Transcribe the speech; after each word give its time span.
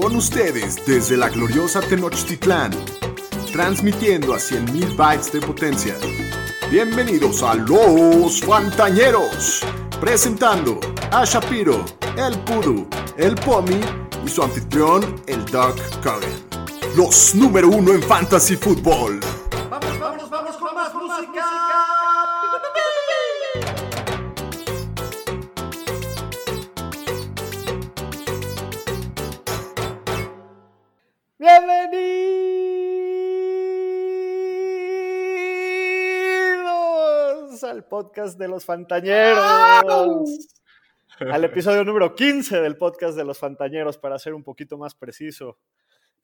Con 0.00 0.14
ustedes 0.14 0.76
desde 0.84 1.16
la 1.16 1.30
gloriosa 1.30 1.80
Tenochtitlán, 1.80 2.70
transmitiendo 3.50 4.34
a 4.34 4.36
100.000 4.36 4.94
bytes 4.94 5.32
de 5.32 5.40
potencia. 5.40 5.96
Bienvenidos 6.70 7.42
a 7.42 7.54
Los 7.54 8.42
Fantañeros, 8.42 9.62
presentando 9.98 10.78
a 11.10 11.24
Shapiro, 11.24 11.82
el 12.18 12.38
Pudu, 12.40 12.86
el 13.16 13.36
Pomi 13.36 13.80
y 14.24 14.28
su 14.28 14.42
anfitrión, 14.42 15.22
el 15.26 15.42
Doug 15.46 15.76
Cogan. 16.02 16.44
Los 16.94 17.34
número 17.34 17.68
uno 17.70 17.92
en 17.92 18.02
Fantasy 18.02 18.56
Football. 18.56 19.18
Al 37.76 37.84
podcast 37.84 38.38
de 38.38 38.48
los 38.48 38.64
Fantañeros. 38.64 40.48
Al 41.20 41.44
episodio 41.44 41.84
número 41.84 42.14
15 42.14 42.62
del 42.62 42.78
podcast 42.78 43.18
de 43.18 43.22
los 43.22 43.38
Fantañeros, 43.38 43.98
para 43.98 44.18
ser 44.18 44.32
un 44.32 44.42
poquito 44.42 44.78
más 44.78 44.94
preciso. 44.94 45.58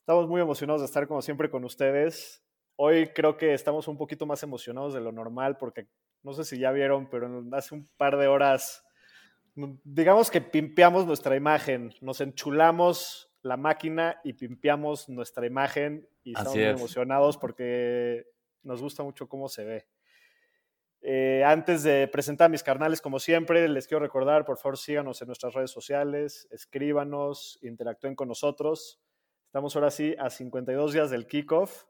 Estamos 0.01 0.27
muy 0.29 0.41
emocionados 0.41 0.81
de 0.81 0.87
estar 0.87 1.07
como 1.07 1.21
siempre 1.21 1.51
con 1.51 1.63
ustedes. 1.65 2.43
Hoy 2.77 3.09
creo 3.09 3.37
que 3.37 3.53
estamos 3.53 3.87
un 3.87 3.99
poquito 3.99 4.25
más 4.25 4.43
emocionados 4.43 4.95
de 4.95 5.03
lo 5.03 5.13
normal 5.13 5.59
porque 5.59 5.89
no 6.23 6.33
sé 6.33 6.45
si 6.47 6.59
ya 6.59 6.73
vieron, 6.73 7.11
pero 7.11 7.29
hace 7.53 7.75
un 7.75 7.87
par 7.99 8.17
de 8.17 8.29
horas, 8.29 8.83
digamos 9.55 10.31
que 10.31 10.41
pimpeamos 10.41 11.05
nuestra 11.05 11.37
imagen, 11.37 11.93
nos 12.01 12.23
enchulamos 12.23 13.31
la 13.43 13.59
máquina 13.59 14.19
y 14.25 14.33
pimpeamos 14.33 15.11
nuestra 15.11 15.47
imagen 15.47 16.09
y 16.25 16.31
estamos 16.31 16.53
Así 16.53 16.61
muy 16.61 16.69
es. 16.69 16.81
emocionados 16.81 17.37
porque 17.37 18.25
nos 18.63 18.81
gusta 18.81 19.03
mucho 19.03 19.29
cómo 19.29 19.51
se 19.51 19.65
ve. 19.65 19.92
Eh, 21.05 21.43
antes 21.45 21.83
de 21.83 22.07
presentar 22.07 22.47
a 22.47 22.49
mis 22.49 22.63
carnales, 22.63 23.01
como 23.01 23.19
siempre, 23.19 23.69
les 23.69 23.89
quiero 23.89 24.01
recordar, 24.01 24.45
por 24.45 24.57
favor, 24.57 24.79
síganos 24.79 25.21
en 25.21 25.27
nuestras 25.27 25.53
redes 25.53 25.73
sociales, 25.73 26.47
escríbanos, 26.53 27.59
interactúen 27.63 28.15
con 28.15 28.29
nosotros. 28.29 29.01
Estamos 29.47 29.75
ahora 29.75 29.91
sí 29.91 30.15
a 30.19 30.31
52 30.31 30.93
días 30.93 31.11
del 31.11 31.27
kickoff. 31.27 31.85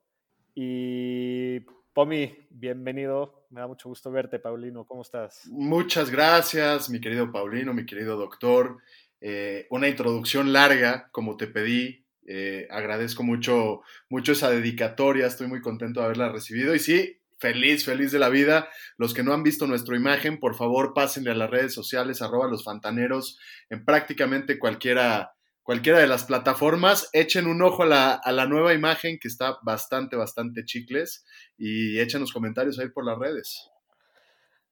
Y 0.54 1.60
Pomi, 1.92 2.34
bienvenido. 2.48 3.46
Me 3.50 3.60
da 3.60 3.66
mucho 3.66 3.90
gusto 3.90 4.10
verte, 4.10 4.38
Paulino. 4.38 4.86
¿Cómo 4.86 5.02
estás? 5.02 5.46
Muchas 5.50 6.10
gracias, 6.10 6.88
mi 6.88 7.00
querido 7.00 7.30
Paulino, 7.30 7.74
mi 7.74 7.84
querido 7.84 8.16
doctor. 8.16 8.78
Eh, 9.20 9.66
una 9.70 9.88
introducción 9.88 10.52
larga, 10.54 11.10
como 11.12 11.36
te 11.36 11.46
pedí. 11.46 12.06
Eh, 12.26 12.66
agradezco 12.70 13.22
mucho, 13.22 13.82
mucho 14.08 14.32
esa 14.32 14.50
dedicatoria. 14.50 15.26
Estoy 15.26 15.48
muy 15.48 15.60
contento 15.60 16.00
de 16.00 16.06
haberla 16.06 16.30
recibido. 16.30 16.74
Y 16.74 16.78
sí, 16.78 17.21
feliz, 17.42 17.84
feliz 17.84 18.12
de 18.12 18.20
la 18.20 18.30
vida. 18.30 18.68
Los 18.96 19.12
que 19.12 19.22
no 19.22 19.34
han 19.34 19.42
visto 19.42 19.66
nuestra 19.66 19.96
imagen, 19.96 20.38
por 20.38 20.54
favor, 20.54 20.94
pásenle 20.94 21.32
a 21.32 21.34
las 21.34 21.50
redes 21.50 21.74
sociales, 21.74 22.22
arroba 22.22 22.46
los 22.46 22.64
fantaneros, 22.64 23.38
en 23.68 23.84
prácticamente 23.84 24.58
cualquiera, 24.58 25.32
cualquiera 25.62 25.98
de 25.98 26.06
las 26.06 26.24
plataformas. 26.24 27.10
Echen 27.12 27.46
un 27.46 27.60
ojo 27.60 27.82
a 27.82 27.86
la, 27.86 28.12
a 28.14 28.32
la 28.32 28.46
nueva 28.46 28.72
imagen 28.72 29.18
que 29.20 29.28
está 29.28 29.58
bastante, 29.62 30.16
bastante 30.16 30.64
chicles. 30.64 31.26
Y 31.58 31.98
echen 32.00 32.20
los 32.20 32.32
comentarios 32.32 32.78
ahí 32.78 32.88
por 32.88 33.04
las 33.04 33.18
redes. 33.18 33.68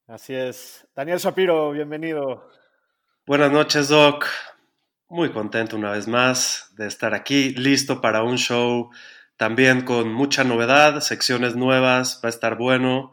Así 0.06 0.34
es. 0.34 0.86
Daniel 0.94 1.18
Shapiro, 1.18 1.72
bienvenido. 1.72 2.48
Buenas 3.26 3.52
noches, 3.52 3.88
Doc. 3.88 4.26
Muy 5.08 5.32
contento 5.32 5.74
una 5.74 5.90
vez 5.90 6.06
más 6.06 6.72
de 6.76 6.86
estar 6.86 7.14
aquí, 7.14 7.50
listo 7.50 8.00
para 8.00 8.22
un 8.22 8.38
show 8.38 8.90
también 9.40 9.86
con 9.86 10.12
mucha 10.12 10.44
novedad, 10.44 11.00
secciones 11.00 11.56
nuevas, 11.56 12.20
va 12.22 12.28
a 12.28 12.36
estar 12.36 12.58
bueno 12.58 13.10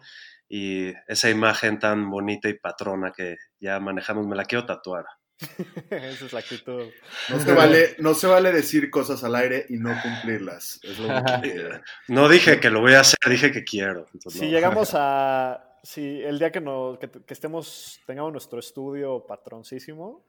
y 0.49 0.91
esa 1.07 1.29
imagen 1.29 1.79
tan 1.79 2.09
bonita 2.09 2.49
y 2.49 2.53
patrona 2.55 3.13
que 3.15 3.37
ya 3.61 3.79
manejamos 3.79 4.27
me 4.27 4.35
la 4.35 4.43
quiero 4.43 4.65
tatuar. 4.65 5.05
Esa 5.89 6.25
es 6.25 6.33
la 6.33 6.39
actitud. 6.39 6.83
No 7.29 7.39
se, 7.39 7.53
vale, 7.53 7.95
no 7.99 8.13
se 8.13 8.27
vale 8.27 8.51
decir 8.51 8.89
cosas 8.89 9.23
al 9.23 9.35
aire 9.35 9.67
y 9.69 9.77
no 9.77 9.95
cumplirlas. 10.01 10.81
Es 10.83 10.99
lo 10.99 11.07
único 11.07 11.41
que- 11.41 11.79
No 12.09 12.27
dije 12.27 12.59
que 12.59 12.71
lo 12.71 12.81
voy 12.81 12.95
a 12.95 12.99
hacer, 12.99 13.17
dije 13.29 13.53
que 13.53 13.63
quiero. 13.63 14.07
entonces 14.13 14.33
Si 14.41 14.47
no. 14.47 14.51
llegamos 14.51 14.89
a. 14.95 15.63
Si 15.81 16.21
el 16.23 16.39
día 16.39 16.51
que, 16.51 16.59
nos, 16.59 16.97
que, 16.99 17.09
que 17.09 17.33
estemos, 17.33 18.01
tengamos 18.05 18.33
nuestro 18.33 18.59
estudio 18.59 19.25
patroncísimo, 19.25 20.25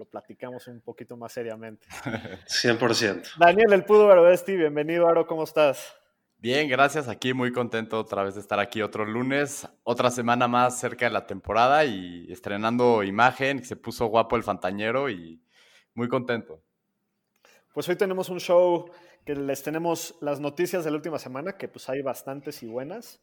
lo 0.00 0.06
platicamos 0.06 0.66
un 0.66 0.80
poquito 0.80 1.14
más 1.14 1.30
seriamente. 1.30 1.86
100%. 2.46 3.36
Daniel, 3.38 3.70
el 3.74 3.84
Pudo 3.84 4.10
Aroesti, 4.10 4.56
bienvenido, 4.56 5.06
Aro, 5.06 5.26
¿cómo 5.26 5.44
estás? 5.44 5.94
Bien, 6.38 6.70
gracias. 6.70 7.06
Aquí 7.06 7.34
muy 7.34 7.52
contento 7.52 8.00
otra 8.00 8.22
vez 8.22 8.34
de 8.34 8.40
estar 8.40 8.58
aquí 8.60 8.80
otro 8.80 9.04
lunes, 9.04 9.68
otra 9.82 10.10
semana 10.10 10.48
más 10.48 10.80
cerca 10.80 11.04
de 11.04 11.10
la 11.10 11.26
temporada 11.26 11.84
y 11.84 12.32
estrenando 12.32 13.02
imagen. 13.02 13.62
Se 13.62 13.76
puso 13.76 14.06
guapo 14.06 14.36
el 14.36 14.42
Fantañero 14.42 15.10
y 15.10 15.42
muy 15.92 16.08
contento. 16.08 16.62
Pues 17.74 17.86
hoy 17.90 17.96
tenemos 17.96 18.30
un 18.30 18.40
show 18.40 18.90
que 19.26 19.34
les 19.34 19.62
tenemos 19.62 20.16
las 20.22 20.40
noticias 20.40 20.82
de 20.82 20.90
la 20.90 20.96
última 20.96 21.18
semana, 21.18 21.58
que 21.58 21.68
pues 21.68 21.90
hay 21.90 22.00
bastantes 22.00 22.62
y 22.62 22.66
buenas. 22.66 23.20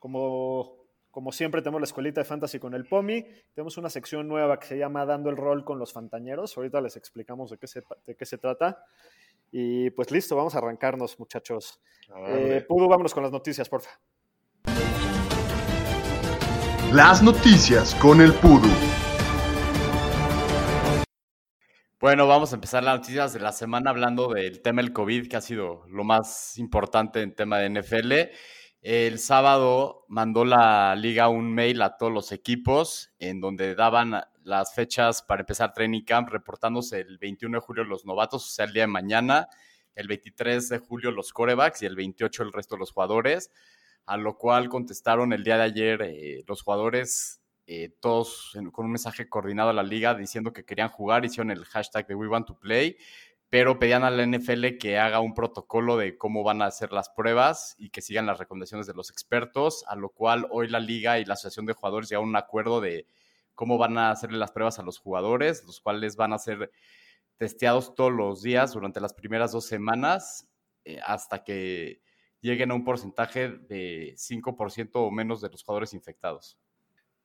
Como, 0.00 0.85
como 1.16 1.32
siempre 1.32 1.62
tenemos 1.62 1.80
la 1.80 1.86
escuelita 1.86 2.20
de 2.20 2.26
fantasy 2.26 2.58
con 2.58 2.74
el 2.74 2.84
POMI, 2.84 3.24
tenemos 3.54 3.78
una 3.78 3.88
sección 3.88 4.28
nueva 4.28 4.60
que 4.60 4.66
se 4.66 4.76
llama 4.76 5.06
Dando 5.06 5.30
el 5.30 5.38
rol 5.38 5.64
con 5.64 5.78
los 5.78 5.90
fantañeros. 5.90 6.54
Ahorita 6.58 6.78
les 6.82 6.94
explicamos 6.98 7.48
de 7.48 7.56
qué 7.56 7.66
se, 7.66 7.82
de 8.04 8.14
qué 8.14 8.26
se 8.26 8.36
trata. 8.36 8.84
Y 9.50 9.88
pues 9.92 10.10
listo, 10.10 10.36
vamos 10.36 10.54
a 10.54 10.58
arrancarnos, 10.58 11.18
muchachos. 11.18 11.80
Eh, 12.28 12.62
Pudu, 12.68 12.86
vámonos 12.86 13.14
con 13.14 13.22
las 13.22 13.32
noticias, 13.32 13.66
porfa. 13.66 13.98
Las 16.92 17.22
noticias 17.22 17.94
con 17.94 18.20
el 18.20 18.34
Pudu. 18.34 18.68
Bueno, 21.98 22.26
vamos 22.26 22.52
a 22.52 22.56
empezar 22.56 22.82
las 22.84 22.98
noticias 22.98 23.32
de 23.32 23.40
la 23.40 23.52
semana 23.52 23.88
hablando 23.88 24.34
del 24.34 24.60
tema 24.60 24.82
del 24.82 24.92
COVID, 24.92 25.28
que 25.28 25.36
ha 25.36 25.40
sido 25.40 25.86
lo 25.88 26.04
más 26.04 26.58
importante 26.58 27.22
en 27.22 27.34
tema 27.34 27.58
de 27.60 27.70
NFL. 27.70 28.12
El 28.88 29.18
sábado 29.18 30.04
mandó 30.06 30.44
la 30.44 30.94
liga 30.94 31.28
un 31.28 31.52
mail 31.52 31.82
a 31.82 31.96
todos 31.96 32.12
los 32.12 32.30
equipos 32.30 33.10
en 33.18 33.40
donde 33.40 33.74
daban 33.74 34.22
las 34.44 34.76
fechas 34.76 35.22
para 35.22 35.40
empezar 35.40 35.72
training 35.72 36.04
camp, 36.04 36.28
reportándose 36.28 37.00
el 37.00 37.18
21 37.18 37.56
de 37.56 37.60
julio 37.60 37.82
los 37.82 38.04
novatos, 38.04 38.46
o 38.46 38.48
sea, 38.48 38.64
el 38.64 38.72
día 38.72 38.84
de 38.84 38.86
mañana, 38.86 39.48
el 39.96 40.06
23 40.06 40.68
de 40.68 40.78
julio 40.78 41.10
los 41.10 41.32
corebacks 41.32 41.82
y 41.82 41.86
el 41.86 41.96
28 41.96 42.44
el 42.44 42.52
resto 42.52 42.76
de 42.76 42.78
los 42.78 42.92
jugadores, 42.92 43.50
a 44.04 44.16
lo 44.16 44.38
cual 44.38 44.68
contestaron 44.68 45.32
el 45.32 45.42
día 45.42 45.56
de 45.56 45.64
ayer 45.64 46.02
eh, 46.02 46.44
los 46.46 46.62
jugadores 46.62 47.40
eh, 47.66 47.88
todos 47.98 48.56
con 48.70 48.84
un 48.84 48.92
mensaje 48.92 49.28
coordinado 49.28 49.70
a 49.70 49.72
la 49.72 49.82
liga 49.82 50.14
diciendo 50.14 50.52
que 50.52 50.64
querían 50.64 50.90
jugar, 50.90 51.24
hicieron 51.24 51.50
el 51.50 51.64
hashtag 51.64 52.06
de 52.06 52.14
We 52.14 52.28
Want 52.28 52.46
to 52.46 52.56
Play, 52.56 52.96
pero 53.48 53.78
pedían 53.78 54.02
a 54.04 54.10
la 54.10 54.26
NFL 54.26 54.78
que 54.78 54.98
haga 54.98 55.20
un 55.20 55.34
protocolo 55.34 55.96
de 55.96 56.18
cómo 56.18 56.42
van 56.42 56.62
a 56.62 56.66
hacer 56.66 56.92
las 56.92 57.08
pruebas 57.10 57.74
y 57.78 57.90
que 57.90 58.02
sigan 58.02 58.26
las 58.26 58.38
recomendaciones 58.38 58.86
de 58.86 58.94
los 58.94 59.10
expertos, 59.10 59.84
a 59.88 59.96
lo 59.96 60.08
cual 60.10 60.46
hoy 60.50 60.68
la 60.68 60.80
liga 60.80 61.18
y 61.18 61.24
la 61.24 61.34
asociación 61.34 61.66
de 61.66 61.74
jugadores 61.74 62.08
llegaron 62.08 62.28
un 62.28 62.36
acuerdo 62.36 62.80
de 62.80 63.06
cómo 63.54 63.78
van 63.78 63.98
a 63.98 64.10
hacerle 64.10 64.38
las 64.38 64.52
pruebas 64.52 64.78
a 64.78 64.82
los 64.82 64.98
jugadores, 64.98 65.64
los 65.64 65.80
cuales 65.80 66.16
van 66.16 66.32
a 66.32 66.38
ser 66.38 66.70
testeados 67.36 67.94
todos 67.94 68.12
los 68.12 68.42
días 68.42 68.72
durante 68.72 69.00
las 69.00 69.14
primeras 69.14 69.52
dos 69.52 69.66
semanas 69.66 70.48
eh, 70.84 71.00
hasta 71.04 71.44
que 71.44 72.00
lleguen 72.40 72.70
a 72.70 72.74
un 72.74 72.84
porcentaje 72.84 73.48
de 73.48 74.14
5% 74.16 74.90
o 74.94 75.10
menos 75.10 75.40
de 75.40 75.50
los 75.50 75.62
jugadores 75.62 75.94
infectados. 75.94 76.58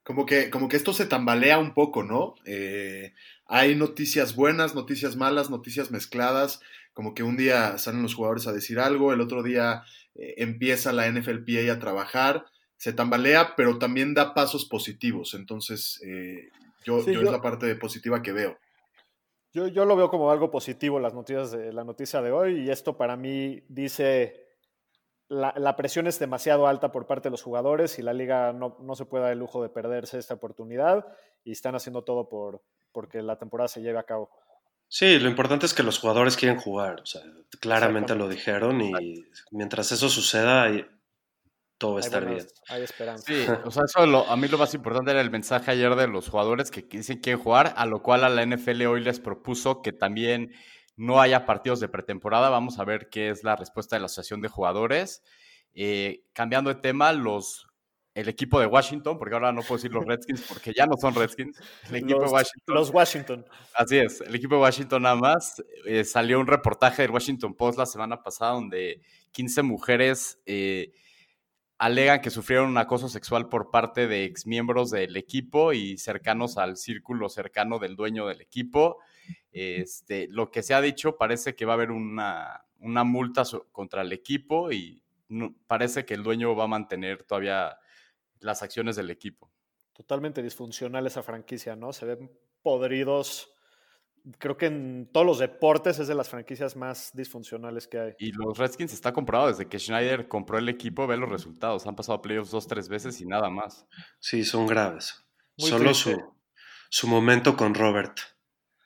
Como 0.04 0.26
que, 0.26 0.50
como 0.50 0.68
que 0.68 0.78
esto 0.78 0.94
se 0.94 1.06
tambalea 1.06 1.60
un 1.60 1.74
poco, 1.74 2.04
¿no? 2.04 2.36
Eh, 2.46 3.14
hay 3.46 3.76
noticias 3.76 4.36
buenas, 4.36 4.74
noticias 4.74 5.16
malas, 5.16 5.50
noticias 5.50 5.92
mezcladas. 5.92 6.60
Como 6.94 7.14
que 7.14 7.24
un 7.24 7.38
día 7.38 7.78
salen 7.78 8.02
los 8.02 8.16
jugadores 8.16 8.48
a 8.48 8.54
decir 8.54 8.80
algo, 8.80 9.14
el 9.14 9.22
otro 9.22 9.44
día 9.44 9.84
eh, 10.16 10.36
empieza 10.38 10.92
la 10.92 11.08
NFLPA 11.08 11.72
a 11.72 11.80
trabajar. 11.80 12.46
Se 12.78 12.94
tambalea, 12.94 13.56
pero 13.56 13.78
también 13.78 14.14
da 14.16 14.34
pasos 14.34 14.66
positivos. 14.66 15.36
Entonces, 15.36 16.02
eh, 16.04 16.50
yo, 16.84 17.02
Sí, 17.02 17.14
yo 17.14 17.22
yo- 17.22 17.28
es 17.28 17.32
la 17.32 17.42
parte 17.42 17.76
positiva 17.76 18.22
que 18.22 18.32
veo. 18.32 18.58
Yo, 19.54 19.68
yo 19.68 19.84
lo 19.86 19.98
veo 19.98 20.10
como 20.10 20.32
algo 20.32 20.50
positivo 20.50 21.00
las 21.00 21.14
noticias 21.14 21.52
de, 21.52 21.74
la 21.74 21.84
noticia 21.84 22.22
de 22.22 22.32
hoy 22.32 22.62
y 22.62 22.70
esto 22.72 22.96
para 22.96 23.18
mí 23.18 23.62
dice 23.68 24.51
la, 25.32 25.54
la 25.58 25.76
presión 25.78 26.08
es 26.08 26.20
demasiado 26.20 26.68
alta 26.68 26.92
por 26.92 27.08
parte 27.08 27.28
de 27.30 27.32
los 27.32 27.42
jugadores 27.42 27.98
y 27.98 28.02
la 28.02 28.12
liga 28.14 28.52
no, 28.54 28.76
no 28.82 28.96
se 28.96 29.06
puede 29.06 29.24
dar 29.24 29.32
el 29.34 29.40
lujo 29.40 29.64
de 29.64 29.70
perderse 29.70 30.18
esta 30.18 30.34
oportunidad 30.34 31.06
y 31.46 31.52
están 31.54 31.74
haciendo 31.76 32.04
todo 32.04 32.28
por 32.28 32.62
porque 32.92 33.22
la 33.22 33.38
temporada 33.40 33.70
se 33.70 33.82
lleve 33.82 33.98
a 34.00 34.04
cabo. 34.04 34.30
Sí, 34.90 35.18
lo 35.20 35.30
importante 35.30 35.66
es 35.66 35.74
que 35.74 35.84
los 35.84 35.98
jugadores 36.00 36.36
quieren 36.36 36.60
jugar. 36.60 37.00
O 37.02 37.06
sea, 37.06 37.22
claramente 37.62 38.14
lo 38.16 38.28
dijeron 38.28 38.82
y 38.82 39.24
mientras 39.52 39.92
eso 39.94 40.10
suceda, 40.10 40.68
todo 41.78 41.94
va 41.94 42.00
a 42.00 42.02
Hay, 42.02 42.06
estar 42.06 42.24
buenas- 42.26 42.44
bien. 42.44 42.56
hay 42.68 42.84
esperanza. 42.84 43.24
Sí, 43.26 43.46
o 43.66 43.72
sea, 43.72 43.84
eso 43.86 44.06
lo- 44.06 44.28
a 44.30 44.36
mí 44.36 44.50
lo 44.50 44.58
más 44.58 44.74
importante 44.74 45.12
era 45.12 45.22
el 45.22 45.32
mensaje 45.32 45.72
ayer 45.72 45.96
de 45.96 46.08
los 46.08 46.28
jugadores 46.28 46.70
que 46.72 46.82
dicen 46.82 47.18
que 47.18 47.22
quieren 47.22 47.42
jugar, 47.42 47.74
a 47.78 47.86
lo 47.86 48.04
cual 48.04 48.26
a 48.26 48.30
la 48.30 48.46
NFL 48.46 48.86
hoy 48.88 49.02
les 49.02 49.22
propuso 49.22 49.82
que 49.82 49.94
también 49.94 50.52
no 51.02 51.20
haya 51.20 51.48
partidos 51.48 51.80
de 51.80 51.90
pretemporada. 51.90 52.50
Vamos 52.50 52.78
a 52.78 52.86
ver 52.86 53.10
qué 53.10 53.32
es 53.32 53.44
la 53.44 53.56
respuesta 53.56 53.96
de 53.96 54.02
la 54.02 54.06
Asociación 54.06 54.40
de 54.40 54.50
Jugadores. 54.50 55.24
Eh, 55.74 56.26
cambiando 56.32 56.72
de 56.72 56.80
tema, 56.80 57.12
los, 57.12 57.68
el 58.14 58.30
equipo 58.30 58.60
de 58.60 58.68
Washington, 58.68 59.18
porque 59.18 59.34
ahora 59.34 59.52
no 59.52 59.62
puedo 59.62 59.78
decir 59.78 59.92
los 59.92 60.06
Redskins 60.08 60.44
porque 60.48 60.74
ya 60.78 60.86
no 60.86 60.94
son 61.02 61.16
Redskins. 61.16 61.60
El 61.90 61.96
equipo 61.96 62.20
los, 62.20 62.30
de 62.30 62.36
Washington. 62.36 62.76
Los 62.76 62.90
Washington. 62.92 63.46
Así 63.74 63.98
es, 63.98 64.22
el 64.22 64.36
equipo 64.36 64.54
de 64.56 64.62
Washington 64.62 65.02
nada 65.02 65.16
más. 65.16 65.64
Eh, 65.86 66.04
salió 66.04 66.40
un 66.40 66.46
reportaje 66.46 67.02
del 67.02 67.10
Washington 67.10 67.56
Post 67.56 67.80
la 67.80 67.88
semana 67.88 68.22
pasada 68.22 68.52
donde 68.52 69.02
15 69.32 69.64
mujeres 69.64 70.40
eh, 70.46 70.94
alegan 71.80 72.22
que 72.22 72.30
sufrieron 72.30 72.70
un 72.70 72.78
acoso 72.78 73.10
sexual 73.10 73.50
por 73.50 73.72
parte 73.72 74.08
de 74.08 74.26
exmiembros 74.26 74.92
del 74.92 75.18
equipo 75.18 75.74
y 75.74 75.98
cercanos 75.98 76.60
al 76.60 76.78
círculo 76.78 77.28
cercano 77.28 77.80
del 77.80 77.96
dueño 77.96 78.28
del 78.28 78.42
equipo. 78.42 79.00
Este, 79.52 80.28
lo 80.30 80.50
que 80.50 80.64
se 80.64 80.74
ha 80.74 80.82
dicho 80.82 81.18
parece 81.18 81.56
que 81.56 81.66
va 81.66 81.74
a 81.74 81.76
haber 81.76 81.92
una, 81.92 82.66
una 82.80 83.04
multa 83.04 83.44
contra 83.72 84.02
el 84.02 84.12
equipo 84.14 84.72
y 84.72 85.04
no, 85.28 85.56
parece 85.68 86.06
que 86.06 86.14
el 86.14 86.24
dueño 86.24 86.56
va 86.56 86.66
a 86.66 86.68
mantener 86.68 87.24
todavía 87.24 87.78
las 88.40 88.64
acciones 88.64 88.96
del 88.96 89.10
equipo. 89.10 89.52
Totalmente 89.94 90.42
disfuncional 90.42 91.06
esa 91.08 91.24
franquicia, 91.24 91.76
¿no? 91.76 91.94
Se 91.94 92.06
ven 92.06 92.32
podridos. 92.62 93.54
Creo 94.38 94.56
que 94.56 94.68
en 94.68 95.10
todos 95.12 95.26
los 95.26 95.40
deportes 95.40 96.00
es 96.00 96.08
de 96.08 96.16
las 96.16 96.30
franquicias 96.30 96.76
más 96.76 97.12
disfuncionales 97.14 97.88
que 97.88 98.00
hay. 98.00 98.14
Y 98.20 98.32
los 98.32 98.58
Redskins 98.58 98.94
está 98.94 99.14
comprobado 99.14 99.50
desde 99.50 99.68
que 99.68 99.80
Schneider 99.80 100.28
compró 100.28 100.58
el 100.60 100.70
equipo, 100.70 101.08
ve 101.08 101.18
los 101.18 101.30
resultados. 101.30 101.88
Han 101.88 101.96
pasado 101.96 102.20
a 102.20 102.22
playoffs 102.22 102.52
dos, 102.52 102.68
tres 102.68 102.88
veces 102.88 103.20
y 103.22 103.26
nada 103.26 103.50
más. 103.50 103.88
Sí, 104.20 104.44
son 104.44 104.68
graves. 104.68 105.26
Muy 105.58 105.70
Solo 105.70 105.94
su, 105.94 106.20
su 106.90 107.08
momento 107.08 107.58
con 107.58 107.74
Robert. 107.74 108.18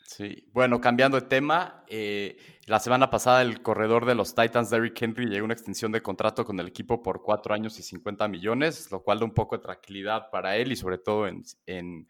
Sí, 0.08 0.48
bueno, 0.54 0.80
cambiando 0.80 1.20
de 1.20 1.26
tema, 1.26 1.84
eh, 1.88 2.38
la 2.68 2.80
semana 2.80 3.10
pasada 3.10 3.42
el 3.42 3.64
corredor 3.64 4.06
de 4.06 4.14
los 4.14 4.36
Titans, 4.36 4.70
Derrick 4.70 5.02
Henry, 5.02 5.26
llegó 5.26 5.42
a 5.42 5.46
una 5.46 5.56
extensión 5.56 5.92
de 5.92 6.04
contrato 6.04 6.46
con 6.46 6.60
el 6.60 6.68
equipo 6.68 7.02
por 7.02 7.24
cuatro 7.24 7.56
años 7.56 7.80
y 7.80 7.84
50 7.84 8.28
millones, 8.28 8.92
lo 8.92 9.02
cual 9.02 9.20
da 9.20 9.26
un 9.26 9.34
poco 9.34 9.58
de 9.58 9.64
tranquilidad 9.64 10.30
para 10.30 10.58
él 10.58 10.72
y 10.72 10.76
sobre 10.76 11.00
todo 11.00 11.28
en, 11.28 11.44
en 11.66 12.08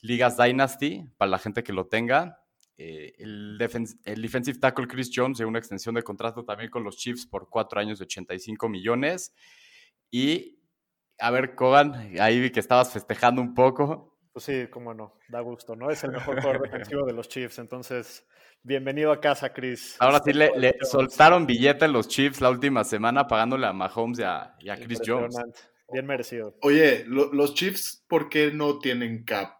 ligas 0.00 0.36
Dynasty, 0.36 1.04
para 1.16 1.30
la 1.30 1.38
gente 1.38 1.62
que 1.62 1.72
lo 1.72 1.86
tenga. 1.86 2.42
Eh, 2.76 3.14
el, 3.18 3.58
el, 4.04 4.22
defensive 4.22 4.58
tackle 4.58 4.88
Chris 4.88 5.10
Jones 5.14 5.38
llegó 5.38 5.48
a 5.48 5.50
una 5.50 5.58
extensión 5.60 5.94
de 5.94 6.02
contrato 6.02 6.44
también 6.44 6.70
con 6.70 6.82
los 6.82 6.96
Chiefs 6.96 7.26
por 7.26 7.48
cuatro 7.48 7.78
años 7.78 8.00
y 8.00 8.02
85 8.02 8.68
millones. 8.68 9.34
Y, 10.10 10.58
a 11.20 11.30
ver, 11.30 11.54
Kogan, 11.54 12.18
ahí 12.20 12.40
vi 12.40 12.50
que 12.50 12.58
estabas 12.60 12.92
festejando 12.92 13.40
un 13.40 13.54
poco. 13.54 14.09
Pues 14.32 14.44
sí, 14.44 14.68
cómo 14.70 14.94
no, 14.94 15.18
da 15.28 15.40
gusto, 15.40 15.74
¿no? 15.74 15.90
Es 15.90 16.04
el 16.04 16.12
mejor 16.12 16.40
jugador 16.40 16.62
defensivo 16.62 17.04
de 17.04 17.12
los 17.12 17.28
Chiefs, 17.28 17.58
entonces 17.58 18.24
bienvenido 18.62 19.10
a 19.10 19.20
casa, 19.20 19.52
Chris. 19.52 19.96
Ahora 19.98 20.20
sí 20.24 20.32
le, 20.32 20.52
le 20.56 20.76
soltaron 20.82 21.46
billete 21.46 21.88
los 21.88 22.06
Chiefs 22.06 22.40
la 22.40 22.50
última 22.50 22.84
semana 22.84 23.26
pagándole 23.26 23.66
a 23.66 23.72
Mahomes 23.72 24.20
y 24.20 24.22
a, 24.22 24.54
y 24.60 24.68
a 24.68 24.76
Chris 24.76 25.00
Jones. 25.04 25.36
Bien 25.92 26.06
merecido. 26.06 26.56
Oye, 26.62 27.04
lo, 27.06 27.32
los 27.32 27.54
Chiefs, 27.54 28.04
¿por 28.06 28.28
qué 28.28 28.52
no 28.52 28.78
tienen 28.78 29.24
cap? 29.24 29.59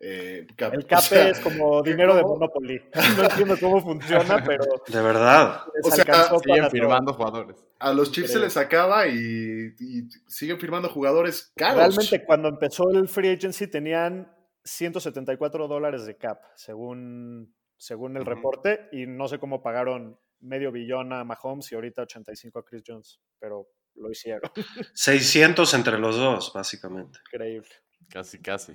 Eh, 0.00 0.46
cap? 0.56 0.74
El 0.74 0.86
cap 0.86 0.98
o 0.98 1.02
sea, 1.02 1.28
es 1.28 1.40
como 1.40 1.82
dinero 1.82 2.14
de 2.14 2.22
Monopoly. 2.22 2.82
No 3.16 3.24
entiendo 3.24 3.56
cómo 3.60 3.80
funciona, 3.80 4.42
pero. 4.44 4.64
De 4.86 5.02
verdad. 5.02 5.62
O 5.82 5.90
sea, 5.90 6.04
siguen 6.42 6.70
firmando 6.70 7.12
todo. 7.12 7.24
jugadores. 7.24 7.64
A 7.78 7.92
los 7.92 8.12
Chiefs 8.12 8.32
se 8.32 8.38
les 8.38 8.56
acaba 8.56 9.06
y, 9.06 9.74
y, 9.78 10.08
siguen 10.26 10.58
firmando 10.58 10.88
jugadores 10.88 11.52
caros. 11.56 11.76
Realmente, 11.76 12.24
cuando 12.24 12.48
empezó 12.48 12.90
el 12.90 13.08
free 13.08 13.30
agency, 13.30 13.66
tenían 13.66 14.32
174 14.64 15.68
dólares 15.68 16.06
de 16.06 16.16
cap, 16.16 16.40
según, 16.54 17.54
según 17.76 18.16
el 18.16 18.22
uh 18.22 18.24
-huh. 18.24 18.28
reporte, 18.28 18.88
y 18.92 19.06
no 19.06 19.28
sé 19.28 19.38
cómo 19.38 19.62
pagaron 19.62 20.18
medio 20.40 20.72
billón 20.72 21.12
a 21.12 21.24
Mahomes 21.24 21.70
y 21.72 21.74
ahorita 21.74 22.02
85 22.02 22.58
a 22.58 22.64
Chris 22.64 22.82
Jones, 22.86 23.20
pero 23.38 23.68
lo 23.96 24.10
hicieron. 24.10 24.50
600 24.94 25.74
entre 25.74 25.98
los 25.98 26.16
dos, 26.16 26.52
básicamente. 26.54 27.18
Increíble. 27.32 27.68
Casi, 28.08 28.38
casi. 28.38 28.74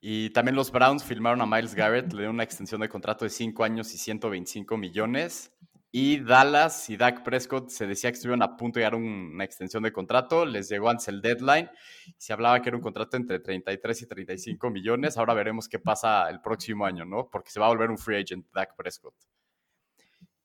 Y 0.00 0.30
también 0.30 0.56
los 0.56 0.70
Browns 0.70 1.04
firmaron 1.04 1.40
a 1.40 1.46
Miles 1.46 1.74
Garrett, 1.74 2.12
le 2.12 2.18
dieron 2.18 2.36
una 2.36 2.44
extensión 2.44 2.80
de 2.80 2.88
contrato 2.88 3.24
de 3.24 3.30
5 3.30 3.64
años 3.64 3.92
y 3.94 3.98
125 3.98 4.76
millones. 4.76 5.52
Y 5.90 6.18
Dallas 6.20 6.90
y 6.90 6.98
Dak 6.98 7.22
Prescott 7.22 7.70
se 7.70 7.86
decía 7.86 8.10
que 8.10 8.16
estuvieron 8.16 8.42
a 8.42 8.56
punto 8.56 8.78
de 8.78 8.84
llegar 8.84 8.94
una 8.94 9.42
extensión 9.42 9.82
de 9.82 9.90
contrato, 9.90 10.44
les 10.44 10.68
llegó 10.68 10.90
antes 10.90 11.08
el 11.08 11.22
deadline, 11.22 11.70
se 12.18 12.34
hablaba 12.34 12.60
que 12.60 12.68
era 12.68 12.76
un 12.76 12.82
contrato 12.82 13.16
entre 13.16 13.40
33 13.40 14.02
y 14.02 14.06
35 14.06 14.70
millones, 14.70 15.16
ahora 15.16 15.32
veremos 15.32 15.66
qué 15.66 15.78
pasa 15.78 16.28
el 16.28 16.42
próximo 16.42 16.84
año, 16.84 17.06
¿no? 17.06 17.30
Porque 17.30 17.50
se 17.50 17.58
va 17.58 17.66
a 17.66 17.70
volver 17.70 17.88
un 17.90 17.96
free 17.96 18.20
agent 18.20 18.46
Dak 18.52 18.76
Prescott. 18.76 19.14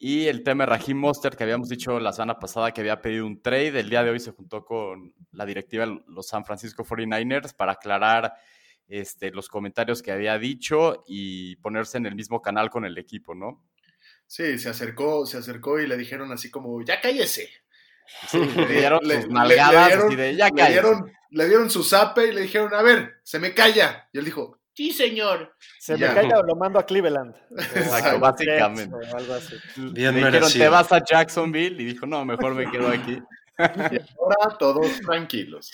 Y 0.05 0.27
el 0.27 0.44
tema 0.44 0.65
de 0.65 0.71
Raheem 0.71 0.97
Mostert, 0.97 1.38
que 1.38 1.45
habíamos 1.45 1.69
dicho 1.69 1.97
la 1.97 2.11
semana 2.11 2.38
pasada 2.38 2.73
que 2.73 2.81
había 2.81 3.01
pedido 3.01 3.25
un 3.25 3.41
trade, 3.41 3.79
el 3.79 3.89
día 3.89 4.03
de 4.03 4.09
hoy 4.09 4.19
se 4.19 4.31
juntó 4.31 4.65
con 4.65 5.13
la 5.31 5.45
directiva 5.45 5.85
de 5.85 5.97
los 6.07 6.27
San 6.27 6.44
Francisco 6.44 6.83
49ers 6.83 7.55
para 7.55 7.71
aclarar 7.71 8.33
este, 8.89 9.31
los 9.31 9.47
comentarios 9.47 10.01
que 10.01 10.11
había 10.11 10.38
dicho 10.38 11.05
y 11.07 11.55
ponerse 11.55 12.00
en 12.00 12.05
el 12.05 12.15
mismo 12.15 12.41
canal 12.41 12.69
con 12.69 12.83
el 12.83 12.97
equipo, 12.97 13.33
¿no? 13.33 13.65
Sí, 14.27 14.59
se 14.59 14.67
acercó, 14.67 15.25
se 15.25 15.38
acercó 15.38 15.79
y 15.79 15.88
le 15.88 15.95
dijeron 15.95 16.33
así 16.33 16.51
como, 16.51 16.81
ya 16.83 17.00
cállese. 17.00 17.50
Sí, 18.27 18.39
le 18.39 18.67
dieron 18.67 19.00
le, 19.03 19.21
sus 19.21 19.31
nalgadas 19.31 19.71
le, 19.73 19.79
le 19.79 19.88
dieron, 19.88 20.17
de, 20.17 20.35
ya 20.35 20.50
le 20.50 20.69
dieron, 20.69 21.11
le 21.29 21.47
dieron 21.47 21.69
su 21.69 21.81
zape 21.81 22.27
y 22.27 22.33
le 22.33 22.41
dijeron, 22.41 22.73
a 22.73 22.81
ver, 22.81 23.21
se 23.23 23.39
me 23.39 23.53
calla. 23.53 24.09
Y 24.11 24.17
él 24.17 24.25
dijo, 24.25 24.59
sí, 24.73 24.91
señor. 24.91 25.55
Se 25.79 25.97
ya. 25.97 26.09
me 26.09 26.15
calla 26.15 26.39
o 26.39 26.43
lo 26.43 26.55
mando 26.55 26.79
a 26.79 26.85
Cleveland. 26.85 27.35
Exacto, 27.51 28.19
básicamente. 28.19 28.95
O 28.95 29.17
algo 29.17 29.33
así. 29.33 29.55
Bien 29.75 30.15
le 30.15 30.25
dijeron, 30.25 30.51
te 30.51 30.69
vas 30.69 30.91
a 30.91 31.03
Jacksonville 31.03 31.81
y 31.81 31.85
dijo, 31.85 32.05
no, 32.05 32.25
mejor 32.25 32.55
me 32.55 32.69
quedo 32.69 32.87
aquí. 32.89 33.21
Y 33.59 33.97
ahora 34.19 34.57
todos 34.57 34.99
tranquilos. 35.01 35.71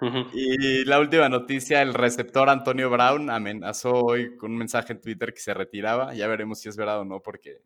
Y 0.32 0.84
la 0.84 0.98
última 0.98 1.28
noticia, 1.28 1.82
el 1.82 1.94
receptor 1.94 2.48
Antonio 2.48 2.90
Brown 2.90 3.30
amenazó 3.30 3.92
hoy 3.92 4.36
con 4.36 4.52
un 4.52 4.58
mensaje 4.58 4.94
en 4.94 5.00
Twitter 5.00 5.32
que 5.32 5.40
se 5.40 5.54
retiraba. 5.54 6.14
Ya 6.14 6.26
veremos 6.26 6.60
si 6.60 6.68
es 6.68 6.76
verdad 6.76 7.00
o 7.00 7.04
no, 7.04 7.20
porque 7.20 7.62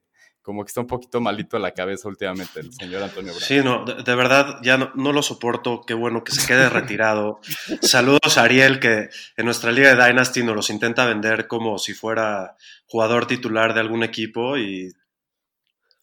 como 0.47 0.63
que 0.63 0.69
está 0.69 0.81
un 0.81 0.87
poquito 0.87 1.21
malito 1.21 1.59
la 1.59 1.73
cabeza 1.73 2.07
últimamente 2.07 2.61
el 2.61 2.73
señor 2.73 3.03
Antonio 3.03 3.33
Brown. 3.33 3.43
Sí, 3.43 3.61
no, 3.65 3.85
de, 3.85 4.05
de 4.05 4.15
verdad 4.15 4.61
ya 4.63 4.79
no, 4.79 4.93
no, 4.95 5.13
lo 5.13 5.21
soporto. 5.21 5.81
Qué 5.85 5.93
bueno 5.93 6.23
que 6.23 6.31
se 6.31 6.47
quede 6.47 6.69
retirado. 6.69 7.41
Saludos 7.83 8.39
a 8.39 8.45
Ariel, 8.45 8.79
que 8.79 9.09
en 9.37 9.45
nuestra 9.45 9.73
liga 9.73 9.93
de 9.93 10.07
Dynasty 10.07 10.45
nos 10.45 10.55
los 10.55 10.71
intenta 10.71 11.05
vender 11.05 11.49
como 11.49 11.79
si 11.79 11.95
fuera 11.95 12.55
jugador 12.87 13.27
titular 13.27 13.75
de 13.75 13.81
algún 13.81 14.05
equipo 14.05 14.57
y 14.57 14.93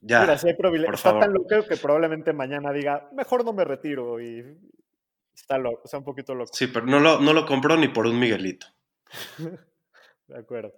ya. 0.01 0.23
Mira, 0.23 0.37
si 0.37 0.49
hay 0.49 0.55
está 0.59 0.97
favor. 0.97 1.21
tan 1.21 1.33
loco 1.33 1.65
que 1.65 1.77
probablemente 1.77 2.33
mañana 2.33 2.73
diga, 2.73 3.09
mejor 3.13 3.45
no 3.45 3.53
me 3.53 3.63
retiro 3.63 4.19
y 4.19 4.43
está 5.33 5.57
loco, 5.57 5.83
está 5.85 5.99
un 5.99 6.03
poquito 6.03 6.35
loco. 6.35 6.51
Sí, 6.53 6.67
pero 6.67 6.85
no 6.85 6.99
lo, 6.99 7.21
no 7.21 7.31
lo 7.31 7.45
compró 7.45 7.77
ni 7.77 7.87
por 7.87 8.07
un 8.07 8.19
Miguelito. 8.19 8.67
de 10.27 10.37
acuerdo. 10.37 10.73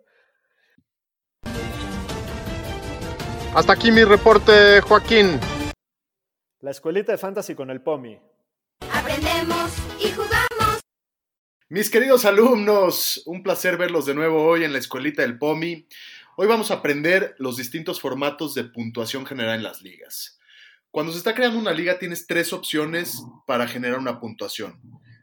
Hasta 3.55 3.71
aquí 3.71 3.89
mi 3.89 4.03
reporte, 4.03 4.81
Joaquín. 4.81 5.39
La 6.59 6.71
escuelita 6.71 7.13
de 7.13 7.17
fantasy 7.17 7.55
con 7.55 7.69
el 7.69 7.81
POMI. 7.81 8.19
Aprendemos 8.91 9.71
y 9.97 10.11
jugamos. 10.11 10.81
Mis 11.69 11.89
queridos 11.89 12.25
alumnos, 12.25 13.23
un 13.25 13.43
placer 13.43 13.77
verlos 13.77 14.05
de 14.07 14.13
nuevo 14.13 14.43
hoy 14.43 14.65
en 14.65 14.73
la 14.73 14.79
escuelita 14.79 15.21
del 15.21 15.37
POMI. 15.37 15.87
Hoy 16.35 16.47
vamos 16.47 16.69
a 16.69 16.75
aprender 16.75 17.33
los 17.37 17.55
distintos 17.55 18.01
formatos 18.01 18.55
de 18.55 18.65
puntuación 18.65 19.25
general 19.25 19.55
en 19.55 19.63
las 19.63 19.81
ligas. 19.81 20.37
Cuando 20.91 21.13
se 21.13 21.19
está 21.19 21.33
creando 21.33 21.57
una 21.57 21.71
liga 21.71 21.97
tienes 21.97 22.27
tres 22.27 22.51
opciones 22.51 23.23
para 23.47 23.69
generar 23.69 23.99
una 23.99 24.19
puntuación. 24.19 24.81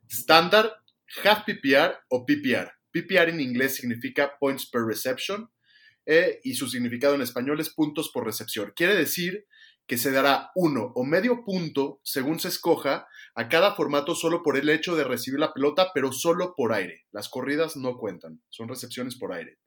Estándar, 0.09 0.79
half 1.23 1.45
PPR 1.45 1.99
o 2.09 2.25
PPR. 2.25 2.73
PPR 2.93 3.29
en 3.29 3.43
inglés 3.43 3.77
significa 3.77 4.39
points 4.41 4.65
per 4.65 4.87
reception 4.87 5.52
eh, 6.07 6.41
y 6.43 6.55
su 6.55 6.69
significado 6.69 7.15
en 7.15 7.23
español 7.23 7.61
es 7.61 7.71
puntos 7.71 8.11
por 8.13 8.25
recepción. 8.25 8.73
Quiere 8.75 8.95
decir 8.97 9.47
que 9.87 9.99
se 9.99 10.11
dará 10.11 10.51
uno 10.55 10.93
o 10.95 11.05
medio 11.05 11.45
punto, 11.45 12.01
según 12.03 12.41
se 12.41 12.49
escoja, 12.49 13.07
a 13.35 13.49
cada 13.49 13.75
formato 13.75 14.15
solo 14.15 14.43
por 14.43 14.57
el 14.57 14.69
hecho 14.69 14.97
de 14.97 15.05
recibir 15.05 15.41
la 15.41 15.53
pelota, 15.53 15.91
pero 15.95 16.13
solo 16.13 16.55
por 16.57 16.73
aire. 16.73 17.05
Las 17.13 17.29
corridas 17.29 17.77
no 17.77 17.97
cuentan, 17.97 18.43
son 18.51 18.69
recepciones 18.69 19.17
por 19.17 19.33
aire. 19.33 19.59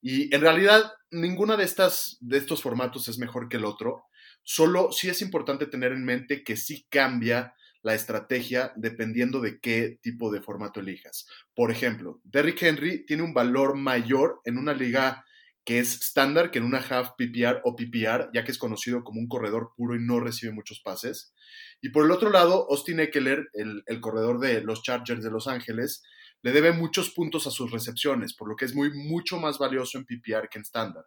Y 0.00 0.34
en 0.34 0.40
realidad, 0.40 0.92
ninguna 1.10 1.56
de, 1.56 1.64
estas, 1.64 2.18
de 2.20 2.38
estos 2.38 2.62
formatos 2.62 3.08
es 3.08 3.18
mejor 3.18 3.48
que 3.48 3.56
el 3.56 3.64
otro. 3.64 4.04
Solo 4.42 4.92
sí 4.92 5.08
es 5.08 5.22
importante 5.22 5.66
tener 5.66 5.92
en 5.92 6.04
mente 6.04 6.42
que 6.44 6.56
sí 6.56 6.86
cambia 6.90 7.54
la 7.82 7.94
estrategia 7.94 8.72
dependiendo 8.76 9.40
de 9.40 9.60
qué 9.60 9.98
tipo 10.02 10.30
de 10.30 10.40
formato 10.40 10.80
elijas. 10.80 11.26
Por 11.54 11.70
ejemplo, 11.70 12.20
Derrick 12.24 12.62
Henry 12.62 13.04
tiene 13.06 13.22
un 13.22 13.34
valor 13.34 13.76
mayor 13.76 14.40
en 14.44 14.58
una 14.58 14.72
liga 14.72 15.24
que 15.64 15.78
es 15.78 15.94
estándar 16.00 16.50
que 16.50 16.58
en 16.58 16.64
una 16.64 16.78
half 16.78 17.10
PPR 17.16 17.60
o 17.64 17.74
PPR, 17.74 18.30
ya 18.34 18.44
que 18.44 18.50
es 18.52 18.58
conocido 18.58 19.02
como 19.02 19.20
un 19.20 19.28
corredor 19.28 19.72
puro 19.76 19.96
y 19.96 20.00
no 20.00 20.20
recibe 20.20 20.52
muchos 20.52 20.80
pases. 20.80 21.32
Y 21.80 21.88
por 21.90 22.04
el 22.04 22.10
otro 22.10 22.30
lado, 22.30 22.66
Austin 22.70 23.00
Eckler, 23.00 23.48
el, 23.54 23.82
el 23.86 24.00
corredor 24.00 24.40
de 24.40 24.60
los 24.62 24.82
Chargers 24.82 25.22
de 25.22 25.30
Los 25.30 25.48
Ángeles, 25.48 26.02
le 26.42 26.52
debe 26.52 26.72
muchos 26.72 27.10
puntos 27.10 27.46
a 27.46 27.50
sus 27.50 27.70
recepciones, 27.70 28.34
por 28.34 28.48
lo 28.48 28.56
que 28.56 28.66
es 28.66 28.74
muy, 28.74 28.92
mucho 28.92 29.38
más 29.38 29.58
valioso 29.58 29.96
en 29.98 30.04
PPR 30.04 30.48
que 30.50 30.58
en 30.58 30.62
estándar. 30.62 31.04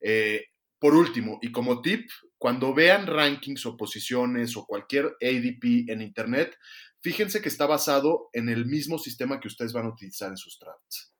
Eh, 0.00 0.46
Por 0.78 0.94
último, 0.94 1.38
y 1.40 1.52
como 1.52 1.80
tip, 1.80 2.10
cuando 2.38 2.74
vean 2.74 3.06
rankings 3.06 3.64
o 3.66 3.76
posiciones 3.76 4.56
o 4.56 4.66
cualquier 4.66 5.06
ADP 5.22 5.88
en 5.88 6.02
Internet, 6.02 6.56
fíjense 7.00 7.40
que 7.40 7.48
está 7.48 7.66
basado 7.66 8.28
en 8.32 8.48
el 8.48 8.66
mismo 8.66 8.98
sistema 8.98 9.40
que 9.40 9.48
ustedes 9.48 9.72
van 9.72 9.86
a 9.86 9.90
utilizar 9.90 10.30
en 10.30 10.36
sus 10.36 10.58
drafts. 10.58 11.14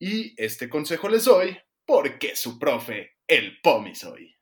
Y 0.00 0.34
este 0.42 0.68
consejo 0.68 1.08
les 1.08 1.24
doy 1.24 1.58
porque 1.88 2.36
su 2.36 2.58
profe, 2.58 3.12
el 3.26 3.62
POMI 3.62 3.94
soy. 3.94 4.36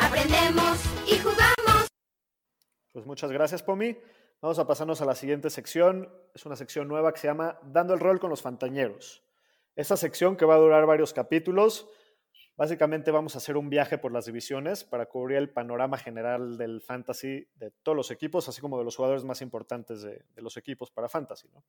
Aprendemos 0.00 0.82
y 1.06 1.18
jugamos. 1.18 1.88
Pues 2.90 3.04
muchas 3.04 3.30
gracias, 3.30 3.62
Pomi. 3.62 3.94
Vamos 4.40 4.58
a 4.58 4.66
pasarnos 4.66 5.02
a 5.02 5.04
la 5.04 5.14
siguiente 5.14 5.50
sección. 5.50 6.10
Es 6.34 6.46
una 6.46 6.56
sección 6.56 6.88
nueva 6.88 7.12
que 7.12 7.20
se 7.20 7.26
llama 7.26 7.60
Dando 7.64 7.92
el 7.92 8.00
rol 8.00 8.18
con 8.18 8.30
los 8.30 8.40
fantañeros. 8.40 9.22
Esta 9.76 9.98
sección 9.98 10.38
que 10.38 10.46
va 10.46 10.54
a 10.54 10.58
durar 10.58 10.86
varios 10.86 11.12
capítulos. 11.12 11.86
Básicamente 12.56 13.10
vamos 13.10 13.34
a 13.34 13.38
hacer 13.38 13.58
un 13.58 13.68
viaje 13.68 13.98
por 13.98 14.10
las 14.10 14.24
divisiones 14.24 14.82
para 14.82 15.04
cubrir 15.04 15.36
el 15.36 15.50
panorama 15.50 15.98
general 15.98 16.56
del 16.56 16.80
fantasy 16.80 17.46
de 17.56 17.72
todos 17.82 17.94
los 17.94 18.10
equipos, 18.10 18.48
así 18.48 18.62
como 18.62 18.78
de 18.78 18.84
los 18.84 18.96
jugadores 18.96 19.24
más 19.24 19.42
importantes 19.42 20.00
de, 20.00 20.24
de 20.34 20.42
los 20.42 20.56
equipos 20.56 20.90
para 20.90 21.10
fantasy. 21.10 21.46
¿no? 21.52 21.62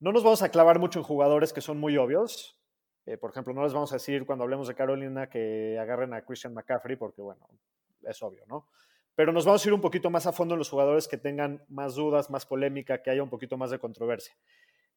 no 0.00 0.12
nos 0.12 0.22
vamos 0.22 0.42
a 0.42 0.50
clavar 0.50 0.78
mucho 0.78 0.98
en 0.98 1.04
jugadores 1.04 1.54
que 1.54 1.62
son 1.62 1.78
muy 1.78 1.96
obvios. 1.96 2.58
Eh, 3.08 3.16
por 3.16 3.30
ejemplo, 3.30 3.54
no 3.54 3.62
les 3.64 3.72
vamos 3.72 3.90
a 3.92 3.96
decir 3.96 4.26
cuando 4.26 4.44
hablemos 4.44 4.68
de 4.68 4.74
Carolina 4.74 5.30
que 5.30 5.78
agarren 5.80 6.12
a 6.12 6.20
Christian 6.20 6.52
McCaffrey, 6.52 6.96
porque 6.96 7.22
bueno, 7.22 7.48
es 8.02 8.22
obvio, 8.22 8.44
¿no? 8.46 8.66
Pero 9.14 9.32
nos 9.32 9.46
vamos 9.46 9.64
a 9.64 9.68
ir 9.68 9.72
un 9.72 9.80
poquito 9.80 10.10
más 10.10 10.26
a 10.26 10.32
fondo 10.32 10.54
en 10.54 10.58
los 10.58 10.68
jugadores 10.68 11.08
que 11.08 11.16
tengan 11.16 11.64
más 11.68 11.94
dudas, 11.94 12.28
más 12.28 12.44
polémica, 12.44 13.02
que 13.02 13.10
haya 13.10 13.22
un 13.22 13.30
poquito 13.30 13.56
más 13.56 13.70
de 13.70 13.78
controversia. 13.78 14.34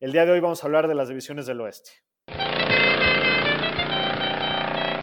El 0.02 0.12
día 0.12 0.26
de 0.26 0.32
hoy 0.34 0.42
vamos 0.42 0.62
a 0.62 0.68
hablar 0.68 0.90
de 0.90 0.96
las 0.96 1.08
divisiones 1.08 1.46
del 1.46 1.62
oeste. 1.62 1.92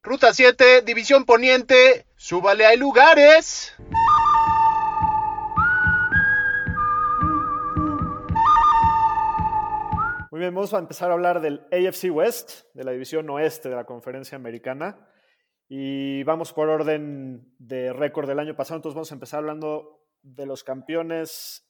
Ruta 0.03 0.35
7, 0.35 0.83
División 0.83 1.25
Poniente, 1.25 2.05
súbale, 2.15 2.67
hay 2.67 2.77
lugares. 2.77 3.75
Muy 10.39 10.45
bien, 10.45 10.55
vamos 10.55 10.73
a 10.73 10.79
empezar 10.79 11.11
a 11.11 11.15
hablar 11.15 11.41
del 11.41 11.67
AFC 11.73 12.13
West, 12.13 12.61
de 12.73 12.85
la 12.85 12.93
división 12.93 13.29
oeste 13.29 13.69
de 13.69 13.75
la 13.75 13.83
conferencia 13.83 14.37
americana. 14.37 15.05
Y 15.69 16.23
vamos 16.23 16.53
por 16.53 16.69
orden 16.69 17.57
de 17.59 17.93
récord 17.93 18.29
del 18.29 18.39
año 18.39 18.55
pasado. 18.55 18.77
Entonces 18.77 18.95
vamos 18.95 19.11
a 19.11 19.15
empezar 19.17 19.39
hablando 19.41 20.07
de 20.23 20.47
los 20.47 20.63
campeones. 20.63 21.69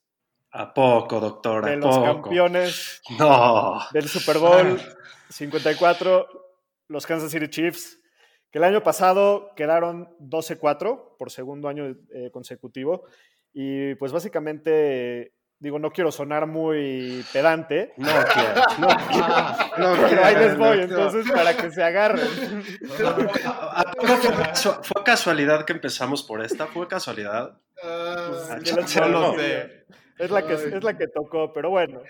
¿A 0.51 0.75
poco, 0.75 1.19
doctor? 1.19 1.65
¿A 1.65 1.71
De 1.71 1.77
los 1.79 1.97
poco? 1.97 2.21
campeones 2.21 3.01
No. 3.19 3.79
del 3.91 4.07
Super 4.07 4.37
Bowl 4.37 4.79
54, 5.31 6.27
los 6.89 7.07
Kansas 7.07 7.31
City 7.31 7.49
Chiefs, 7.49 7.99
que 8.51 8.59
el 8.59 8.65
año 8.65 8.83
pasado 8.83 9.53
quedaron 9.57 10.15
12-4 10.21 11.17
por 11.17 11.31
segundo 11.31 11.69
año 11.69 11.87
eh, 11.87 12.31
consecutivo. 12.31 13.07
Y 13.55 13.95
pues 13.95 14.13
básicamente, 14.13 15.38
digo, 15.61 15.79
no 15.79 15.91
quiero 15.91 16.13
sonar 16.13 16.47
muy 16.47 17.25
pedante, 17.33 17.93
No 17.97 18.07
quiero. 18.33 18.63
No 18.79 18.89
quiero. 19.11 19.97
No 19.97 20.03
pero 20.09 20.25
ahí 20.25 20.35
les 20.37 20.57
voy, 20.59 20.79
entonces 20.81 21.31
para 21.31 21.57
que 21.57 21.71
se 21.71 21.83
agarren. 21.83 22.27
¿A- 23.45 23.81
a 23.81 23.93
poco 23.93 24.07
fue, 24.17 24.31
casu- 24.35 24.81
fue 24.83 25.03
casualidad 25.05 25.65
que 25.65 25.73
empezamos 25.73 26.23
por 26.23 26.43
esta? 26.43 26.67
¿Fue 26.67 26.87
casualidad? 26.89 27.59
Yo 28.63 28.77
lo 28.77 28.87
sé, 28.87 29.01
No 29.01 29.09
lo 29.09 29.21
no. 29.21 29.35
sé. 29.35 29.85
Es 30.19 30.33
la, 30.33 30.45
que, 30.45 30.55
es 30.55 30.83
la 30.83 30.99
que 30.99 31.07
tocó, 31.07 31.53
pero 31.53 31.71
bueno. 31.71 32.01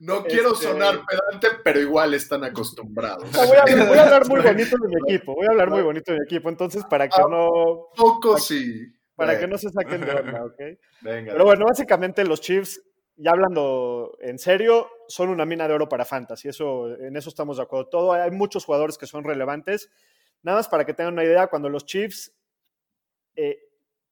no 0.00 0.24
quiero 0.24 0.52
Este- 0.52 0.66
sonar 0.66 0.98
pedante, 1.06 1.60
pero 1.62 1.78
igual 1.80 2.12
están 2.12 2.42
acostumbrados. 2.42 3.30
Voy, 3.30 3.56
a, 3.56 3.62
hablar- 3.62 3.86
voy 3.88 3.98
a 3.98 4.02
hablar 4.02 4.26
muy 4.28 4.40
bonito 4.40 4.76
de 4.78 4.88
mi 4.88 4.94
equipo, 5.14 5.34
voy 5.36 5.46
a 5.46 5.50
hablar 5.52 5.70
muy 5.70 5.82
bonito 5.82 6.10
de 6.12 6.18
mi 6.18 6.24
equipo, 6.24 6.48
entonces 6.48 6.82
para 6.84 7.08
que 7.08 7.20
Ah. 7.20 7.26
no, 7.30 7.48
Poco 7.96 8.36
sí. 8.36 8.92
para 9.14 9.38
que 9.38 9.46
no 9.46 9.56
se 9.58 9.68
saquen 9.70 10.00
de 10.04 10.10
onda, 10.10 10.44
¿ok? 10.44 10.60
Venga. 11.02 11.32
Pero 11.34 11.44
bueno, 11.44 11.64
básicamente 11.66 12.24
los 12.24 12.40
Chiefs, 12.40 12.82
ya 13.16 13.30
hablando 13.32 14.16
en 14.20 14.38
serio, 14.38 14.88
son 15.08 15.28
una 15.28 15.44
mina 15.46 15.68
de 15.68 15.74
oro 15.74 15.88
para 15.88 16.04
Fantasy. 16.04 16.48
Eso, 16.48 16.88
en 16.96 17.16
eso 17.16 17.28
estamos 17.28 17.58
de 17.58 17.64
acuerdo. 17.64 17.88
Todo, 17.88 18.12
hay 18.12 18.30
muchos 18.30 18.64
jugadores 18.64 18.98
que 18.98 19.06
son 19.06 19.24
relevantes. 19.24 19.90
Nada 20.42 20.58
más 20.58 20.68
para 20.68 20.84
que 20.84 20.94
tengan 20.94 21.14
una 21.14 21.24
idea, 21.24 21.46
cuando 21.48 21.68
los 21.68 21.86
Chiefs 21.86 22.32
eh, 23.36 23.58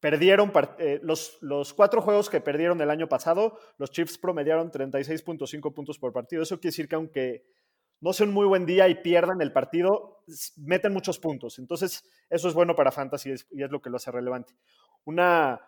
perdieron 0.01 0.53
eh, 0.79 1.01
los, 1.03 1.39
los 1.43 1.75
cuatro 1.75 2.01
juegos 2.03 2.31
que 2.31 2.41
perdieron 2.41 2.81
el 2.81 2.91
año 2.91 3.09
pasado, 3.09 3.59
los 3.79 3.91
Chiefs 3.91 4.19
promediaron 4.19 4.71
36.5 4.71 5.73
puntos 5.75 5.99
por 5.99 6.13
partido. 6.13 6.43
Eso 6.43 6.57
quiere 6.59 6.73
decir 6.73 6.89
que 6.89 6.95
aunque 6.95 7.45
no 8.01 8.13
sea 8.15 8.27
un 8.27 8.33
muy 8.33 8.47
buen 8.47 8.65
día 8.65 8.89
y 8.89 8.95
pierdan 8.97 9.43
el 9.43 9.53
partido, 9.53 10.23
meten 10.57 10.93
muchos 10.93 11.19
puntos. 11.19 11.59
Entonces, 11.59 12.03
eso 12.31 12.49
es 12.49 12.55
bueno 12.55 12.75
para 12.75 12.93
Fantasy 12.93 13.31
y 13.31 13.33
es- 13.33 13.47
y 13.51 13.63
es 13.63 13.71
lo 13.71 13.83
que 13.83 13.91
lo 13.91 13.97
hace 13.97 14.11
relevante. 14.11 14.55
Una, 15.05 15.61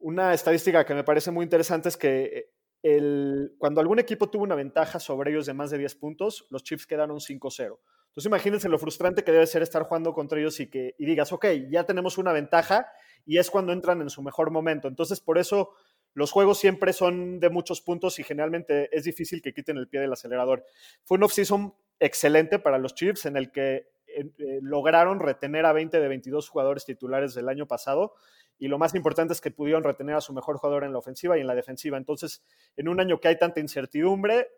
una 0.00 0.34
estadística 0.34 0.84
que 0.84 0.94
me 0.94 1.04
parece 1.04 1.30
muy 1.30 1.44
interesante 1.44 1.88
es 1.88 1.96
que 1.96 2.50
el, 2.82 3.54
cuando 3.58 3.80
algún 3.80 3.98
equipo 3.98 4.30
tuvo 4.30 4.44
una 4.44 4.54
ventaja 4.54 4.98
sobre 4.98 5.30
ellos 5.30 5.46
de 5.46 5.54
más 5.54 5.70
de 5.70 5.78
10 5.78 5.94
puntos, 5.96 6.46
los 6.50 6.62
Chiefs 6.62 6.86
quedaron 6.86 7.18
5-0. 7.18 7.78
Entonces 8.10 8.26
imagínense 8.26 8.68
lo 8.68 8.78
frustrante 8.78 9.22
que 9.22 9.30
debe 9.30 9.46
ser 9.46 9.62
estar 9.62 9.84
jugando 9.84 10.12
contra 10.12 10.40
ellos 10.40 10.58
y 10.58 10.68
que 10.68 10.96
digas, 10.98 11.32
ok, 11.32 11.46
ya 11.70 11.84
tenemos 11.84 12.18
una 12.18 12.32
ventaja 12.32 12.88
y 13.24 13.38
es 13.38 13.50
cuando 13.50 13.72
entran 13.72 14.00
en 14.00 14.10
su 14.10 14.22
mejor 14.22 14.50
momento. 14.50 14.88
Entonces 14.88 15.20
por 15.20 15.38
eso 15.38 15.70
los 16.12 16.32
juegos 16.32 16.58
siempre 16.58 16.92
son 16.92 17.38
de 17.38 17.50
muchos 17.50 17.80
puntos 17.80 18.18
y 18.18 18.24
generalmente 18.24 18.88
es 18.96 19.04
difícil 19.04 19.40
que 19.40 19.54
quiten 19.54 19.76
el 19.76 19.88
pie 19.88 20.00
del 20.00 20.12
acelerador. 20.12 20.64
Fue 21.04 21.18
un 21.18 21.22
off-season 21.22 21.72
excelente 22.00 22.58
para 22.58 22.78
los 22.78 22.94
Chiefs 22.94 23.26
en 23.26 23.36
el 23.36 23.52
que 23.52 23.90
eh, 24.08 24.28
eh, 24.38 24.58
lograron 24.60 25.20
retener 25.20 25.66
a 25.66 25.72
20 25.72 26.00
de 26.00 26.08
22 26.08 26.48
jugadores 26.48 26.84
titulares 26.84 27.34
del 27.34 27.48
año 27.48 27.66
pasado 27.66 28.14
y 28.60 28.68
lo 28.68 28.78
más 28.78 28.94
importante 28.94 29.32
es 29.32 29.40
que 29.40 29.50
pudieron 29.50 29.82
retener 29.82 30.14
a 30.14 30.20
su 30.20 30.32
mejor 30.34 30.58
jugador 30.58 30.84
en 30.84 30.92
la 30.92 30.98
ofensiva 30.98 31.36
y 31.36 31.40
en 31.40 31.46
la 31.46 31.54
defensiva. 31.54 31.96
Entonces, 31.96 32.44
en 32.76 32.88
un 32.88 33.00
año 33.00 33.18
que 33.18 33.28
hay 33.28 33.38
tanta 33.38 33.58
incertidumbre, 33.58 34.48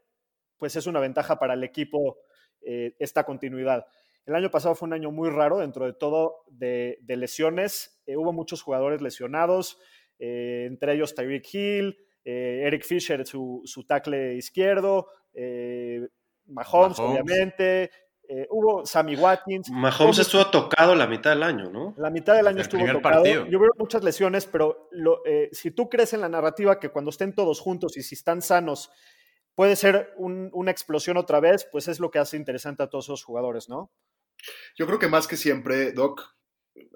pues 0.58 0.76
es 0.76 0.86
una 0.86 1.00
ventaja 1.00 1.38
para 1.38 1.54
el 1.54 1.62
equipo 1.62 2.18
eh, 2.60 2.94
esta 2.98 3.24
continuidad. 3.24 3.86
El 4.26 4.34
año 4.34 4.50
pasado 4.50 4.74
fue 4.74 4.86
un 4.88 4.92
año 4.92 5.10
muy 5.12 5.30
raro 5.30 5.58
dentro 5.58 5.86
de 5.86 5.92
todo 5.92 6.44
de, 6.48 6.98
de 7.02 7.16
lesiones. 7.16 8.02
Eh, 8.06 8.16
hubo 8.16 8.32
muchos 8.32 8.60
jugadores 8.60 9.00
lesionados, 9.00 9.78
eh, 10.18 10.64
entre 10.66 10.94
ellos 10.94 11.14
Tyreek 11.14 11.54
Hill, 11.54 11.96
eh, 12.24 12.62
Eric 12.66 12.84
Fisher, 12.84 13.26
su, 13.26 13.62
su 13.64 13.84
tackle 13.84 14.34
izquierdo, 14.34 15.08
eh, 15.32 16.08
Mahomes, 16.46 16.98
Mahomes. 16.98 16.98
obviamente. 16.98 17.90
Eh, 18.28 18.46
hubo 18.50 18.86
Sammy 18.86 19.16
Watkins. 19.16 19.68
Mahomes 19.70 20.16
Hubo- 20.18 20.22
estuvo 20.22 20.46
tocado 20.50 20.94
la 20.94 21.06
mitad 21.06 21.30
del 21.30 21.42
año, 21.42 21.70
¿no? 21.70 21.94
la 21.98 22.10
mitad 22.10 22.34
del 22.34 22.46
año 22.46 22.56
El 22.58 22.62
estuvo 22.62 22.80
tocado. 22.86 23.00
partido. 23.02 23.46
Yo 23.46 23.58
veo 23.58 23.70
muchas 23.78 24.02
lesiones, 24.04 24.46
pero 24.46 24.88
lo- 24.92 25.24
eh, 25.26 25.48
si 25.52 25.70
tú 25.70 25.88
crees 25.88 26.12
en 26.14 26.20
la 26.20 26.28
narrativa 26.28 26.78
que 26.80 26.88
cuando 26.90 27.10
estén 27.10 27.34
todos 27.34 27.60
juntos 27.60 27.96
y 27.96 28.02
si 28.02 28.14
están 28.14 28.40
sanos 28.42 28.90
puede 29.54 29.76
ser 29.76 30.14
un- 30.16 30.48
una 30.54 30.70
explosión 30.70 31.16
otra 31.18 31.38
vez, 31.40 31.66
pues 31.70 31.86
es 31.88 32.00
lo 32.00 32.10
que 32.10 32.18
hace 32.18 32.36
interesante 32.38 32.82
a 32.82 32.88
todos 32.88 33.04
esos 33.06 33.22
jugadores, 33.24 33.68
¿no? 33.68 33.90
Yo 34.76 34.86
creo 34.86 34.98
que 34.98 35.08
más 35.08 35.26
que 35.28 35.36
siempre, 35.36 35.92
Doc, 35.92 36.22
eh, 36.74 36.88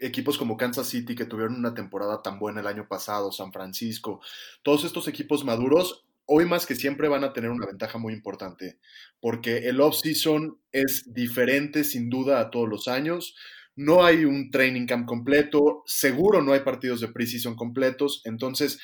equipos 0.00 0.38
como 0.38 0.56
Kansas 0.56 0.86
City 0.86 1.16
que 1.16 1.24
tuvieron 1.24 1.56
una 1.56 1.74
temporada 1.74 2.22
tan 2.22 2.38
buena 2.38 2.60
el 2.60 2.68
año 2.68 2.86
pasado, 2.86 3.32
San 3.32 3.52
Francisco, 3.52 4.20
todos 4.62 4.84
estos 4.84 5.08
equipos 5.08 5.44
maduros, 5.44 6.06
hoy 6.30 6.44
más 6.44 6.66
que 6.66 6.74
siempre 6.74 7.08
van 7.08 7.24
a 7.24 7.32
tener 7.32 7.50
una 7.50 7.66
ventaja 7.66 7.98
muy 7.98 8.12
importante, 8.12 8.78
porque 9.18 9.68
el 9.68 9.80
off-season 9.80 10.60
es 10.70 11.12
diferente 11.12 11.84
sin 11.84 12.10
duda 12.10 12.38
a 12.38 12.50
todos 12.50 12.68
los 12.68 12.86
años. 12.86 13.34
No 13.74 14.04
hay 14.04 14.24
un 14.24 14.50
training 14.50 14.86
camp 14.86 15.06
completo, 15.06 15.82
seguro 15.86 16.42
no 16.42 16.52
hay 16.52 16.60
partidos 16.60 17.00
de 17.00 17.08
preseason 17.08 17.56
completos, 17.56 18.20
entonces 18.24 18.78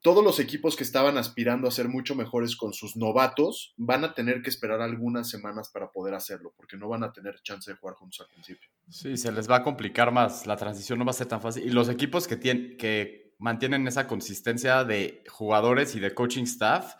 todos 0.00 0.24
los 0.24 0.40
equipos 0.40 0.74
que 0.74 0.82
estaban 0.82 1.16
aspirando 1.16 1.68
a 1.68 1.70
ser 1.70 1.88
mucho 1.88 2.14
mejores 2.16 2.56
con 2.56 2.72
sus 2.72 2.96
novatos 2.96 3.74
van 3.76 4.04
a 4.04 4.14
tener 4.14 4.42
que 4.42 4.50
esperar 4.50 4.80
algunas 4.80 5.28
semanas 5.28 5.70
para 5.72 5.92
poder 5.92 6.14
hacerlo, 6.14 6.52
porque 6.56 6.76
no 6.76 6.88
van 6.88 7.04
a 7.04 7.12
tener 7.12 7.40
chance 7.42 7.70
de 7.70 7.76
jugar 7.76 7.96
juntos 7.96 8.20
al 8.20 8.26
principio. 8.28 8.68
Sí, 8.88 9.16
se 9.16 9.30
les 9.30 9.48
va 9.48 9.56
a 9.56 9.62
complicar 9.62 10.10
más. 10.10 10.46
La 10.46 10.56
transición 10.56 10.98
no 10.98 11.04
va 11.04 11.12
a 11.12 11.14
ser 11.14 11.28
tan 11.28 11.40
fácil. 11.40 11.64
Y 11.64 11.70
los 11.70 11.88
equipos 11.88 12.26
que, 12.26 12.36
tienen, 12.36 12.76
que 12.76 13.21
mantienen 13.42 13.86
esa 13.88 14.06
consistencia 14.06 14.84
de 14.84 15.24
jugadores 15.28 15.96
y 15.96 16.00
de 16.00 16.14
coaching 16.14 16.44
staff 16.44 16.94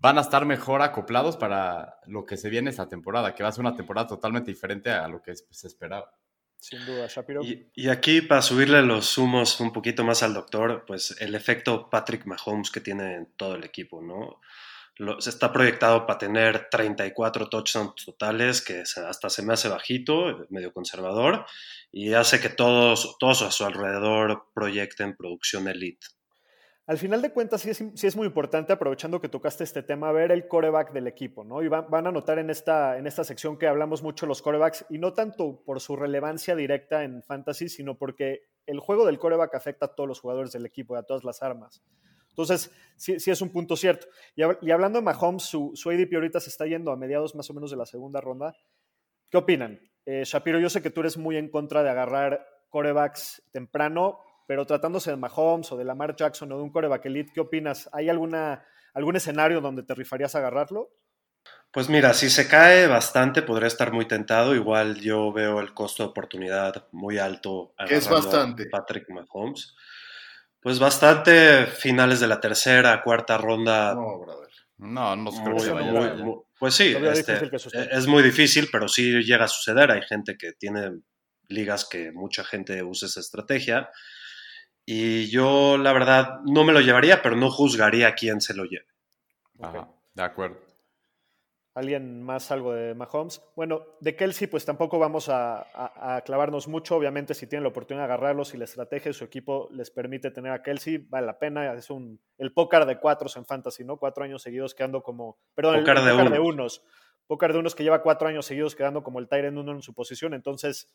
van 0.00 0.18
a 0.18 0.20
estar 0.20 0.44
mejor 0.44 0.82
acoplados 0.82 1.36
para 1.36 2.00
lo 2.06 2.26
que 2.26 2.36
se 2.36 2.50
viene 2.50 2.70
esta 2.70 2.88
temporada, 2.88 3.34
que 3.34 3.42
va 3.42 3.48
a 3.48 3.52
ser 3.52 3.60
una 3.60 3.76
temporada 3.76 4.08
totalmente 4.08 4.50
diferente 4.50 4.90
a 4.90 5.08
lo 5.08 5.22
que 5.22 5.34
se 5.34 5.66
esperaba. 5.66 6.12
Sin 6.58 6.84
duda, 6.84 7.06
Shapiro. 7.06 7.42
Y, 7.42 7.70
y 7.74 7.88
aquí, 7.88 8.20
para 8.20 8.42
subirle 8.42 8.82
los 8.82 9.16
humos 9.16 9.60
un 9.60 9.72
poquito 9.72 10.02
más 10.02 10.22
al 10.22 10.34
doctor, 10.34 10.84
pues 10.86 11.16
el 11.20 11.34
efecto 11.34 11.88
Patrick 11.88 12.26
Mahomes 12.26 12.70
que 12.70 12.80
tiene 12.80 13.14
en 13.14 13.26
todo 13.36 13.54
el 13.54 13.64
equipo, 13.64 14.02
¿no? 14.02 14.40
Se 15.18 15.30
está 15.30 15.52
proyectado 15.52 16.06
para 16.06 16.18
tener 16.18 16.68
34 16.70 17.48
touchdowns 17.48 18.04
totales, 18.04 18.62
que 18.62 18.86
se- 18.86 19.00
hasta 19.00 19.28
se 19.28 19.42
me 19.42 19.52
hace 19.52 19.68
bajito, 19.68 20.46
medio 20.50 20.72
conservador, 20.72 21.44
y 21.90 22.14
hace 22.14 22.40
que 22.40 22.48
todos, 22.48 23.16
todos 23.18 23.42
a 23.42 23.50
su 23.50 23.64
alrededor 23.64 24.46
proyecten 24.54 25.16
producción 25.16 25.66
elite. 25.68 26.06
al 26.86 26.98
final 26.98 27.22
de 27.22 27.32
cuentas 27.32 27.62
sí 27.62 27.70
es, 27.70 27.82
sí 27.94 28.06
es, 28.06 28.14
muy 28.14 28.26
importante, 28.26 28.72
aprovechando 28.74 29.18
que 29.18 29.30
tocaste 29.30 29.64
este 29.64 29.82
tema, 29.82 30.12
ver 30.12 30.30
el 30.30 30.46
coreback 30.46 30.92
del 30.92 31.06
equipo, 31.06 31.42
¿no? 31.42 31.62
Y 31.62 31.68
van, 31.68 31.86
van 31.90 32.06
a 32.06 32.12
notar 32.12 32.38
en 32.38 32.50
esta, 32.50 32.98
en 32.98 33.06
esta 33.06 33.24
sección 33.24 33.58
que 33.58 33.66
hablamos 33.66 34.02
mucho 34.02 34.26
de 34.26 34.28
los 34.28 34.42
corebacks, 34.42 34.84
y 34.90 34.98
no 34.98 35.14
tanto 35.14 35.62
por 35.64 35.80
su 35.80 35.96
relevancia 35.96 36.54
directa 36.54 37.02
en 37.02 37.22
fantasy, 37.22 37.70
sino 37.70 37.96
porque 37.96 38.42
el 38.66 38.80
juego 38.80 39.06
del 39.06 39.18
coreback 39.18 39.54
afecta 39.54 39.86
a 39.86 39.94
todos 39.94 40.06
los 40.06 40.20
jugadores 40.20 40.52
del 40.52 40.66
equipo 40.66 40.94
y 40.94 40.98
a 40.98 41.02
todas 41.04 41.24
las 41.24 41.42
armas. 41.42 41.82
Entonces, 42.34 42.72
sí, 42.96 43.20
sí 43.20 43.30
es 43.30 43.40
un 43.40 43.50
punto 43.50 43.76
cierto. 43.76 44.08
Y, 44.34 44.42
y 44.60 44.70
hablando 44.72 44.98
de 44.98 45.04
Mahomes, 45.04 45.44
su, 45.44 45.70
su, 45.74 45.90
ADP 45.90 46.14
ahorita 46.14 46.40
se 46.40 46.50
está 46.50 46.66
yendo 46.66 46.90
a 46.90 46.96
mediados 46.96 47.36
más 47.36 47.48
o 47.48 47.54
menos 47.54 47.70
de 47.70 47.76
la 47.76 47.86
segunda 47.86 48.20
ronda. 48.20 48.56
¿Qué 49.30 49.36
opinan? 49.36 49.80
Eh, 50.04 50.22
Shapiro, 50.24 50.58
yo 50.58 50.68
sé 50.68 50.82
que 50.82 50.90
tú 50.90 51.00
eres 51.00 51.16
muy 51.16 51.36
en 51.36 51.48
contra 51.48 51.84
de 51.84 51.90
agarrar 51.90 52.44
corebacks 52.70 53.42
temprano, 53.52 54.18
pero 54.48 54.66
tratándose 54.66 55.10
de 55.10 55.16
Mahomes 55.16 55.70
o 55.70 55.76
de 55.76 55.84
Lamar 55.84 56.16
Jackson 56.16 56.50
o 56.50 56.56
de 56.56 56.62
un 56.64 56.72
coreback 56.72 57.06
elite, 57.06 57.32
¿qué 57.32 57.40
opinas? 57.40 57.88
¿Hay 57.92 58.08
alguna, 58.08 58.66
algún 58.94 59.14
escenario 59.14 59.60
donde 59.60 59.84
te 59.84 59.94
rifarías 59.94 60.34
a 60.34 60.38
agarrarlo? 60.38 60.90
Pues 61.70 61.88
mira, 61.88 62.14
si 62.14 62.30
se 62.30 62.48
cae 62.48 62.86
bastante, 62.86 63.42
podría 63.42 63.68
estar 63.68 63.92
muy 63.92 64.06
tentado. 64.06 64.54
Igual 64.54 65.00
yo 65.00 65.32
veo 65.32 65.60
el 65.60 65.74
costo 65.74 66.02
de 66.02 66.10
oportunidad 66.10 66.86
muy 66.92 67.18
alto. 67.18 67.74
¿Qué 67.86 67.96
es 67.96 68.08
bastante? 68.08 68.66
Patrick 68.66 69.08
Mahomes. 69.10 69.74
Pues 70.64 70.78
bastante 70.78 71.66
finales 71.66 72.20
de 72.20 72.26
la 72.26 72.40
tercera, 72.40 73.02
cuarta 73.02 73.36
ronda. 73.36 73.94
No, 73.94 74.18
brother. 74.20 74.48
No, 74.78 75.14
no 75.14 75.30
muy, 75.30 75.62
que 75.62 75.74
muy, 75.74 76.22
muy, 76.22 76.36
Pues 76.58 76.72
sí, 76.72 76.96
este, 77.04 77.50
es 77.92 78.06
muy 78.06 78.22
difícil, 78.22 78.70
pero 78.72 78.88
sí 78.88 79.22
llega 79.22 79.44
a 79.44 79.48
suceder. 79.48 79.90
Hay 79.90 80.00
gente 80.00 80.38
que 80.38 80.54
tiene 80.54 81.02
ligas 81.48 81.86
que 81.86 82.12
mucha 82.12 82.44
gente 82.44 82.82
usa 82.82 83.08
esa 83.08 83.20
estrategia. 83.20 83.90
Y 84.86 85.28
yo, 85.28 85.76
la 85.76 85.92
verdad, 85.92 86.40
no 86.46 86.64
me 86.64 86.72
lo 86.72 86.80
llevaría, 86.80 87.20
pero 87.20 87.36
no 87.36 87.50
juzgaría 87.50 88.08
a 88.08 88.14
quién 88.14 88.40
se 88.40 88.54
lo 88.54 88.64
lleve. 88.64 88.88
Ajá, 89.60 89.90
de 90.14 90.22
acuerdo. 90.22 90.63
¿Alguien 91.74 92.22
más 92.22 92.52
algo 92.52 92.72
de 92.72 92.94
Mahomes? 92.94 93.42
Bueno, 93.56 93.82
de 93.98 94.14
Kelsey, 94.14 94.46
pues 94.46 94.64
tampoco 94.64 95.00
vamos 95.00 95.28
a, 95.28 95.58
a, 95.74 96.16
a, 96.16 96.20
clavarnos 96.20 96.68
mucho. 96.68 96.94
Obviamente, 96.94 97.34
si 97.34 97.48
tienen 97.48 97.64
la 97.64 97.70
oportunidad 97.70 98.06
de 98.06 98.12
agarrarlos 98.12 98.54
y 98.54 98.58
la 98.58 98.64
estrategia 98.64 99.08
de 99.08 99.14
su 99.14 99.24
equipo 99.24 99.68
les 99.72 99.90
permite 99.90 100.30
tener 100.30 100.52
a 100.52 100.62
Kelsey, 100.62 100.98
vale 100.98 101.26
la 101.26 101.36
pena. 101.36 101.74
Es 101.74 101.90
un, 101.90 102.20
el 102.38 102.52
póker 102.52 102.86
de 102.86 103.00
cuatros 103.00 103.36
en 103.36 103.44
fantasy, 103.44 103.82
¿no? 103.82 103.96
Cuatro 103.96 104.22
años 104.22 104.42
seguidos 104.42 104.72
quedando 104.72 105.02
como. 105.02 105.36
Perdón, 105.56 105.80
póker 105.80 105.98
el, 105.98 106.04
de, 106.04 106.12
unos. 106.12 106.30
de 106.30 106.38
unos. 106.38 106.84
Póker 107.26 107.52
de 107.52 107.58
unos 107.58 107.74
que 107.74 107.82
lleva 107.82 108.02
cuatro 108.02 108.28
años 108.28 108.46
seguidos 108.46 108.76
quedando 108.76 109.02
como 109.02 109.18
el 109.18 109.28
Tyrant 109.28 109.58
uno 109.58 109.72
en 109.72 109.82
su 109.82 109.94
posición. 109.94 110.32
Entonces, 110.32 110.92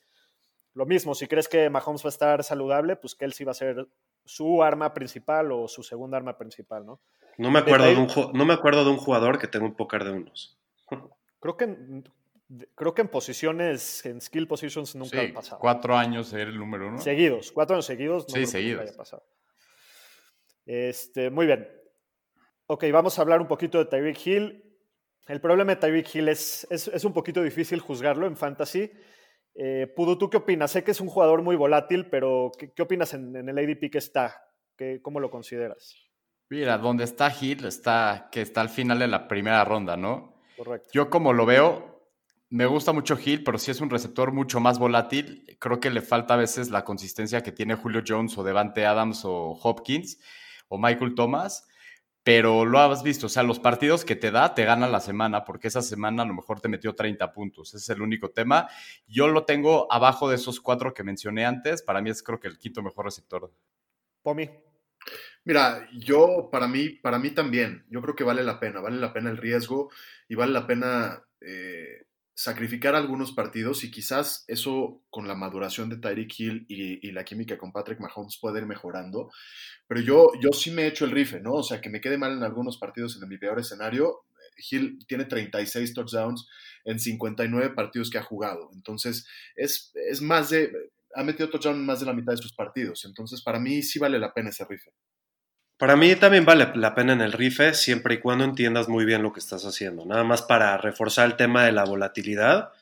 lo 0.72 0.86
mismo, 0.86 1.14
si 1.14 1.26
crees 1.26 1.48
que 1.48 1.68
Mahomes 1.68 2.02
va 2.02 2.08
a 2.08 2.10
estar 2.10 2.42
saludable, 2.42 2.96
pues 2.96 3.14
Kelsey 3.14 3.44
va 3.44 3.52
a 3.52 3.54
ser 3.54 3.86
su 4.24 4.62
arma 4.62 4.94
principal 4.94 5.52
o 5.52 5.68
su 5.68 5.82
segunda 5.82 6.16
arma 6.16 6.38
principal, 6.38 6.86
¿no? 6.86 7.00
No 7.36 7.50
me 7.50 7.58
acuerdo, 7.58 7.84
de, 7.84 7.94
de 7.94 8.00
un, 8.00 8.08
no 8.32 8.44
me 8.46 8.54
acuerdo 8.54 8.84
de 8.84 8.90
un 8.90 8.96
jugador 8.96 9.38
que 9.38 9.46
tenga 9.46 9.66
un 9.66 9.74
póker 9.74 10.04
de 10.04 10.12
unos. 10.12 10.59
Creo 11.40 11.56
que, 11.56 11.64
en, 11.64 12.04
creo 12.74 12.94
que 12.94 13.02
en 13.02 13.08
posiciones, 13.08 14.04
en 14.04 14.20
skill 14.20 14.46
positions 14.46 14.94
nunca 14.94 15.20
sí, 15.20 15.26
ha 15.30 15.34
pasado. 15.34 15.60
Cuatro 15.60 15.96
años 15.96 16.28
ser 16.28 16.48
el 16.48 16.58
número 16.58 16.88
uno. 16.88 16.98
Seguidos, 16.98 17.52
cuatro 17.52 17.76
años 17.76 17.86
seguidos. 17.86 18.26
No 18.28 18.34
sí, 18.34 18.46
seguidos. 18.46 18.82
haya 18.82 18.96
pasado. 18.96 19.24
Este, 20.66 21.30
muy 21.30 21.46
bien. 21.46 21.68
Ok, 22.66 22.84
vamos 22.92 23.18
a 23.18 23.22
hablar 23.22 23.40
un 23.40 23.48
poquito 23.48 23.78
de 23.78 23.86
Tyreek 23.86 24.26
Hill. 24.26 24.64
El 25.26 25.40
problema 25.40 25.74
de 25.74 25.80
Tyreek 25.80 26.14
Hill 26.14 26.28
es, 26.28 26.66
es, 26.70 26.88
es, 26.88 27.04
un 27.04 27.12
poquito 27.12 27.42
difícil 27.42 27.80
juzgarlo 27.80 28.26
en 28.26 28.36
fantasy. 28.36 28.90
Eh, 29.54 29.92
Pudu, 29.96 30.16
¿tú 30.16 30.30
qué 30.30 30.36
opinas? 30.36 30.70
Sé 30.70 30.84
que 30.84 30.92
es 30.92 31.00
un 31.00 31.08
jugador 31.08 31.42
muy 31.42 31.56
volátil, 31.56 32.06
pero 32.06 32.52
¿qué, 32.56 32.72
qué 32.72 32.82
opinas 32.82 33.14
en, 33.14 33.34
en, 33.34 33.48
el 33.48 33.58
ADP 33.58 33.90
que 33.90 33.98
está? 33.98 34.40
¿Qué, 34.76 35.00
¿Cómo 35.02 35.18
lo 35.18 35.30
consideras? 35.30 35.96
Mira, 36.48 36.78
donde 36.78 37.04
está 37.04 37.32
Hill 37.40 37.64
está 37.64 38.28
que 38.30 38.40
está 38.40 38.60
al 38.60 38.68
final 38.68 38.98
de 38.98 39.08
la 39.08 39.28
primera 39.28 39.64
ronda, 39.64 39.96
¿no? 39.96 40.29
Correcto. 40.60 40.90
Yo 40.92 41.08
como 41.08 41.32
lo 41.32 41.46
veo, 41.46 42.06
me 42.50 42.66
gusta 42.66 42.92
mucho 42.92 43.18
Hill, 43.18 43.44
pero 43.44 43.56
si 43.56 43.70
es 43.70 43.80
un 43.80 43.88
receptor 43.88 44.30
mucho 44.30 44.60
más 44.60 44.78
volátil, 44.78 45.46
creo 45.58 45.80
que 45.80 45.88
le 45.88 46.02
falta 46.02 46.34
a 46.34 46.36
veces 46.36 46.68
la 46.68 46.84
consistencia 46.84 47.42
que 47.42 47.50
tiene 47.50 47.76
Julio 47.76 48.02
Jones 48.06 48.36
o 48.36 48.42
Devante 48.42 48.84
Adams 48.84 49.24
o 49.24 49.58
Hopkins 49.62 50.18
o 50.68 50.76
Michael 50.76 51.14
Thomas. 51.14 51.66
Pero 52.22 52.66
lo 52.66 52.78
has 52.78 53.02
visto, 53.02 53.24
o 53.24 53.28
sea, 53.30 53.42
los 53.42 53.58
partidos 53.58 54.04
que 54.04 54.16
te 54.16 54.30
da, 54.30 54.52
te 54.52 54.66
gana 54.66 54.86
la 54.86 55.00
semana, 55.00 55.46
porque 55.46 55.68
esa 55.68 55.80
semana 55.80 56.24
a 56.24 56.26
lo 56.26 56.34
mejor 56.34 56.60
te 56.60 56.68
metió 56.68 56.94
30 56.94 57.32
puntos. 57.32 57.68
Ese 57.68 57.78
es 57.78 57.88
el 57.96 58.02
único 58.02 58.28
tema. 58.28 58.68
Yo 59.06 59.28
lo 59.28 59.46
tengo 59.46 59.90
abajo 59.90 60.28
de 60.28 60.34
esos 60.34 60.60
cuatro 60.60 60.92
que 60.92 61.02
mencioné 61.02 61.46
antes. 61.46 61.80
Para 61.80 62.02
mí 62.02 62.10
es 62.10 62.22
creo 62.22 62.38
que 62.38 62.48
el 62.48 62.58
quinto 62.58 62.82
mejor 62.82 63.06
receptor. 63.06 63.50
Pomi. 64.20 64.50
Mira, 65.44 65.88
yo, 65.94 66.48
para 66.52 66.68
mí, 66.68 66.90
para 66.90 67.18
mí 67.18 67.30
también, 67.30 67.84
yo 67.90 68.02
creo 68.02 68.14
que 68.14 68.24
vale 68.24 68.42
la 68.44 68.60
pena, 68.60 68.80
vale 68.80 68.98
la 68.98 69.12
pena 69.12 69.30
el 69.30 69.38
riesgo 69.38 69.90
y 70.28 70.34
vale 70.34 70.52
la 70.52 70.66
pena 70.66 71.24
eh, 71.40 72.04
sacrificar 72.34 72.94
algunos 72.94 73.32
partidos 73.32 73.84
y 73.84 73.90
quizás 73.90 74.44
eso 74.48 75.02
con 75.10 75.28
la 75.28 75.34
maduración 75.34 75.88
de 75.90 75.98
Tyreek 75.98 76.40
Hill 76.40 76.66
y, 76.68 77.10
la 77.12 77.24
química 77.24 77.58
con 77.58 77.72
Patrick 77.72 78.00
Mahomes 78.00 78.38
puede 78.40 78.60
ir 78.60 78.66
mejorando. 78.66 79.30
Pero 79.86 80.00
yo, 80.00 80.30
yo 80.40 80.50
sí 80.52 80.70
me 80.70 80.82
he 80.82 80.86
hecho 80.86 81.04
el 81.04 81.10
rife, 81.10 81.40
¿no? 81.40 81.52
O 81.54 81.62
sea, 81.62 81.80
que 81.80 81.90
me 81.90 82.00
quede 82.00 82.16
mal 82.16 82.32
en 82.32 82.42
algunos 82.42 82.78
partidos 82.78 83.20
en 83.20 83.28
mi 83.28 83.36
peor 83.36 83.58
escenario. 83.58 84.22
Hill 84.70 84.98
tiene 85.06 85.24
36 85.24 85.94
touchdowns 85.94 86.48
en 86.84 86.98
59 86.98 87.70
partidos 87.74 88.10
que 88.10 88.18
ha 88.18 88.22
jugado. 88.22 88.70
Entonces, 88.74 89.26
es, 89.56 89.92
es 89.94 90.22
más 90.22 90.50
de, 90.50 90.72
ha 91.14 91.24
metido 91.24 91.50
touchdown 91.50 91.76
en 91.76 91.86
más 91.86 92.00
de 92.00 92.06
la 92.06 92.14
mitad 92.14 92.32
de 92.32 92.42
sus 92.42 92.54
partidos. 92.54 93.04
Entonces, 93.04 93.42
para 93.42 93.58
mí 93.58 93.82
sí 93.82 93.98
vale 93.98 94.18
la 94.18 94.32
pena 94.32 94.50
ese 94.50 94.64
rife. 94.64 94.92
Para 95.80 95.96
mí 95.96 96.14
también 96.14 96.44
vale 96.44 96.70
la 96.74 96.94
pena 96.94 97.14
en 97.14 97.22
el 97.22 97.32
rife, 97.32 97.72
siempre 97.72 98.16
y 98.16 98.20
cuando 98.20 98.44
entiendas 98.44 98.86
muy 98.86 99.06
bien 99.06 99.22
lo 99.22 99.32
que 99.32 99.40
estás 99.40 99.64
haciendo. 99.64 100.04
Nada 100.04 100.24
más 100.24 100.42
para 100.42 100.76
reforzar 100.76 101.24
el 101.24 101.36
tema 101.36 101.64
de 101.64 101.72
la 101.72 101.86
volatilidad. 101.86 102.72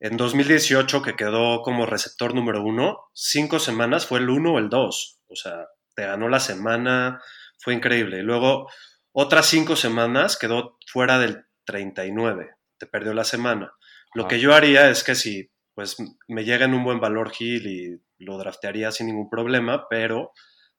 En 0.00 0.16
2018, 0.16 1.02
que 1.02 1.14
quedó 1.14 1.62
como 1.62 1.86
receptor 1.86 2.34
número 2.34 2.60
uno, 2.60 2.98
cinco 3.12 3.60
semanas 3.60 4.06
fue 4.06 4.18
el 4.18 4.28
uno 4.28 4.54
o 4.54 4.58
el 4.58 4.70
dos. 4.70 5.20
O 5.28 5.36
sea, 5.36 5.68
te 5.94 6.04
ganó 6.04 6.28
la 6.28 6.40
semana, 6.40 7.22
fue 7.60 7.74
increíble. 7.74 8.18
Y 8.18 8.22
luego, 8.22 8.68
otras 9.12 9.46
cinco 9.46 9.76
semanas 9.76 10.36
quedó 10.36 10.78
fuera 10.88 11.20
del 11.20 11.44
39, 11.64 12.56
te 12.76 12.86
perdió 12.86 13.14
la 13.14 13.22
semana. 13.22 13.72
Lo 14.14 14.24
ah. 14.24 14.28
que 14.28 14.40
yo 14.40 14.52
haría 14.52 14.90
es 14.90 15.04
que 15.04 15.14
si 15.14 15.52
pues 15.74 15.96
me 16.26 16.44
llega 16.44 16.64
en 16.64 16.74
un 16.74 16.82
buen 16.82 16.98
valor 16.98 17.30
Hill 17.38 17.68
y 17.68 18.02
lo 18.18 18.36
draftearía 18.36 18.90
sin 18.90 19.06
ningún 19.06 19.30
problema, 19.30 19.86
pero 19.88 20.32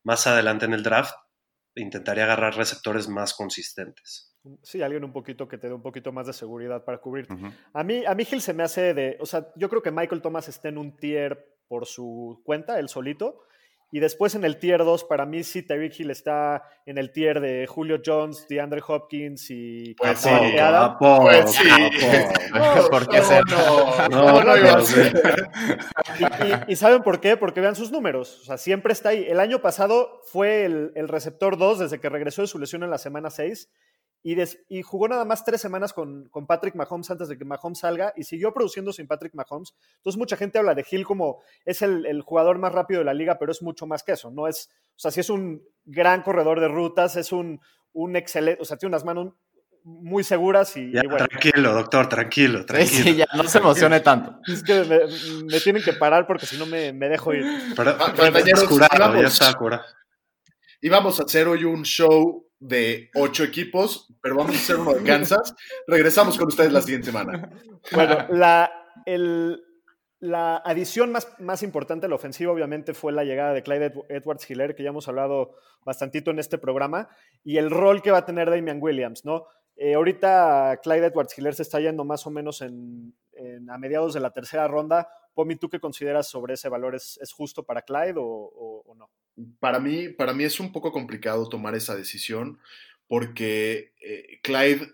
más 0.03 0.27
adelante 0.27 0.65
en 0.65 0.73
el 0.73 0.83
draft 0.83 1.15
intentaría 1.75 2.23
agarrar 2.23 2.55
receptores 2.55 3.07
más 3.07 3.33
consistentes. 3.33 4.35
Sí, 4.61 4.81
alguien 4.81 5.03
un 5.03 5.13
poquito 5.13 5.47
que 5.47 5.57
te 5.57 5.67
dé 5.67 5.73
un 5.73 5.81
poquito 5.81 6.11
más 6.11 6.27
de 6.27 6.33
seguridad 6.33 6.83
para 6.83 6.99
cubrirte. 6.99 7.33
Uh 7.33 7.37
-huh. 7.37 7.53
a, 7.73 7.83
mí, 7.83 8.03
a 8.05 8.13
mí 8.13 8.27
Hill 8.29 8.41
se 8.41 8.53
me 8.53 8.63
hace 8.63 8.93
de, 8.93 9.17
o 9.19 9.25
sea, 9.25 9.47
yo 9.55 9.69
creo 9.69 9.81
que 9.81 9.91
Michael 9.91 10.21
Thomas 10.21 10.49
está 10.49 10.69
en 10.69 10.77
un 10.77 10.97
tier 10.97 11.47
por 11.67 11.85
su 11.85 12.41
cuenta, 12.43 12.77
él 12.79 12.89
solito, 12.89 13.43
y 13.93 13.99
después 13.99 14.33
en 14.33 14.43
el 14.43 14.57
tier 14.57 14.83
2, 14.83 15.03
para 15.03 15.27
mí 15.27 15.43
sí, 15.43 15.61
Tyreek 15.61 15.99
Hill 15.99 16.09
está 16.09 16.63
en 16.87 16.97
el 16.97 17.11
tier 17.11 17.39
de 17.39 17.67
Julio 17.67 18.01
Jones, 18.03 18.47
DeAndre 18.49 18.81
Hopkins 18.87 19.51
y 19.51 19.93
pues 19.93 20.17
sí, 20.17 20.29
Adam. 20.29 20.97
Pues 20.97 21.51
sí. 21.51 21.63
No, 22.53 22.87
¿Por 22.89 23.07
qué 23.07 23.21
ser? 23.21 23.43
No, 23.45 24.09
no, 24.09 24.43
no, 24.43 24.57
iba 24.57 24.77
a 24.77 24.81
ser. 24.81 25.13
Y, 26.19 26.23
y, 26.23 26.73
y, 26.73 26.75
¿saben 26.75 27.03
por 27.03 27.19
qué? 27.19 27.37
Porque 27.37 27.61
vean 27.61 27.75
sus 27.75 27.91
números. 27.91 28.39
O 28.41 28.45
sea, 28.45 28.57
siempre 28.57 28.93
está 28.93 29.09
ahí. 29.09 29.27
El 29.29 29.39
año 29.39 29.61
pasado 29.61 30.21
fue 30.23 30.65
el, 30.65 30.91
el 30.95 31.07
receptor 31.07 31.59
2 31.59 31.77
desde 31.77 31.99
que 31.99 32.09
regresó 32.09 32.41
de 32.41 32.47
su 32.47 32.57
lesión 32.57 32.81
en 32.81 32.89
la 32.89 32.97
semana 32.97 33.29
6 33.29 33.69
y, 34.23 34.35
des, 34.35 34.63
y, 34.69 34.81
jugó 34.81 35.09
nada 35.09 35.25
más 35.25 35.43
tres 35.43 35.59
semanas 35.59 35.91
con, 35.91 36.29
con, 36.29 36.47
Patrick 36.47 36.75
Mahomes 36.75 37.11
antes 37.11 37.27
de 37.27 37.37
que 37.37 37.43
Mahomes 37.43 37.79
salga 37.79 38.13
y 38.15 38.23
siguió 38.23 38.53
produciendo 38.53 38.93
sin 38.93 39.05
Patrick 39.05 39.35
Mahomes. 39.35 39.75
Entonces 39.97 40.17
mucha 40.17 40.37
gente 40.37 40.57
habla 40.57 40.73
de 40.73 40.85
Hill 40.89 41.05
como 41.05 41.41
es 41.65 41.81
el, 41.81 42.05
el, 42.05 42.21
jugador 42.21 42.57
más 42.57 42.71
rápido 42.71 42.99
de 42.99 43.05
la 43.05 43.13
liga, 43.13 43.37
pero 43.37 43.51
es 43.51 43.61
mucho 43.61 43.85
más 43.85 44.01
que 44.01 44.13
eso. 44.13 44.31
No 44.31 44.47
es, 44.47 44.69
o 44.95 44.99
sea, 44.99 45.11
sí 45.11 45.19
es 45.19 45.29
un 45.29 45.61
gran 45.83 46.21
corredor 46.21 46.61
de 46.61 46.69
rutas, 46.69 47.17
es 47.17 47.33
un, 47.33 47.59
un 47.91 48.15
excelente, 48.15 48.61
o 48.61 48.65
sea, 48.65 48.77
tiene 48.77 48.91
unas 48.91 49.03
manos 49.03 49.33
muy 49.83 50.23
seguras 50.23 50.77
y, 50.77 50.91
ya, 50.91 51.01
y 51.03 51.07
bueno. 51.07 51.27
Tranquilo, 51.27 51.73
doctor, 51.73 52.07
tranquilo, 52.07 52.65
tranquilo. 52.65 53.03
Sí, 53.03 53.03
sí, 53.03 53.15
ya 53.17 53.25
no 53.35 53.43
se 53.43 53.57
emocione 53.57 53.99
tanto. 53.99 54.39
Es 54.47 54.63
que 54.63 54.85
me, 54.85 54.99
me 55.51 55.59
tienen 55.59 55.83
que 55.83 55.91
parar 55.91 56.25
porque 56.25 56.45
si 56.45 56.57
no 56.57 56.65
me, 56.65 56.93
me, 56.93 57.09
dejo 57.09 57.33
ir. 57.33 57.45
Pero, 57.75 57.97
pero 58.15 58.39
ya 58.39 58.53
está 58.53 58.67
curado, 58.67 59.21
ya 59.21 59.27
está 59.27 59.53
curado. 59.53 59.83
Y 60.83 60.89
vamos 60.89 61.17
a 61.21 61.23
hacer 61.23 61.47
hoy 61.47 61.63
un 61.63 61.83
show 61.83 62.45
de 62.59 63.09
ocho 63.15 63.45
equipos, 63.45 64.13
pero 64.21 64.35
vamos 64.35 64.53
a 64.53 64.59
hacer 64.59 64.75
uno 64.75 64.93
de 64.93 65.01
Kansas. 65.01 65.55
Regresamos 65.87 66.37
con 66.37 66.49
ustedes 66.49 66.73
la 66.73 66.81
siguiente 66.81 67.07
semana. 67.07 67.49
Bueno, 67.93 68.27
la, 68.29 68.69
el, 69.05 69.61
la 70.19 70.57
adición 70.57 71.13
más, 71.13 71.27
más 71.39 71.63
importante 71.63 72.05
a 72.05 72.09
la 72.09 72.15
ofensiva, 72.15 72.51
obviamente, 72.51 72.93
fue 72.93 73.13
la 73.13 73.23
llegada 73.23 73.53
de 73.53 73.63
Clyde 73.63 73.93
Edwards 74.09 74.49
Hiller, 74.49 74.75
que 74.75 74.83
ya 74.83 74.89
hemos 74.89 75.07
hablado 75.07 75.55
bastantito 75.85 76.31
en 76.31 76.39
este 76.39 76.57
programa, 76.57 77.07
y 77.45 77.57
el 77.57 77.71
rol 77.71 78.01
que 78.01 78.11
va 78.11 78.19
a 78.19 78.25
tener 78.25 78.49
Damian 78.49 78.79
Williams, 78.81 79.23
¿no? 79.23 79.45
Eh, 79.77 79.93
ahorita 79.93 80.81
Clyde 80.83 81.07
Edwards 81.07 81.37
Hiller 81.37 81.55
se 81.55 81.63
está 81.63 81.79
yendo 81.79 82.03
más 82.03 82.27
o 82.27 82.29
menos 82.29 82.61
en, 82.61 83.13
en, 83.33 83.69
a 83.69 83.77
mediados 83.77 84.13
de 84.13 84.19
la 84.19 84.31
tercera 84.31 84.67
ronda. 84.67 85.07
Pomi, 85.33 85.55
¿tú 85.55 85.69
qué 85.69 85.79
consideras 85.79 86.29
sobre 86.29 86.53
ese 86.53 86.69
valor? 86.69 86.95
¿Es, 86.95 87.19
es 87.21 87.31
justo 87.31 87.63
para 87.63 87.81
Clyde 87.81 88.15
o, 88.17 88.83
o, 88.85 88.95
no? 88.95 89.09
para 89.59 89.79
mí, 89.79 90.09
para 90.09 90.33
mí 90.33 90.43
es 90.43 90.59
un 90.59 90.71
poco 90.71 90.91
complicado 90.91 91.49
tomar 91.49 91.75
esa 91.75 91.95
decisión 91.95 92.59
porque 93.07 93.93
eh, 94.01 94.39
Clyde 94.43 94.93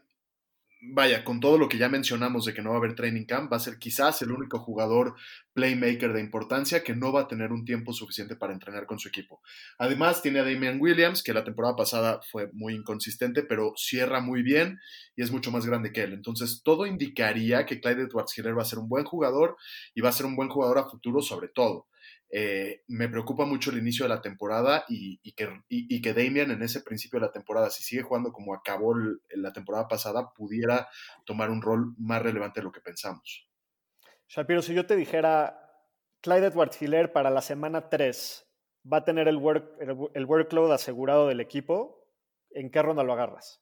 vaya, 0.81 1.25
con 1.25 1.39
todo 1.39 1.57
lo 1.57 1.67
que 1.67 1.77
ya 1.77 1.89
mencionamos 1.89 2.45
de 2.45 2.53
que 2.53 2.61
no 2.61 2.69
va 2.69 2.75
a 2.75 2.79
haber 2.79 2.95
training 2.95 3.25
camp, 3.25 3.51
va 3.51 3.57
a 3.57 3.59
ser 3.59 3.77
quizás 3.77 4.21
el 4.21 4.31
único 4.31 4.59
jugador 4.59 5.15
playmaker 5.53 6.13
de 6.13 6.21
importancia 6.21 6.83
que 6.83 6.95
no 6.95 7.11
va 7.11 7.21
a 7.21 7.27
tener 7.27 7.51
un 7.51 7.65
tiempo 7.65 7.91
suficiente 7.91 8.35
para 8.35 8.53
entrenar 8.53 8.85
con 8.85 8.97
su 8.97 9.09
equipo. 9.09 9.41
Además, 9.77 10.21
tiene 10.21 10.39
a 10.39 10.43
Damian 10.43 10.79
Williams, 10.79 11.21
que 11.21 11.33
la 11.33 11.43
temporada 11.43 11.75
pasada 11.75 12.21
fue 12.31 12.49
muy 12.53 12.75
inconsistente, 12.75 13.43
pero 13.43 13.73
cierra 13.75 14.21
muy 14.21 14.41
bien 14.41 14.79
y 15.15 15.23
es 15.23 15.31
mucho 15.31 15.51
más 15.51 15.65
grande 15.65 15.91
que 15.91 16.03
él. 16.03 16.13
Entonces, 16.13 16.61
todo 16.63 16.85
indicaría 16.85 17.65
que 17.65 17.81
Clyde 17.81 18.03
Edwards-Hiller 18.03 18.57
va 18.57 18.61
a 18.61 18.65
ser 18.65 18.79
un 18.79 18.87
buen 18.87 19.03
jugador 19.03 19.57
y 19.93 20.01
va 20.01 20.09
a 20.09 20.13
ser 20.13 20.25
un 20.25 20.35
buen 20.35 20.49
jugador 20.49 20.77
a 20.77 20.85
futuro 20.85 21.21
sobre 21.21 21.49
todo. 21.49 21.87
Eh, 22.31 22.83
me 22.87 23.09
preocupa 23.09 23.45
mucho 23.45 23.71
el 23.71 23.79
inicio 23.79 24.05
de 24.05 24.09
la 24.09 24.21
temporada 24.21 24.85
y, 24.87 25.17
que, 25.33 25.49
y, 25.67 25.99
que 25.99 26.13
Damian 26.13 26.51
en 26.51 26.61
ese 26.61 26.81
principio 26.81 27.19
de 27.19 27.25
la 27.25 27.31
temporada, 27.31 27.71
si 27.71 27.81
sigue 27.81 28.03
jugando 28.03 28.31
como 28.31 28.53
acabó 28.53 28.93
la 29.29 29.51
temporada 29.51 29.87
pasada, 29.87 30.31
pudiera 30.33 30.87
tomar 31.25 31.49
un 31.49 31.61
rol 31.61 31.95
más 31.97 32.21
relevante 32.21 32.59
de 32.59 32.65
lo 32.65 32.71
que 32.71 32.81
pensamos. 32.81 33.47
Shapiro, 34.27 34.61
si 34.61 34.75
yo 34.75 34.85
te 34.85 34.95
dijera, 34.95 35.59
Clyde 36.21 36.47
Edwards 36.47 36.79
Hiller 36.79 37.11
para 37.11 37.31
la 37.31 37.41
semana 37.41 37.89
3 37.89 38.45
va 38.91 38.97
a 38.97 39.03
tener 39.05 39.27
el, 39.27 39.37
work, 39.37 39.77
el, 40.13 40.25
workload 40.25 40.71
asegurado 40.71 41.27
del 41.27 41.39
equipo, 41.39 42.07
¿en 42.51 42.69
qué 42.69 42.81
ronda 42.83 43.03
lo 43.03 43.13
agarras? 43.13 43.61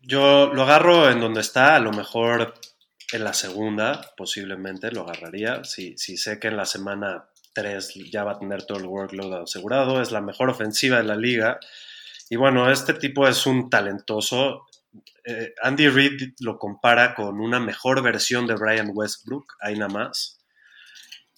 Yo 0.00 0.52
lo 0.52 0.62
agarro 0.62 1.10
en 1.10 1.20
donde 1.20 1.40
está, 1.40 1.76
a 1.76 1.80
lo 1.80 1.92
mejor 1.92 2.54
en 3.12 3.24
la 3.24 3.32
segunda, 3.32 4.12
posiblemente 4.16 4.90
lo 4.92 5.02
agarraría. 5.02 5.64
Si, 5.64 5.96
si 5.96 6.16
sé 6.16 6.38
que 6.38 6.48
en 6.48 6.56
la 6.56 6.66
semana 6.66 7.29
3 7.52 7.94
ya 8.10 8.24
va 8.24 8.32
a 8.32 8.38
tener 8.38 8.64
todo 8.64 8.78
el 8.78 8.86
workload 8.86 9.42
asegurado, 9.42 10.00
es 10.00 10.12
la 10.12 10.20
mejor 10.20 10.50
ofensiva 10.50 10.98
de 10.98 11.04
la 11.04 11.16
liga. 11.16 11.58
Y 12.28 12.36
bueno, 12.36 12.70
este 12.70 12.94
tipo 12.94 13.26
es 13.26 13.46
un 13.46 13.68
talentoso. 13.68 14.66
Eh, 15.24 15.52
Andy 15.62 15.88
Reid 15.88 16.34
lo 16.40 16.58
compara 16.58 17.14
con 17.14 17.40
una 17.40 17.60
mejor 17.60 18.02
versión 18.02 18.46
de 18.46 18.54
Brian 18.54 18.90
Westbrook, 18.92 19.56
ahí 19.60 19.74
nada 19.76 19.92
más. 19.92 20.40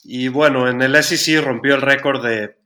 Y 0.04 0.28
bueno, 0.28 0.68
en 0.68 0.82
el 0.82 1.02
SEC 1.02 1.42
rompió 1.42 1.74
el 1.74 1.82
récord 1.82 2.24
de, 2.24 2.56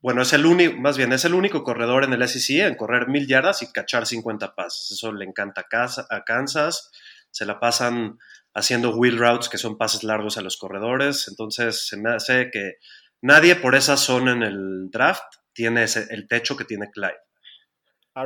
bueno, 0.00 0.22
es 0.22 0.32
el 0.32 0.46
único, 0.46 0.76
más 0.76 0.96
bien, 0.96 1.12
es 1.12 1.24
el 1.24 1.34
único 1.34 1.64
corredor 1.64 2.04
en 2.04 2.12
el 2.12 2.26
SEC 2.28 2.60
en 2.60 2.76
correr 2.76 3.08
mil 3.08 3.26
yardas 3.26 3.62
y 3.62 3.72
cachar 3.72 4.06
50 4.06 4.54
pases. 4.54 4.92
Eso 4.92 5.12
le 5.12 5.24
encanta 5.24 5.66
a 6.08 6.24
Kansas. 6.24 6.92
Se 7.30 7.46
la 7.46 7.60
pasan 7.60 8.18
haciendo 8.54 8.96
wheel 8.96 9.18
routes, 9.18 9.48
que 9.48 9.58
son 9.58 9.76
pases 9.76 10.04
largos 10.04 10.38
a 10.38 10.42
los 10.42 10.56
corredores. 10.56 11.28
Entonces, 11.28 11.86
se 11.86 11.96
me 11.96 12.10
hace 12.10 12.50
que 12.50 12.74
nadie 13.20 13.56
por 13.56 13.74
esa 13.74 13.96
zona 13.96 14.32
en 14.32 14.42
el 14.42 14.90
draft 14.90 15.22
tiene 15.52 15.84
el 16.10 16.28
techo 16.28 16.56
que 16.56 16.64
tiene 16.64 16.90
Clyde. 16.90 17.18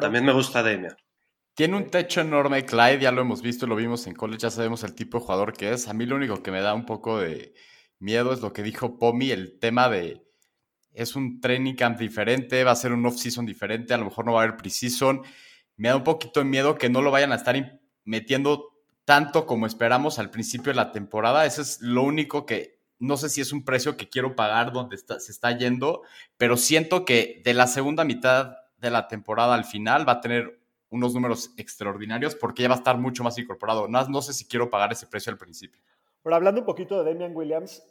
También 0.00 0.24
me 0.24 0.32
gusta 0.32 0.62
Demian. 0.62 0.96
Tiene 1.54 1.76
un 1.76 1.90
techo 1.90 2.22
enorme 2.22 2.64
Clyde, 2.64 3.00
ya 3.00 3.12
lo 3.12 3.20
hemos 3.20 3.42
visto, 3.42 3.66
lo 3.66 3.76
vimos 3.76 4.06
en 4.06 4.14
college, 4.14 4.40
ya 4.40 4.50
sabemos 4.50 4.84
el 4.84 4.94
tipo 4.94 5.18
de 5.18 5.24
jugador 5.24 5.52
que 5.52 5.72
es. 5.72 5.86
A 5.88 5.92
mí 5.92 6.06
lo 6.06 6.16
único 6.16 6.42
que 6.42 6.50
me 6.50 6.62
da 6.62 6.72
un 6.72 6.86
poco 6.86 7.18
de 7.18 7.52
miedo 7.98 8.32
es 8.32 8.40
lo 8.40 8.52
que 8.52 8.62
dijo 8.62 8.98
Pomi, 8.98 9.30
el 9.30 9.58
tema 9.58 9.88
de 9.90 10.22
es 10.94 11.16
un 11.16 11.40
training 11.40 11.74
camp 11.74 11.98
diferente, 11.98 12.64
va 12.64 12.72
a 12.72 12.76
ser 12.76 12.92
un 12.92 13.04
off-season 13.04 13.46
diferente, 13.46 13.94
a 13.94 13.98
lo 13.98 14.06
mejor 14.06 14.26
no 14.26 14.32
va 14.34 14.40
a 14.40 14.44
haber 14.44 14.56
pre-season. 14.56 15.22
Me 15.76 15.88
da 15.88 15.96
un 15.96 16.04
poquito 16.04 16.40
de 16.40 16.46
miedo 16.46 16.76
que 16.76 16.90
no 16.90 17.02
lo 17.02 17.10
vayan 17.10 17.32
a 17.32 17.36
estar 17.36 17.80
metiendo 18.04 18.71
tanto 19.04 19.46
como 19.46 19.66
esperamos 19.66 20.18
al 20.18 20.30
principio 20.30 20.72
de 20.72 20.76
la 20.76 20.92
temporada. 20.92 21.46
Eso 21.46 21.62
es 21.62 21.80
lo 21.80 22.02
único 22.02 22.46
que 22.46 22.80
no 22.98 23.16
sé 23.16 23.28
si 23.28 23.40
es 23.40 23.52
un 23.52 23.64
precio 23.64 23.96
que 23.96 24.08
quiero 24.08 24.36
pagar 24.36 24.72
donde 24.72 24.96
se 24.96 25.32
está 25.32 25.56
yendo, 25.56 26.02
pero 26.36 26.56
siento 26.56 27.04
que 27.04 27.42
de 27.44 27.52
la 27.52 27.66
segunda 27.66 28.04
mitad 28.04 28.56
de 28.78 28.90
la 28.90 29.08
temporada 29.08 29.54
al 29.54 29.64
final 29.64 30.08
va 30.08 30.12
a 30.14 30.20
tener 30.20 30.60
unos 30.88 31.14
números 31.14 31.52
extraordinarios 31.56 32.34
porque 32.36 32.62
ya 32.62 32.68
va 32.68 32.74
a 32.74 32.78
estar 32.78 32.98
mucho 32.98 33.24
más 33.24 33.36
incorporado. 33.38 33.88
No, 33.88 34.06
no 34.08 34.22
sé 34.22 34.32
si 34.32 34.46
quiero 34.46 34.70
pagar 34.70 34.92
ese 34.92 35.06
precio 35.06 35.32
al 35.32 35.38
principio. 35.38 35.80
Pero 36.22 36.36
hablando 36.36 36.60
un 36.60 36.66
poquito 36.66 37.02
de 37.02 37.10
Damian 37.10 37.34
Williams, 37.34 37.82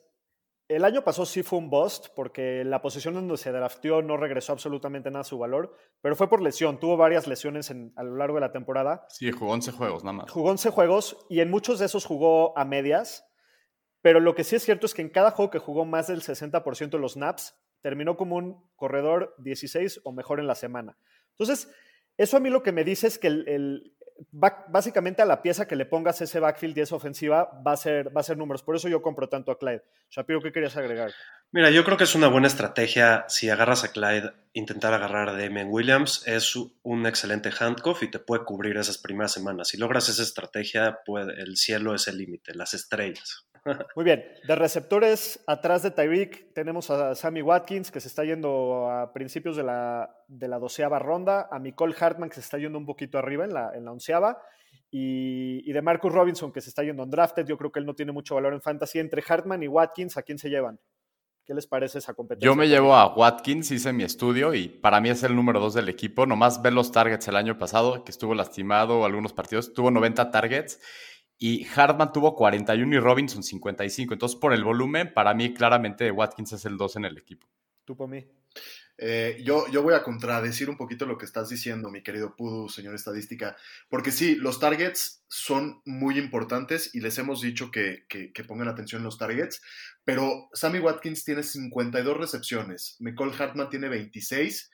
el 0.75 0.85
año 0.85 1.03
pasado 1.03 1.25
sí 1.25 1.43
fue 1.43 1.59
un 1.59 1.69
bust 1.69 2.07
porque 2.15 2.63
la 2.63 2.81
posición 2.81 3.13
donde 3.13 3.37
se 3.37 3.51
drafteó 3.51 4.01
no 4.01 4.17
regresó 4.17 4.53
absolutamente 4.53 5.09
nada 5.09 5.21
a 5.21 5.25
su 5.25 5.37
valor, 5.37 5.75
pero 6.01 6.15
fue 6.15 6.29
por 6.29 6.41
lesión. 6.41 6.79
Tuvo 6.79 6.97
varias 6.97 7.27
lesiones 7.27 7.71
a 7.71 8.03
lo 8.03 8.15
largo 8.15 8.35
de 8.35 8.41
la 8.41 8.51
temporada. 8.51 9.05
Sí, 9.09 9.31
jugó 9.31 9.51
11 9.51 9.71
juegos 9.71 10.03
nada 10.03 10.13
más. 10.13 10.31
Jugó 10.31 10.49
11 10.51 10.69
juegos 10.69 11.25
y 11.29 11.41
en 11.41 11.51
muchos 11.51 11.79
de 11.79 11.85
esos 11.85 12.05
jugó 12.05 12.57
a 12.57 12.65
medias, 12.65 13.25
pero 14.01 14.19
lo 14.19 14.33
que 14.33 14.43
sí 14.43 14.55
es 14.55 14.63
cierto 14.63 14.85
es 14.85 14.93
que 14.93 15.01
en 15.01 15.09
cada 15.09 15.31
juego 15.31 15.51
que 15.51 15.59
jugó 15.59 15.85
más 15.85 16.07
del 16.07 16.21
60% 16.21 16.89
de 16.89 16.99
los 16.99 17.17
naps, 17.17 17.55
terminó 17.81 18.15
como 18.15 18.37
un 18.37 18.69
corredor 18.75 19.35
16 19.39 20.01
o 20.03 20.11
mejor 20.11 20.39
en 20.39 20.47
la 20.47 20.55
semana. 20.55 20.97
Entonces, 21.31 21.71
eso 22.17 22.37
a 22.37 22.39
mí 22.39 22.49
lo 22.49 22.63
que 22.63 22.71
me 22.71 22.83
dice 22.83 23.07
es 23.07 23.17
que 23.17 23.27
el, 23.27 23.95
básicamente 24.31 25.21
a 25.21 25.25
la 25.25 25.41
pieza 25.41 25.67
que 25.67 25.75
le 25.75 25.85
pongas 25.85 26.21
ese 26.21 26.39
backfield 26.39 26.77
y 26.77 26.81
esa 26.81 26.95
ofensiva 26.95 27.61
va 27.65 27.73
a 27.73 27.77
ser, 27.77 28.15
va 28.15 28.21
a 28.21 28.23
ser 28.23 28.37
números. 28.37 28.63
Por 28.63 28.75
eso 28.75 28.87
yo 28.89 29.01
compro 29.01 29.29
tanto 29.29 29.51
a 29.51 29.57
Clyde. 29.57 29.83
Shapiro, 30.09 30.41
¿qué 30.41 30.51
querías 30.51 30.75
agregar? 30.77 31.11
Mira, 31.51 31.69
yo 31.69 31.83
creo 31.83 31.97
que 31.97 32.05
es 32.05 32.15
una 32.15 32.27
buena 32.27 32.47
estrategia 32.47 33.25
si 33.27 33.49
agarras 33.49 33.83
a 33.83 33.91
Clyde, 33.91 34.31
intentar 34.53 34.93
agarrar 34.93 35.29
a 35.29 35.33
Damien 35.33 35.67
Williams. 35.69 36.25
Es 36.25 36.55
un 36.55 37.05
excelente 37.05 37.51
handcuff 37.59 38.03
y 38.03 38.11
te 38.11 38.19
puede 38.19 38.45
cubrir 38.45 38.77
esas 38.77 38.97
primeras 38.97 39.33
semanas. 39.33 39.67
Si 39.69 39.77
logras 39.77 40.07
esa 40.09 40.23
estrategia, 40.23 40.99
el 41.37 41.57
cielo 41.57 41.93
es 41.93 42.07
el 42.07 42.17
límite, 42.17 42.55
las 42.55 42.73
estrellas. 42.73 43.47
Muy 43.95 44.05
bien, 44.05 44.25
de 44.47 44.55
receptores, 44.55 45.43
atrás 45.45 45.83
de 45.83 45.91
Tyreek 45.91 46.53
tenemos 46.53 46.89
a 46.89 47.13
Sammy 47.13 47.41
Watkins, 47.41 47.91
que 47.91 47.99
se 47.99 48.07
está 48.07 48.23
yendo 48.23 48.89
a 48.89 49.13
principios 49.13 49.55
de 49.55 49.63
la, 49.63 50.15
de 50.27 50.47
la 50.47 50.57
doceava 50.57 50.97
ronda, 50.99 51.47
a 51.51 51.59
Nicole 51.59 51.95
Hartman, 51.99 52.29
que 52.29 52.35
se 52.35 52.41
está 52.41 52.57
yendo 52.57 52.77
un 52.77 52.85
poquito 52.85 53.17
arriba 53.19 53.45
en 53.45 53.53
la, 53.53 53.71
en 53.75 53.85
la 53.85 53.91
onceava, 53.91 54.41
y, 54.89 55.69
y, 55.69 55.73
de 55.73 55.81
Marcus 55.81 56.11
Robinson, 56.11 56.51
que 56.51 56.59
se 56.59 56.69
está 56.69 56.83
yendo 56.83 57.03
en 57.03 57.11
drafted. 57.11 57.45
Yo 57.45 57.57
creo 57.57 57.71
que 57.71 57.79
él 57.79 57.85
no 57.85 57.93
tiene 57.93 58.11
mucho 58.11 58.35
valor 58.35 58.53
en 58.53 58.61
fantasy. 58.61 58.99
Entre 58.99 59.23
Hartman 59.25 59.63
y 59.63 59.67
Watkins, 59.67 60.17
¿a 60.17 60.23
quién 60.23 60.37
se 60.37 60.49
llevan? 60.49 60.79
¿Qué 61.45 61.53
les 61.53 61.65
parece 61.65 61.99
esa 61.99 62.13
competencia? 62.13 62.45
Yo 62.45 62.55
me 62.55 62.67
llevo 62.67 62.93
a 62.93 63.15
Watkins, 63.15 63.71
hice 63.71 63.93
mi 63.93 64.03
estudio 64.03 64.53
y 64.53 64.67
para 64.67 64.99
mí 64.99 65.09
es 65.09 65.23
el 65.23 65.35
número 65.35 65.59
dos 65.59 65.73
del 65.73 65.87
equipo. 65.87 66.25
Nomás 66.25 66.61
ve 66.61 66.71
los 66.71 66.91
targets 66.91 67.27
el 67.29 67.35
año 67.35 67.57
pasado, 67.57 68.03
que 68.03 68.11
estuvo 68.11 68.35
lastimado 68.35 69.05
algunos 69.05 69.33
partidos, 69.33 69.73
tuvo 69.73 69.91
90 69.91 70.29
targets 70.29 70.79
y 71.43 71.65
Hartman 71.75 72.13
tuvo 72.13 72.35
41 72.35 72.95
y 72.95 72.99
Robinson 72.99 73.41
55. 73.41 74.13
Entonces, 74.13 74.37
por 74.37 74.53
el 74.53 74.63
volumen, 74.63 75.11
para 75.11 75.33
mí 75.33 75.55
claramente 75.55 76.11
Watkins 76.11 76.53
es 76.53 76.65
el 76.65 76.77
2 76.77 76.97
en 76.97 77.05
el 77.05 77.17
equipo. 77.17 77.47
¿Tú 77.83 77.97
por 77.97 78.07
mí? 78.07 78.23
Eh, 78.99 79.41
yo, 79.43 79.65
yo 79.71 79.81
voy 79.81 79.95
a 79.95 80.03
contradecir 80.03 80.69
un 80.69 80.77
poquito 80.77 81.07
lo 81.07 81.17
que 81.17 81.25
estás 81.25 81.49
diciendo, 81.49 81.89
mi 81.89 82.03
querido 82.03 82.35
Pudu, 82.35 82.69
señor 82.69 82.93
estadística, 82.93 83.57
porque 83.89 84.11
sí, 84.11 84.35
los 84.35 84.59
targets 84.59 85.23
son 85.29 85.81
muy 85.83 86.19
importantes 86.19 86.93
y 86.93 86.99
les 86.99 87.17
hemos 87.17 87.41
dicho 87.41 87.71
que, 87.71 88.05
que, 88.07 88.31
que 88.31 88.43
pongan 88.43 88.67
atención 88.67 88.99
en 88.99 89.05
los 89.05 89.17
targets, 89.17 89.63
pero 90.03 90.47
Sammy 90.53 90.77
Watkins 90.77 91.23
tiene 91.23 91.41
52 91.41 92.17
recepciones, 92.17 92.97
Nicole 92.99 93.33
Hartman 93.35 93.71
tiene 93.71 93.89
26 93.89 94.69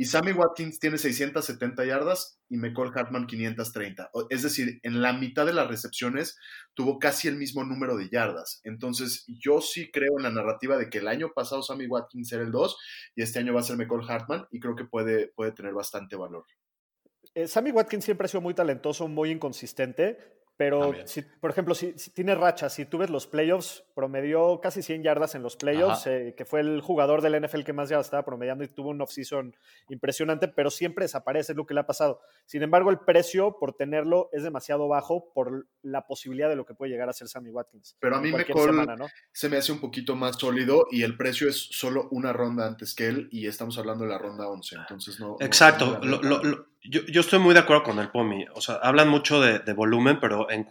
y 0.00 0.06
Sammy 0.06 0.32
Watkins 0.32 0.80
tiene 0.80 0.96
670 0.96 1.84
yardas 1.84 2.40
y 2.48 2.56
McCall 2.56 2.90
Hartman 2.94 3.26
530. 3.26 4.10
Es 4.30 4.40
decir, 4.40 4.80
en 4.82 5.02
la 5.02 5.12
mitad 5.12 5.44
de 5.44 5.52
las 5.52 5.68
recepciones 5.68 6.38
tuvo 6.72 6.98
casi 6.98 7.28
el 7.28 7.36
mismo 7.36 7.64
número 7.64 7.98
de 7.98 8.08
yardas. 8.08 8.62
Entonces, 8.64 9.26
yo 9.26 9.60
sí 9.60 9.90
creo 9.90 10.16
en 10.16 10.22
la 10.22 10.30
narrativa 10.30 10.78
de 10.78 10.88
que 10.88 11.00
el 11.00 11.06
año 11.06 11.32
pasado 11.34 11.62
Sammy 11.62 11.86
Watkins 11.86 12.32
era 12.32 12.42
el 12.42 12.50
2 12.50 12.78
y 13.14 13.22
este 13.22 13.40
año 13.40 13.52
va 13.52 13.60
a 13.60 13.62
ser 13.62 13.76
McCall 13.76 14.08
Hartman 14.08 14.46
y 14.50 14.58
creo 14.58 14.74
que 14.74 14.86
puede, 14.86 15.34
puede 15.36 15.52
tener 15.52 15.74
bastante 15.74 16.16
valor. 16.16 16.46
Eh, 17.34 17.46
Sammy 17.46 17.70
Watkins 17.70 18.06
siempre 18.06 18.24
ha 18.24 18.28
sido 18.28 18.40
muy 18.40 18.54
talentoso, 18.54 19.06
muy 19.06 19.30
inconsistente, 19.30 20.39
pero, 20.60 20.92
si, 21.06 21.22
por 21.22 21.50
ejemplo, 21.50 21.74
si, 21.74 21.94
tiene 22.12 22.34
rachas, 22.34 22.74
si 22.74 22.84
tú 22.84 22.98
ves 22.98 23.08
los 23.08 23.26
playoffs, 23.26 23.82
promedió 23.94 24.60
casi 24.60 24.82
100 24.82 25.02
yardas 25.04 25.34
en 25.34 25.42
los 25.42 25.56
playoffs, 25.56 26.06
eh, 26.06 26.34
que 26.36 26.44
fue 26.44 26.60
el 26.60 26.82
jugador 26.82 27.22
del 27.22 27.42
NFL 27.42 27.62
que 27.62 27.72
más 27.72 27.88
yardas 27.88 28.08
estaba 28.08 28.26
promediando 28.26 28.62
y 28.62 28.68
tuvo 28.68 28.90
un 28.90 29.00
offseason 29.00 29.56
impresionante, 29.88 30.48
pero 30.48 30.68
siempre 30.68 31.06
desaparece, 31.06 31.52
es 31.52 31.56
lo 31.56 31.64
que 31.64 31.72
le 31.72 31.80
ha 31.80 31.86
pasado. 31.86 32.20
Sin 32.44 32.62
embargo, 32.62 32.90
el 32.90 32.98
precio 32.98 33.56
por 33.58 33.72
tenerlo 33.72 34.28
es 34.32 34.42
demasiado 34.42 34.86
bajo 34.86 35.32
por 35.32 35.66
la 35.80 36.06
posibilidad 36.06 36.50
de 36.50 36.56
lo 36.56 36.66
que 36.66 36.74
puede 36.74 36.92
llegar 36.92 37.08
a 37.08 37.14
ser 37.14 37.28
Sammy 37.28 37.48
Watkins. 37.48 37.96
Pero 37.98 38.16
a 38.16 38.20
mí 38.20 38.30
me 38.30 38.44
¿no? 38.98 39.06
se 39.32 39.48
me 39.48 39.56
hace 39.56 39.72
un 39.72 39.80
poquito 39.80 40.14
más 40.14 40.36
sólido 40.36 40.88
y 40.90 41.04
el 41.04 41.16
precio 41.16 41.48
es 41.48 41.56
solo 41.70 42.08
una 42.10 42.34
ronda 42.34 42.66
antes 42.66 42.94
que 42.94 43.06
él 43.06 43.30
y 43.32 43.46
estamos 43.46 43.78
hablando 43.78 44.04
de 44.04 44.10
la 44.10 44.18
ronda 44.18 44.46
11, 44.46 44.76
entonces 44.76 45.18
no... 45.20 45.38
Exacto, 45.40 45.98
yo, 46.82 47.20
estoy 47.20 47.38
muy 47.38 47.52
de 47.52 47.60
acuerdo 47.60 47.82
con 47.82 47.98
el 47.98 48.10
POMI. 48.10 48.46
O 48.54 48.60
sea, 48.60 48.76
hablan 48.76 49.08
mucho 49.08 49.40
de, 49.40 49.72
volumen, 49.74 50.18
pero 50.18 50.50
en 50.50 50.66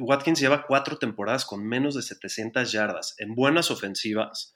Watkins 0.00 0.38
lleva 0.38 0.66
cuatro 0.66 0.98
temporadas 0.98 1.46
con 1.46 1.66
menos 1.66 1.94
de 1.94 2.02
700 2.02 2.70
yardas 2.70 3.14
en 3.18 3.34
buenas 3.34 3.70
ofensivas. 3.70 4.54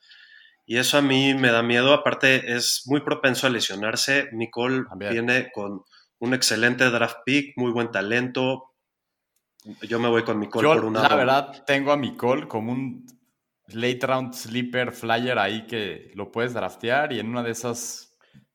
Y 0.66 0.76
eso 0.76 0.98
a 0.98 1.02
mí 1.02 1.34
me 1.34 1.50
da 1.50 1.62
miedo. 1.62 1.94
Aparte, 1.94 2.54
es 2.54 2.82
muy 2.86 3.00
propenso 3.00 3.46
a 3.46 3.50
lesionarse. 3.50 4.28
Nicole 4.32 4.84
viene 4.94 5.50
con 5.52 5.84
un 6.18 6.34
excelente 6.34 6.90
draft 6.90 7.18
pick, 7.24 7.56
muy 7.56 7.72
buen 7.72 7.90
talento. 7.90 8.74
Yo 9.82 9.98
me 9.98 10.08
voy 10.08 10.22
con 10.22 10.38
Nicole 10.38 10.68
por 10.68 10.84
una. 10.84 11.08
La 11.08 11.16
verdad, 11.16 11.64
tengo 11.66 11.92
a 11.92 11.96
Nicole 11.96 12.46
como 12.46 12.72
un 12.72 13.06
late 13.68 14.06
round 14.06 14.34
sleeper 14.34 14.92
flyer 14.92 15.38
ahí 15.38 15.66
que 15.66 16.12
lo 16.14 16.30
puedes 16.30 16.54
draftear 16.54 17.12
y 17.12 17.20
en 17.20 17.28
una 17.28 17.42
de 17.42 17.50
esas 17.50 18.09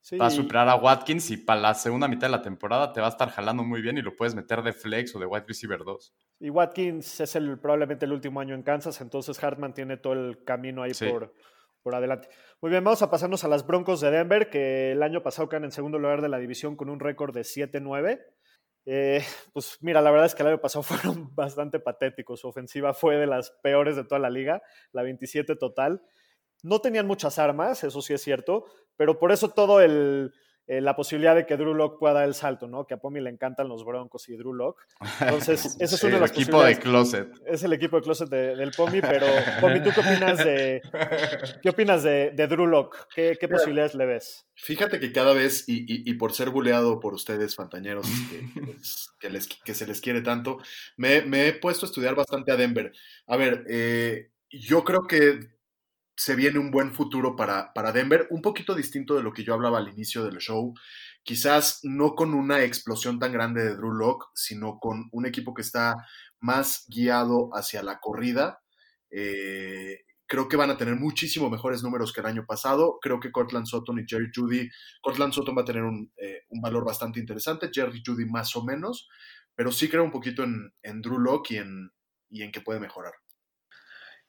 Sí, 0.06 0.18
va 0.20 0.28
a 0.28 0.30
superar 0.30 0.70
a 0.70 0.76
Watkins 0.76 1.32
y 1.32 1.38
para 1.38 1.60
la 1.60 1.74
segunda 1.74 2.08
mitad 2.08 2.28
de 2.28 2.32
la 2.32 2.44
temporada 2.44 2.94
te 2.94 3.02
va 3.02 3.08
a 3.08 3.10
estar 3.10 3.30
jalando 3.32 3.64
muy 3.64 3.82
bien 3.82 3.98
y 3.98 4.04
lo 4.04 4.16
puedes 4.16 4.36
meter 4.36 4.62
de 4.62 4.72
flex 4.72 5.16
o 5.16 5.20
de 5.20 5.26
wide 5.26 5.46
receiver 5.48 5.84
2. 5.84 6.14
y 6.42 6.50
Watkins 6.52 7.22
es 7.22 7.36
el, 7.36 7.58
probablemente 7.60 8.06
el 8.06 8.14
último 8.14 8.40
año 8.40 8.54
en 8.54 8.62
Kansas, 8.62 9.02
entonces 9.02 9.44
Hartman 9.44 9.74
tiene 9.74 9.98
todo 9.98 10.14
el 10.14 10.44
camino 10.44 10.84
ahí 10.84 10.94
Sí. 10.94 11.08
por, 11.10 11.34
por 11.82 11.96
adelante. 11.96 12.28
Muy 12.62 12.70
bien, 12.70 12.84
vamos 12.84 13.02
a 13.02 13.10
pasarnos 13.10 13.44
a 13.46 13.48
las 13.48 13.66
Broncos 13.66 14.00
de 14.02 14.12
Denver, 14.12 14.52
que 14.52 14.92
el 14.92 15.02
año 15.02 15.24
pasado 15.24 15.50
quedan 15.50 15.64
en 15.64 15.72
segundo 15.72 15.98
lugar 15.98 16.22
de 16.22 16.30
la 16.30 16.38
división 16.38 16.76
con 16.76 16.90
un 16.90 17.00
récord 17.00 17.34
de 17.34 17.42
7-9. 17.44 18.22
Eh, 18.86 19.24
pues 19.54 19.80
mira, 19.82 20.04
la 20.04 20.12
verdad 20.12 20.28
es 20.28 20.36
que 20.36 20.44
el 20.44 20.50
año 20.50 20.62
pasado 20.62 20.84
fueron 21.24 21.34
bastante 21.34 21.80
patéticos. 21.80 22.42
Su 22.42 22.48
ofensiva 22.50 22.94
fue 22.94 23.16
de 23.18 23.26
las 23.26 23.50
peores 23.64 23.96
de 23.96 24.04
toda 24.04 24.20
la 24.20 24.30
liga, 24.30 24.62
la 24.92 25.02
27 25.02 25.56
total. 25.56 26.04
No 26.64 26.80
tenían 26.80 27.08
muchas 27.08 27.38
armas, 27.40 27.84
eso 27.84 28.02
sí 28.02 28.14
es 28.14 28.22
cierto, 28.22 28.66
pero 28.98 29.20
por 29.20 29.32
eso 29.32 29.50
todo 29.50 29.82
el, 29.82 30.34
eh, 30.68 30.82
la 30.82 30.96
posibilidad 30.96 31.36
de 31.36 31.46
que 31.46 31.58
Drew 31.58 31.76
Lock 31.76 32.00
pueda 32.00 32.16
dar 32.16 32.24
el 32.26 32.34
salto, 32.34 32.68
¿no? 32.68 32.88
Que 32.88 32.96
a 32.96 32.98
Pomi 32.98 33.20
le 33.22 33.30
encantan 33.30 33.68
los 33.68 33.86
Broncos 33.86 34.28
y 34.30 34.36
Drew 34.36 34.52
Lock. 34.54 34.82
Entonces, 35.22 35.64
ese 35.80 35.84
es 35.96 36.02
Sí, 36.02 36.08
uno 36.08 36.14
de 36.14 36.16
el 36.16 36.22
los 36.22 36.32
equipo 36.32 36.64
de 36.64 36.80
closet. 36.80 37.28
es 37.46 37.62
el 37.64 37.74
equipo 37.74 37.98
de 37.98 38.02
closet 38.02 38.30
de- 38.30 38.56
del 38.56 38.72
Pomi, 38.72 39.00
pero 39.00 39.28
Pomi, 39.62 39.84
¿tú 39.84 39.92
qué 39.94 40.00
opinas 40.00 40.38
de, 40.44 40.82
qué 41.62 41.70
opinas 41.70 42.02
de, 42.02 42.32
de 42.32 42.48
Drew 42.48 42.66
Lock? 42.66 43.08
¿Qué, 43.14 43.38
qué 43.40 43.48
Mira. 43.48 43.58
posibilidades 43.60 43.94
le 43.94 44.06
ves? 44.08 44.48
Fíjate 44.56 45.00
que 45.00 45.12
cada 45.12 45.34
vez, 45.34 45.70
y, 45.70 45.82
y- 45.82 46.10
y 46.10 46.14
por 46.16 46.34
ser 46.34 46.50
buleado 46.50 47.00
por 47.00 47.14
ustedes, 47.14 47.56
fantañeros, 47.56 48.08
que, 48.32 48.52
que 48.60 48.66
les- 48.66 49.10
que 49.20 49.30
les- 49.30 49.48
que 49.48 49.74
se 49.76 49.86
les 49.86 50.02
quiere 50.02 50.22
tanto, 50.22 50.58
me, 50.98 51.22
me 51.22 51.48
he 51.48 51.54
puesto 51.54 51.86
a 51.86 51.90
estudiar 51.90 52.16
bastante 52.16 52.52
a 52.52 52.56
Denver. 52.56 52.92
A 53.28 53.38
ver, 53.38 53.66
eh, 53.70 54.32
yo 54.50 54.84
creo 54.84 55.06
que 55.06 55.54
se 56.16 56.36
viene 56.36 56.60
un 56.60 56.72
buen 56.72 56.94
futuro 56.94 57.36
para, 57.36 57.74
para 57.74 57.92
Denver, 57.92 58.28
un 58.30 58.42
poquito 58.42 58.74
distinto 58.74 59.16
de 59.16 59.24
lo 59.24 59.34
que 59.34 59.44
yo 59.44 59.54
hablaba 59.54 59.80
al 59.80 59.90
inicio 59.90 60.24
del 60.24 60.38
show. 60.38 60.74
Quizás 61.24 61.80
no 61.84 62.16
con 62.16 62.34
una 62.34 62.64
explosión 62.64 63.20
tan 63.20 63.34
grande 63.34 63.64
de 63.64 63.76
Drew 63.76 63.92
Lock, 63.92 64.30
sino 64.34 64.80
con 64.80 65.10
un 65.12 65.26
equipo 65.26 65.54
que 65.54 65.62
está 65.62 65.96
más 66.40 66.86
guiado 66.88 67.50
hacia 67.54 67.84
la 67.84 68.00
corrida. 68.00 68.62
Eh, 69.12 70.02
creo 70.28 70.48
que 70.48 70.58
van 70.58 70.70
a 70.70 70.78
tener 70.78 70.96
muchísimo 70.96 71.50
mejores 71.50 71.84
números 71.84 72.14
que 72.14 72.22
el 72.22 72.28
año 72.28 72.46
pasado. 72.46 73.00
Creo 73.02 73.20
que 73.20 73.32
Cortland 73.32 73.66
Sutton 73.66 74.00
y 74.00 74.06
Jerry 74.08 74.30
Judy, 74.34 74.70
Cortland 75.02 75.34
Sutton 75.34 75.58
va 75.58 75.64
a 75.64 75.66
tener 75.66 75.84
un, 75.84 76.12
eh, 76.18 76.44
un 76.50 76.62
valor 76.62 76.86
bastante 76.86 77.20
interesante, 77.20 77.70
Jerry 77.74 78.02
Judy 78.06 78.26
más 78.26 78.56
o 78.56 78.64
menos, 78.64 79.08
pero 79.56 79.72
sí 79.72 79.90
creo 79.90 80.04
un 80.04 80.12
poquito 80.12 80.44
en, 80.44 80.74
en 80.82 81.02
Drew 81.02 81.20
Lock 81.20 81.52
y 81.52 81.58
en, 81.58 81.92
y 82.30 82.44
en 82.44 82.52
que 82.52 82.62
puede 82.62 82.80
mejorar. 82.80 83.14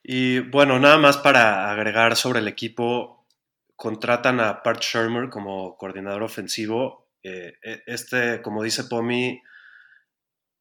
Y 0.09 0.39
bueno, 0.39 0.79
nada 0.79 0.99
más 0.99 1.19
para 1.19 1.69
agregar 1.71 2.15
sobre 2.17 2.39
el 2.39 2.47
equipo, 2.49 3.27
contratan 3.75 4.39
a 4.41 4.63
Pat 4.63 4.81
Shermer 4.81 5.29
como 5.31 5.77
coordinador 5.77 6.23
ofensivo. 6.23 7.09
Eh, 7.23 7.55
e- 7.63 7.83
este, 7.87 8.41
como 8.41 8.63
dice 8.63 8.85
Pomi, 8.85 9.41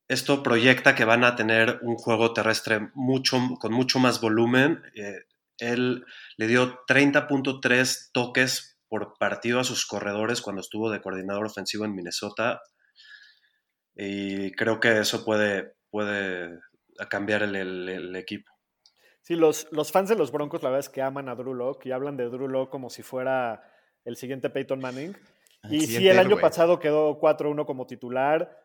esto 0.07 0.43
proyecta 0.43 0.95
que 0.95 1.05
van 1.05 1.23
a 1.23 1.35
tener 1.35 1.79
un 1.81 1.95
juego 1.95 2.33
terrestre 2.33 2.89
mucho, 2.93 3.37
con 3.59 3.71
mucho 3.73 3.99
más 3.99 4.21
volumen. 4.21 4.81
Eh, 4.95 5.19
él 5.59 6.05
le 6.37 6.47
dio 6.47 6.79
30.3 6.87 8.09
toques 8.13 8.77
por 8.87 9.17
partido 9.17 9.59
a 9.59 9.63
sus 9.63 9.85
corredores 9.85 10.41
cuando 10.41 10.61
estuvo 10.61 10.89
de 10.91 11.01
coordinador 11.01 11.45
ofensivo 11.45 11.85
en 11.85 11.95
Minnesota. 11.95 12.61
Y 13.95 14.51
creo 14.53 14.79
que 14.79 14.99
eso 14.99 15.25
puede, 15.25 15.73
puede 15.89 16.59
cambiar 17.09 17.43
el- 17.43 18.15
equipo. 18.15 18.51
Sí, 19.25 19.35
los, 19.35 19.67
los 19.71 19.91
fans 19.91 20.07
de 20.09 20.15
los 20.15 20.31
Broncos, 20.31 20.61
la 20.61 20.69
verdad 20.69 20.85
es 20.85 20.89
que 20.89 21.01
aman 21.01 21.29
a 21.29 21.35
Drew 21.35 21.55
Lock 21.55 21.83
y 21.87 21.91
hablan 21.91 22.15
de 22.15 22.25
Drew 22.29 22.47
Lock 22.47 22.69
como 22.69 22.91
si 22.91 23.01
fuera 23.01 23.63
el 24.03 24.17
siguiente 24.17 24.51
Peyton 24.51 24.79
Manning. 24.79 25.17
Y 25.67 25.87
sí, 25.87 26.07
el 26.07 26.19
año 26.19 26.27
héroe. 26.27 26.41
pasado 26.41 26.77
quedó 26.77 27.19
4-1 27.19 27.65
como 27.65 27.87
titular. 27.87 28.63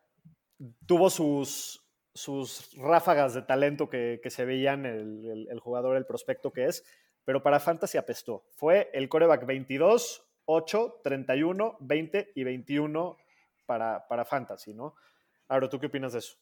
Tuvo 0.87 1.09
sus, 1.09 1.83
sus 2.13 2.77
ráfagas 2.77 3.33
de 3.33 3.41
talento 3.41 3.89
que, 3.89 4.21
que 4.23 4.29
se 4.29 4.45
veían 4.45 4.85
el, 4.85 5.25
el- 5.25 5.49
el 5.51 5.61
jugador, 5.61 5.97
el 5.97 6.05
prospecto 6.05 6.53
que 6.53 6.67
es, 6.67 6.85
pero 7.25 7.43
para 7.43 7.59
Fantasy 7.59 7.97
apestó. 7.97 8.45
Fue 8.51 8.91
el 8.93 9.09
coreback 9.09 9.47
22, 9.47 10.23
8, 10.45 11.01
31, 11.03 11.79
20 11.81 12.33
y 12.35 12.45
21 12.45 13.17
para, 13.65 14.07
para 14.09 14.27
Fantasy, 14.27 14.75
¿no? 14.75 14.95
Ahora, 15.49 15.71
¿tú 15.71 15.81
qué 15.81 15.87
opinas 15.87 16.13
de 16.13 16.19
eso? 16.19 16.37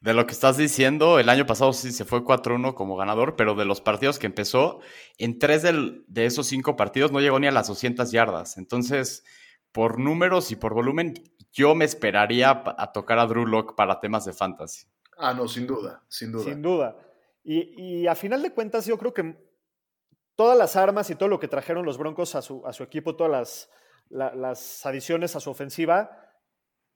De 0.00 0.14
lo 0.14 0.26
que 0.26 0.32
estás 0.32 0.56
diciendo, 0.56 1.18
el 1.18 1.28
año 1.28 1.44
pasado 1.44 1.72
sí 1.72 1.90
se 1.90 2.04
fue 2.04 2.22
4-1 2.24 2.74
como 2.74 2.96
ganador, 2.96 3.34
pero 3.34 3.54
de 3.56 3.64
los 3.64 3.80
partidos 3.80 4.18
que 4.20 4.26
empezó, 4.26 4.78
en 5.18 5.38
tres 5.40 5.62
del- 5.62 6.04
de 6.06 6.24
esos 6.26 6.46
cinco 6.46 6.76
partidos 6.76 7.10
no 7.10 7.18
llegó 7.20 7.40
ni 7.40 7.48
a 7.48 7.52
las 7.52 7.66
200 7.66 8.12
yardas. 8.12 8.58
Entonces, 8.58 9.24
por 9.72 9.98
números 9.98 10.52
y 10.52 10.56
por 10.56 10.72
volumen, 10.72 11.14
yo 11.52 11.74
me 11.74 11.84
esperaría 11.84 12.62
a 12.64 12.92
tocar 12.92 13.18
a 13.18 13.26
Drew 13.26 13.44
Lock 13.46 13.74
para 13.74 13.98
temas 13.98 14.24
de 14.24 14.32
fantasy. 14.32 14.86
Ah, 15.16 15.34
no, 15.34 15.48
sin 15.48 15.66
duda, 15.66 16.04
sin 16.08 16.30
duda. 16.30 16.44
Sin 16.44 16.62
duda. 16.62 16.96
Y, 17.42 18.02
y 18.02 18.06
a 18.06 18.14
final 18.14 18.40
de 18.42 18.52
cuentas, 18.52 18.86
yo 18.86 18.98
creo 18.98 19.12
que 19.12 19.36
todas 20.36 20.56
las 20.56 20.76
armas 20.76 21.10
y 21.10 21.16
todo 21.16 21.28
lo 21.28 21.40
que 21.40 21.48
trajeron 21.48 21.84
los 21.84 21.98
Broncos 21.98 22.36
a 22.36 22.42
su, 22.42 22.64
a 22.64 22.72
su 22.72 22.84
equipo, 22.84 23.16
todas 23.16 23.32
las, 23.32 23.70
la- 24.10 24.32
las 24.34 24.86
adiciones 24.86 25.34
a 25.34 25.40
su 25.40 25.50
ofensiva, 25.50 26.27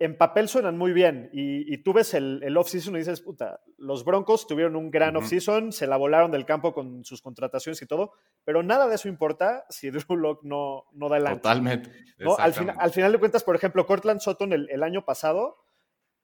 en 0.05 0.17
papel 0.17 0.49
suenan 0.49 0.77
muy 0.79 0.93
bien. 0.93 1.31
Y, 1.33 1.73
y 1.73 1.79
tú 1.83 1.93
ves 1.93 2.15
el, 2.15 2.41
el 2.43 2.57
off-season 2.57 2.95
y 2.97 2.99
dices, 2.99 3.21
puta, 3.21 3.61
los 3.79 4.05
Broncos 4.05 4.47
tuvieron 4.47 4.77
un 4.77 4.91
gran 4.91 5.17
Ujú. 5.17 5.25
off-season, 5.25 5.73
se 5.73 5.87
la 5.87 5.97
volaron 5.97 6.31
del 6.31 6.45
campo 6.47 6.73
con 6.75 7.05
sus 7.05 7.23
contrataciones 7.23 7.81
y 7.83 7.87
todo, 7.87 8.13
pero 8.45 8.63
nada 8.63 8.89
de 8.89 8.95
eso 8.97 9.09
importa 9.09 9.65
si 9.69 9.91
Drew 9.91 10.17
Lock 10.17 10.43
no, 10.45 10.85
no 10.93 11.09
da 11.09 11.17
el 11.19 11.27
ancho. 11.27 11.41
Totalmente. 11.43 11.91
¿no? 12.19 12.37
Al, 12.37 12.53
fina- 12.55 12.77
al 12.79 12.91
final 12.93 13.13
de 13.13 13.19
cuentas, 13.19 13.45
por 13.45 13.55
ejemplo, 13.57 13.87
Cortland 13.87 14.21
Sutton 14.21 14.53
el, 14.53 14.69
el 14.71 14.83
año 14.83 15.05
pasado 15.05 15.59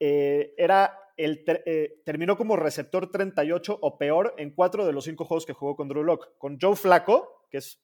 eh, 0.00 0.54
era 0.56 0.98
el 1.16 1.44
ter- 1.44 1.62
eh, 1.66 2.00
terminó 2.04 2.36
como 2.36 2.56
receptor 2.56 3.10
38 3.10 3.78
o 3.80 3.98
peor 3.98 4.34
en 4.38 4.54
cuatro 4.54 4.86
de 4.86 4.92
los 4.92 5.04
cinco 5.04 5.24
juegos 5.24 5.44
que 5.46 5.52
jugó 5.52 5.74
con 5.76 5.88
Drew 5.88 6.04
Lock. 6.04 6.36
Con 6.38 6.58
Joe 6.60 6.76
Flaco, 6.76 7.46
que 7.50 7.58
es 7.58 7.82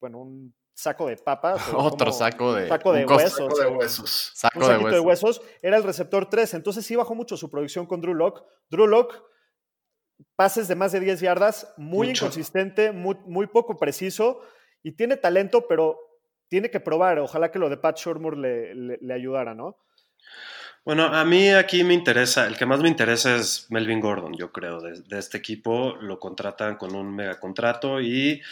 bueno, 0.00 0.18
un 0.20 0.54
saco 0.74 1.06
de 1.08 1.16
papas. 1.16 1.62
Otro 1.74 2.06
como- 2.06 2.12
saco 2.12 2.54
de, 2.54 2.68
saco 2.68 2.92
de 2.92 3.04
huesos. 3.06 3.32
Saco 3.34 3.58
de 3.60 3.66
huesos. 3.68 4.32
Saco 4.34 4.58
un 4.58 4.64
de 4.66 4.72
saquito 4.72 4.90
de 4.90 5.00
huesos. 5.00 5.38
huesos, 5.38 5.50
era 5.62 5.76
el 5.76 5.82
receptor 5.84 6.28
3. 6.28 6.54
Entonces 6.54 6.84
sí 6.86 6.96
bajó 6.96 7.14
mucho 7.14 7.36
su 7.36 7.50
producción 7.50 7.86
con 7.86 8.00
Drew 8.00 8.14
Lock. 8.14 8.42
Drew 8.70 8.86
Lock, 8.86 9.14
pases 10.36 10.68
de 10.68 10.74
más 10.74 10.92
de 10.92 11.00
10 11.00 11.20
yardas, 11.20 11.72
muy 11.76 12.08
Mucho. 12.08 12.24
inconsistente, 12.24 12.92
muy, 12.92 13.16
muy 13.26 13.46
poco 13.46 13.76
preciso 13.76 14.40
y 14.82 14.92
tiene 14.92 15.16
talento, 15.16 15.66
pero 15.68 15.98
tiene 16.48 16.70
que 16.70 16.80
probar. 16.80 17.18
Ojalá 17.18 17.50
que 17.50 17.58
lo 17.58 17.68
de 17.68 17.76
Pat 17.76 17.98
Shurmur 17.98 18.36
le, 18.36 18.74
le- 18.74 18.98
le 19.00 19.14
ayudara, 19.14 19.54
¿no? 19.54 19.76
Bueno, 20.84 21.04
a 21.04 21.24
mí 21.24 21.48
aquí 21.50 21.84
me 21.84 21.94
interesa, 21.94 22.46
el 22.46 22.56
que 22.56 22.66
más 22.66 22.80
me 22.80 22.88
interesa 22.88 23.36
es 23.36 23.68
Melvin 23.70 24.00
Gordon, 24.00 24.34
yo 24.36 24.50
creo, 24.50 24.80
de, 24.80 25.00
de 25.02 25.18
este 25.18 25.38
equipo. 25.38 25.94
Lo 26.00 26.18
contratan 26.18 26.76
con 26.76 26.94
un 26.96 27.14
mega 27.14 27.38
contrato 27.38 28.00
y 28.00 28.42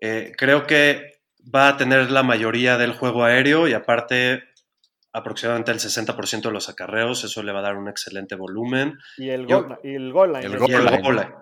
eh, 0.00 0.32
creo 0.38 0.66
que 0.66 1.13
va 1.52 1.68
a 1.68 1.76
tener 1.76 2.10
la 2.10 2.22
mayoría 2.22 2.76
del 2.78 2.92
juego 2.92 3.24
aéreo 3.24 3.66
y 3.68 3.72
aparte 3.72 4.42
aproximadamente 5.12 5.70
el 5.70 5.78
60% 5.78 6.42
de 6.42 6.50
los 6.52 6.68
acarreos, 6.68 7.22
eso 7.24 7.42
le 7.42 7.52
va 7.52 7.60
a 7.60 7.62
dar 7.62 7.76
un 7.76 7.88
excelente 7.88 8.34
volumen. 8.34 8.98
Y 9.16 9.30
el 9.30 9.46
Yo- 9.46 9.62
gol, 9.64 9.78
y 9.84 9.94
el 9.94 10.12
goal 10.12 10.32
line. 10.32 10.46
El 10.46 10.52
Y 10.68 10.72
el 10.72 10.84
line. 10.84 11.02
goal 11.02 11.16
line. 11.16 11.32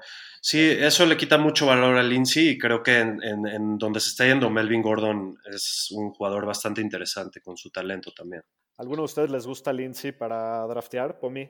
Sí, 0.42 0.60
eso 0.60 1.06
le 1.06 1.16
quita 1.16 1.38
mucho 1.38 1.66
valor 1.66 1.96
a 1.96 2.02
Lindsay 2.02 2.48
y 2.50 2.58
creo 2.58 2.82
que 2.82 2.98
en, 2.98 3.22
en- 3.22 3.46
en 3.46 3.78
donde 3.78 4.00
se 4.00 4.08
está 4.10 4.26
yendo 4.26 4.50
Melvin 4.50 4.82
Gordon 4.82 5.36
es 5.50 5.88
un 5.92 6.10
jugador 6.10 6.44
bastante 6.46 6.80
interesante 6.80 7.40
con 7.40 7.56
su 7.56 7.70
talento 7.70 8.10
también. 8.12 8.42
¿Alguno 8.76 9.02
de 9.02 9.04
ustedes 9.04 9.30
les 9.30 9.46
gusta 9.46 9.72
Lindsay 9.72 10.10
para 10.12 10.66
draftear? 10.66 11.18
Por 11.20 11.30
mí. 11.30 11.48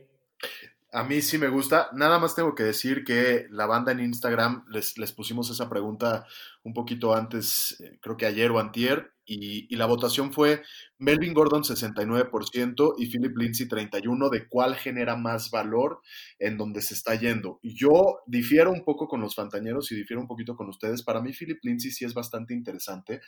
A 0.94 1.04
mí 1.04 1.22
sí 1.22 1.38
me 1.38 1.48
gusta. 1.48 1.88
Nada 1.94 2.18
más 2.18 2.34
tengo 2.34 2.54
que 2.54 2.64
decir 2.64 3.02
que 3.02 3.46
la 3.48 3.64
banda 3.64 3.92
en 3.92 4.00
Instagram 4.00 4.66
les, 4.68 4.98
les 4.98 5.10
pusimos 5.12 5.48
esa 5.48 5.70
pregunta 5.70 6.26
un 6.64 6.74
poquito 6.74 7.14
antes, 7.14 7.80
eh, 7.80 7.98
creo 8.02 8.18
que 8.18 8.26
ayer 8.26 8.50
o 8.50 8.60
antier, 8.60 9.14
y, 9.24 9.72
y 9.72 9.76
la 9.76 9.86
votación 9.86 10.34
fue 10.34 10.62
Melvin 10.98 11.32
Gordon 11.32 11.62
69% 11.62 12.94
y 12.98 13.06
Philip 13.06 13.34
Lindsay 13.38 13.66
31% 13.68 14.28
de 14.28 14.46
cuál 14.48 14.76
genera 14.76 15.16
más 15.16 15.50
valor 15.50 16.02
en 16.38 16.58
donde 16.58 16.82
se 16.82 16.92
está 16.92 17.14
yendo. 17.14 17.58
Yo 17.62 18.18
difiero 18.26 18.70
un 18.70 18.84
poco 18.84 19.08
con 19.08 19.22
los 19.22 19.34
fantañeros 19.34 19.90
y 19.92 19.94
difiero 19.94 20.20
un 20.20 20.28
poquito 20.28 20.56
con 20.56 20.68
ustedes. 20.68 21.02
Para 21.02 21.22
mí 21.22 21.32
Philip 21.32 21.58
Lindsay 21.62 21.90
sí 21.90 22.04
es 22.04 22.12
bastante 22.12 22.52
interesante. 22.52 23.22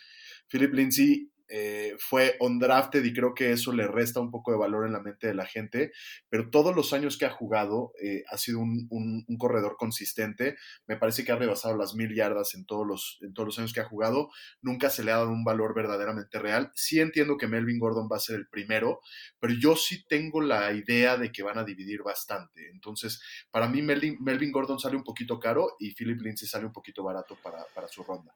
Philip 0.49 0.75
Lindsay 0.75 1.31
eh, 1.49 1.95
fue 1.99 2.37
undrafted 2.41 3.05
y 3.05 3.13
creo 3.13 3.35
que 3.35 3.53
eso 3.53 3.73
le 3.73 3.87
resta 3.87 4.21
un 4.21 4.31
poco 4.31 4.51
de 4.51 4.57
valor 4.57 4.87
en 4.87 4.93
la 4.93 5.01
mente 5.01 5.27
de 5.27 5.35
la 5.35 5.45
gente, 5.45 5.93
pero 6.29 6.51
todos 6.51 6.75
los 6.75 6.93
años 6.93 7.19
que 7.19 7.27
ha 7.27 7.31
jugado 7.31 7.93
eh, 8.03 8.25
ha 8.31 8.39
sido 8.39 8.61
un, 8.61 9.25
corredor 9.39 9.77
consistente. 9.77 10.57
Me 10.87 10.97
parece 10.97 11.25
que 11.25 11.33
ha 11.33 11.37
rebasado 11.37 11.77
las 11.77 11.95
mil 11.95 12.15
yardas 12.15 12.55
en 12.55 12.65
todos, 12.65 12.87
los, 12.87 13.19
en 13.21 13.35
todos 13.35 13.47
los 13.47 13.59
años 13.59 13.73
que 13.75 13.81
ha 13.81 13.85
jugado. 13.85 14.31
Nunca 14.63 14.89
se 14.89 15.05
le 15.05 15.13
ha 15.13 15.17
dado 15.17 15.31
un 15.31 15.45
valor 15.45 15.75
verdaderamente 15.75 16.39
real. 16.39 16.71
Sí 16.75 17.01
entiendo 17.01 17.37
que 17.37 17.47
Melvin 17.47 17.79
Gordon 17.79 18.09
va 18.11 18.17
a 18.17 18.21
ser 18.21 18.37
el 18.37 18.49
primero, 18.49 19.01
pero 19.39 19.53
yo 19.55 19.77
sí 19.77 20.05
tengo 20.07 20.41
la 20.41 20.73
idea 20.73 21.19
de 21.19 21.31
que 21.31 21.43
van 21.43 21.59
a 21.59 21.65
dividir 21.65 22.03
bastante. 22.03 22.71
Entonces, 22.73 23.21
para 23.51 23.69
mí 23.69 23.83
Melvin, 23.83 24.17
Melvin 24.21 24.53
Gordon 24.53 24.79
sale 24.79 24.97
un 24.97 25.05
poquito 25.05 25.39
caro 25.39 25.77
y 25.79 25.95
Philip 25.95 26.21
Lindsay 26.21 26.49
sale 26.49 26.65
un 26.65 26.73
poquito 26.73 27.03
barato 27.03 27.37
para, 27.43 27.65
para 27.75 27.89
su 27.89 28.03
ronda. 28.03 28.35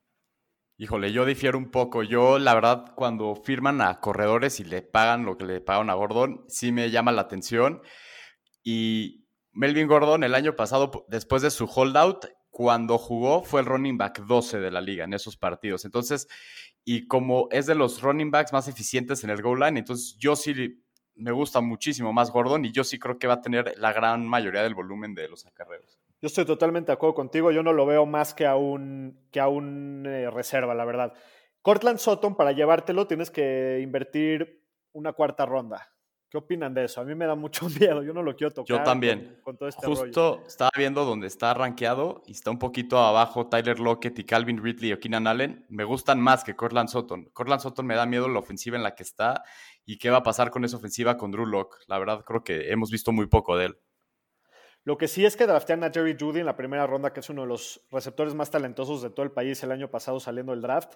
Híjole, 0.81 1.11
yo 1.13 1.27
difiero 1.27 1.59
un 1.59 1.73
poco. 1.73 2.05
Yo, 2.05 2.39
la 2.39 2.55
verdad, 2.55 2.95
cuando 2.95 3.35
firman 3.35 3.81
a 3.81 3.99
corredores 3.99 4.61
y 4.61 4.65
le 4.65 4.81
pagan 4.81 5.25
lo 5.25 5.37
que 5.37 5.45
le 5.45 5.61
pagaron 5.61 5.91
a 5.91 5.95
Gordon, 5.95 6.45
sí 6.47 6.71
me 6.71 6.89
llama 6.93 7.11
la 7.11 7.23
atención. 7.23 7.83
Y 8.63 9.27
Melvin 9.51 9.89
Gordon, 9.89 10.23
el 10.23 10.37
año 10.37 10.55
pasado, 10.55 11.05
después 11.09 11.43
de 11.43 11.51
su 11.51 11.65
holdout, 11.65 12.27
cuando 12.51 12.97
jugó, 12.97 13.43
fue 13.43 13.61
el 13.61 13.67
running 13.67 13.99
back 13.99 14.21
12 14.25 14.61
de 14.61 14.71
la 14.71 14.81
liga 14.81 15.05
en 15.05 15.15
esos 15.15 15.37
partidos. 15.37 15.85
Entonces, 15.85 16.29
y 16.85 17.09
como 17.09 17.49
es 17.51 17.67
de 17.67 17.75
los 17.75 18.01
running 18.01 18.31
backs 18.31 18.53
más 18.53 18.69
eficientes 18.69 19.25
en 19.25 19.31
el 19.31 19.43
goal 19.43 19.59
line, 19.59 19.81
entonces 19.81 20.17
yo 20.17 20.37
sí 20.37 20.81
me 21.17 21.33
gusta 21.33 21.61
muchísimo 21.61 22.13
más 22.13 22.31
Gordon 22.31 22.65
y 22.65 22.71
yo 22.71 22.85
sí 22.85 23.01
creo 23.01 23.19
que 23.19 23.27
va 23.27 23.35
a 23.35 23.41
tener 23.41 23.75
la 23.79 23.93
gran 23.93 24.25
mayoría 24.29 24.63
del 24.63 24.77
volumen 24.77 25.13
de 25.13 25.29
los 25.29 25.45
acarreos. 25.45 25.99
Yo 26.21 26.27
estoy 26.27 26.45
totalmente 26.45 26.89
de 26.89 26.95
acuerdo 26.95 27.15
contigo. 27.15 27.53
Yo 27.53 27.63
no 27.63 27.73
lo 27.73 27.87
veo 27.87 28.05
más 28.07 28.35
que 28.35 28.47
a 28.47 28.57
un, 28.57 29.29
que 29.31 29.41
a 29.41 29.49
un 29.49 30.05
eh, 30.07 30.31
reserva, 30.31 30.75
la 30.75 30.85
verdad. 30.85 31.13
Cortland 31.63 31.99
Sutton, 31.99 32.35
para 32.35 32.53
llevártelo, 32.53 33.07
tienes 33.07 33.31
que 33.31 33.81
invertir 33.83 34.65
una 34.93 35.13
cuarta 35.13 35.47
ronda. 35.47 35.93
¿Qué 36.31 36.37
opinan 36.37 36.75
de 36.75 36.85
eso? 36.85 37.01
A 37.01 37.05
mí 37.05 37.15
me 37.15 37.25
da 37.25 37.35
mucho 37.35 37.69
miedo. 37.81 38.03
Yo 38.03 38.13
no 38.13 38.23
lo 38.23 38.37
quiero 38.37 38.53
tocar. 38.53 38.79
Yo 38.79 38.83
también. 38.83 39.37
Con, 39.37 39.43
con 39.43 39.59
todo 39.59 39.69
este 39.69 39.87
Justo 39.87 40.35
rollo. 40.37 40.47
estaba 40.47 40.71
viendo 40.77 41.05
donde 41.05 41.27
está 41.27 41.55
rankeado 41.55 42.23
y 42.27 42.33
está 42.33 42.51
un 42.51 42.59
poquito 42.59 42.99
abajo 42.99 43.49
Tyler 43.49 43.81
Lockett 43.81 44.19
y 44.19 44.25
Calvin 44.25 44.63
Ridley 44.63 44.93
o 44.93 45.01
Keenan 45.01 45.27
Allen. 45.27 45.65
Me 45.69 45.85
gustan 45.85 46.21
más 46.21 46.45
que 46.45 46.55
Cortland 46.55 46.89
Sutton. 46.89 47.31
Cortland 47.33 47.63
Sutton 47.63 47.87
me 47.87 47.95
da 47.95 48.05
miedo 48.07 48.29
la 48.29 48.41
ofensiva 48.41 48.77
en 48.77 48.83
la 48.83 48.95
que 48.95 49.05
está 49.05 49.43
y 49.87 49.99
qué 49.99 50.11
va 50.11 50.19
a 50.19 50.23
pasar 50.23 50.51
con 50.51 50.65
esa 50.65 50.77
ofensiva 50.77 51.17
con 51.17 51.31
Drew 51.31 51.47
Lock. 51.47 51.77
La 51.87 51.99
verdad, 51.99 52.25
creo 52.25 52.45
que 52.45 52.71
hemos 52.73 52.91
visto 52.91 53.11
muy 53.11 53.27
poco 53.27 53.57
de 53.57 53.67
él. 53.67 53.79
Lo 54.89 54.97
que 54.97 55.07
sí 55.07 55.27
es 55.27 55.37
que 55.37 55.47
draftean 55.47 55.85
a 55.85 55.91
Jerry 55.93 56.17
Judy 56.19 56.41
en 56.41 56.47
la 56.47 56.57
primera 56.57 56.87
ronda, 56.87 57.13
que 57.13 57.21
es 57.21 57.29
uno 57.29 57.43
de 57.43 57.49
los 57.49 57.83
receptores 57.91 58.35
más 58.35 58.51
talentosos 58.51 59.03
de 59.03 59.11
todo 59.11 59.23
el 59.23 59.33
país 59.33 59.63
el 59.63 59.71
año 59.71 59.91
pasado 59.91 60.19
saliendo 60.19 60.53
del 60.53 60.63
draft. 60.63 60.95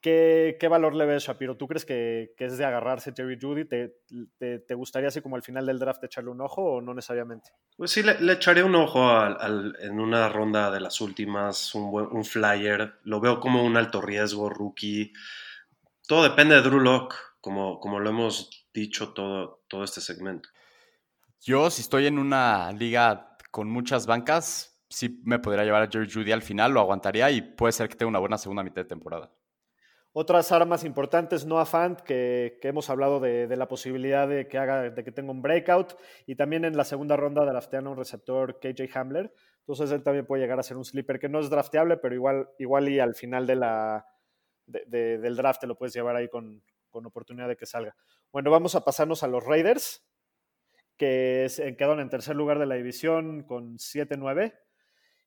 ¿Qué, 0.00 0.66
valor 0.68 0.96
le 0.96 1.06
ves, 1.06 1.22
Shapiro? 1.22 1.56
¿Tú 1.56 1.68
crees 1.68 1.84
que, 1.84 2.34
es 2.36 2.58
de 2.58 2.64
agarrarse 2.64 3.12
Jerry 3.16 3.38
Judy? 3.40 3.64
¿Te, 3.66 3.94
¿Te, 4.38 4.58
te, 4.58 4.74
gustaría 4.74 5.06
así 5.06 5.20
como 5.20 5.36
al 5.36 5.44
final 5.44 5.64
del 5.66 5.78
draft 5.78 6.02
echarle 6.02 6.30
un 6.30 6.40
ojo 6.40 6.64
o 6.64 6.80
no 6.80 6.94
necesariamente? 6.94 7.50
Pues 7.76 7.92
sí, 7.92 8.02
le, 8.02 8.32
echaré 8.32 8.64
un 8.64 8.74
ojo 8.74 9.08
en 9.78 10.00
una 10.00 10.28
ronda 10.28 10.72
de 10.72 10.80
las 10.80 11.00
últimas, 11.00 11.76
un, 11.76 11.92
buen, 11.92 12.06
un 12.06 12.24
flyer. 12.24 12.94
Lo 13.04 13.20
veo 13.20 13.38
como 13.38 13.62
un 13.62 13.76
alto 13.76 14.00
riesgo, 14.00 14.50
rookie. 14.50 15.12
Todo 16.08 16.24
depende 16.24 16.56
de 16.56 16.62
Drew 16.62 16.80
Lock, 16.80 17.14
como, 17.40 17.78
como 17.78 18.00
lo 18.00 18.10
hemos 18.10 18.66
dicho 18.74 19.12
todo, 19.12 19.62
todo 19.68 19.84
este 19.84 20.00
segmento. 20.00 20.48
Yo, 21.44 21.70
si 21.70 21.82
estoy 21.82 22.06
en 22.06 22.20
una 22.20 22.70
liga 22.70 23.36
con 23.50 23.68
muchas 23.68 24.06
bancas, 24.06 24.80
sí 24.88 25.20
me 25.24 25.40
podría 25.40 25.64
llevar 25.64 25.82
a 25.82 25.88
Jerry 25.90 26.08
Judy 26.08 26.30
al 26.30 26.42
final, 26.42 26.72
lo 26.72 26.78
aguantaría 26.78 27.32
y 27.32 27.42
puede 27.42 27.72
ser 27.72 27.88
que 27.88 27.96
tenga 27.96 28.10
una 28.10 28.20
buena 28.20 28.38
segunda 28.38 28.62
mitad 28.62 28.82
de 28.82 28.88
temporada. 28.88 29.32
Otras 30.12 30.52
armas 30.52 30.84
importantes, 30.84 31.44
Noah 31.44 31.64
Fant, 31.64 32.00
que, 32.02 32.60
hemos 32.62 32.88
hablado 32.90 33.18
de, 33.18 33.56
la 33.56 33.66
posibilidad 33.66 34.28
de 34.28 34.46
que 34.46 34.56
haga, 34.56 34.90
de 34.90 35.02
que 35.02 35.10
tenga 35.10 35.32
un 35.32 35.42
breakout, 35.42 35.96
y 36.26 36.36
también 36.36 36.64
en 36.64 36.76
la 36.76 36.84
segunda 36.84 37.16
ronda 37.16 37.44
draftean 37.44 37.88
un 37.88 37.96
receptor 37.96 38.60
KJ 38.60 38.96
Hamler. 38.96 39.34
Entonces 39.62 39.90
él 39.90 40.04
también 40.04 40.26
puede 40.26 40.42
llegar 40.42 40.60
a 40.60 40.62
ser 40.62 40.76
un 40.76 40.84
sleeper 40.84 41.18
que 41.18 41.28
no 41.28 41.40
es 41.40 41.50
drafteable, 41.50 41.96
pero 41.96 42.14
igual, 42.14 42.50
igual 42.60 42.88
y 42.88 43.00
al 43.00 43.16
final 43.16 43.48
de 43.48 43.56
la, 43.56 44.06
de, 44.66 45.18
del 45.18 45.34
draft 45.34 45.62
te 45.62 45.66
lo 45.66 45.76
puedes 45.76 45.92
llevar 45.92 46.14
ahí 46.14 46.28
con, 46.28 46.62
con 46.88 47.04
oportunidad 47.04 47.48
de 47.48 47.56
que 47.56 47.66
salga. 47.66 47.96
Bueno, 48.30 48.52
vamos 48.52 48.76
a 48.76 48.84
pasarnos 48.84 49.24
a 49.24 49.26
los 49.26 49.44
Raiders 49.44 50.04
que 51.02 51.48
se 51.48 51.74
quedaron 51.74 51.98
en 51.98 52.08
tercer 52.08 52.36
lugar 52.36 52.60
de 52.60 52.66
la 52.66 52.76
división 52.76 53.42
con 53.42 53.76
7-9. 53.76 54.54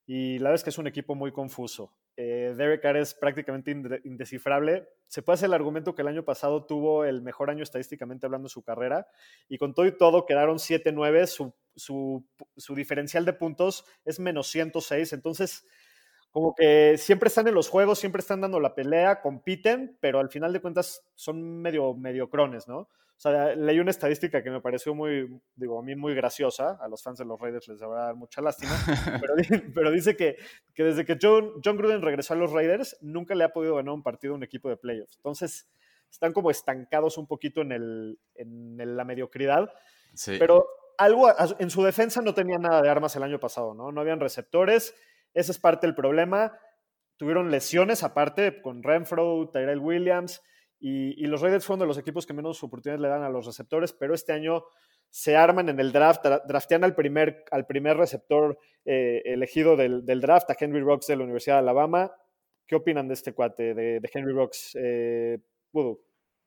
Y 0.07 0.39
la 0.39 0.43
verdad 0.43 0.55
es 0.55 0.63
que 0.63 0.69
es 0.69 0.77
un 0.77 0.87
equipo 0.87 1.15
muy 1.15 1.33
confuso. 1.33 1.97
Eh, 2.15 2.53
Derek 2.55 2.81
Carr 2.81 2.95
es 2.95 3.13
prácticamente 3.13 3.71
indescifrable. 4.05 4.87
Se 5.07 5.21
puede 5.21 5.33
hacer 5.33 5.47
el 5.47 5.53
argumento 5.53 5.93
que 5.93 6.03
el 6.03 6.07
año 6.07 6.23
pasado 6.23 6.65
tuvo 6.65 7.03
el 7.03 7.21
mejor 7.21 7.49
año 7.49 7.61
estadísticamente 7.61 8.25
hablando 8.25 8.45
de 8.45 8.53
su 8.53 8.63
carrera. 8.63 9.05
Y 9.49 9.57
con 9.57 9.73
todo 9.73 9.85
y 9.85 9.97
todo 9.97 10.25
quedaron 10.25 10.59
7-9. 10.59 11.27
Su, 11.27 11.53
su, 11.75 12.25
su 12.55 12.73
diferencial 12.73 13.25
de 13.25 13.33
puntos 13.33 13.83
es 14.05 14.17
menos 14.17 14.47
106. 14.47 15.11
Entonces, 15.11 15.67
como 16.35 16.53
que 16.53 16.97
siempre 16.97 17.29
están 17.29 17.47
en 17.47 17.53
los 17.53 17.69
juegos, 17.69 17.97
siempre 17.97 18.19
están 18.19 18.41
dando 18.41 18.59
la 18.59 18.75
pelea, 18.75 19.21
compiten, 19.21 19.97
pero 20.01 20.19
al 20.19 20.29
final 20.29 20.51
de 20.51 20.59
cuentas 20.59 21.01
son 21.15 21.61
medio 21.61 21.93
mediocrones, 21.93 22.67
¿no? 22.67 22.79
O 22.79 22.89
sea, 23.15 23.55
leí 23.55 23.79
una 23.79 23.91
estadística 23.91 24.43
que 24.43 24.51
me 24.51 24.59
pareció 24.59 24.93
muy, 24.93 25.29
digo, 25.55 25.79
a 25.79 25.81
mí 25.81 25.95
muy 25.95 26.13
graciosa. 26.13 26.77
A 26.81 26.89
los 26.89 27.01
fans 27.01 27.19
de 27.19 27.23
los 27.23 27.39
Raiders 27.39 27.69
les 27.69 27.81
va 27.81 28.01
a 28.01 28.05
dar 28.07 28.15
mucha 28.15 28.41
lástima. 28.41 28.73
pero, 29.21 29.33
pero, 29.73 29.91
dice 29.91 30.17
que, 30.17 30.35
que 30.73 30.83
desde 30.83 31.05
que 31.05 31.17
John, 31.21 31.53
John, 31.63 31.77
Gruden 31.77 32.01
regresó 32.01 32.33
a 32.33 32.37
los 32.37 32.51
Raiders, 32.51 32.97
nunca 32.99 33.33
le 33.33 33.45
ha 33.45 33.53
podido 33.53 33.75
ganar 33.75 33.93
un 33.93 34.03
partido 34.03 34.33
a 34.33 34.35
un 34.35 34.43
equipo 34.43 34.67
de 34.67 34.75
playoffs. 34.75 35.15
Entonces, 35.15 35.69
están 36.11 36.33
como 36.33 36.51
estancados 36.51 37.17
un 37.17 37.27
poquito 37.27 37.61
en, 37.61 37.71
el, 37.71 38.19
en 38.35 38.97
la 38.97 39.05
mediocridad. 39.05 39.71
Sí. 40.13 40.35
Pero 40.37 40.67
algo, 40.97 41.29
en 41.59 41.69
su 41.69 41.81
defensa 41.81 42.21
no 42.21 42.33
tenían 42.33 42.63
nada 42.63 42.81
de 42.81 42.89
armas 42.89 43.15
el 43.15 43.23
año 43.23 43.39
pasado, 43.39 43.73
¿no? 43.73 43.93
No 43.93 44.01
habían 44.01 44.19
receptores. 44.19 44.93
Ese 45.35 45.51
es 45.51 45.59
parte 45.59 45.85
del 45.85 45.93
problema. 45.93 46.57
Tuvieron 47.17 47.51
lesiones 47.51 48.03
aparte 48.03 48.61
con 48.61 48.81
Renfro, 48.81 49.49
Tyrell 49.53 49.79
Williams. 49.79 50.41
Y, 50.79 51.25
los 51.25 51.41
Raiders 51.41 51.65
fueron 51.65 51.81
de 51.81 51.87
los 51.87 51.97
equipos 51.97 52.25
que 52.25 52.33
menos 52.33 52.63
oportunidades 52.63 53.01
le 53.01 53.07
dan 53.07 53.23
a 53.23 53.29
los 53.29 53.45
receptores, 53.45 53.93
pero 53.93 54.13
este 54.13 54.33
año 54.33 54.63
se 55.09 55.35
arman 55.35 55.69
en 55.69 55.79
el 55.79 55.91
draft, 55.91 56.25
draftean 56.47 56.83
al 56.83 56.95
primer, 56.95 57.43
al 57.51 57.65
primer 57.65 57.97
receptor 57.97 58.57
eh, 58.83 59.21
elegido 59.25 59.77
del, 59.77 60.03
draft, 60.05 60.49
a 60.49 60.55
Henry 60.59 60.81
Rocks 60.81 61.07
de 61.07 61.15
la 61.15 61.23
Universidad 61.23 61.55
de 61.55 61.59
Alabama. 61.59 62.11
¿Qué 62.67 62.75
opinan 62.75 63.07
de 63.07 63.13
este 63.13 63.33
cuate, 63.33 63.73
de, 63.73 64.09
Henry 64.13 64.33
Rocks? 64.33 64.77
Eh. 64.79 65.39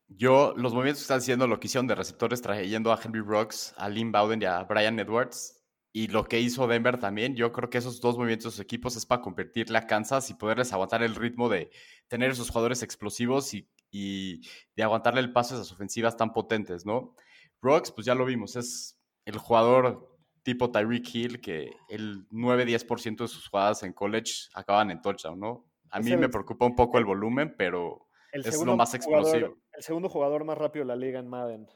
Yo, 0.07 0.53
los 0.55 0.73
movimientos 0.73 1.01
que 1.01 1.03
están 1.03 1.19
haciendo 1.19 1.47
lo 1.47 1.59
que 1.59 1.67
hicieron 1.67 1.87
de 1.87 1.95
receptores 1.95 2.41
trayendo 2.41 2.91
a 2.91 2.99
Henry 3.03 3.21
Rocks, 3.21 3.73
a 3.77 3.89
Lynn 3.89 4.11
Bowden 4.11 4.41
y 4.41 4.45
a 4.45 4.63
Brian 4.63 4.99
Edwards, 4.99 5.58
y 5.91 6.07
lo 6.07 6.25
que 6.25 6.39
hizo 6.39 6.67
Denver 6.67 6.99
también, 6.99 7.35
yo 7.35 7.51
creo 7.51 7.69
que 7.69 7.79
esos 7.79 7.99
dos 7.99 8.17
movimientos 8.17 8.57
de 8.57 8.63
equipos 8.63 8.95
es 8.95 9.05
para 9.05 9.21
convertirle 9.21 9.77
a 9.77 9.87
Kansas 9.87 10.29
y 10.29 10.35
poderles 10.35 10.71
aguantar 10.71 11.01
el 11.03 11.15
ritmo 11.15 11.49
de 11.49 11.71
tener 12.07 12.31
esos 12.31 12.49
jugadores 12.49 12.83
explosivos 12.83 13.53
y 13.53 13.67
y 13.91 14.41
de 14.75 14.83
aguantarle 14.83 15.21
el 15.21 15.33
paso 15.33 15.55
a 15.55 15.57
esas 15.57 15.71
ofensivas 15.71 16.17
tan 16.17 16.33
potentes, 16.33 16.85
¿no? 16.85 17.15
Rocks, 17.61 17.91
pues 17.91 18.05
ya 18.05 18.15
lo 18.15 18.25
vimos, 18.25 18.55
es 18.55 18.99
el 19.25 19.37
jugador 19.37 20.17
tipo 20.43 20.71
Tyreek 20.71 21.13
Hill 21.13 21.41
que 21.41 21.71
el 21.89 22.27
9-10% 22.29 23.17
de 23.17 23.27
sus 23.27 23.47
jugadas 23.47 23.83
en 23.83 23.93
college 23.93 24.49
acaban 24.53 24.91
en 24.91 25.01
touchdown, 25.01 25.39
¿no? 25.39 25.65
A 25.91 25.99
mí 25.99 26.15
me 26.15 26.29
preocupa 26.29 26.65
un 26.65 26.75
poco 26.75 26.97
el 26.99 27.05
volumen, 27.05 27.55
pero 27.57 28.07
es 28.31 28.61
lo 28.63 28.77
más 28.77 28.93
explosivo. 28.93 29.31
Jugador, 29.31 29.57
el 29.73 29.83
segundo 29.83 30.09
jugador 30.09 30.43
más 30.45 30.57
rápido 30.57 30.85
de 30.85 30.87
la 30.87 30.95
liga 30.95 31.19
en 31.19 31.27
Madden, 31.27 31.67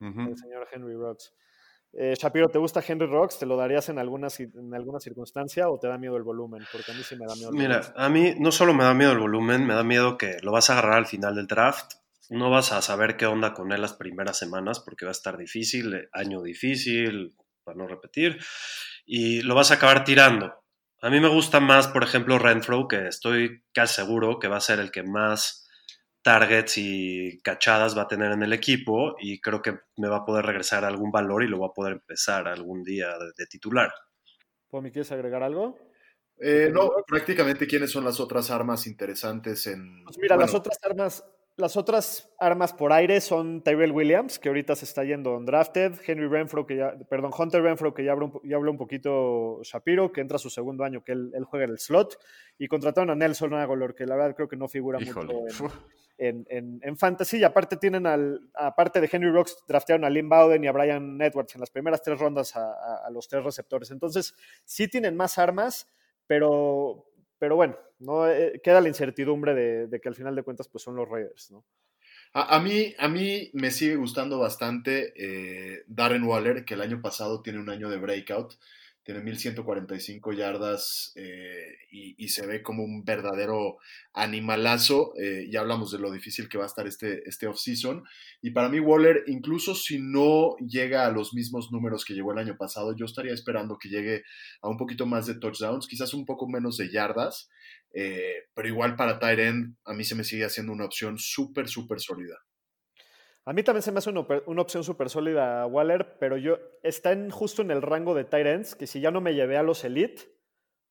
uh 0.00 0.04
-huh. 0.04 0.28
el 0.28 0.36
señor 0.36 0.68
Henry 0.70 0.94
Rocks. 0.94 1.34
Eh, 1.92 2.14
Shapiro, 2.16 2.48
¿te 2.48 2.58
gusta 2.58 2.82
Henry 2.86 3.06
Rocks? 3.06 3.38
¿Te 3.38 3.46
lo 3.46 3.56
darías 3.56 3.88
en 3.88 3.98
alguna, 3.98 4.28
en 4.38 4.74
alguna 4.74 5.00
circunstancia 5.00 5.68
o 5.68 5.78
te 5.78 5.88
da 5.88 5.98
miedo 5.98 6.16
el 6.16 6.22
volumen? 6.22 6.64
Porque 6.70 6.92
a 6.92 6.94
mí 6.94 7.02
sí 7.02 7.16
me 7.16 7.26
da 7.26 7.34
miedo. 7.34 7.50
El 7.50 7.56
Mira, 7.56 7.80
volumen. 7.80 7.92
a 7.96 8.08
mí 8.08 8.34
no 8.38 8.52
solo 8.52 8.74
me 8.74 8.84
da 8.84 8.94
miedo 8.94 9.12
el 9.12 9.18
volumen, 9.18 9.66
me 9.66 9.74
da 9.74 9.82
miedo 9.82 10.16
que 10.16 10.36
lo 10.42 10.52
vas 10.52 10.70
a 10.70 10.74
agarrar 10.74 10.98
al 10.98 11.06
final 11.06 11.34
del 11.34 11.46
draft. 11.46 11.94
No 12.28 12.48
vas 12.48 12.70
a 12.72 12.80
saber 12.80 13.16
qué 13.16 13.26
onda 13.26 13.52
con 13.54 13.72
él 13.72 13.82
las 13.82 13.94
primeras 13.94 14.38
semanas 14.38 14.78
porque 14.78 15.04
va 15.04 15.10
a 15.10 15.12
estar 15.12 15.36
difícil, 15.36 16.08
año 16.12 16.42
difícil, 16.42 17.34
para 17.64 17.76
no 17.76 17.88
repetir, 17.88 18.38
y 19.04 19.42
lo 19.42 19.56
vas 19.56 19.72
a 19.72 19.74
acabar 19.74 20.04
tirando. 20.04 20.54
A 21.02 21.10
mí 21.10 21.18
me 21.18 21.28
gusta 21.28 21.58
más, 21.58 21.88
por 21.88 22.04
ejemplo, 22.04 22.38
Renfro, 22.38 22.86
que 22.86 23.08
estoy 23.08 23.64
casi 23.72 23.96
seguro 23.96 24.38
que 24.38 24.46
va 24.46 24.58
a 24.58 24.60
ser 24.60 24.78
el 24.78 24.92
que 24.92 25.02
más 25.02 25.59
targets 26.22 26.78
y 26.78 27.40
cachadas 27.42 27.96
va 27.96 28.02
a 28.02 28.08
tener 28.08 28.32
en 28.32 28.42
el 28.42 28.52
equipo 28.52 29.16
y 29.18 29.40
creo 29.40 29.62
que 29.62 29.78
me 29.96 30.08
va 30.08 30.18
a 30.18 30.24
poder 30.24 30.44
regresar 30.44 30.84
algún 30.84 31.10
valor 31.10 31.42
y 31.42 31.48
lo 31.48 31.60
va 31.60 31.68
a 31.68 31.72
poder 31.72 31.94
empezar 31.94 32.48
algún 32.48 32.82
día 32.82 33.08
de, 33.18 33.32
de 33.36 33.46
titular. 33.46 33.92
¿Pomi, 34.68 34.90
quieres 34.90 35.10
agregar 35.12 35.42
algo? 35.42 35.78
Eh, 36.42 36.70
no, 36.72 36.90
prácticamente 37.06 37.66
quiénes 37.66 37.90
son 37.90 38.04
las 38.04 38.18
otras 38.18 38.50
armas 38.50 38.86
interesantes 38.86 39.66
en... 39.66 40.04
Pues 40.04 40.16
mira, 40.18 40.36
bueno. 40.36 40.46
las 40.46 40.54
otras 40.54 40.78
armas, 40.82 41.24
las 41.56 41.76
otras 41.76 42.32
armas 42.38 42.72
por 42.72 42.92
aire 42.92 43.20
son 43.20 43.62
Tyrell 43.62 43.92
Williams, 43.92 44.38
que 44.38 44.48
ahorita 44.48 44.74
se 44.74 44.84
está 44.86 45.04
yendo 45.04 45.36
undrafted, 45.36 45.92
Henry 46.06 46.26
Renfro, 46.26 46.66
que 46.66 46.76
ya, 46.76 46.94
perdón, 47.08 47.32
Hunter 47.36 47.62
Renfro, 47.62 47.92
que 47.92 48.04
ya 48.04 48.12
habló, 48.12 48.26
un, 48.26 48.40
ya 48.48 48.56
habló 48.56 48.70
un 48.70 48.78
poquito 48.78 49.60
Shapiro, 49.62 50.10
que 50.10 50.22
entra 50.22 50.36
a 50.36 50.38
su 50.38 50.48
segundo 50.48 50.84
año, 50.84 51.04
que 51.04 51.12
él, 51.12 51.32
él 51.34 51.44
juega 51.44 51.64
en 51.66 51.72
el 51.72 51.78
slot, 51.78 52.18
y 52.58 52.66
contrataron 52.66 53.10
a 53.10 53.14
Nelson 53.14 53.54
Aguilar, 53.54 53.94
que 53.94 54.06
la 54.06 54.16
verdad 54.16 54.34
creo 54.34 54.48
que 54.48 54.56
no 54.56 54.68
figura 54.68 55.00
Híjole. 55.00 55.34
mucho 55.34 55.72
en, 56.16 56.46
en, 56.46 56.46
en, 56.48 56.80
en, 56.82 56.96
fantasy, 56.96 57.38
y 57.38 57.44
aparte 57.44 57.76
tienen 57.76 58.06
al, 58.06 58.40
aparte 58.54 59.00
de 59.00 59.08
Henry 59.10 59.30
Rocks, 59.30 59.64
draftearon 59.66 60.04
a 60.04 60.10
Lynn 60.10 60.28
Bowden 60.28 60.64
y 60.64 60.66
a 60.66 60.72
Brian 60.72 61.20
Edwards 61.20 61.54
en 61.54 61.60
las 61.60 61.70
primeras 61.70 62.02
tres 62.02 62.18
rondas 62.18 62.56
a, 62.56 62.72
a, 62.72 63.06
a 63.06 63.10
los 63.10 63.28
tres 63.28 63.44
receptores. 63.44 63.90
Entonces, 63.90 64.34
sí 64.64 64.88
tienen 64.88 65.16
más 65.16 65.38
armas, 65.38 65.86
pero, 66.26 67.09
pero 67.40 67.56
bueno, 67.56 67.76
no 67.98 68.28
eh, 68.28 68.60
queda 68.62 68.82
la 68.82 68.88
incertidumbre 68.88 69.54
de, 69.54 70.00
que 70.00 70.08
al 70.08 70.14
final 70.14 70.36
de 70.36 70.42
cuentas 70.42 70.68
pues 70.68 70.84
son 70.84 70.94
los 70.94 71.08
Raiders, 71.08 71.50
¿no? 71.50 71.64
A, 72.34 72.56
a 72.56 72.60
mí, 72.60 72.94
a 72.98 73.08
mí 73.08 73.50
me 73.54 73.72
sigue 73.72 73.96
gustando 73.96 74.38
bastante 74.38 75.12
eh, 75.16 75.82
Darren 75.88 76.22
Waller, 76.22 76.64
que 76.64 76.74
el 76.74 76.82
año 76.82 77.00
pasado 77.00 77.42
tiene 77.42 77.58
un 77.58 77.70
año 77.70 77.88
de 77.88 77.96
breakout, 77.96 78.54
tiene 79.10 79.24
1145 79.24 80.32
yardas 80.34 81.12
eh, 81.16 81.78
y, 81.90 82.14
y, 82.16 82.28
se 82.28 82.46
ve 82.46 82.62
como 82.62 82.84
un 82.84 83.04
verdadero 83.04 83.78
animalazo. 84.12 85.14
Eh, 85.20 85.48
ya 85.50 85.60
hablamos 85.60 85.90
de 85.90 85.98
lo 85.98 86.12
difícil 86.12 86.48
que 86.48 86.58
va 86.58 86.64
a 86.64 86.68
estar 86.68 86.86
este, 86.86 87.28
este 87.28 87.48
offseason. 87.48 88.04
Y 88.40 88.52
para 88.52 88.68
mí, 88.68 88.78
Waller, 88.78 89.24
incluso 89.26 89.74
si 89.74 89.98
no 89.98 90.54
llega 90.58 91.06
a 91.06 91.10
los 91.10 91.34
mismos 91.34 91.72
números 91.72 92.04
que 92.04 92.14
llegó 92.14 92.30
el 92.30 92.38
año 92.38 92.56
pasado, 92.56 92.94
yo 92.94 93.04
estaría 93.04 93.32
esperando 93.32 93.78
que 93.78 93.88
llegue 93.88 94.22
a 94.62 94.68
un 94.68 94.76
poquito 94.76 95.06
más 95.06 95.26
de 95.26 95.34
touchdowns, 95.34 95.88
quizás 95.88 96.14
un 96.14 96.24
poco 96.24 96.48
menos 96.48 96.76
de 96.76 96.92
yardas. 96.92 97.50
Eh, 97.92 98.44
pero 98.54 98.68
igual 98.68 98.94
para 98.94 99.18
tight 99.18 99.40
end, 99.40 99.74
a 99.86 99.92
mí 99.92 100.04
se 100.04 100.14
me 100.14 100.22
sigue 100.22 100.44
haciendo 100.44 100.72
una 100.72 100.84
opción 100.84 101.18
súper, 101.18 101.68
súper 101.68 101.98
sólida. 101.98 102.36
A 103.44 103.52
mí 103.52 103.62
también 103.62 103.82
se 103.82 103.90
me 103.90 103.98
hace 103.98 104.10
una, 104.10 104.20
opción 104.62 104.84
súper 104.84 105.08
sólida 105.08 105.66
Waller, 105.66 106.18
pero 106.18 106.36
yo 106.36 106.58
está 106.82 107.12
en, 107.12 107.30
justo 107.30 107.62
en 107.62 107.70
el 107.70 107.82
rango 107.82 108.14
de 108.14 108.26
ends, 108.30 108.74
que 108.74 108.86
si 108.86 109.00
ya 109.00 109.10
no 109.10 109.20
me 109.20 109.34
llevé 109.34 109.56
a 109.56 109.62
los 109.62 109.82
elite, 109.84 110.22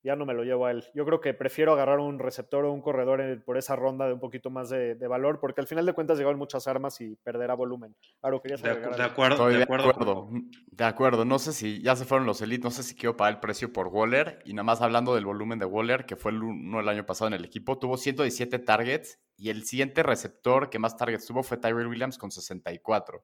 ya 0.04 0.16
no 0.16 0.26
me 0.26 0.34
lo 0.34 0.44
llevo 0.44 0.66
a 0.66 0.72
él. 0.72 0.86
Yo 0.94 1.06
creo 1.06 1.20
que 1.20 1.34
prefiero 1.34 1.74
agarrar 1.74 2.00
un 2.00 2.20
receptor 2.20 2.66
o 2.66 2.72
un 2.72 2.82
corredor 2.82 3.22
en, 3.22 3.42
por 3.42 3.58
esa 3.58 3.76
ronda 3.76 4.08
de 4.08 4.14
un 4.14 4.20
poquito 4.20 4.50
más 4.50 4.70
de, 4.70 4.96
de, 4.96 5.08
valor, 5.08 5.40
porque 5.40 5.62
al 5.62 5.68
final 5.68 5.86
de 5.86 5.94
cuentas 5.94 6.18
llegaron 6.18 6.40
muchas 6.40 6.68
armas 6.68 7.02
y 7.02 7.16
perderá 7.18 7.54
volumen. 7.54 7.96
Claro, 8.22 8.42
querías 8.42 8.62
de, 8.62 8.70
de, 8.70 9.04
acuerdo, 9.04 9.50
de, 9.50 9.64
acuerdo, 9.64 9.86
de 9.86 9.92
acuerdo. 9.92 10.30
De 10.68 10.84
acuerdo. 10.86 11.26
No 11.26 11.40
sé 11.40 11.54
si 11.54 11.82
ya 11.82 11.96
se 11.96 12.06
fueron 12.06 12.26
los 12.26 12.42
Elite, 12.42 12.64
no 12.64 12.72
sé 12.72 12.84
si 12.84 12.96
quiero 12.96 13.18
pagar 13.18 13.34
el 13.34 13.40
precio 13.40 13.74
por 13.74 13.88
Waller. 13.88 14.40
Y 14.46 14.54
nada 14.54 14.64
más 14.64 14.82
hablando 14.82 15.16
del 15.16 15.26
volumen 15.26 15.60
de 15.60 15.66
Waller, 15.66 16.06
que 16.06 16.16
fue 16.16 16.32
el 16.32 16.42
uno 16.44 16.80
el 16.80 16.88
año 16.88 17.06
pasado 17.06 17.28
en 17.28 17.34
el 17.34 17.46
equipo, 17.46 17.78
tuvo 17.78 17.98
117 17.98 18.60
targets 18.60 19.20
y 19.36 19.50
el 19.50 19.64
siguiente 19.66 20.04
receptor 20.04 20.70
que 20.70 20.80
más 20.80 20.98
targets 20.98 21.26
tuvo 21.26 21.44
fue 21.44 21.58
Tyrell 21.58 21.88
Williams 21.88 22.18
con 22.18 22.32
64. 22.32 23.24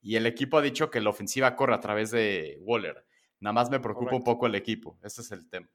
Y 0.00 0.16
el 0.16 0.26
equipo 0.26 0.58
ha 0.58 0.62
dicho 0.62 0.90
que 0.90 1.00
la 1.00 1.10
ofensiva 1.10 1.56
corre 1.56 1.74
a 1.74 1.80
través 1.80 2.10
de 2.10 2.56
Waller. 2.60 3.04
Nada 3.40 3.52
más 3.52 3.70
me 3.70 3.80
preocupa 3.80 4.10
Correcto. 4.10 4.30
un 4.30 4.34
poco 4.34 4.46
el 4.46 4.54
equipo. 4.54 4.98
Ese 5.02 5.22
es 5.22 5.30
el 5.32 5.48
tema. 5.48 5.68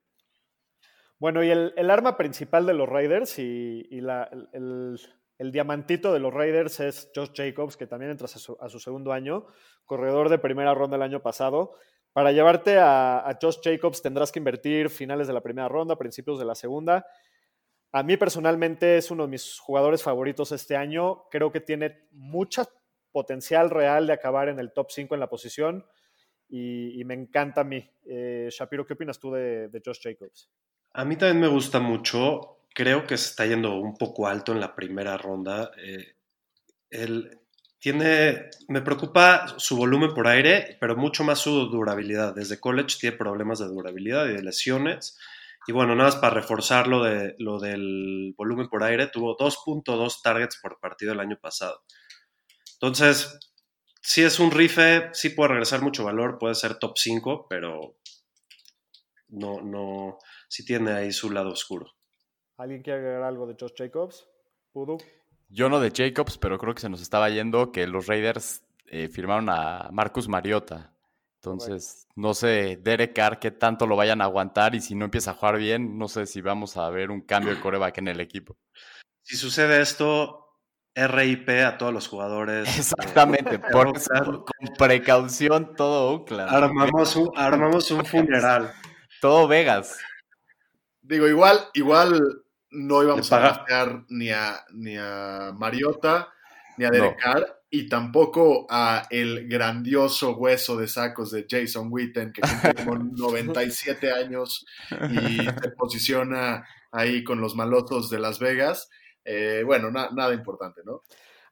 Bueno, 1.23 1.41
y 1.41 1.51
el, 1.51 1.89
arma 1.89 2.17
principal 2.17 2.65
de 2.65 2.73
los 2.73 2.89
Raiders 2.89 3.39
y, 3.39 3.87
el, 3.89 5.51
diamantito 5.53 6.11
de 6.11 6.19
los 6.19 6.33
Raiders 6.33 6.81
es 6.81 7.11
Josh 7.15 7.29
Jacobs, 7.33 7.77
que 7.77 7.87
también 7.87 8.11
entra 8.11 8.25
a 8.25 8.67
su, 8.67 8.79
segundo 8.81 9.13
año, 9.13 9.45
corredor 9.85 10.27
de 10.27 10.37
primera 10.37 10.73
ronda 10.73 10.97
el 10.97 11.01
año 11.01 11.21
pasado. 11.21 11.75
Para 12.11 12.33
llevarte 12.33 12.77
a, 12.77 13.39
Josh 13.41 13.59
Jacobs 13.63 14.01
tendrás 14.01 14.33
que 14.33 14.39
invertir 14.39 14.89
finales 14.89 15.25
de 15.27 15.31
la 15.31 15.39
primera 15.39 15.69
ronda, 15.69 15.97
principios 15.97 16.39
de 16.39 16.43
la 16.43 16.55
segunda. 16.55 17.07
A 17.93 18.03
mí 18.03 18.17
personalmente 18.17 18.97
es 18.97 19.09
uno 19.09 19.23
de 19.23 19.29
mis 19.29 19.59
jugadores 19.59 20.03
favoritos 20.03 20.51
este 20.51 20.75
año. 20.75 21.29
Creo 21.31 21.53
que 21.53 21.61
tiene 21.61 22.05
mucha 22.11 22.67
potencial 23.13 23.69
real 23.69 24.07
de 24.07 24.11
acabar 24.11 24.49
en 24.49 24.59
el 24.59 24.73
top 24.73 24.91
5 24.91 25.13
en 25.13 25.21
la 25.21 25.29
posición 25.29 25.85
y, 26.49 27.01
me 27.05 27.13
encanta 27.13 27.61
a 27.61 27.63
mí. 27.63 27.89
Eh, 28.05 28.49
Shapiro, 28.51 28.85
¿qué 28.85 28.91
opinas 28.91 29.17
tú 29.17 29.31
de 29.31 29.81
Josh 29.85 30.01
Jacobs? 30.03 30.51
A 30.93 31.05
mí 31.05 31.15
también 31.17 31.41
me 31.41 31.47
gusta 31.47 31.79
mucho. 31.79 32.59
Creo 32.73 33.05
que 33.05 33.17
se 33.17 33.29
está 33.29 33.45
yendo 33.45 33.75
un 33.77 33.97
poco 33.97 34.27
alto 34.27 34.51
en 34.51 34.59
la 34.59 34.75
primera 34.75 35.17
ronda. 35.17 35.71
Eh, 35.83 36.15
él 36.89 37.39
tiene, 37.79 38.49
me 38.67 38.81
preocupa 38.81 39.55
su 39.57 39.75
volumen 39.75 40.13
por 40.13 40.27
aire, 40.27 40.77
pero 40.79 40.95
mucho 40.95 41.23
más 41.23 41.39
su 41.39 41.67
durabilidad. 41.67 42.35
Desde 42.35 42.59
college 42.59 42.97
tiene 42.99 43.17
problemas 43.17 43.59
de 43.59 43.65
durabilidad 43.65 44.27
y 44.27 44.33
de 44.33 44.43
lesiones. 44.43 45.17
Y 45.65 45.71
bueno, 45.71 45.95
nada 45.95 46.09
más 46.09 46.17
para 46.17 46.35
reforzar 46.35 46.87
lo, 46.87 47.03
de, 47.03 47.35
lo 47.39 47.59
del 47.59 48.33
volumen 48.37 48.69
por 48.69 48.83
aire, 48.83 49.07
tuvo 49.07 49.35
2.2 49.35 50.21
targets 50.21 50.59
por 50.61 50.79
partido 50.79 51.13
el 51.13 51.19
año 51.19 51.37
pasado. 51.41 51.81
Entonces, 52.73 53.39
si 54.01 54.23
es 54.23 54.39
un 54.39 54.51
rife, 54.51 55.09
sí 55.13 55.29
puede 55.29 55.49
regresar 55.49 55.81
mucho 55.81 56.03
valor, 56.03 56.37
puede 56.37 56.55
ser 56.55 56.75
top 56.75 56.97
5, 56.97 57.47
pero 57.49 57.97
no, 59.29 59.61
no, 59.61 60.19
sí 60.53 60.63
tiene 60.63 60.91
ahí 60.91 61.11
su 61.11 61.31
lado 61.31 61.49
oscuro. 61.49 61.91
¿Alguien 62.57 62.83
quiere 62.83 62.99
agregar 62.99 63.23
algo 63.23 63.47
de 63.47 63.55
Josh 63.59 63.73
Jacobs? 63.75 64.27
¿Pudo? 64.71 64.97
Yo 65.49 65.67
no 65.67 65.79
de 65.79 65.91
Jacobs, 65.91 66.37
pero 66.37 66.59
creo 66.59 66.75
que 66.75 66.81
se 66.81 66.89
nos 66.89 67.01
estaba 67.01 67.27
yendo 67.31 67.71
que 67.71 67.87
los 67.87 68.05
Raiders 68.05 68.63
eh, 68.85 69.09
firmaron 69.09 69.49
a 69.49 69.89
Marcus 69.91 70.27
Mariota. 70.27 70.93
Entonces, 71.41 72.07
no 72.15 72.35
sé, 72.35 72.79
Derek 72.81 73.13
Carr, 73.13 73.39
qué 73.39 73.49
tanto 73.49 73.87
lo 73.87 73.95
vayan 73.95 74.21
a 74.21 74.25
aguantar 74.25 74.75
y 74.75 74.79
si 74.79 74.93
no 74.93 75.05
empieza 75.05 75.31
a 75.31 75.33
jugar 75.33 75.57
bien, 75.57 75.97
no 75.97 76.07
sé 76.07 76.27
si 76.27 76.39
vamos 76.41 76.77
a 76.77 76.87
ver 76.91 77.09
un 77.09 77.21
cambio 77.21 77.53
de 77.53 77.59
coreback 77.59 77.97
en 77.97 78.09
el 78.09 78.19
equipo. 78.21 78.55
Si 79.23 79.35
sucede 79.35 79.81
esto, 79.81 80.59
RIP 80.95 81.49
a 81.65 81.79
todos 81.79 81.91
los 81.91 82.07
jugadores. 82.07 82.77
Exactamente, 82.77 83.57
por 83.71 83.97
eso, 83.97 84.45
con 84.45 84.75
precaución 84.77 85.75
todo 85.75 86.11
Oakland. 86.11 86.53
Armamos 86.53 87.15
un, 87.15 87.31
armamos 87.35 87.89
un 87.89 88.05
funeral. 88.05 88.71
todo 89.19 89.47
Vegas. 89.47 89.97
Digo, 91.03 91.27
igual, 91.27 91.59
igual 91.73 92.43
no 92.71 93.03
íbamos 93.03 93.31
a 93.31 93.39
draftear 93.39 94.05
ni 94.09 94.29
a, 94.29 94.63
ni 94.71 94.97
a 94.97 95.51
Mariota, 95.55 96.33
ni 96.77 96.85
a 96.85 96.89
Derek 96.89 97.17
no. 97.17 97.17
Carr, 97.21 97.61
y 97.69 97.89
tampoco 97.89 98.65
a 98.69 99.07
el 99.09 99.47
grandioso 99.47 100.37
hueso 100.37 100.77
de 100.77 100.87
sacos 100.87 101.31
de 101.31 101.45
Jason 101.49 101.89
Witten, 101.91 102.31
que 102.31 102.41
cumple 102.41 102.73
como 102.85 102.97
97 102.97 104.11
años 104.11 104.65
y 105.11 105.37
se 105.37 105.71
posiciona 105.77 106.65
ahí 106.91 107.23
con 107.23 107.41
los 107.41 107.55
malotos 107.55 108.09
de 108.09 108.19
Las 108.19 108.39
Vegas. 108.39 108.89
Eh, 109.25 109.63
bueno, 109.65 109.91
na, 109.91 110.09
nada 110.11 110.33
importante, 110.33 110.81
¿no? 110.85 111.03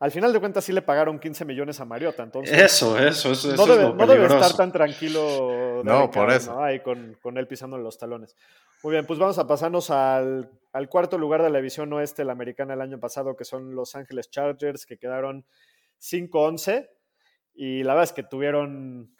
Al 0.02 0.10
final 0.10 0.34
de 0.34 0.40
cuentas 0.40 0.64
sí 0.64 0.74
le 0.74 0.82
pagaron 0.82 1.20
15 1.20 1.46
millones 1.46 1.80
a 1.80 1.86
Mariota, 1.86 2.24
entonces... 2.24 2.60
Eso, 2.60 2.98
eso, 2.98 3.34
eso, 3.34 3.56
no, 3.56 3.68
debe, 3.68 3.90
es 3.90 3.94
no 3.94 4.08
debe 4.08 4.26
estar 4.26 4.56
tan 4.56 4.72
tranquilo. 4.72 5.84
No, 5.84 6.10
por 6.10 6.32
eso. 6.32 6.56
¿no? 6.56 6.64
Ahí 6.64 6.80
con, 6.80 7.20
con 7.22 7.38
él 7.38 7.48
pisando 7.48 7.78
en 7.78 7.84
los 7.84 8.00
talones. 8.00 8.36
Muy 8.82 8.94
bien, 8.94 9.06
pues 9.06 9.20
vamos 9.20 9.38
a 9.38 9.46
pasarnos 9.46 9.92
al, 9.92 10.50
al, 10.74 10.90
cuarto 10.90 11.20
lugar 11.20 11.44
de 11.44 11.52
la 11.52 11.60
división 11.60 11.94
oeste, 11.94 12.26
la 12.26 12.32
americana 12.32 12.74
el 12.74 12.82
año 12.82 13.00
pasado, 13.00 13.36
que 13.36 13.46
son 13.46 13.76
Los 13.76 13.96
Ángeles 13.96 14.32
Chargers, 14.32 14.88
que 14.88 14.98
quedaron 14.98 15.46
5-11. 16.02 16.90
Y 17.54 17.84
la 17.84 17.94
verdad 17.94 18.06
es 18.06 18.14
que 18.14 18.24
tuvieron. 18.24 19.16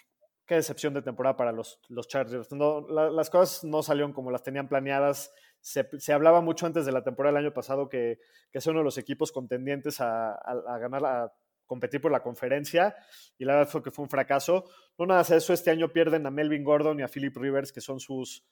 Qué 0.48 0.56
decepción 0.56 0.96
de 0.96 1.04
temporada 1.04 1.38
para 1.38 1.52
los, 1.52 1.80
los 1.90 2.08
Chargers. 2.08 2.52
No, 2.54 2.88
la, 2.90 3.12
las 3.12 3.30
cosas 3.30 3.64
no 3.64 3.84
salieron 3.84 4.14
como 4.14 4.32
las 4.32 4.42
tenían 4.42 4.68
planeadas. 4.68 5.32
Se, 5.62 5.88
se, 6.00 6.14
hablaba 6.14 6.42
mucho 6.42 6.66
antes 6.66 6.86
de 6.86 6.92
la 6.92 7.04
temporada 7.04 7.36
del 7.36 7.46
año 7.46 7.54
pasado 7.54 7.88
que, 7.88 8.20
que 8.52 8.62
son 8.62 8.72
uno 8.72 8.82
de 8.82 8.86
los 8.86 8.98
equipos 8.98 9.32
contendientes 9.32 10.02
a, 10.02 10.34
a, 10.34 10.78
ganar, 10.80 11.06
a 11.06 11.34
competir 11.66 12.02
por 12.02 12.12
la 12.12 12.22
conferencia. 12.22 12.96
Y 13.38 13.46
la 13.46 13.56
verdad 13.56 13.72
fue 13.72 13.84
que 13.84 13.92
fue 13.92 14.04
un 14.04 14.10
fracaso. 14.10 14.66
No 14.98 15.06
nada 15.06 15.24
de 15.24 15.38
eso, 15.38 15.54
este 15.54 15.72
año 15.72 15.94
pierden 15.94 16.26
a 16.26 16.32
Melvin 16.32 16.64
Gordon 16.64 17.00
y 17.00 17.04
a 17.04 17.08
Philip 17.08 17.36
Rivers, 17.38 17.72
que 17.72 17.80
son 17.80 18.00
sus, 18.00 18.44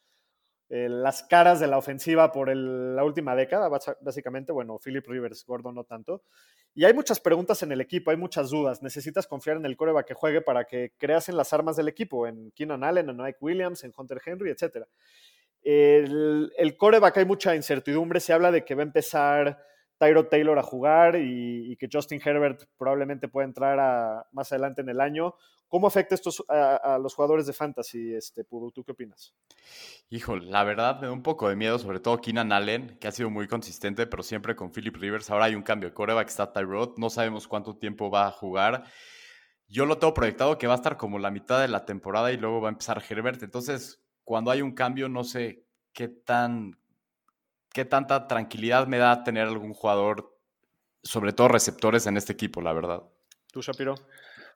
eh, 0.70 0.88
las 0.88 1.24
caras 1.24 1.60
de 1.60 1.66
la 1.66 1.80
ofensiva 1.80 2.32
por 2.32 2.56
la 2.56 3.04
última 3.04 3.36
década, 3.36 3.70
básicamente. 4.02 4.52
Bueno, 4.52 4.78
Philip 4.78 5.06
Rivers, 5.08 5.44
Gordon 5.46 5.74
no 5.74 5.84
tanto. 5.84 6.24
Y 6.76 6.86
hay 6.86 6.94
muchas 6.94 7.20
preguntas 7.20 7.64
en 7.64 7.72
el 7.72 7.82
equipo, 7.82 8.12
hay 8.12 8.18
muchas 8.18 8.52
dudas. 8.52 8.84
Necesitas 8.84 9.26
confiar 9.26 9.58
en 9.58 9.66
el 9.66 9.76
coreback 9.76 10.08
que 10.08 10.14
juegue 10.14 10.42
para 10.42 10.66
que 10.66 10.94
creas 10.98 11.28
en 11.28 11.38
las 11.38 11.54
armas 11.54 11.76
del 11.76 11.88
equipo, 11.88 12.28
en 12.28 12.52
Keenan 12.52 12.84
Allen, 12.84 13.10
en 13.10 13.18
Mike 13.18 13.40
Williams, 13.42 13.84
en 13.84 13.92
Hunter 13.98 14.22
Henry, 14.24 14.52
etc. 14.52 14.86
El, 15.62 16.52
el 16.58 16.78
coreback 16.78 17.18
hay 17.18 17.26
mucha 17.26 17.56
incertidumbre. 17.56 18.20
Se 18.20 18.34
habla 18.34 18.52
de 18.52 18.64
que 18.64 18.76
va 18.76 18.82
a 18.82 18.86
empezar 18.86 19.60
Tyro 20.00 20.28
Taylor 20.28 20.58
a 20.58 20.64
jugar 20.64 21.18
y, 21.18 21.76
que 21.76 21.90
Justin 21.92 22.22
Herbert 22.24 22.64
probablemente 22.78 23.28
pueda 23.28 23.46
entrar 23.46 23.80
a, 23.80 24.26
más 24.32 24.52
adelante 24.52 24.82
en 24.82 24.90
el 24.90 25.02
año. 25.02 25.36
¿Cómo 25.68 25.86
afecta 25.88 26.16
esto 26.16 26.32
a, 26.48 26.96
a, 26.96 26.98
los 26.98 27.14
jugadores 27.14 27.46
de 27.46 27.54
fantasy, 27.54 28.16
este, 28.16 28.44
Pudu? 28.44 28.72
¿Tú 28.72 28.84
qué 28.84 28.94
opinas? 28.94 29.36
Híjole, 30.10 30.50
la 30.50 30.64
verdad 30.64 31.00
me 31.00 31.08
da 31.08 31.14
un 31.14 31.22
poco 31.22 31.50
de 31.50 31.56
miedo, 31.56 31.78
sobre 31.78 32.00
todo 32.00 32.20
Keenan 32.20 32.52
Allen, 32.52 32.98
que 33.00 33.08
ha 33.08 33.12
sido 33.12 33.30
muy 33.30 33.48
consistente, 33.48 34.08
pero 34.08 34.24
siempre 34.24 34.56
con 34.56 34.72
Philip 34.72 34.96
Rivers. 34.96 35.30
Ahora 35.30 35.46
hay 35.46 35.56
un 35.56 35.62
cambio 35.62 35.90
de 35.90 35.94
coreback, 35.94 36.30
está 36.30 36.52
Tyrod, 36.52 36.98
no 36.98 37.10
sabemos 37.10 37.48
cuánto 37.48 37.78
tiempo 37.78 38.10
va 38.10 38.26
a 38.28 38.32
jugar. 38.32 38.86
Yo 39.68 39.86
lo 39.86 40.00
tengo 40.00 40.14
proyectado 40.16 40.58
que 40.58 40.66
va 40.66 40.74
a 40.74 40.78
estar 40.78 40.98
como 40.98 41.20
la 41.20 41.30
mitad 41.30 41.62
de 41.62 41.68
la 41.68 41.86
temporada 41.86 42.32
y 42.32 42.38
luego 42.38 42.62
va 42.62 42.70
a 42.70 42.72
empezar 42.72 43.04
Herbert. 43.08 43.44
Entonces, 43.44 44.02
cuando 44.30 44.52
hay 44.52 44.62
un 44.62 44.74
cambio, 44.74 45.10
no 45.10 45.24
sé 45.24 45.64
qué 45.92 46.08
tan 46.08 46.78
qué 47.74 47.84
tanta 47.84 48.28
tranquilidad 48.28 48.86
me 48.86 49.00
da 49.00 49.24
tener 49.24 49.48
algún 49.48 49.74
jugador 49.74 50.38
sobre 51.02 51.34
todo 51.34 51.48
receptores 51.48 52.06
en 52.06 52.16
este 52.16 52.34
equipo, 52.34 52.62
la 52.62 52.72
verdad. 52.72 53.02
¿Tú, 53.52 53.64
Shapiro? 53.64 53.96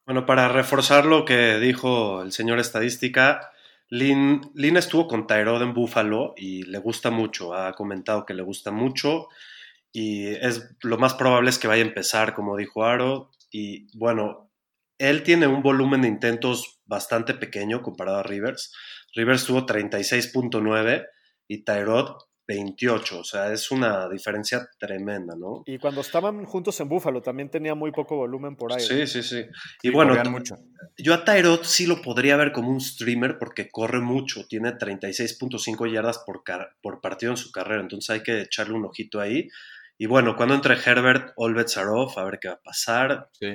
Bueno, 0.06 0.28
para 0.28 0.48
reforzar 0.48 1.08
lo 1.08 1.26
que 1.26 1.58
dijo 1.58 2.22
el 2.22 2.32
señor 2.32 2.60
estadística, 2.60 3.50
Lin, 3.90 4.42
Lin 4.54 4.78
estuvo 4.78 5.08
con 5.08 5.26
Tyrod 5.26 5.64
en 5.64 5.74
Buffalo 5.74 6.36
y 6.38 6.62
le 6.66 6.78
gusta 6.78 7.10
mucho, 7.10 7.56
ha 7.56 7.74
comentado 7.74 8.28
que 8.28 8.36
le 8.36 8.44
gusta 8.44 8.70
mucho 8.70 9.28
y 9.92 10.28
es 10.28 10.76
lo 10.84 11.00
más 11.00 11.16
probable 11.16 11.50
es 11.50 11.58
que 11.58 11.68
vaya 11.68 11.84
a 11.84 11.88
empezar, 11.88 12.36
como 12.36 12.58
dijo 12.58 12.86
Aro, 12.86 13.32
y 13.50 13.88
bueno, 13.98 14.52
él 15.00 15.24
tiene 15.24 15.48
un 15.48 15.64
volumen 15.64 16.04
de 16.04 16.10
intentos 16.10 16.80
bastante 16.86 17.34
pequeño 17.34 17.82
comparado 17.82 18.20
a 18.20 18.24
Rivers. 18.24 18.72
Rivers 19.14 19.46
tuvo 19.46 19.66
36.9 19.66 21.06
y 21.48 21.64
Tyrod 21.64 22.16
28, 22.46 23.20
o 23.20 23.24
sea, 23.24 23.54
es 23.54 23.72
una 23.72 24.10
diferencia 24.10 24.68
tremenda, 24.78 25.34
¿no? 25.38 25.64
Y 25.66 25.78
cuando 25.78 26.02
estaban 26.02 26.44
juntos 26.44 26.78
en 26.82 26.90
Búfalo 26.90 27.22
también 27.22 27.50
tenía 27.50 27.74
muy 27.74 27.92
poco 27.92 28.18
volumen 28.18 28.58
por 28.58 28.74
ahí. 28.74 28.82
Sí, 28.82 29.08
sí, 29.08 29.24
sí. 29.24 29.46
Y 29.82 29.88
Sí, 29.88 29.90
bueno, 29.92 30.14
mucho. 30.30 30.56
yo 30.98 31.14
a 31.14 31.24
Tyrod 31.24 31.62
sí 31.64 31.86
lo 31.88 32.02
podría 32.02 32.36
ver 32.36 32.52
como 32.52 32.70
un 32.70 32.82
streamer 32.82 33.38
porque 33.40 33.70
corre 33.70 34.02
mucho, 34.02 34.46
tiene 34.48 34.74
36.5 34.74 35.88
yardas 35.92 36.20
por, 36.26 36.44
car- 36.44 36.76
por 36.82 37.00
partido 37.00 37.32
en 37.32 37.38
su 37.38 37.52
carrera, 37.52 37.82
entonces 37.82 38.10
hay 38.10 38.24
que 38.24 38.42
echarle 38.42 38.74
un 38.76 38.86
ojito 38.86 39.22
ahí. 39.22 39.48
Y 39.98 40.08
bueno, 40.08 40.36
cuando 40.36 40.56
entre 40.56 40.74
Herbert, 40.76 41.32
all 41.38 41.54
bets 41.54 41.78
are 41.78 41.90
off, 41.92 42.18
a 42.18 42.26
ver 42.26 42.40
qué 42.42 42.50
va 42.50 42.56
a 42.56 42.62
pasar. 42.62 43.30
Sí. 43.40 43.48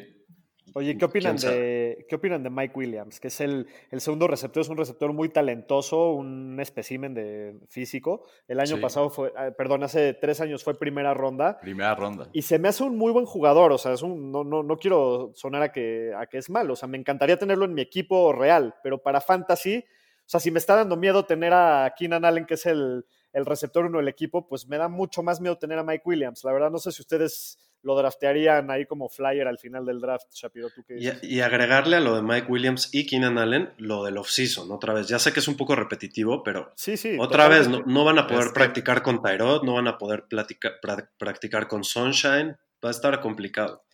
Oye, 0.79 0.97
¿qué 0.97 1.05
opinan, 1.07 1.37
de, 1.37 2.07
¿qué 2.09 2.15
opinan 2.15 2.43
de 2.45 2.51
Mike 2.51 2.73
Williams? 2.77 3.19
Que 3.19 3.27
es 3.29 3.41
el, 3.41 3.67
el 3.91 4.01
segundo 4.01 4.29
receptor, 4.29 4.61
es 4.61 4.69
un 4.69 4.77
receptor 4.77 5.13
muy 5.13 5.29
talentoso, 5.29 6.13
un 6.13 6.59
espécimen 6.61 7.15
de 7.15 7.59
físico. 7.69 8.23
El 8.47 8.61
año 8.61 8.77
Sí. 8.77 8.81
pasado 8.83 9.11
fue, 9.11 9.33
ah, 9.37 9.51
perdón, 9.57 9.83
hace 9.83 10.15
tres 10.15 10.41
años 10.41 10.63
fue 10.63 10.79
primera 10.79 11.15
ronda. 11.15 11.59
Primera 11.61 11.97
ronda. 11.97 12.29
Y 12.33 12.43
se 12.43 12.61
me 12.61 12.69
hace 12.69 12.85
un 12.85 12.97
muy 12.97 13.11
buen 13.11 13.27
jugador, 13.27 13.73
o 13.73 13.79
sea, 13.79 13.93
es 13.93 14.03
un, 14.03 14.31
no, 14.31 14.45
no, 14.45 14.63
no 14.63 14.77
quiero 14.77 15.33
sonar 15.35 15.63
a 15.63 15.73
que, 15.73 16.13
a 16.17 16.27
que 16.27 16.39
es 16.39 16.49
malo, 16.49 16.75
o 16.75 16.77
sea, 16.77 16.87
me 16.89 16.97
encantaría 16.97 17.37
tenerlo 17.39 17.65
en 17.65 17.75
mi 17.75 17.83
equipo 17.83 18.33
real, 18.33 18.77
pero 18.85 19.03
para 19.03 19.21
fantasy, 19.21 19.79
o 19.79 20.29
sea, 20.31 20.39
si 20.39 20.51
me 20.53 20.59
está 20.61 20.77
dando 20.77 20.97
miedo 20.97 21.25
tener 21.25 21.53
a 21.55 21.93
Keenan 21.99 22.25
Allen, 22.25 22.47
que 22.47 22.55
es 22.55 22.67
el, 22.67 23.05
el 23.33 23.47
receptor 23.47 23.87
uno 23.87 23.99
del 23.99 24.09
equipo, 24.09 24.47
pues 24.47 24.69
me 24.69 24.77
da 24.79 24.89
mucho 24.89 25.23
más 25.23 25.41
miedo 25.41 25.59
tener 25.59 25.79
a 25.79 25.83
Mike 25.83 26.03
Williams. 26.05 26.45
La 26.45 26.53
verdad, 26.53 26.71
no 26.71 26.79
sé 26.79 26.93
si 26.93 27.03
ustedes 27.03 27.59
lo 27.83 27.97
draftearían 27.97 28.71
ahí 28.71 28.87
como 28.87 29.09
flyer 29.09 29.47
al 29.47 29.59
final 29.59 29.87
del 29.87 30.01
draft, 30.01 30.27
Shapiro, 30.33 30.69
¿tú 30.75 30.83
qué 30.87 30.95
Y, 30.95 31.01
dices? 31.01 31.23
y 31.23 31.41
agregarle 31.41 31.97
a 31.97 32.01
lo 32.01 32.17
de 32.17 32.23
Mike 32.23 32.47
Williams 32.51 32.91
y 32.93 33.07
Keenan 33.07 33.39
Allen 33.39 33.71
lo 33.79 34.05
del 34.05 34.19
offseason, 34.19 34.71
otra 34.73 34.93
vez. 34.95 35.09
Ya 35.09 35.19
sé 35.19 35.33
que 35.33 35.41
es 35.41 35.49
un 35.49 35.57
poco 35.57 35.77
repetitivo, 35.77 36.43
pero 36.43 36.73
Sí, 36.77 36.97
sí. 36.97 37.17
otra 37.21 37.49
vez 37.49 37.69
no, 37.69 37.83
no 37.87 38.05
van 38.05 38.19
a 38.19 38.27
poder 38.27 38.43
Es 38.43 38.49
que- 38.49 38.55
practicar 38.55 39.03
con 39.03 39.23
Tyrod, 39.23 39.63
no 39.63 39.75
van 39.75 39.89
a 39.89 39.97
poder 39.99 40.25
pra- 40.29 41.09
practicar 41.19 41.69
con 41.69 41.85
Sunshine, 41.85 42.57
va 42.85 42.89
a 42.89 42.91
estar 42.91 43.21
complicado. 43.21 43.85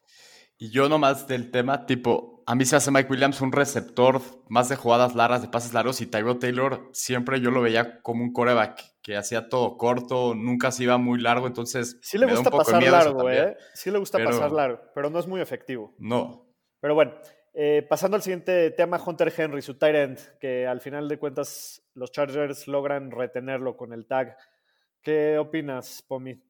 Y 0.56 0.70
yo 0.70 0.88
nomás 0.88 1.26
del 1.26 1.50
tema, 1.50 1.84
tipo, 1.84 2.42
a 2.46 2.54
mí 2.54 2.64
se 2.64 2.76
hace 2.76 2.90
Mike 2.90 3.08
Williams 3.10 3.40
un 3.40 3.52
receptor 3.52 4.20
más 4.48 4.68
de 4.68 4.76
jugadas 4.76 5.14
largas, 5.14 5.42
de 5.42 5.48
pases 5.48 5.74
largos, 5.74 6.00
y 6.00 6.06
Tyrod 6.06 6.38
Taylor 6.38 6.88
siempre 6.92 7.40
yo 7.40 7.50
lo 7.50 7.60
veía 7.60 8.00
como 8.02 8.22
un 8.22 8.32
coreback 8.32 8.80
que 9.04 9.16
hacía 9.16 9.48
todo 9.50 9.76
corto, 9.76 10.34
nunca 10.34 10.72
se 10.72 10.82
iba 10.84 10.96
muy 10.98 11.20
largo, 11.20 11.46
entonces 11.46 11.98
Sí 12.02 12.16
le 12.18 12.24
me 12.26 12.32
da 12.32 12.38
un 12.38 12.42
gusta 12.44 12.50
poco 12.50 12.64
pasar 12.64 12.80
miedo 12.80 12.92
largo, 12.96 13.18
también. 13.18 13.48
¿eh? 13.50 13.56
Sí 13.74 13.90
le 13.90 13.98
gusta 13.98 14.16
Pero- 14.18 14.30
pasar 14.30 14.50
largo, 14.50 14.80
pero 14.94 15.10
no 15.10 15.18
es 15.20 15.26
muy 15.26 15.40
efectivo. 15.42 15.94
No, 15.98 16.48
Pero 16.80 16.94
bueno, 16.94 17.14
eh, 17.52 17.86
pasando 17.88 18.16
al 18.16 18.22
siguiente 18.22 18.70
tema, 18.72 18.98
Hunter 19.04 19.32
Henry, 19.36 19.60
su 19.62 19.74
tight 19.78 19.94
end, 19.94 20.18
que 20.40 20.66
al 20.66 20.80
final 20.80 21.06
de 21.08 21.18
cuentas 21.18 21.82
los 21.94 22.10
Chargers 22.12 22.66
logran 22.66 23.10
retenerlo 23.10 23.76
con 23.76 23.92
el 23.92 24.06
tag. 24.06 24.36
¿Qué 25.02 25.36
opinas, 25.38 26.02
Pomi? 26.08 26.42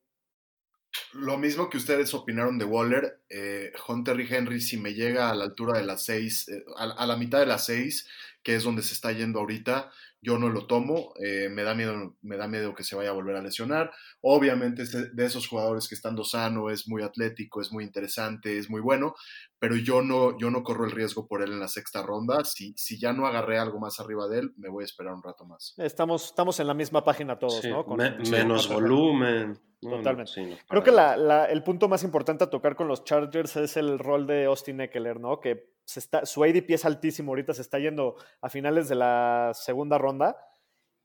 Lo 1.12 1.36
mismo 1.36 1.68
que 1.68 1.76
ustedes 1.76 2.14
opinaron 2.14 2.57
de 2.57 2.64
Waller, 2.64 3.24
eh, 3.28 3.72
Hunter 3.88 4.18
y 4.20 4.32
Henry, 4.32 4.61
si 4.61 4.76
me 4.76 4.94
llega 4.94 5.28
a 5.28 5.34
la 5.34 5.44
altura 5.44 5.78
de 5.78 5.84
las 5.84 6.05
seis, 6.05 6.48
eh, 6.48 6.64
a, 6.76 6.84
a 6.84 7.07
la 7.07 7.16
mitad 7.16 7.40
de 7.40 7.46
las 7.46 7.64
seis, 7.66 8.09
que 8.44 8.55
es 8.55 8.62
donde 8.62 8.82
se 8.82 8.94
está 8.94 9.11
yendo 9.11 9.40
ahorita, 9.40 9.90
yo 10.25 10.39
no 10.39 10.49
lo 10.49 10.66
tomo, 10.66 11.12
eh, 11.20 11.49
me, 11.51 11.62
da 11.62 11.75
miedo, 11.75 12.16
me 12.22 12.37
da 12.39 12.49
miedo 12.49 12.75
que 12.75 12.83
se 12.83 12.97
vaya 12.97 13.11
a 13.11 13.12
volver 13.12 13.37
a 13.37 13.43
lesionar. 13.43 13.93
Obviamente 14.22 14.83
es 14.83 14.93
de, 14.93 15.11
de 15.11 15.25
esos 15.27 15.47
jugadores 15.47 15.87
que 15.87 15.95
estando 15.95 16.25
sano 16.25 16.70
es 16.70 16.89
muy 16.89 17.03
atlético, 17.03 17.61
es 17.61 17.70
muy 17.70 17.85
interesante, 17.85 18.57
es 18.59 18.70
muy 18.70 18.81
bueno, 18.81 19.14
pero 19.59 19.77
yo 19.77 20.01
no, 20.03 20.39
yo 20.39 20.51
no 20.51 20.62
corro 20.62 20.85
el 20.87 20.91
riesgo 20.93 21.27
por 21.29 21.43
él 21.43 21.53
en 21.53 21.61
la 21.61 21.68
sexta 21.68 22.03
ronda. 22.03 22.45
Si, 22.45 22.72
si 22.77 22.99
ya 22.99 23.12
no 23.12 23.27
agarré 23.27 23.59
algo 23.59 23.79
más 23.79 24.01
arriba 24.01 24.27
de 24.29 24.39
él, 24.41 24.55
me 24.57 24.70
voy 24.70 24.83
a 24.83 24.87
esperar 24.87 25.12
un 25.14 25.22
rato 25.22 25.45
más. 25.45 25.75
Estamos, 25.77 26.25
estamos 26.27 26.59
en 26.61 26.66
la 26.68 26.75
misma 26.75 27.05
página 27.05 27.39
todos, 27.39 27.61
Sí, 27.61 27.68
¿no? 27.68 27.85
Con- 27.85 27.99
me- 27.99 28.25
sí, 28.25 28.31
menos 28.33 28.66
volumen. 28.68 29.59
No, 29.83 29.91
no, 29.91 29.97
Totalmente. 29.99 30.33
sí, 30.33 30.43
no, 30.47 30.57
Creo 30.66 30.83
que 30.83 30.91
la- 30.91 31.16
la- 31.18 31.45
el 31.45 31.62
punto 31.62 31.89
más 31.89 32.03
importante 32.05 32.45
a 32.45 32.49
tocar 32.51 32.75
con 32.75 32.89
los 32.89 33.05
Chargers 33.05 33.57
es 33.57 33.77
el 33.77 33.99
rol 33.99 34.27
de 34.27 34.47
Austin 34.47 34.81
Eckler, 34.81 35.20
¿no? 35.20 35.41
Que 35.41 35.74
su 35.85 36.45
ADP 36.45 36.70
es 36.70 36.85
altísimo 36.85 37.32
ahorita, 37.32 37.55
se 37.55 37.62
está 37.62 37.78
yendo 37.78 38.16
a 38.41 38.49
finales 38.49 38.89
de 38.89 38.95
la 38.95 39.53
segunda 39.55 39.99
ronda. 39.99 40.37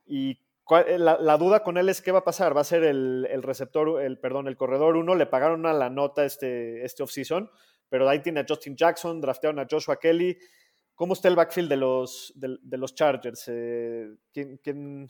Y 0.05 0.31
eh, 0.87 0.97
la, 0.97 1.17
la 1.19 1.37
duda 1.37 1.63
con 1.63 1.77
él 1.77 1.89
es 1.89 2.01
qué 2.01 2.11
va 2.11 2.19
a 2.19 2.23
pasar. 2.23 2.55
¿Va 2.55 2.61
a 2.61 2.65
ser 2.65 2.83
el, 2.83 3.27
el 3.29 3.43
receptor, 3.43 4.01
el 4.01 4.19
perdón, 4.19 4.47
el 4.47 4.57
corredor 4.57 4.95
uno? 4.95 5.15
Le 5.15 5.25
pagaron 5.25 5.65
a 5.65 5.73
la 5.73 5.89
nota 5.89 6.25
este, 6.25 6.83
este 6.85 7.03
offseason, 7.03 7.49
pero 7.89 8.07
ahí 8.09 8.21
tiene 8.21 8.39
a 8.41 8.45
Justin 8.47 8.75
Jackson, 8.75 9.19
draftearon 9.21 9.59
a 9.59 9.67
Joshua 9.69 9.97
Kelly. 9.99 10.37
¿Cómo 10.95 11.13
está 11.13 11.27
el 11.29 11.35
backfield 11.35 11.69
de 11.69 11.77
los, 11.77 12.33
de 12.35 12.77
los 12.77 12.93
Chargers? 12.93 13.45
Eh, 13.47 14.09
¿quién, 14.33 14.57
quién- 14.57 15.09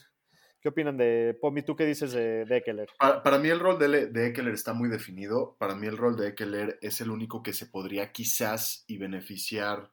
qué 0.61 0.69
opinan 0.69 0.97
de 0.97 1.37
Pomi? 1.39 1.61
¿Tú 1.61 1.75
qué 1.75 1.85
dices 1.85 2.11
de, 2.11 2.45
de? 2.45 2.87
Para, 2.97 3.23
para 3.23 3.37
mí 3.37 3.49
el 3.49 3.59
rol 3.59 3.79
de, 3.79 4.07
de 4.07 4.51
está 4.53 4.73
muy 4.73 4.89
definido. 4.89 5.55
Para 5.59 5.75
mí 5.75 5.87
el 5.87 5.97
rol 5.97 6.17
de 6.17 6.29
Eckler 6.29 6.77
es 6.81 7.01
el 7.01 7.11
único 7.11 7.43
que 7.43 7.53
se 7.53 7.65
podría 7.65 8.11
quizás 8.11 8.83
y 8.87 8.97
beneficiar 8.97 9.91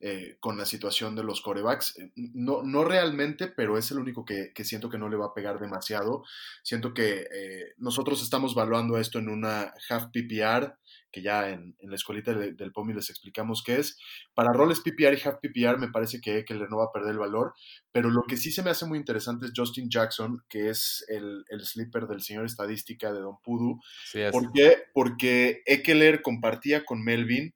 eh, 0.00 0.36
con 0.40 0.58
la 0.58 0.66
situación 0.66 1.14
de 1.16 1.22
los 1.24 1.40
corebacks. 1.40 1.98
Eh, 1.98 2.10
No, 2.16 2.62
no 2.62 2.84
realmente, 2.84 3.46
pero 3.48 3.78
es 3.78 3.90
el 3.90 3.98
único 3.98 4.24
que, 4.24 4.52
que 4.54 4.64
siento 4.64 4.90
que 4.90 4.98
no 4.98 5.08
le 5.08 5.16
va 5.16 5.26
a 5.26 5.34
pegar 5.34 5.58
demasiado. 5.58 6.22
Siento 6.62 6.92
que 6.94 7.26
eh, 7.32 7.72
nosotros 7.78 8.22
estamos 8.22 8.52
evaluando 8.52 8.98
esto 8.98 9.18
en 9.18 9.28
una 9.28 9.72
half 9.88 10.06
PPR, 10.12 10.74
que 11.10 11.22
ya 11.22 11.48
en, 11.48 11.74
en 11.78 11.88
la 11.88 11.96
escuelita 11.96 12.34
de- 12.34 12.52
del 12.52 12.72
POMI 12.72 12.92
les 12.92 13.08
explicamos 13.08 13.62
qué 13.64 13.76
es. 13.76 13.98
Para 14.34 14.52
roles 14.52 14.80
PPR 14.80 15.14
y 15.16 15.26
half 15.26 15.38
PPR 15.40 15.78
me 15.78 15.88
parece 15.90 16.20
que 16.20 16.38
Eckler 16.38 16.68
no 16.68 16.76
va 16.76 16.84
a 16.86 16.92
perder 16.92 17.12
el 17.12 17.18
valor, 17.18 17.54
pero 17.90 18.10
lo 18.10 18.24
que 18.24 18.36
sí 18.36 18.50
se 18.52 18.62
me 18.62 18.68
hace 18.70 18.84
muy 18.84 18.98
interesante 18.98 19.46
es 19.46 19.52
Justin 19.56 19.88
Jackson, 19.88 20.44
que 20.50 20.68
es 20.68 21.06
el, 21.08 21.44
el 21.48 21.64
sleeper 21.64 22.06
del 22.06 22.20
señor 22.20 22.44
estadística 22.44 23.12
de 23.14 23.20
Don 23.20 23.40
Pudu. 23.42 23.80
sí. 24.04 24.20
¿Por 24.30 24.52
qué? 24.52 24.76
Porque 24.92 25.62
Eckler 25.64 26.20
compartía 26.20 26.84
con 26.84 27.02
Melvin 27.02 27.54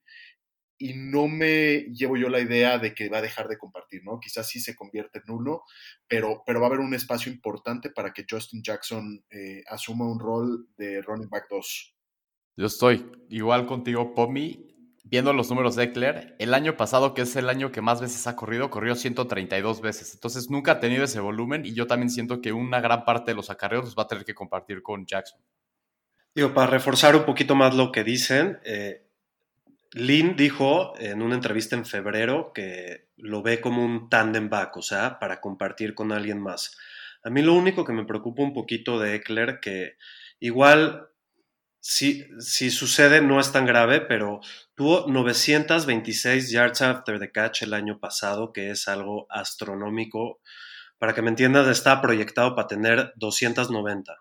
y 0.81 0.95
no 0.95 1.29
me 1.29 1.85
llevo 1.93 2.17
yo 2.17 2.31
la 2.31 2.41
idea 2.41 2.79
de 2.79 2.95
que 2.95 3.11
va 3.11 3.19
a 3.19 3.23
dejar 3.23 3.49
de 3.49 3.59
compartir, 3.59 4.03
¿no? 4.03 4.19
Quizás 4.19 4.49
sí 4.49 4.61
se 4.61 4.75
convierte 4.75 5.21
en 5.23 5.31
uno, 5.31 5.63
pero, 6.09 6.43
pero 6.47 6.59
va 6.59 6.67
a 6.67 6.69
haber 6.69 6.81
un 6.81 6.95
espacio 6.95 7.31
importante 7.31 7.91
para 7.91 8.15
que 8.15 8.25
Justin 8.29 8.63
Jackson 8.63 9.23
eh, 9.31 9.63
asuma 9.69 10.11
un 10.11 10.19
rol 10.19 10.69
de 10.79 11.03
running 11.03 11.29
back 11.29 11.49
2. 11.51 11.95
Yo 12.57 12.67
estoy 12.67 13.13
igual 13.29 13.67
contigo, 13.67 14.15
Pomi. 14.15 14.67
Viendo 15.05 15.33
los 15.33 15.51
números 15.51 15.77
de 15.77 15.85
Eckler, 15.85 16.37
el 16.39 16.55
año 16.55 16.77
pasado, 16.77 17.15
que 17.15 17.23
es 17.23 17.37
el 17.37 17.51
año 17.51 17.73
que 17.73 17.83
más 17.83 18.01
veces 18.01 18.27
ha 18.27 18.37
corrido, 18.37 18.71
corrió 18.71 18.95
132 18.95 19.81
veces. 19.83 20.15
Entonces 20.15 20.49
nunca 20.49 20.73
ha 20.73 20.81
tenido 20.81 21.05
ese 21.05 21.21
volumen 21.21 21.67
y 21.67 21.75
yo 21.75 21.87
también 21.87 22.11
siento 22.11 22.41
que 22.41 22.53
una 22.53 22.81
gran 22.81 23.05
parte 23.05 23.33
de 23.33 23.35
los 23.35 23.51
acarreos 23.51 23.85
los 23.85 23.97
va 23.97 24.05
a 24.05 24.09
tener 24.09 24.25
que 24.25 24.35
compartir 24.35 24.83
con 24.83 25.05
Jackson. 25.05 25.41
Digo, 26.35 26.55
para 26.55 26.69
reforzar 26.69 27.17
un 27.17 27.25
poquito 27.25 27.55
más 27.55 27.75
lo 27.75 27.91
que 27.91 28.05
dicen, 28.05 28.61
eh, 28.65 29.10
Lynn 29.93 30.37
dijo 30.37 30.95
en 30.99 31.21
una 31.21 31.35
entrevista 31.35 31.75
en 31.75 31.85
febrero 31.85 32.53
que 32.55 33.09
lo 33.17 33.43
ve 33.43 33.61
como 33.61 33.85
un 33.85 34.09
tandem 34.09 34.49
back, 34.49 34.77
o 34.77 34.83
sea, 34.83 35.19
para 35.19 35.41
compartir 35.41 35.95
con 35.95 36.13
alguien 36.13 36.41
más. 36.41 36.77
A 37.25 37.31
mí 37.31 37.43
lo 37.43 37.55
único 37.55 37.85
que 37.85 37.93
me 37.93 38.05
preocupa 38.05 38.43
un 38.43 38.55
poquito 38.55 38.99
de 38.99 39.17
Eckler, 39.17 39.59
que 39.61 39.97
igual 40.39 41.09
si, 41.81 42.27
si 42.39 42.71
sucede 42.71 43.21
no 43.21 43.41
es 43.41 43.53
tan 43.53 43.67
grave, 43.67 44.01
pero 44.01 44.41
tuvo 44.75 45.07
926 45.09 46.51
yards 46.51 46.83
after 46.83 47.19
the 47.19 47.33
catch 47.33 47.63
el 47.63 47.75
año 47.75 47.99
pasado, 47.99 48.53
que 48.53 48.71
es 48.71 48.87
algo 48.87 49.27
astronómico. 49.31 50.41
Para 50.99 51.15
que 51.15 51.23
me 51.23 51.31
entiendas, 51.31 51.67
está 51.67 52.01
proyectado 52.01 52.55
para 52.55 52.69
tener 52.69 53.13
290 53.17 54.15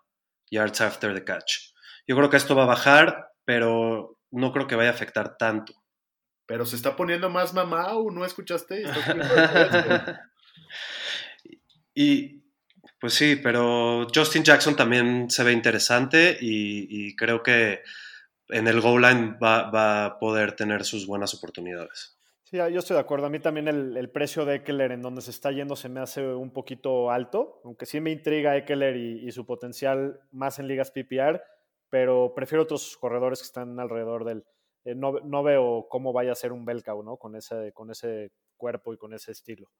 yards 0.50 0.80
after 0.80 1.14
the 1.14 1.24
catch. 1.24 1.72
Yo 2.06 2.16
creo 2.16 2.30
que 2.30 2.38
esto 2.38 2.56
va 2.56 2.64
a 2.64 2.66
bajar, 2.66 3.32
pero 3.44 4.18
no 4.30 4.52
creo 4.52 4.66
que 4.66 4.76
vaya 4.76 4.90
a 4.90 4.94
afectar 4.94 5.36
tanto. 5.36 5.74
Pero 6.46 6.66
se 6.66 6.76
está 6.76 6.96
poniendo 6.96 7.30
más 7.30 7.54
mamá, 7.54 7.94
¿o 7.94 8.10
no 8.10 8.24
escuchaste? 8.24 8.84
Y 11.94 12.44
pues 13.00 13.14
sí, 13.14 13.36
pero 13.36 14.06
Justin 14.14 14.44
Jackson 14.44 14.76
también 14.76 15.30
se 15.30 15.42
ve 15.42 15.52
interesante 15.52 16.36
y, 16.40 16.86
y 16.88 17.16
creo 17.16 17.42
que 17.42 17.80
en 18.48 18.68
el 18.68 18.80
goal 18.80 19.02
line 19.02 19.36
va, 19.42 19.70
va, 19.70 20.04
a 20.04 20.18
poder 20.18 20.52
tener 20.52 20.84
sus 20.84 21.06
buenas 21.06 21.34
oportunidades. 21.34 22.18
Sí, 22.44 22.56
yo 22.56 22.78
estoy 22.78 22.94
de 22.94 23.00
acuerdo. 23.00 23.26
A 23.26 23.30
mí 23.30 23.38
también 23.38 23.68
el, 23.68 23.96
el, 23.96 24.10
precio 24.10 24.44
de 24.44 24.56
Eckler 24.56 24.92
en 24.92 25.02
donde 25.02 25.22
se 25.22 25.30
está 25.30 25.52
yendo 25.52 25.76
se 25.76 25.88
me 25.88 26.00
hace 26.00 26.26
un 26.26 26.52
poquito 26.52 27.10
alto, 27.10 27.60
aunque 27.64 27.86
sí 27.86 28.00
me 28.00 28.10
intriga 28.10 28.56
Eckler 28.56 28.96
y, 28.96 29.26
y 29.26 29.30
su 29.32 29.46
potencial 29.46 30.20
más 30.32 30.58
en 30.58 30.66
ligas 30.66 30.90
PPR. 30.90 31.40
Pero 31.90 32.32
prefiero 32.34 32.62
otros 32.62 32.96
corredores 32.96 33.40
que 33.40 33.46
están 33.46 33.78
alrededor 33.78 34.24
del... 34.24 34.44
eh, 34.84 34.94
no, 34.94 35.20
no 35.20 35.42
veo 35.42 35.86
cómo 35.90 36.12
vaya 36.12 36.32
a 36.32 36.36
ser 36.36 36.52
un 36.52 36.64
Belcau, 36.64 37.02
¿no? 37.02 37.16
Con 37.16 37.36
ese, 37.36 37.72
con 37.72 37.90
ese 37.90 38.32
cuerpo 38.56 38.94
y 38.94 38.96
con 38.96 39.12
ese 39.12 39.32
estilo. 39.32 39.70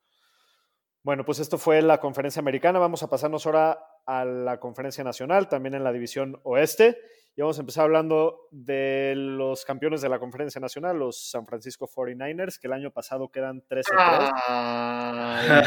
Bueno, 1.03 1.25
pues 1.25 1.39
esto 1.39 1.57
fue 1.57 1.81
la 1.81 1.99
conferencia 1.99 2.41
americana. 2.41 2.79
Vamos 2.79 3.03
a 3.03 3.09
pasarnos 3.09 3.47
ahora 3.47 3.79
a 4.05 4.25
la 4.25 4.61
conferencia 4.61 5.03
nacional, 5.03 5.49
también 5.49 5.75
en 5.75 5.85
la 5.85 5.93
división 5.93 6.41
oeste. 6.43 6.99
Y 7.37 7.43
vamos 7.43 7.59
a 7.59 7.61
empezar 7.61 7.85
hablando 7.85 8.49
de 8.51 9.14
los 9.16 9.64
campeones 9.64 10.01
de 10.03 10.09
la 10.09 10.18
conferencia 10.18 10.61
nacional, 10.61 10.99
los 10.99 11.31
San 11.31 11.47
Francisco 11.47 11.89
49ers, 11.89 12.59
que 12.59 12.66
el 12.66 12.72
año 12.72 12.91
pasado 12.91 13.31
quedan 13.31 13.62
13 13.66 13.91
Ay, 13.97 15.62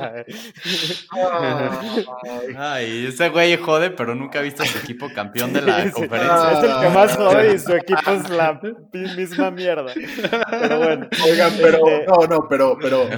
ay. 0.00 0.24
Ay, 2.56 3.06
ese 3.08 3.28
güey 3.28 3.56
jode, 3.56 3.90
pero 3.90 4.14
nunca 4.14 4.38
ha 4.38 4.42
visto 4.42 4.62
a 4.62 4.66
su 4.66 4.78
equipo 4.78 5.08
campeón 5.12 5.52
de 5.52 5.62
la 5.62 5.74
Sí, 5.82 5.88
sí. 5.88 5.92
conferencia. 5.92 6.52
Es 6.52 6.64
el 6.64 6.80
que 6.80 6.88
más 6.94 7.16
jode 7.16 7.54
y 7.54 7.58
su 7.58 7.72
equipo 7.74 8.10
es 8.12 8.30
la 8.30 8.60
misma 9.16 9.50
mierda. 9.50 9.92
Pero 10.50 10.78
bueno. 10.78 11.08
Oigan, 11.24 11.52
pero 11.60 11.88
Este, 11.88 12.06
no, 12.06 12.26
no, 12.28 12.48
pero, 12.48 12.78
pero, 12.80 13.08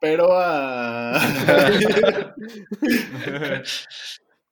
pero 0.00 0.28
ah, 0.32 1.20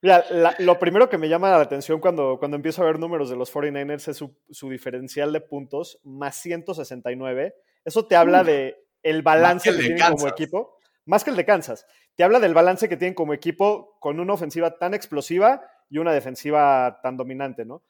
Mira, 0.04 0.22
la- 0.28 0.54
lo 0.58 0.78
primero 0.78 1.08
que 1.08 1.16
me 1.16 1.30
llama 1.30 1.48
la 1.48 1.60
atención 1.62 1.98
cuando, 1.98 2.36
cuando 2.38 2.56
empiezo 2.56 2.82
a 2.82 2.84
ver 2.84 2.98
números 2.98 3.30
de 3.30 3.36
los 3.36 3.50
49ers 3.50 4.06
es 4.08 4.18
su, 4.18 4.36
su 4.50 4.68
diferencial 4.68 5.32
de 5.32 5.40
puntos, 5.40 5.98
más 6.04 6.36
169. 6.36 7.54
Eso 7.86 8.06
te 8.06 8.14
habla 8.14 8.44
de 8.44 8.84
el 9.02 9.22
balance 9.22 9.70
que 9.70 9.76
el 9.76 9.80
tienen 9.86 9.96
como 10.10 10.28
equipo, 10.28 10.76
más 11.06 11.24
que 11.24 11.30
el 11.30 11.36
de 11.36 11.46
Kansas. 11.46 11.86
Te 12.16 12.22
habla 12.22 12.38
del 12.38 12.52
balance 12.52 12.86
que 12.86 12.98
tienen 12.98 13.14
como 13.14 13.32
equipo 13.32 13.96
con 13.98 14.20
una 14.20 14.34
ofensiva 14.34 14.76
tan 14.76 14.92
explosiva 14.92 15.62
y 15.88 15.96
una 15.96 16.12
defensiva 16.12 17.00
tan 17.02 17.16
dominante, 17.16 17.64
¿no? 17.64 17.82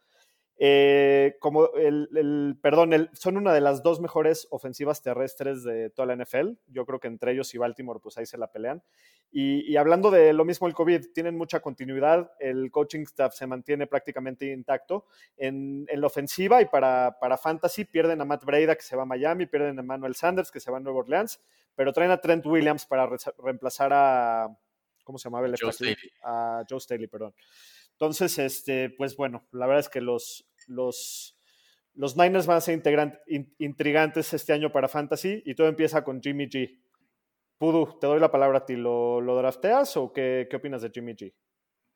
Eh, 0.56 1.36
como 1.40 1.72
el, 1.74 2.08
el- 2.14 2.56
perdón, 2.62 2.92
el- 2.92 3.10
son 3.12 3.36
una 3.36 3.52
de 3.52 3.60
las 3.60 3.82
dos 3.82 4.00
mejores 4.00 4.46
ofensivas 4.50 5.02
terrestres 5.02 5.64
de 5.64 5.90
toda 5.90 6.06
la 6.06 6.12
NFL. 6.14 6.52
Yo 6.68 6.86
creo 6.86 7.00
que 7.00 7.08
entre 7.08 7.32
ellos 7.32 7.52
y 7.54 7.58
Baltimore, 7.58 7.98
pues 8.00 8.16
ahí 8.18 8.26
se 8.26 8.38
la 8.38 8.52
pelean. 8.52 8.82
Y, 9.32 9.68
y 9.70 9.76
hablando 9.76 10.12
de 10.12 10.32
lo 10.32 10.44
mismo 10.44 10.68
el 10.68 10.74
COVID, 10.74 11.06
tienen 11.12 11.36
mucha 11.36 11.58
continuidad, 11.58 12.30
el 12.38 12.70
coaching 12.70 13.00
staff 13.02 13.34
se 13.34 13.48
mantiene 13.48 13.88
prácticamente 13.88 14.52
intacto. 14.52 15.06
En, 15.36 15.86
en 15.88 16.00
la 16.00 16.06
ofensiva 16.06 16.62
y 16.62 16.66
para, 16.66 17.16
para 17.20 17.36
Fantasy 17.36 17.84
pierden 17.84 18.20
a 18.20 18.24
Matt 18.24 18.44
Breida 18.44 18.76
que 18.76 18.82
se 18.82 18.94
va 18.94 19.02
a 19.02 19.06
Miami, 19.06 19.46
pierden 19.46 19.78
a 19.80 19.82
Manuel 19.82 20.14
Sanders 20.14 20.52
que 20.52 20.60
se 20.60 20.70
va 20.70 20.76
a 20.76 20.80
Nueva 20.80 21.00
Orleans, 21.00 21.40
pero 21.74 21.92
traen 21.92 22.12
a 22.12 22.20
Trent 22.20 22.46
Williams 22.46 22.86
para 22.86 23.06
re- 23.06 23.16
reemplazar 23.38 23.90
a, 23.92 24.56
¿cómo 25.02 25.18
se 25.18 25.24
llamaba 25.24 25.46
el 25.46 25.54
Joe? 25.60 25.72
A 26.22 26.64
Joe 26.70 26.78
Staley, 26.78 27.08
perdón. 27.08 27.34
Entonces, 27.98 28.38
este, 28.38 28.90
pues 28.90 29.16
bueno, 29.16 29.46
la 29.52 29.66
verdad 29.66 29.80
es 29.80 29.88
que 29.88 30.00
los, 30.00 30.48
los, 30.66 31.38
los 31.94 32.16
Niners 32.16 32.46
van 32.46 32.58
a 32.58 32.60
ser 32.60 32.82
intrigantes 33.58 34.34
este 34.34 34.52
año 34.52 34.72
para 34.72 34.88
Fantasy 34.88 35.42
y 35.44 35.54
todo 35.54 35.68
empieza 35.68 36.02
con 36.02 36.20
Jimmy 36.20 36.46
G. 36.46 36.80
Pudu, 37.58 37.98
te 38.00 38.06
doy 38.06 38.18
la 38.18 38.30
palabra 38.30 38.58
a 38.58 38.66
ti. 38.66 38.74
¿Lo, 38.74 39.20
lo 39.20 39.36
drafteas 39.36 39.96
o 39.96 40.12
qué, 40.12 40.48
qué 40.50 40.56
opinas 40.56 40.82
de 40.82 40.90
Jimmy 40.90 41.12
G? 41.12 41.32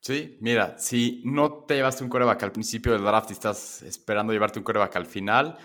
Sí, 0.00 0.38
mira, 0.40 0.78
si 0.78 1.20
no 1.24 1.64
te 1.64 1.74
llevaste 1.74 2.04
un 2.04 2.10
coreback 2.10 2.44
al 2.44 2.52
principio 2.52 2.92
del 2.92 3.02
draft 3.02 3.30
y 3.30 3.32
estás 3.32 3.82
esperando 3.82 4.32
llevarte 4.32 4.60
un 4.60 4.64
coreback 4.64 4.94
al 4.94 5.06
final, 5.06 5.58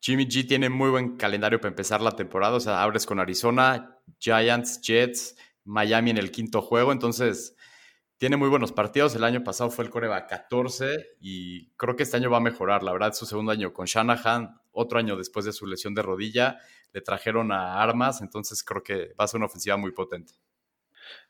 Jimmy 0.00 0.26
G 0.26 0.46
tiene 0.46 0.68
muy 0.68 0.90
buen 0.90 1.16
calendario 1.16 1.60
para 1.60 1.70
empezar 1.70 2.00
la 2.00 2.12
temporada. 2.12 2.54
O 2.54 2.60
sea, 2.60 2.80
abres 2.80 3.04
con 3.04 3.18
Arizona, 3.18 3.98
Giants, 4.20 4.80
Jets, 4.80 5.36
Miami 5.64 6.10
en 6.10 6.18
el 6.18 6.30
quinto 6.30 6.62
juego. 6.62 6.92
Entonces, 6.92 7.55
tiene 8.18 8.36
muy 8.36 8.48
buenos 8.48 8.72
partidos. 8.72 9.14
El 9.14 9.24
año 9.24 9.44
pasado 9.44 9.70
fue 9.70 9.84
el 9.84 9.90
coreback 9.90 10.28
14 10.28 11.16
y 11.20 11.68
creo 11.76 11.96
que 11.96 12.02
este 12.02 12.16
año 12.16 12.30
va 12.30 12.38
a 12.38 12.40
mejorar. 12.40 12.82
La 12.82 12.92
verdad, 12.92 13.12
su 13.12 13.26
segundo 13.26 13.52
año 13.52 13.72
con 13.72 13.86
Shanahan, 13.86 14.60
otro 14.72 14.98
año 14.98 15.16
después 15.16 15.44
de 15.44 15.52
su 15.52 15.66
lesión 15.66 15.94
de 15.94 16.02
rodilla. 16.02 16.58
Le 16.92 17.02
trajeron 17.02 17.52
a 17.52 17.82
armas, 17.82 18.22
entonces 18.22 18.62
creo 18.62 18.82
que 18.82 19.12
va 19.20 19.24
a 19.24 19.28
ser 19.28 19.38
una 19.38 19.46
ofensiva 19.46 19.76
muy 19.76 19.92
potente. 19.92 20.34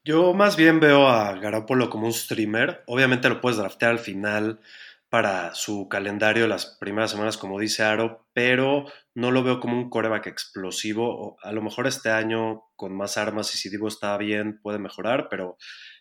Yo 0.05 0.32
más 0.32 0.57
bien 0.57 0.78
veo 0.80 1.09
a 1.09 1.34
Garoppolo 1.34 1.91
como 1.91 2.07
un 2.07 2.12
streamer. 2.12 2.84
Obviamente 2.87 3.28
lo 3.28 3.41
puedes 3.41 3.59
draftear 3.59 3.91
al 3.91 3.99
final 3.99 4.61
para 5.09 5.55
su 5.55 5.89
calendario 5.89 6.47
las 6.47 6.76
primeras 6.80 7.12
semanas, 7.12 7.37
como 7.37 7.61
dice 7.61 7.82
Aro, 7.82 8.26
pero 8.32 8.87
no 9.14 9.30
lo 9.30 9.43
veo 9.43 9.61
como 9.61 9.76
un 9.76 9.91
coreback 9.91 10.26
explosivo. 10.26 11.37
A 11.43 11.53
lo 11.53 11.62
mejor 11.62 11.87
este 11.87 12.11
año 12.11 12.64
con 12.76 12.97
más 12.97 13.16
armas 13.16 13.55
y 13.55 13.59
si 13.59 13.70
Divo 13.70 13.89
está 13.89 14.16
bien 14.16 14.61
puede 14.61 14.78
mejorar, 14.78 15.28
pero 15.28 15.57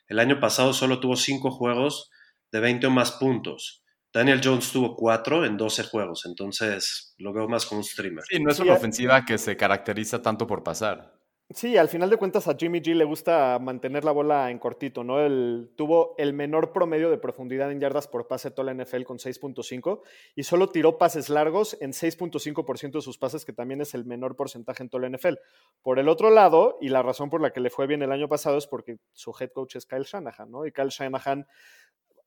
el 0.08 0.20
año 0.20 0.40
pasado 0.40 0.74
solo 0.74 1.00
tuvo 1.00 1.16
5 1.16 1.52
juegos 1.52 2.10
de 2.52 2.60
20 2.60 2.88
o 2.88 2.92
más 2.92 3.12
puntos. 3.14 3.84
Daniel 4.14 4.40
Jones 4.42 4.72
tuvo 4.72 4.96
4 4.96 5.46
en 5.46 5.58
12 5.58 5.84
juegos, 5.84 6.26
entonces 6.26 7.14
lo 7.18 7.34
veo 7.34 7.50
más 7.50 7.66
como 7.66 7.80
un 7.80 7.84
streamer. 7.84 8.24
Sí, 8.30 8.40
no 8.42 8.50
es 8.50 8.60
una 8.60 8.74
ofensiva 8.74 9.26
que 9.26 9.38
se 9.38 9.58
caracteriza 9.58 10.22
tanto 10.22 10.48
por 10.48 10.64
pasar. 10.64 11.15
Sí, 11.52 11.78
al 11.78 11.90
final 11.90 12.10
de 12.10 12.18
cuentas 12.18 12.48
a 12.48 12.56
Jimmy 12.56 12.80
G 12.80 12.96
le 12.96 13.04
gusta 13.04 13.60
mantener 13.60 14.04
la 14.04 14.12
bola 14.12 14.50
en 14.50 14.58
cortito, 14.58 15.04
¿no? 15.04 15.20
Él 15.20 15.72
tuvo 15.78 16.16
el 16.18 16.34
menor 16.34 16.72
promedio 16.72 17.12
de 17.12 17.20
profundidad 17.20 17.72
en 17.72 17.80
yardas 17.80 18.08
por 18.08 18.28
pase 18.28 18.50
toda 18.50 18.74
la 18.74 18.84
NFL 18.84 19.04
con 19.04 19.20
6.5 19.20 20.02
y 20.36 20.42
solo 20.42 20.70
tiró 20.70 20.98
pases 20.98 21.30
largos 21.30 21.78
en 21.82 21.92
6.5% 21.92 22.94
de 22.94 23.02
sus 23.02 23.20
pases, 23.20 23.46
que 23.46 23.54
también 23.54 23.80
es 23.80 23.94
el 23.94 24.06
menor 24.06 24.36
porcentaje 24.36 24.82
en 24.82 24.90
toda 24.90 25.08
la 25.08 25.16
NFL. 25.16 25.36
Por 25.84 26.00
el 26.00 26.10
otro 26.10 26.32
lado, 26.32 26.80
y 26.82 26.90
la 26.90 27.04
razón 27.04 27.30
por 27.30 27.42
la 27.42 27.52
que 27.52 27.60
le 27.60 27.70
fue 27.70 27.86
bien 27.86 28.02
el 28.02 28.12
año 28.12 28.28
pasado 28.28 28.58
es 28.58 28.66
porque 28.66 28.98
su 29.14 29.32
head 29.40 29.52
coach 29.52 29.76
es 29.76 29.86
Kyle 29.86 30.02
Shanahan, 30.02 30.50
¿no? 30.50 30.66
Y 30.66 30.72
Kyle 30.72 30.90
Shanahan 30.90 31.46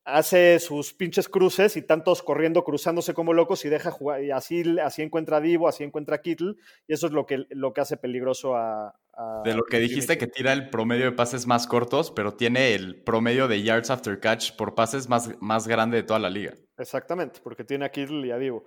hace 0.09 0.59
sus 0.59 0.95
pinches 0.95 1.29
cruces 1.29 1.77
y 1.77 1.83
tantos 1.83 2.23
corriendo, 2.23 2.65
cruzándose 2.65 3.15
como 3.15 3.33
locos 3.33 3.65
y 3.65 3.69
deja 3.69 3.91
jugar, 3.91 4.23
y 4.25 4.31
así, 4.31 4.79
así 4.83 5.03
encuentra 5.03 5.37
a 5.37 5.41
Divo, 5.41 5.69
así 5.69 5.85
encuentra 5.85 6.17
a 6.17 6.21
Kittle, 6.23 6.55
y 6.87 6.95
eso 6.95 7.07
es 7.07 7.13
lo 7.13 7.27
que, 7.27 7.45
lo 7.51 7.73
que 7.73 7.81
hace 7.81 7.97
peligroso 7.97 8.57
a, 8.57 8.95
a 9.13 9.43
De 9.45 9.55
lo 9.55 9.65
que 9.65 9.79
dijiste 9.79 10.19
que 10.19 10.27
tira 10.27 10.53
el 10.53 10.71
promedio 10.71 11.05
de 11.05 11.13
pases 11.13 11.47
más 11.47 11.67
cortos, 11.67 12.11
pero 12.11 12.33
tiene 12.33 12.75
el 12.75 13.03
promedio 13.03 13.49
de 13.49 13.63
yards 13.63 13.91
after 13.91 14.19
catch 14.19 14.57
por 14.57 14.75
pases 14.75 15.09
más, 15.09 15.31
más 15.41 15.69
grande 15.69 15.99
de 15.99 16.03
toda 16.03 16.19
la 16.19 16.31
liga. 16.31 16.55
Exactamente, 16.79 17.41
porque 17.43 17.65
tiene 17.65 17.85
a 17.85 17.91
Kittle 17.91 18.27
y 18.27 18.31
a 18.31 18.39
Divo. 18.39 18.65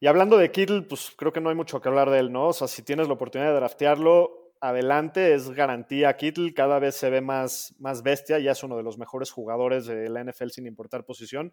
Y 0.00 0.08
hablando 0.08 0.36
de 0.36 0.50
Kittle, 0.50 0.82
pues 0.82 1.12
creo 1.16 1.32
que 1.32 1.40
no 1.40 1.48
hay 1.48 1.54
mucho 1.54 1.80
que 1.80 1.88
hablar 1.88 2.10
de 2.10 2.18
él, 2.18 2.32
¿no? 2.32 2.48
O 2.48 2.52
sea, 2.52 2.66
si 2.66 2.82
tienes 2.82 3.06
la 3.06 3.14
oportunidad 3.14 3.50
de 3.50 3.56
draftearlo, 3.56 4.41
adelante, 4.62 5.34
es 5.34 5.50
garantía. 5.50 6.16
Kittle 6.16 6.54
cada 6.54 6.78
vez 6.78 6.94
se 6.94 7.10
ve 7.10 7.20
más, 7.20 7.74
más 7.78 8.02
bestia, 8.02 8.38
ya 8.38 8.52
es 8.52 8.62
uno 8.62 8.76
de 8.76 8.82
los 8.82 8.96
mejores 8.96 9.30
jugadores 9.30 9.86
de 9.86 10.08
la 10.08 10.24
NFL 10.24 10.48
sin 10.50 10.66
importar 10.66 11.04
posición. 11.04 11.52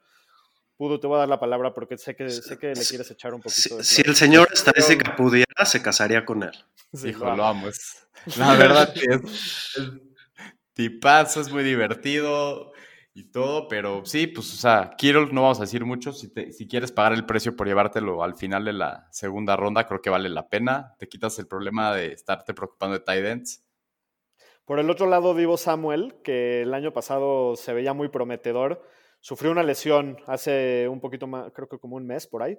Pudo, 0.78 1.00
te 1.00 1.08
voy 1.08 1.18
a 1.18 1.20
dar 1.20 1.28
la 1.30 1.40
palabra 1.40 1.74
porque 1.74 1.98
sé 1.98 2.16
que, 2.16 2.30
sé 2.30 2.58
que 2.58 2.68
le 2.68 2.86
quieres 2.86 3.12
echar 3.12 3.34
un 3.34 3.42
poquito 3.42 3.70
Si, 3.70 3.76
de 3.76 3.84
si 3.84 4.02
el 4.06 4.16
señor 4.16 4.48
estadística 4.54 5.16
pudiera, 5.16 5.66
se 5.66 5.82
casaría 5.82 6.24
con 6.24 6.44
él. 6.44 6.52
Sí, 6.94 7.10
Hijo, 7.10 7.26
lo 7.26 7.36
lo 7.36 7.46
amo. 7.46 7.60
amo. 7.62 7.68
Es, 7.68 8.08
la 8.38 8.56
verdad 8.56 8.94
es 8.96 9.22
tipazo, 10.74 11.42
es 11.42 11.52
muy 11.52 11.64
divertido 11.64 12.72
y 13.14 13.32
todo, 13.32 13.68
pero 13.68 14.06
sí, 14.06 14.28
pues, 14.28 14.54
o 14.54 14.58
sea, 14.58 14.92
Kittle 14.98 15.28
no 15.32 15.42
vamos 15.42 15.58
a 15.60 15.64
decir 15.64 15.84
mucho. 15.86 16.14
Si, 16.14 16.32
te- 16.32 16.52
si 16.54 16.68
quieres 16.68 16.92
pagar 16.92 17.14
el 17.14 17.26
precio 17.26 17.56
por 17.56 17.68
llevártelo 17.68 18.24
al 18.24 18.36
final 18.36 18.64
de 18.66 18.74
la 18.74 19.08
segunda 19.12 19.56
ronda, 19.58 19.86
creo 19.88 20.02
que 20.02 20.10
vale 20.10 20.30
la 20.30 20.48
pena. 20.48 20.96
Te 21.00 21.10
quitas 21.10 21.38
el 21.40 21.48
problema 21.48 21.94
de 21.94 22.14
estarte 22.14 22.54
preocupando 22.54 22.98
de 22.98 23.04
tight 23.04 23.26
ends. 23.26 23.66
Por 24.66 24.80
el 24.80 24.90
otro 24.90 25.08
lado, 25.08 25.34
Divo 25.34 25.58
Samuel, 25.58 26.16
que 26.24 26.62
el 26.62 26.74
año 26.74 26.94
pasado 26.94 27.56
se 27.56 27.74
veía 27.74 27.94
muy 27.94 28.10
prometedor, 28.10 28.84
sufrió 29.20 29.52
una 29.52 29.64
lesión 29.64 30.18
hace 30.28 30.88
un 30.88 31.00
poquito 31.02 31.28
más, 31.28 31.52
creo 31.52 31.68
que 31.68 31.80
como 31.80 31.96
un 31.96 32.06
mes 32.06 32.28
por 32.28 32.44
ahí, 32.44 32.58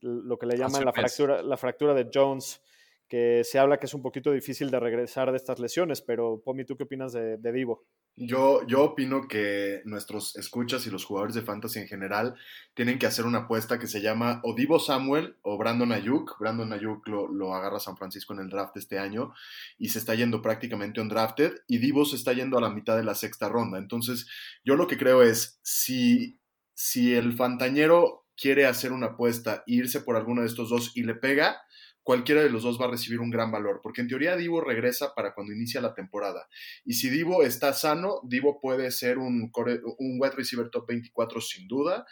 lo 0.00 0.38
que 0.38 0.46
le 0.46 0.56
llaman 0.56 0.84
la 0.84 0.92
mes. 0.92 0.94
fractura, 0.94 1.42
la 1.42 1.56
fractura 1.56 1.94
de 1.94 2.08
Jones, 2.12 2.62
que 3.08 3.42
se 3.44 3.58
habla 3.58 3.78
que 3.78 3.86
es 3.86 3.94
un 3.94 4.02
poquito 4.02 4.30
difícil 4.30 4.70
de 4.70 4.78
regresar 4.78 5.30
de 5.30 5.36
estas 5.36 5.58
lesiones, 5.58 6.02
pero 6.02 6.42
Pomi, 6.44 6.64
¿tú 6.64 6.76
qué 6.76 6.84
opinas 6.84 7.12
de, 7.12 7.38
de 7.38 7.52
Divo? 7.52 7.86
Yo, 8.16 8.66
yo 8.66 8.82
opino 8.82 9.28
que 9.28 9.80
nuestros 9.84 10.34
escuchas 10.36 10.86
y 10.86 10.90
los 10.90 11.04
jugadores 11.04 11.36
de 11.36 11.42
fantasy 11.42 11.78
en 11.78 11.86
general 11.86 12.34
tienen 12.74 12.98
que 12.98 13.06
hacer 13.06 13.26
una 13.26 13.40
apuesta 13.40 13.78
que 13.78 13.86
se 13.86 14.00
llama 14.00 14.40
o 14.42 14.54
Divo 14.54 14.80
Samuel 14.80 15.36
o 15.42 15.56
Brandon 15.56 15.92
Ayuk. 15.92 16.36
Brandon 16.40 16.72
Ayuk 16.72 17.06
lo, 17.06 17.28
lo 17.28 17.54
agarra 17.54 17.78
San 17.78 17.96
Francisco 17.96 18.34
en 18.34 18.40
el 18.40 18.50
draft 18.50 18.76
este 18.76 18.98
año 18.98 19.32
y 19.78 19.90
se 19.90 20.00
está 20.00 20.14
yendo 20.16 20.42
prácticamente 20.42 21.00
undrafted 21.00 21.52
y 21.68 21.78
Divo 21.78 22.04
se 22.04 22.16
está 22.16 22.32
yendo 22.32 22.58
a 22.58 22.60
la 22.60 22.70
mitad 22.70 22.96
de 22.96 23.04
la 23.04 23.14
sexta 23.14 23.48
ronda. 23.48 23.78
Entonces, 23.78 24.26
yo 24.64 24.74
lo 24.74 24.88
que 24.88 24.98
creo 24.98 25.22
es, 25.22 25.60
si, 25.62 26.40
si 26.74 27.14
el 27.14 27.34
fantañero 27.34 28.26
quiere 28.36 28.66
hacer 28.66 28.92
una 28.92 29.06
apuesta 29.08 29.64
e 29.66 29.74
irse 29.74 30.00
por 30.00 30.16
alguno 30.16 30.42
de 30.42 30.48
estos 30.48 30.70
dos 30.70 30.96
y 30.96 31.02
le 31.02 31.14
pega, 31.14 31.60
cualquiera 32.08 32.40
de 32.42 32.48
los 32.48 32.62
dos 32.62 32.80
va 32.80 32.86
a 32.86 32.90
recibir 32.90 33.20
un 33.20 33.28
gran 33.28 33.52
valor, 33.52 33.80
porque 33.82 34.00
en 34.00 34.08
teoría 34.08 34.34
Divo 34.34 34.62
regresa 34.62 35.14
para 35.14 35.34
cuando 35.34 35.52
inicia 35.52 35.82
la 35.82 35.92
temporada. 35.92 36.48
Y 36.82 36.94
si 36.94 37.10
Divo 37.10 37.42
está 37.42 37.74
sano, 37.74 38.20
Divo 38.24 38.62
puede 38.62 38.90
ser 38.92 39.18
un, 39.18 39.50
core- 39.52 39.82
un 39.98 40.16
wide 40.18 40.34
receiver 40.34 40.70
top 40.70 40.86
24 40.88 41.38
sin 41.42 41.68
duda. 41.68 42.06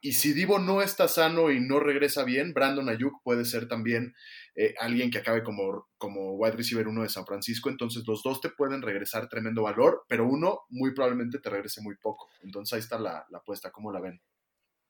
Y 0.00 0.12
si 0.12 0.34
Divo 0.34 0.60
no 0.60 0.82
está 0.82 1.08
sano 1.08 1.50
y 1.50 1.58
no 1.58 1.80
regresa 1.80 2.22
bien, 2.22 2.54
Brandon 2.54 2.88
Ayuk 2.88 3.22
puede 3.24 3.44
ser 3.44 3.66
también 3.66 4.14
eh, 4.54 4.74
alguien 4.78 5.10
que 5.10 5.18
acabe 5.18 5.42
como, 5.42 5.88
como 5.98 6.34
wide 6.36 6.52
receiver 6.56 6.86
1 6.86 7.02
de 7.02 7.08
San 7.08 7.26
Francisco. 7.26 7.70
Entonces 7.70 8.04
los 8.06 8.22
dos 8.22 8.40
te 8.40 8.50
pueden 8.50 8.82
regresar 8.82 9.28
tremendo 9.28 9.62
valor, 9.64 10.04
pero 10.08 10.28
uno 10.28 10.60
muy 10.68 10.94
probablemente 10.94 11.40
te 11.40 11.50
regrese 11.50 11.80
muy 11.82 11.96
poco. 11.96 12.28
Entonces 12.42 12.72
ahí 12.74 12.80
está 12.80 13.00
la, 13.00 13.26
la 13.30 13.38
apuesta, 13.38 13.72
¿cómo 13.72 13.90
la 13.90 14.00
ven? 14.00 14.20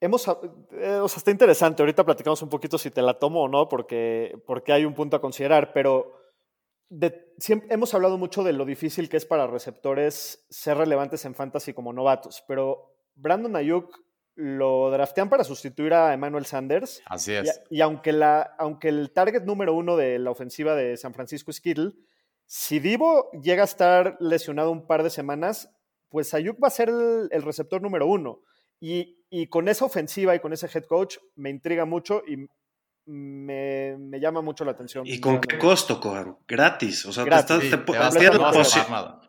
Hemos, 0.05 0.29
eh, 0.29 0.99
o 1.03 1.09
sea, 1.09 1.19
está 1.19 1.31
interesante. 1.31 1.83
Ahorita 1.83 2.05
platicamos 2.05 2.43
un 2.43 2.49
poquito 2.49 2.79
si 2.79 2.91
te 2.91 3.03
la 3.03 3.19
tomo 3.19 3.43
o 3.43 3.49
no, 3.49 3.69
porque, 3.69 4.37
porque 4.47 4.73
hay 4.73 4.85
un 4.85 4.95
punto 4.95 5.17
a 5.17 5.21
considerar, 5.21 5.73
pero 5.73 6.13
de, 6.89 7.33
siempre, 7.39 7.73
hemos 7.73 7.95
hablado 7.95 8.19
mucho 8.19 8.43
de 8.43 8.53
lo 8.53 8.65
difícil 8.65 9.09
que 9.09 9.17
es 9.17 9.27
para 9.27 9.47
receptores 9.47 10.45
ser 10.51 10.77
relevantes 10.77 11.25
en 11.25 11.35
fantasy 11.35 11.73
como 11.73 11.93
novatos, 11.93 12.45
pero 12.47 12.95
Brandon 13.15 13.57
Ayuk 13.57 13.99
lo 14.37 14.91
draftean 14.91 15.31
para 15.31 15.45
sustituir 15.45 15.95
a 15.95 16.13
Emmanuel 16.13 16.45
Sanders. 16.45 17.03
Así 17.07 17.33
es. 17.33 17.63
Y, 17.71 17.79
y 17.79 17.81
aunque, 17.81 18.13
la, 18.13 18.43
aunque 18.59 18.89
el 18.89 19.13
target 19.13 19.45
número 19.45 19.75
uno 19.75 19.97
de 19.97 20.19
la 20.19 20.31
ofensiva 20.31 20.75
de 20.75 20.97
San 20.97 21.15
Francisco 21.15 21.51
es 21.51 21.61
Kittle, 21.61 21.93
si 22.47 22.79
Divo 22.79 23.31
llega 23.43 23.63
a 23.63 23.65
estar 23.65 24.17
lesionado 24.21 24.71
un 24.71 24.87
par 24.87 25.03
de 25.03 25.11
semanas, 25.11 25.71
pues 26.11 26.35
Ayuk 26.35 26.63
va 26.63 26.69
a 26.69 26.71
ser 26.71 26.89
el, 26.91 27.29
el 27.31 27.43
receptor 27.43 27.81
número 27.81 28.07
uno. 28.07 28.43
Y, 28.81 29.19
y, 29.31 29.47
con 29.49 29.69
esa 29.69 29.85
ofensiva 29.85 30.35
y 30.35 30.41
con 30.41 30.53
ese 30.53 30.67
head 30.73 30.85
coach 30.85 31.17
me 31.37 31.51
intriga 31.51 31.85
mucho 31.85 32.23
y 32.27 32.47
me, 33.07 33.97
me 33.99 34.21
llama 34.21 34.41
mucho 34.43 34.65
la 34.65 34.73
atención. 34.73 35.07
¿Y 35.07 35.21
con 35.21 35.41
qué 35.41 35.59
costo, 35.59 36.01
Cojan? 36.01 36.37
Gratis. 36.49 37.05
O 37.07 37.13
sea, 37.13 37.25
Gratis. 37.25 37.47
te 37.47 37.53
estás- 37.55 37.71
Sí, 37.71 37.71
te- 37.71 37.93
tienes, 38.19 38.39
la 38.41 38.53
posi- 38.53 39.21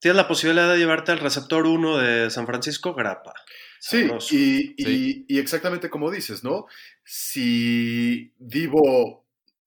tienes 0.00 0.24
posibilidad 0.24 0.70
de 0.72 0.78
llevarte 0.78 1.12
al 1.12 1.20
receptor 1.20 1.66
1 1.66 1.98
de 1.98 2.30
San 2.30 2.46
Francisco, 2.46 2.94
grapa. 2.94 3.32
Sí, 3.80 4.08
y, 4.30 4.74
y- 4.82 4.84
Sí. 4.84 5.26
y 5.28 5.38
exactamente 5.38 5.90
como 5.90 6.10
dices, 6.10 6.42
¿no? 6.42 6.66
Si 7.04 8.32
Divo 8.38 9.24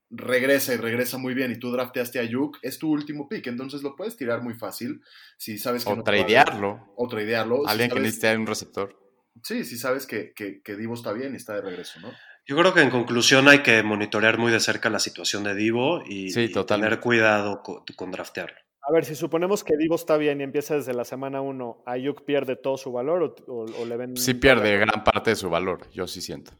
regresa 0.09 0.73
y 0.73 0.77
regresa 0.77 1.17
muy 1.17 1.33
bien 1.33 1.51
y 1.51 1.59
tú 1.59 1.71
drafteaste 1.71 2.19
a 2.19 2.23
Yuk, 2.23 2.57
es 2.61 2.79
tu 2.79 2.89
último 2.91 3.27
pick, 3.27 3.47
entonces 3.47 3.83
lo 3.83 3.95
puedes 3.95 4.15
tirar 4.15 4.41
muy 4.41 4.53
fácil 4.53 5.01
si 5.37 5.57
sabes 5.57 5.83
que 5.85 5.91
O 5.91 5.95
no 5.97 6.03
tradearlo. 6.03 6.93
O 6.95 7.07
tradearlo. 7.07 7.57
si 7.65 7.69
Alguien 7.71 7.89
que 7.89 7.95
sabes- 7.95 8.03
necesite 8.05 8.37
un 8.37 8.47
receptor. 8.47 9.06
Sí, 9.43 9.63
si 9.65 9.77
sabes 9.77 10.05
que, 10.07 10.33
que, 10.33 10.61
que 10.61 10.75
Divo 10.75 10.93
está 10.93 11.11
bien 11.13 11.33
y 11.33 11.37
está 11.37 11.55
de 11.55 11.61
regreso, 11.61 11.99
¿no? 11.99 12.11
Yo 12.45 12.55
creo 12.55 12.73
que 12.73 12.81
en 12.81 12.89
conclusión 12.89 13.47
hay 13.49 13.61
que 13.61 13.83
monitorear 13.83 14.37
muy 14.37 14.51
de 14.51 14.59
cerca 14.59 14.89
la 14.89 14.99
situación 14.99 15.43
de 15.43 15.53
Divo 15.53 16.01
y, 16.05 16.29
Sí, 16.31 16.49
tener 16.65 16.99
cuidado 16.99 17.61
con, 17.61 17.83
con 17.95 18.11
draftearlo. 18.11 18.57
A 18.81 18.91
ver, 18.93 19.03
si 19.03 19.15
suponemos 19.15 19.65
que 19.65 19.75
Divo 19.75 19.95
está 19.95 20.15
bien 20.15 20.39
y 20.39 20.43
empieza 20.45 20.75
desde 20.75 20.93
la 20.93 21.03
semana 21.03 21.41
1, 21.41 21.83
¿Ayuk 21.85 22.23
pierde 22.23 22.55
todo 22.55 22.77
su 22.77 22.91
valor 22.93 23.21
o, 23.47 23.51
o- 23.53 23.65
o 23.81 23.85
le 23.85 23.97
ven...? 23.97 24.15
Sí 24.15 24.33
pierde 24.33 24.77
gran 24.77 25.03
parte 25.03 25.31
de 25.31 25.35
su 25.35 25.49
valor, 25.49 25.89
yo 25.91 26.07
sí 26.07 26.21
siento. 26.21 26.53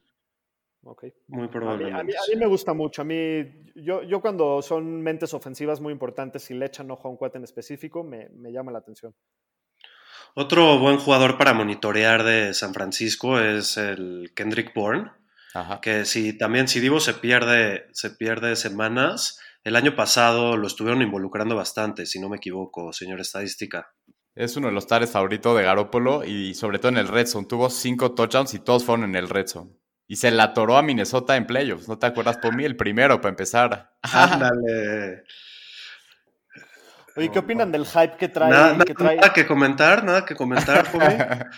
Ok. 0.84 1.06
Muy 1.28 1.44
A 1.44 1.48
mí, 1.48 1.52
probablemente. 1.54 2.00
a 2.02 2.04
mí- 2.04 2.14
a 2.14 2.34
mí 2.34 2.40
me 2.40 2.48
gusta 2.48 2.74
mucho. 2.74 3.02
A 3.02 3.06
mí, 3.06 3.46
yo, 3.76 4.04
yo 4.04 4.20
cuando 4.20 4.62
son 4.62 5.02
mentes 5.02 5.34
ofensivas 5.34 5.80
muy 5.80 5.94
importantes 5.94 6.50
y 6.52 6.54
le 6.54 6.66
echan 6.66 6.92
ojo 6.92 7.08
a 7.08 7.12
un 7.12 7.18
cuate 7.18 7.38
en 7.38 7.46
específico, 7.46 8.04
me, 8.04 8.28
me 8.30 8.52
llama 8.52 8.72
la 8.74 8.80
atención. 8.80 9.14
Otro 10.40 10.78
buen 10.78 10.98
jugador 10.98 11.40
para 11.40 11.56
monitorear 11.56 12.24
de 12.24 12.54
San 12.54 12.72
Francisco 12.72 13.40
es 13.40 13.76
el 13.76 14.34
Kendrick 14.36 14.72
Bourne, 14.72 15.10
Ajá. 15.56 15.82
que 15.82 16.06
si 16.06 16.38
también 16.38 16.68
si 16.68 16.80
Divo 16.80 17.00
se 17.00 17.16
pierde, 17.16 17.88
se 17.92 18.12
pierde 18.12 18.56
semanas, 18.56 19.40
el 19.64 19.76
año 19.76 19.96
pasado 19.96 20.56
lo 20.56 20.68
estuvieron 20.68 21.02
involucrando 21.02 21.56
bastante, 21.56 22.06
si 22.06 22.20
no 22.20 22.30
me 22.30 22.38
equivoco, 22.38 22.94
señor 22.94 23.20
estadística. 23.20 23.92
Es 24.36 24.56
uno 24.56 24.68
de 24.68 24.74
los 24.74 24.86
tares 24.86 25.10
favoritos 25.10 25.58
de 25.58 25.64
Garópolo 25.64 26.24
y 26.24 26.54
sobre 26.54 26.78
todo 26.78 26.90
en 26.90 26.98
el 27.00 27.08
Red 27.08 27.26
Zone. 27.26 27.48
Tuvo 27.48 27.72
cinco 27.72 28.14
touchdowns 28.14 28.54
y 28.54 28.60
todos 28.60 28.84
fueron 28.86 29.06
en 29.06 29.16
el 29.16 29.30
Red 29.30 29.48
Zone. 29.48 29.72
Y 30.08 30.18
se 30.18 30.30
la 30.30 30.44
atoró 30.44 30.78
a 30.78 30.84
Minnesota 30.84 31.36
en 31.36 31.48
playoffs. 31.48 31.88
¿No 31.88 31.98
te 31.98 32.06
acuerdas 32.06 32.38
por 32.38 32.56
mí? 32.56 32.64
El 32.64 32.78
primero 32.78 33.20
para 33.20 33.32
empezar. 33.32 33.90
Ándale. 34.04 35.24
Oye, 37.18 37.32
¿qué 37.32 37.40
opinan 37.40 37.72
del 37.72 37.86
hype 37.86 38.16
que 38.18 38.28
trae? 38.30 38.50
Nada, 38.52 38.72
nada- 38.74 38.86
que 38.86 38.94
trae? 38.94 39.16
nada 39.16 39.34
que 39.34 39.46
comentar, 39.48 40.04
nada 40.04 40.26
que 40.26 40.36
comentar, 40.36 40.86
joven. 40.92 41.18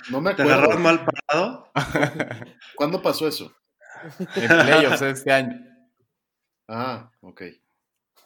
No 0.10 0.22
me 0.22 0.34
¿Te 0.34 0.41
acuerdo. 0.43 0.53
agarraron 0.62 0.82
mal 0.82 1.05
parado? 1.05 1.72
¿Cuándo 2.76 3.01
pasó 3.01 3.28
eso? 3.28 3.53
en 4.36 4.47
playoffs 4.47 5.01
este 5.01 5.32
año. 5.32 5.60
Ah, 6.68 7.12
ok. 7.22 7.41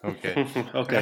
Ok. 0.04 0.26
ok. 0.76 0.94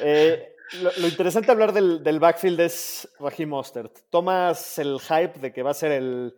Eh, 0.00 0.54
lo, 0.80 0.90
lo 0.96 1.08
interesante 1.08 1.46
de 1.46 1.52
hablar 1.52 1.72
del, 1.72 2.02
del 2.02 2.18
backfield 2.18 2.60
es 2.60 3.08
Raheem 3.20 3.50
Mostert. 3.50 3.98
Tomas 4.10 4.78
el 4.78 4.98
hype 5.00 5.38
de 5.40 5.52
que 5.52 5.62
va 5.62 5.72
a 5.72 5.74
ser 5.74 5.92
el, 5.92 6.34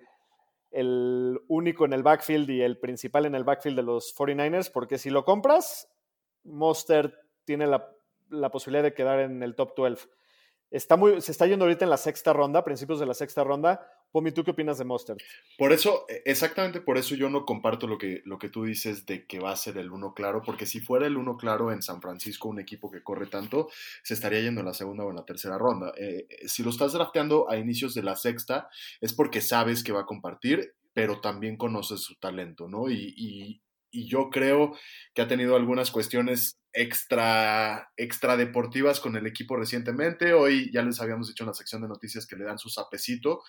el 0.73 1.39
único 1.47 1.85
en 1.85 1.93
el 1.93 2.03
backfield 2.03 2.51
y 2.51 2.63
el 2.63 2.79
principal 2.81 3.27
en 3.27 3.37
el 3.37 3.45
backfield 3.45 3.77
de 3.77 3.83
los 3.85 4.13
49ers, 4.17 4.73
porque 4.73 4.99
si 4.99 5.11
lo 5.11 5.25
compras, 5.25 5.87
Mostert 6.43 7.15
tiene 7.45 7.67
la, 7.69 7.87
la 8.31 8.51
posibilidad 8.51 8.83
de 8.83 8.95
quedar 8.95 9.21
en 9.21 9.43
el 9.43 9.55
top 9.55 9.75
12. 9.77 10.09
Está 10.71 10.97
muy, 10.97 11.21
se 11.21 11.31
está 11.31 11.47
yendo 11.47 11.65
ahorita 11.65 11.85
en 11.85 11.91
la 11.91 11.97
sexta 11.97 12.33
ronda, 12.33 12.65
principios 12.65 12.99
de 12.99 13.07
la 13.07 13.15
sexta 13.15 13.45
ronda. 13.45 13.87
Pomi, 14.11 14.31
¿tú 14.33 14.45
qué 14.45 14.53
opinas 14.53 14.79
de 14.79 14.85
Mostert? 14.85 15.21
Por 15.59 15.73
eso, 15.73 16.05
eh, 16.09 16.23
exactamente 16.25 16.81
por 16.81 16.99
eso 16.99 17.17
yo 17.17 17.29
no 17.31 17.45
comparto 17.45 17.87
lo 17.87 17.99
que, 17.99 18.23
lo 18.25 18.39
que 18.39 18.49
tú 18.49 18.65
dices 18.65 19.07
de 19.07 19.27
que 19.27 19.41
va 19.41 19.51
a 19.51 19.57
ser 19.57 19.77
el 19.79 19.91
uno 19.91 20.15
claro, 20.15 20.43
porque 20.45 20.67
si 20.67 20.81
fuera 20.81 21.07
el 21.07 21.17
uno 21.17 21.37
claro 21.37 21.73
en 21.73 21.83
San 21.83 22.01
Francisco, 22.01 22.49
un 22.49 22.61
equipo 22.61 22.91
que 22.91 23.03
corre 23.03 23.27
tanto, 23.27 23.69
se 24.03 24.15
estaría 24.15 24.41
yendo 24.41 24.61
en 24.61 24.67
la 24.67 24.75
segunda 24.75 25.05
o 25.05 25.11
en 25.11 25.17
la 25.17 25.25
tercera 25.25 25.59
ronda. 25.59 25.93
Eh, 25.97 26.27
eh, 26.29 26.49
si 26.49 26.63
lo 26.63 26.71
estás 26.71 26.93
drafteando 26.93 27.51
a 27.51 27.57
inicios 27.57 27.93
de 27.95 28.03
la 28.05 28.15
sexta, 28.17 28.69
es 29.01 29.13
porque 29.13 29.41
sabes 29.41 29.83
que 29.83 29.93
va 29.93 30.03
a 30.03 30.07
compartir, 30.07 30.75
pero 30.93 31.21
también 31.21 31.57
conoces 31.57 32.01
su 32.01 32.15
talento, 32.17 32.69
¿no? 32.69 32.89
Y- 32.89 33.61
y 33.95 34.09
yo 34.09 34.29
creo 34.29 34.77
que 35.15 35.23
ha 35.23 35.29
tenido 35.29 35.55
algunas 35.55 35.91
cuestiones 35.91 36.59
extra, 36.73 37.93
deportivas 38.37 38.99
con 38.99 39.17
el 39.17 39.27
equipo 39.27 39.57
recientemente. 39.57 40.33
Hoy 40.33 40.71
ya 40.73 40.83
les 40.83 41.01
habíamos 41.01 41.29
dicho 41.29 41.45
en 41.45 41.49
la 41.49 41.55
sección 41.55 41.83
de 41.83 41.89
noticias 41.89 42.27
que 42.27 42.37
le 42.37 42.45
dan 42.45 42.59
su 42.59 42.69
sapecito. 42.69 43.43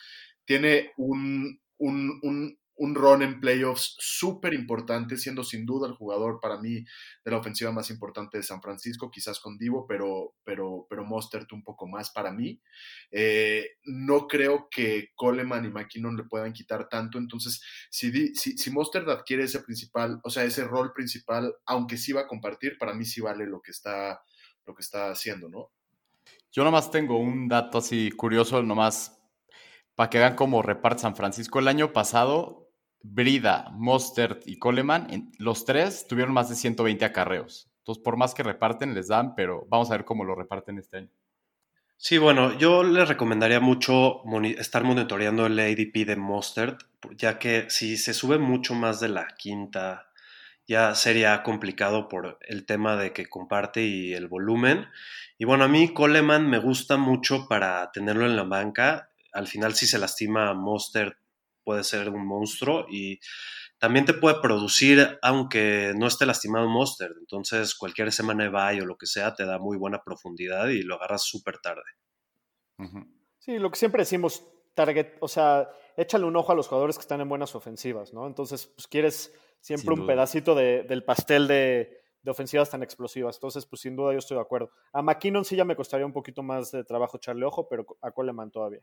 Tiene 0.46 0.92
un, 0.98 1.60
un, 1.80 2.20
un, 2.22 2.60
un 2.78 2.96
run 2.96 3.22
en 3.22 3.40
playoffs 3.40 3.96
súper 4.00 4.54
importante, 4.54 5.18
siendo 5.18 5.44
sin 5.44 5.66
duda 5.66 5.88
el 5.88 5.94
jugador 5.94 6.40
para 6.42 6.58
mí 6.58 6.84
de 7.24 7.32
la 7.32 7.38
ofensiva 7.38 7.72
más 7.72 7.90
importante 7.90 8.38
de 8.38 8.44
San 8.44 8.62
Francisco, 8.62 9.10
quizás 9.10 9.40
con 9.40 9.58
Divo, 9.58 9.86
pero, 9.88 10.36
pero, 10.44 10.86
pero 10.90 11.06
Mostert 11.06 11.52
un 11.54 11.64
poco 11.64 11.88
más 11.88 12.12
para 12.12 12.32
mí. 12.32 12.60
Eh, 13.12 13.78
no 13.86 14.28
creo 14.28 14.68
que 14.70 15.12
Coleman 15.16 15.66
y 15.66 15.70
McKinnon 15.70 16.18
le 16.18 16.24
puedan 16.24 16.54
quitar 16.54 16.90
tanto, 16.90 17.18
entonces 17.18 17.62
si, 17.90 18.36
si, 18.36 18.58
si 18.58 18.72
Mostert 18.72 19.08
adquiere 19.08 19.44
ese 19.44 19.62
principal, 19.62 20.20
o 20.24 20.30
sea, 20.30 20.44
ese 20.44 20.64
rol 20.66 20.92
principal, 20.94 21.56
aunque 21.66 21.98
sí 21.98 22.12
va 22.12 22.22
a 22.22 22.28
compartir, 22.28 22.78
para 22.78 22.94
mí 22.94 23.06
sí 23.06 23.22
vale 23.22 23.46
lo 23.46 23.62
que 23.62 23.72
está, 23.72 24.22
lo 24.66 24.76
que 24.76 24.82
está 24.82 25.12
haciendo, 25.12 25.50
¿no? 25.50 25.72
Yo 26.52 26.64
nomás 26.64 26.90
tengo 26.90 27.20
un 27.20 27.48
dato 27.48 27.78
así 27.78 28.12
curioso, 28.12 28.64
nomás 28.64 29.16
para 29.96 30.10
que 30.10 30.20
vean 30.20 30.36
cómo 30.36 30.62
reparte 30.62 31.02
San 31.02 31.16
Francisco. 31.16 31.60
El 31.60 31.68
año 31.68 31.94
pasado, 31.94 32.65
Brida, 33.08 33.70
Mostert 33.72 34.48
y 34.48 34.58
Coleman, 34.58 35.32
los 35.38 35.64
tres 35.64 36.08
tuvieron 36.08 36.34
más 36.34 36.50
de 36.50 36.56
120 36.56 37.06
acarreos. 37.06 37.70
Entonces, 37.80 38.04
por 38.04 38.18
más 38.18 38.34
que 38.34 38.42
reparten, 38.42 38.96
les 38.96 39.10
dan, 39.10 39.36
pero 39.36 39.68
vamos 39.70 39.90
a 39.90 39.94
ver 39.94 40.06
cómo 40.06 40.24
lo 40.24 40.34
reparten 40.34 40.80
este 40.80 40.98
año. 40.98 41.10
Sí, 41.98 42.18
bueno, 42.18 42.58
yo 42.58 42.84
le 42.84 43.06
recomendaría 43.06 43.60
mucho 43.60 44.24
estar 44.58 44.84
monitoreando 44.84 45.46
el 45.46 45.60
ADP 45.60 46.06
de 46.06 46.16
Mustard, 46.16 46.78
ya 47.16 47.38
que 47.38 47.70
si 47.70 47.96
se 47.98 48.14
sube 48.14 48.38
mucho 48.38 48.74
más 48.74 49.00
de 49.00 49.10
la 49.10 49.28
quinta, 49.38 50.10
ya 50.68 50.96
sería 50.96 51.44
complicado 51.44 52.10
por 52.10 52.40
el 52.42 52.66
tema 52.66 52.96
de 52.98 53.14
que 53.14 53.28
comparte 53.28 53.84
y 53.84 54.14
el 54.14 54.28
volumen. 54.28 54.88
Y 55.38 55.46
bueno, 55.46 55.64
a 55.64 55.68
mí 55.68 55.94
Coleman 55.94 56.50
me 56.50 56.58
gusta 56.58 56.98
mucho 56.98 57.48
para 57.48 57.92
tenerlo 57.92 58.26
en 58.26 58.36
la 58.36 58.44
banca. 58.44 59.12
Al 59.32 59.48
final, 59.48 59.76
si 59.76 59.86
se 59.86 60.00
lastima 60.00 60.54
Mustard, 60.54 61.14
puede 61.66 61.84
ser 61.84 62.10
un 62.10 62.26
monstruo 62.28 62.86
y 62.90 63.20
también 63.80 64.06
te 64.06 64.14
puede 64.14 64.40
producir, 64.42 65.20
aunque 65.22 65.94
no 65.98 66.08
esté 66.08 66.26
lastimado 66.26 66.70
Mustard. 66.70 67.14
Entonces, 67.20 67.76
cualquier 67.76 68.12
semana 68.14 68.46
de 68.46 68.50
bye 68.52 68.82
o 68.82 68.86
lo 68.86 68.98
que 68.98 69.08
sea 69.08 69.34
te 69.36 69.46
da 69.46 69.60
muy 69.60 69.78
buena 69.78 70.02
profundidad 70.06 70.70
y 70.70 70.84
lo 70.84 70.96
agarras 70.96 71.24
súper 71.26 71.60
tarde. 71.60 71.84
Sí, 73.40 73.60
lo 73.60 73.70
que 73.70 73.78
siempre 73.78 74.02
decimos, 74.02 74.46
target, 74.74 75.18
o 75.20 75.28
sea, 75.28 75.70
échale 75.98 76.26
un 76.26 76.36
ojo 76.36 76.52
a 76.52 76.56
los 76.56 76.68
jugadores 76.68 76.98
que 76.98 77.02
están 77.02 77.22
en 77.22 77.30
buenas 77.30 77.56
ofensivas, 77.56 78.14
¿no? 78.14 78.28
Entonces, 78.28 78.68
pues 78.68 78.88
quieres 78.88 79.34
siempre 79.62 79.94
un 79.94 80.06
pedacito 80.06 80.56
de- 80.56 80.84
del 80.84 81.04
pastel 81.04 81.48
de, 81.48 81.98
de 82.22 82.32
ofensivas 82.32 82.70
tan 82.72 82.84
explosivas. 82.84 83.36
Entonces, 83.38 83.66
pues 83.66 83.82
sin 83.82 83.96
duda 83.96 84.14
yo 84.14 84.20
estoy 84.20 84.36
de 84.36 84.42
acuerdo. 84.42 84.72
A 84.94 85.02
McKinnon 85.02 85.46
sí 85.46 85.56
ya 85.56 85.66
me 85.66 85.76
costaría 85.76 86.06
un 86.06 86.14
poquito 86.14 86.44
más 86.44 86.72
de 86.72 86.84
trabajo 86.84 87.18
echarle 87.18 87.46
ojo, 87.46 87.68
pero 87.70 87.86
a 88.02 88.12
Coleman 88.12 88.52
todavía. 88.52 88.82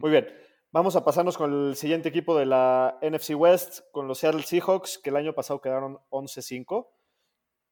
Muy 0.00 0.10
bien. 0.10 0.28
Vamos 0.76 0.94
a 0.94 1.02
pasarnos 1.06 1.38
con 1.38 1.68
el 1.70 1.74
siguiente 1.74 2.10
equipo 2.10 2.36
de 2.38 2.44
la 2.44 2.98
NFC 3.00 3.30
West, 3.34 3.80
con 3.92 4.06
los 4.06 4.18
Seattle 4.18 4.42
Seahawks, 4.42 4.98
que 5.02 5.08
el 5.08 5.16
año 5.16 5.32
pasado 5.34 5.58
quedaron 5.62 5.98
11-5. 6.10 6.86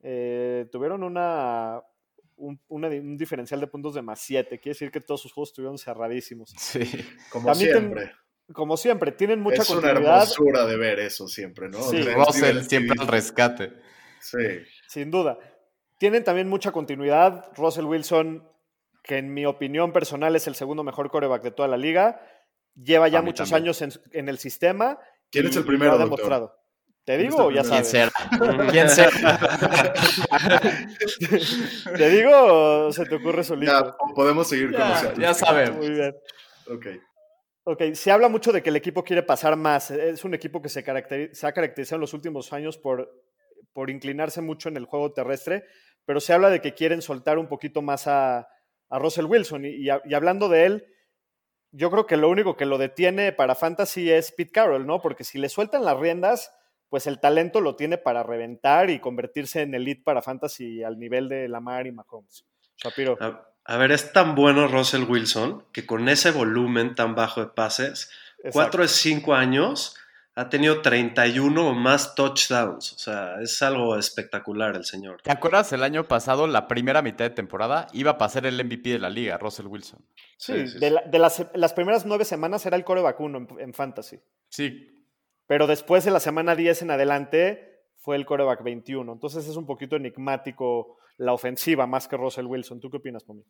Eh, 0.02 0.66
tuvieron 0.72 1.02
una, 1.02 1.82
un, 2.36 2.58
una- 2.68 2.88
un 2.88 3.18
diferencial 3.18 3.60
de 3.60 3.66
puntos 3.66 3.92
de 3.94 4.00
más 4.00 4.20
7. 4.20 4.58
Quiere 4.58 4.72
decir 4.74 4.90
que 4.90 5.02
todos 5.02 5.20
sus 5.20 5.34
juegos 5.34 5.50
estuvieron 5.50 5.76
cerradísimos. 5.76 6.54
Sí. 6.56 6.80
Como 7.30 7.44
También 7.44 7.72
ten- 7.72 7.78
siempre. 7.80 8.12
Como 8.54 8.76
siempre, 8.78 9.12
tienen 9.12 9.40
mucha 9.40 9.60
es 9.60 9.68
una 9.70 9.82
continuidad. 9.82 10.22
hermosura 10.22 10.64
de 10.64 10.76
ver 10.78 10.98
eso 11.00 11.28
siempre, 11.28 11.68
¿no? 11.68 11.82
Sí. 11.82 11.98
Es 11.98 12.14
Russell 12.14 12.60
siempre 12.62 12.96
al 12.98 13.06
rescate. 13.08 13.72
Sí. 14.20 14.38
Sin 14.88 15.10
duda. 15.10 15.38
Tienen 15.98 16.24
también 16.24 16.48
mucha 16.48 16.72
continuidad. 16.72 17.50
Russell 17.54 17.84
Wilson, 17.84 18.48
que 19.02 19.18
en 19.18 19.34
mi 19.34 19.44
opinión 19.44 19.92
personal 19.92 20.34
es 20.36 20.46
el 20.46 20.54
segundo 20.54 20.82
mejor 20.84 21.10
coreback 21.10 21.42
de 21.42 21.50
toda 21.50 21.68
la 21.68 21.76
liga. 21.76 22.20
Lleva 22.74 23.08
ya 23.08 23.22
muchos 23.22 23.50
también. 23.50 23.64
años 23.74 23.82
en, 23.82 23.92
en 24.12 24.28
el 24.28 24.38
sistema. 24.38 24.98
¿Quién 25.30 25.46
y- 25.46 25.48
es 25.48 25.56
el 25.56 25.64
primero, 25.64 25.92
lo 25.92 25.96
ha 25.96 26.06
doctor? 26.06 26.18
demostrado. 26.18 26.60
¿Te 27.04 27.16
¿Quién 27.16 27.26
es 27.28 27.32
digo 27.34 27.44
o 27.46 27.50
ya 27.50 27.62
primero? 27.62 27.84
¿Quién 28.70 28.88
sabes? 28.88 29.14
será? 29.14 29.30
¿Quién 30.30 30.48
será? 30.48 30.70
¿Te 31.96 32.08
digo 32.08 32.30
o 32.86 32.92
se 32.92 33.04
te 33.06 33.14
ocurre 33.16 33.44
solito? 33.44 33.72
Ya, 33.72 33.84
po- 33.96 34.14
podemos 34.14 34.48
seguir 34.48 34.72
con 34.72 34.80
los 34.88 35.02
Ya, 35.02 35.14
ya 35.14 35.34
sabemos. 35.34 35.76
Muy 35.78 35.90
bien. 35.90 36.14
Ok. 36.70 36.86
Ok, 37.66 37.82
se 37.94 38.10
habla 38.10 38.28
mucho 38.28 38.52
de 38.52 38.62
que 38.62 38.70
el 38.70 38.76
equipo 38.76 39.02
quiere 39.04 39.22
pasar 39.22 39.56
más. 39.56 39.90
Es 39.90 40.24
un 40.24 40.34
equipo 40.34 40.60
que 40.60 40.68
se, 40.68 40.84
caracteri- 40.84 41.32
se 41.32 41.46
ha 41.46 41.52
caracterizado 41.52 41.96
en 41.96 42.00
los 42.02 42.12
últimos 42.14 42.52
años 42.52 42.76
por, 42.78 43.10
por 43.72 43.90
inclinarse 43.90 44.40
mucho 44.42 44.68
en 44.68 44.76
el 44.76 44.84
juego 44.84 45.12
terrestre, 45.12 45.64
pero 46.04 46.20
se 46.20 46.32
habla 46.34 46.50
de 46.50 46.60
que 46.60 46.74
quieren 46.74 47.00
soltar 47.02 47.38
un 47.38 47.48
poquito 47.48 47.80
más 47.82 48.06
a, 48.06 48.46
a 48.90 48.98
Russell 48.98 49.24
Wilson. 49.26 49.64
Y, 49.64 49.68
y 49.76 49.90
a- 49.90 50.02
y 50.04 50.14
hablando 50.14 50.48
de 50.48 50.66
él, 50.66 50.86
yo 51.76 51.90
creo 51.90 52.06
que 52.06 52.16
lo 52.16 52.28
único 52.28 52.56
que 52.56 52.66
lo 52.66 52.78
detiene 52.78 53.32
para 53.32 53.56
Fantasy 53.56 54.10
es 54.10 54.30
Pete 54.30 54.52
Carroll, 54.52 54.86
¿no? 54.86 55.00
Porque 55.00 55.24
si 55.24 55.38
le 55.38 55.48
sueltan 55.48 55.84
las 55.84 55.98
riendas, 55.98 56.52
pues 56.88 57.08
el 57.08 57.18
talento 57.18 57.60
lo 57.60 57.74
tiene 57.74 57.98
para 57.98 58.22
reventar 58.22 58.90
y 58.90 59.00
convertirse 59.00 59.62
en 59.62 59.74
elite 59.74 60.02
para 60.04 60.22
Fantasy 60.22 60.84
al 60.84 60.98
nivel 60.98 61.28
de 61.28 61.48
Lamar 61.48 61.88
y 61.88 61.92
Mahomes. 61.92 62.44
Shapiro. 62.76 63.18
A, 63.20 63.48
a 63.64 63.76
ver, 63.76 63.90
es 63.90 64.12
tan 64.12 64.36
bueno 64.36 64.68
Russell 64.68 65.02
Wilson 65.02 65.64
que 65.72 65.84
con 65.84 66.08
ese 66.08 66.30
volumen 66.30 66.94
tan 66.94 67.16
bajo 67.16 67.40
de 67.40 67.48
pases, 67.48 68.10
Exacto. 68.38 68.52
4 68.52 68.82
de 68.82 68.88
5 68.88 69.34
años, 69.34 69.96
ha 70.36 70.48
tenido 70.48 70.82
31 70.82 71.68
o 71.68 71.74
más 71.74 72.14
touchdowns. 72.14 72.92
O 72.92 72.98
sea, 72.98 73.40
es 73.40 73.62
algo 73.62 73.96
espectacular 73.96 74.74
el 74.76 74.84
señor. 74.84 75.22
¿Te 75.22 75.30
acuerdas 75.30 75.72
el 75.72 75.82
año 75.82 76.08
pasado, 76.08 76.46
la 76.46 76.66
primera 76.66 77.02
mitad 77.02 77.24
de 77.24 77.30
temporada, 77.30 77.86
iba 77.92 78.12
a 78.12 78.18
pasar 78.18 78.44
el 78.46 78.62
MVP 78.64 78.90
de 78.90 78.98
la 78.98 79.10
liga, 79.10 79.38
Russell 79.38 79.66
Wilson? 79.66 80.00
Sí, 80.36 80.52
Sí, 80.54 80.68
sí, 80.68 80.78
de, 80.80 80.88
sí. 80.88 80.94
la- 80.94 81.02
de 81.02 81.18
las, 81.18 81.46
las 81.54 81.72
primeras 81.72 82.04
nueve 82.04 82.24
semanas 82.24 82.66
era 82.66 82.76
el 82.76 82.84
core 82.84 83.02
vacuno 83.02 83.38
en, 83.38 83.48
en 83.60 83.74
Fantasy. 83.74 84.18
Sí, 84.48 84.88
Pero 85.46 85.66
después 85.66 86.04
de 86.04 86.10
la 86.10 86.20
semana 86.20 86.56
10 86.56 86.82
en 86.82 86.90
adelante 86.90 87.82
fue 87.98 88.16
el 88.16 88.26
coreback 88.26 88.62
21. 88.62 89.12
Entonces 89.12 89.46
es 89.48 89.56
un 89.56 89.66
poquito 89.66 89.96
enigmático 89.96 90.98
la 91.16 91.32
ofensiva 91.32 91.86
más 91.86 92.08
que 92.08 92.16
Russell 92.16 92.46
Wilson. 92.46 92.80
¿Tú 92.80 92.90
qué 92.90 92.96
opinas, 92.96 93.22
Pomi? 93.22 93.44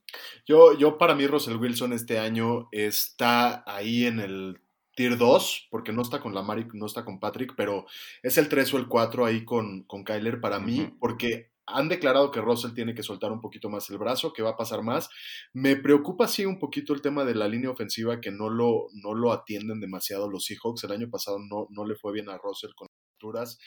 Yo, 0.46 0.76
yo 0.78 0.98
para 0.98 1.14
mí 1.14 1.26
Russell 1.26 1.56
Wilson 1.56 1.92
este 1.94 2.18
año 2.18 2.68
está 2.72 3.64
ahí 3.66 4.04
en 4.06 4.20
el 4.20 4.60
tier 4.94 5.16
2, 5.16 5.68
porque 5.70 5.92
no 5.92 6.02
está 6.02 6.20
con 6.20 6.34
Lamar 6.34 6.58
y 6.58 6.66
no 6.72 6.86
está 6.86 7.04
con 7.04 7.20
Patrick, 7.20 7.54
pero 7.56 7.86
es 8.22 8.38
el 8.38 8.48
3 8.48 8.74
o 8.74 8.78
el 8.78 8.88
4 8.88 9.26
ahí 9.26 9.44
con, 9.44 9.82
con 9.84 10.04
Kyler 10.04 10.40
para 10.40 10.60
mí, 10.60 10.94
porque 11.00 11.50
han 11.66 11.88
declarado 11.88 12.30
que 12.30 12.40
Russell 12.40 12.74
tiene 12.74 12.94
que 12.94 13.02
soltar 13.02 13.32
un 13.32 13.40
poquito 13.40 13.70
más 13.70 13.88
el 13.90 13.98
brazo, 13.98 14.32
que 14.32 14.42
va 14.42 14.50
a 14.50 14.56
pasar 14.56 14.82
más. 14.82 15.08
Me 15.52 15.76
preocupa 15.76 16.28
sí 16.28 16.44
un 16.44 16.58
poquito 16.58 16.92
el 16.92 17.00
tema 17.00 17.24
de 17.24 17.34
la 17.34 17.48
línea 17.48 17.70
ofensiva, 17.70 18.20
que 18.20 18.30
no 18.30 18.50
lo, 18.50 18.88
no 18.92 19.14
lo 19.14 19.32
atienden 19.32 19.80
demasiado 19.80 20.28
los 20.28 20.44
Seahawks. 20.44 20.84
El 20.84 20.92
año 20.92 21.10
pasado 21.10 21.38
no, 21.38 21.66
no 21.70 21.86
le 21.86 21.94
fue 21.94 22.12
bien 22.12 22.28
a 22.28 22.38
Russell 22.38 22.74
con 22.76 22.88
las 22.88 23.14
alturas. 23.14 23.58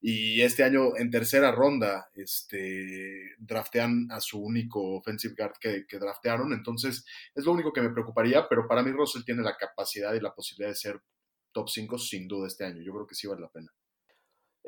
Y 0.00 0.42
este 0.42 0.62
año, 0.62 0.96
en 0.96 1.10
tercera 1.10 1.50
ronda, 1.52 2.10
este, 2.14 3.34
draftean 3.38 4.08
a 4.10 4.20
su 4.20 4.42
único 4.42 4.96
offensive 4.96 5.34
guard 5.36 5.54
que, 5.60 5.86
que 5.86 5.98
draftearon. 5.98 6.52
Entonces, 6.52 7.04
es 7.34 7.44
lo 7.44 7.52
único 7.52 7.72
que 7.72 7.82
me 7.82 7.90
preocuparía, 7.90 8.48
pero 8.48 8.68
para 8.68 8.82
mí 8.82 8.90
Russell 8.92 9.24
tiene 9.24 9.42
la 9.42 9.56
capacidad 9.56 10.14
y 10.14 10.20
la 10.20 10.34
posibilidad 10.34 10.70
de 10.70 10.76
ser 10.76 11.00
top 11.52 11.68
5 11.68 11.98
sin 11.98 12.28
duda 12.28 12.46
este 12.46 12.64
año. 12.64 12.82
Yo 12.82 12.92
creo 12.92 13.06
que 13.06 13.14
sí 13.14 13.26
vale 13.26 13.40
la 13.40 13.48
pena. 13.48 13.72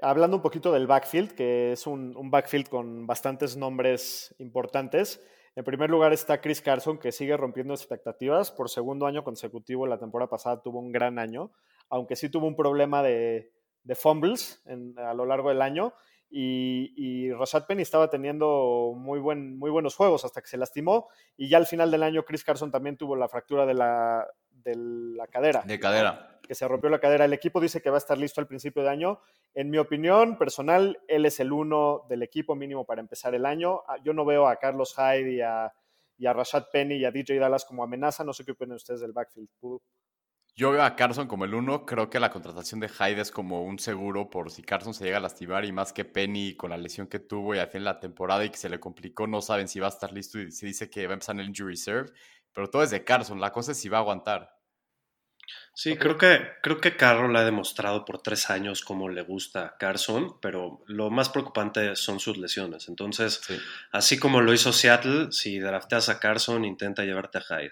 Hablando 0.01 0.37
un 0.37 0.43
poquito 0.43 0.73
del 0.73 0.87
backfield, 0.87 1.33
que 1.33 1.73
es 1.73 1.87
un, 1.87 2.17
un 2.17 2.31
backfield 2.31 2.69
con 2.69 3.07
bastantes 3.07 3.57
nombres 3.57 4.35
importantes. 4.39 5.21
En 5.57 5.65
primer 5.65 5.91
lugar 5.91 6.13
está 6.13 6.41
Chris 6.41 6.63
Carson, 6.63 6.99
que 6.99 7.11
sigue 7.11 7.37
rompiendo 7.37 7.75
expectativas. 7.75 8.53
Por 8.53 8.71
segundo 8.71 9.07
año 9.07 9.25
consecutivo, 9.25 9.87
la 9.87 9.99
temporada 9.99 10.31
pasada 10.31 10.63
tuvo 10.63 10.79
un 10.79 10.93
gran 10.93 11.19
año, 11.19 11.51
aunque 11.91 12.15
sí 12.15 12.29
tuvo 12.29 12.47
un 12.47 12.55
problema 12.55 13.03
de, 13.03 13.53
de 13.89 13.95
fumbles 13.95 14.63
en- 14.67 14.95
a 14.99 15.15
lo 15.15 15.25
largo 15.25 15.49
del 15.49 15.63
año. 15.63 15.95
Y, 16.31 16.93
y 16.95 17.33
Rashad 17.33 17.65
Penny 17.67 17.81
estaba 17.83 18.11
teniendo 18.11 18.93
muy, 18.95 19.19
buen, 19.19 19.57
muy 19.59 19.71
buenos 19.71 19.97
juegos 19.97 20.27
hasta 20.27 20.43
que 20.43 20.47
se 20.49 20.59
lastimó. 20.59 21.09
Y 21.39 21.49
ya 21.49 21.57
al 21.57 21.67
final 21.67 21.91
del 21.91 22.03
año, 22.03 22.23
Chris 22.25 22.45
Carson 22.45 22.71
también 22.71 22.99
tuvo 22.99 23.17
la 23.17 23.29
fractura 23.29 23.65
de 23.65 23.73
la, 23.73 24.29
de 24.51 24.77
la 24.77 25.27
cadera 25.29 25.63
de 25.63 25.81
cadera. 25.81 26.39
que 26.47 26.55
se 26.55 26.69
rompió 26.69 26.91
la 26.91 27.01
cadera. 27.01 27.25
El 27.25 27.33
equipo 27.33 27.61
dice 27.63 27.81
que 27.81 27.89
va 27.89 27.97
a 27.97 28.05
estar 28.05 28.19
listo 28.19 28.43
al 28.43 28.47
principio 28.47 28.83
de 28.83 28.91
año. 28.91 29.21
En 29.55 29.71
mi 29.71 29.79
opinión 29.79 30.37
personal, 30.37 30.99
él 31.09 31.25
es 31.25 31.41
el 31.41 31.51
uno 31.51 32.05
del 32.11 32.23
equipo 32.23 32.55
mínimo 32.55 32.85
para 32.85 33.01
empezar 33.01 33.35
el 33.35 33.47
año. 33.47 33.81
Ah, 33.89 33.97
Yo 34.05 34.13
no 34.13 34.27
veo 34.27 34.49
a 34.49 34.57
Carlos 34.57 34.95
Hyde 34.97 35.33
y 35.33 35.41
a, 35.41 35.73
y 36.19 36.27
a 36.27 36.35
Rashad 36.35 36.67
Penny 36.71 36.97
y 36.97 37.05
a 37.07 37.11
DJ 37.11 37.39
Dallas 37.39 37.65
como 37.65 37.83
amenaza. 37.83 38.23
No 38.23 38.35
sé 38.35 38.45
qué 38.45 38.53
opinan 38.53 38.77
ustedes 38.77 39.01
del 39.01 39.13
backfield. 39.13 39.49
Yo 40.59 40.73
veo 40.73 40.83
a 40.83 40.97
Carson 40.97 41.29
como 41.29 41.45
el 41.45 41.55
uno. 41.55 41.87
Creo 41.87 42.11
que 42.11 42.19
la 42.19 42.33
contratación 42.33 42.81
de 42.81 42.89
Hyde 42.89 43.21
es 43.21 43.31
como 43.31 43.63
un 43.63 43.79
seguro 43.79 44.29
por 44.29 44.51
si 44.51 44.65
Carson 44.65 44.93
se 44.93 45.05
llega 45.05 45.19
a 45.19 45.21
lastimar 45.21 45.65
y 45.65 45.71
más 45.71 45.93
que 45.93 46.05
Penny 46.05 46.57
con 46.57 46.71
la 46.71 46.77
lesión 46.77 47.07
que 47.07 47.21
tuvo 47.21 47.55
y 47.55 47.61
al 47.61 47.69
fin 47.69 47.83
de 47.83 47.85
la 47.85 48.01
temporada 48.01 48.45
y 48.45 48.51
que 48.51 48.57
se 48.57 48.69
le 48.69 48.81
complicó, 48.81 49.29
no 49.29 49.41
saben 49.41 49.69
si 49.69 49.79
va 49.79 49.87
a 49.87 49.91
estar 49.91 50.13
listo 50.13 50.41
y 50.41 50.51
se 50.51 50.67
dice 50.67 50.91
que 50.91 51.07
va 51.07 51.13
a 51.13 51.15
empezar 51.15 51.37
en 51.37 51.43
el 51.43 51.47
injury 51.51 51.75
reserve. 51.75 52.11
Pero 52.53 52.69
todo 52.69 52.83
es 52.83 52.91
de 52.91 53.05
Carson. 53.05 53.41
La 53.41 53.53
cosa 53.53 53.71
es 53.71 53.79
si 53.81 53.89
va 53.89 53.99
a 53.99 54.01
aguantar. 54.01 54.59
Sí, 55.75 55.97
creo 55.97 56.19
que, 56.19 56.41
creo 56.61 56.81
que 56.81 56.97
Carroll 56.97 57.37
ha 57.37 57.45
demostrado 57.45 58.05
por 58.05 58.21
tres 58.21 58.51
años 58.51 58.83
cómo 58.83 59.09
le 59.09 59.23
gusta 59.23 59.65
a 59.65 59.77
Carson, 59.79 60.41
pero 60.41 60.83
lo 60.89 61.09
más 61.09 61.29
preocupante 61.29 61.95
son 61.95 62.19
sus 62.19 62.37
lesiones. 62.37 62.89
Entonces, 62.89 63.41
Sí. 63.47 63.57
así 63.93 64.19
como 64.19 64.41
lo 64.41 64.53
hizo 64.53 64.73
Seattle, 64.73 65.31
si 65.31 65.61
drafteas 65.61 66.09
a 66.09 66.19
Carson, 66.19 66.65
intenta 66.65 67.05
llevarte 67.05 67.39
a 67.39 67.43
Hyde. 67.43 67.71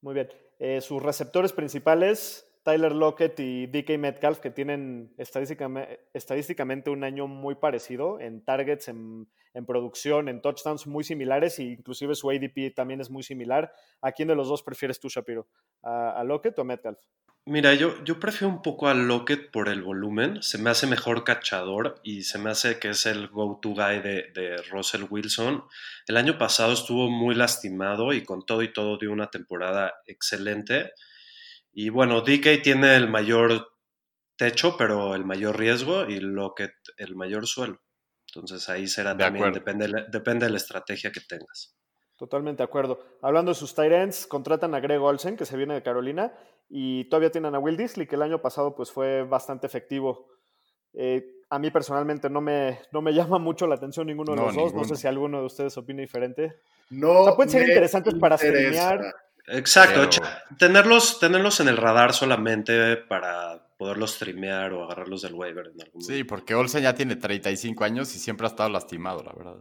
Muy 0.00 0.14
bien. 0.14 0.28
Eh, 0.64 0.80
sus 0.80 1.02
receptores 1.02 1.52
principales, 1.52 2.46
Tyler 2.62 2.92
Lockett 2.92 3.38
y 3.40 3.66
DK 3.66 3.98
Metcalf, 3.98 4.38
que 4.38 4.50
tienen 4.50 5.12
estadísticamente, 5.18 6.90
un 6.90 7.04
año 7.04 7.26
muy 7.26 7.56
parecido 7.56 8.20
en 8.20 8.44
targets, 8.44 8.88
en, 8.88 9.26
producción, 9.66 10.28
en 10.28 10.40
touchdowns 10.40 10.86
muy 10.86 11.04
similares, 11.04 11.58
e 11.58 11.64
inclusive 11.64 12.14
su 12.14 12.30
ADP 12.30 12.74
también 12.74 13.00
es 13.00 13.10
muy 13.10 13.22
similar. 13.22 13.72
¿A 14.00 14.12
quién 14.12 14.28
de 14.28 14.34
los 14.34 14.48
dos 14.48 14.62
prefieres 14.62 15.00
tú, 15.00 15.08
Shapiro? 15.08 15.48
¿A, 15.82 16.12
a 16.12 16.24
Lockett 16.24 16.58
o 16.58 16.62
a 16.62 16.64
Metcalf? 16.64 16.98
Mira, 17.44 17.74
yo, 17.74 18.04
yo 18.04 18.20
prefiero 18.20 18.54
un 18.54 18.62
poco 18.62 18.86
a 18.86 18.94
Lockett 18.94 19.50
por 19.50 19.68
el 19.68 19.82
volumen. 19.82 20.40
Se 20.44 20.58
me 20.58 20.70
hace 20.70 20.86
mejor 20.86 21.24
cachador 21.24 21.96
y 22.04 22.22
se 22.22 22.38
me 22.38 22.50
hace 22.50 22.78
que 22.78 22.90
es 22.90 23.04
el 23.04 23.26
go-to 23.26 23.70
guy 23.70 24.00
de, 24.00 24.30
de 24.32 24.62
Russell 24.70 25.06
Wilson. 25.10 25.64
El 26.06 26.16
año 26.16 26.38
pasado 26.38 26.72
estuvo 26.72 27.10
muy 27.10 27.34
lastimado 27.34 28.12
y 28.12 28.22
con 28.22 28.46
todo 28.46 28.62
y 28.62 28.72
todo 28.72 28.96
dio 28.96 29.10
una 29.10 29.28
temporada 29.28 29.92
excelente. 30.06 30.92
Y 31.72 31.88
bueno, 31.88 32.20
DK 32.20 32.62
tiene 32.62 32.96
el 32.96 33.08
mayor 33.08 33.68
techo, 34.36 34.76
pero 34.76 35.14
el 35.14 35.24
mayor 35.24 35.58
riesgo 35.58 36.04
y 36.04 36.20
Lockett 36.20 36.72
el 36.98 37.14
mayor 37.16 37.46
suelo. 37.46 37.80
Entonces 38.34 38.68
ahí 38.68 38.86
será 38.88 39.14
De 39.14 39.24
también, 39.24 39.52
depende, 39.52 39.86
de 39.86 39.92
la- 39.92 40.04
depende 40.04 40.46
de 40.46 40.52
la 40.52 40.56
estrategia 40.58 41.10
que 41.12 41.20
tengas. 41.20 41.76
Totalmente 42.16 42.58
de 42.58 42.64
acuerdo. 42.64 43.00
Hablando 43.20 43.50
de 43.50 43.54
sus 43.56 43.74
tight 43.74 43.92
ends, 43.92 44.26
contratan 44.26 44.74
a 44.74 44.80
Greg 44.80 45.00
Olsen, 45.00 45.36
que 45.36 45.44
se 45.44 45.56
viene 45.56 45.74
de 45.74 45.82
Carolina, 45.82 46.32
y 46.68 47.04
todavía 47.06 47.30
tienen 47.30 47.54
a 47.54 47.58
Will 47.58 47.76
Disley, 47.76 48.06
que 48.06 48.14
el 48.16 48.22
año 48.22 48.40
pasado 48.40 48.74
pues, 48.74 48.90
fue 48.90 49.22
bastante 49.24 49.66
efectivo. 49.66 50.28
Eh, 50.94 51.24
a 51.50 51.58
mí 51.58 51.70
personalmente 51.70 52.30
no 52.30 52.40
me, 52.40 52.80
no 52.92 53.02
me 53.02 53.12
llama 53.14 53.38
mucho 53.38 53.66
la 53.66 53.74
atención 53.74 54.06
ninguno 54.06 54.32
de 54.32 54.36
No, 54.38 54.46
los 54.46 54.54
dos. 54.56 54.74
No 54.74 54.84
sé 54.84 54.96
si 54.96 55.06
alguno 55.08 55.40
de 55.40 55.46
ustedes 55.46 55.76
opina 55.76 56.00
diferente. 56.00 56.60
No 56.90 57.22
O 57.22 57.24
sea, 57.24 57.34
pueden 57.36 57.50
ser 57.50 57.68
interesantes 57.68 58.14
para 58.14 58.36
interesa. 58.36 58.58
streamear. 58.90 59.14
Exacto, 59.48 60.08
Pero- 60.08 60.26
tenerlos, 60.58 61.18
tenerlos 61.18 61.60
en 61.60 61.68
el 61.68 61.76
radar 61.76 62.12
solamente 62.12 62.96
para 62.96 63.68
poderlos 63.76 64.12
streamear 64.14 64.72
o 64.72 64.84
agarrarlos 64.84 65.22
del 65.22 65.34
waiver 65.34 65.66
en 65.74 65.82
algún 65.82 66.00
Sí, 66.02 66.12
momento. 66.12 66.28
porque 66.28 66.54
Olsen 66.54 66.82
ya 66.84 66.94
tiene 66.94 67.16
35 67.16 67.82
años 67.84 68.14
y 68.14 68.18
siempre 68.20 68.46
ha 68.46 68.50
estado 68.50 68.68
lastimado, 68.68 69.22
la 69.24 69.32
verdad. 69.32 69.56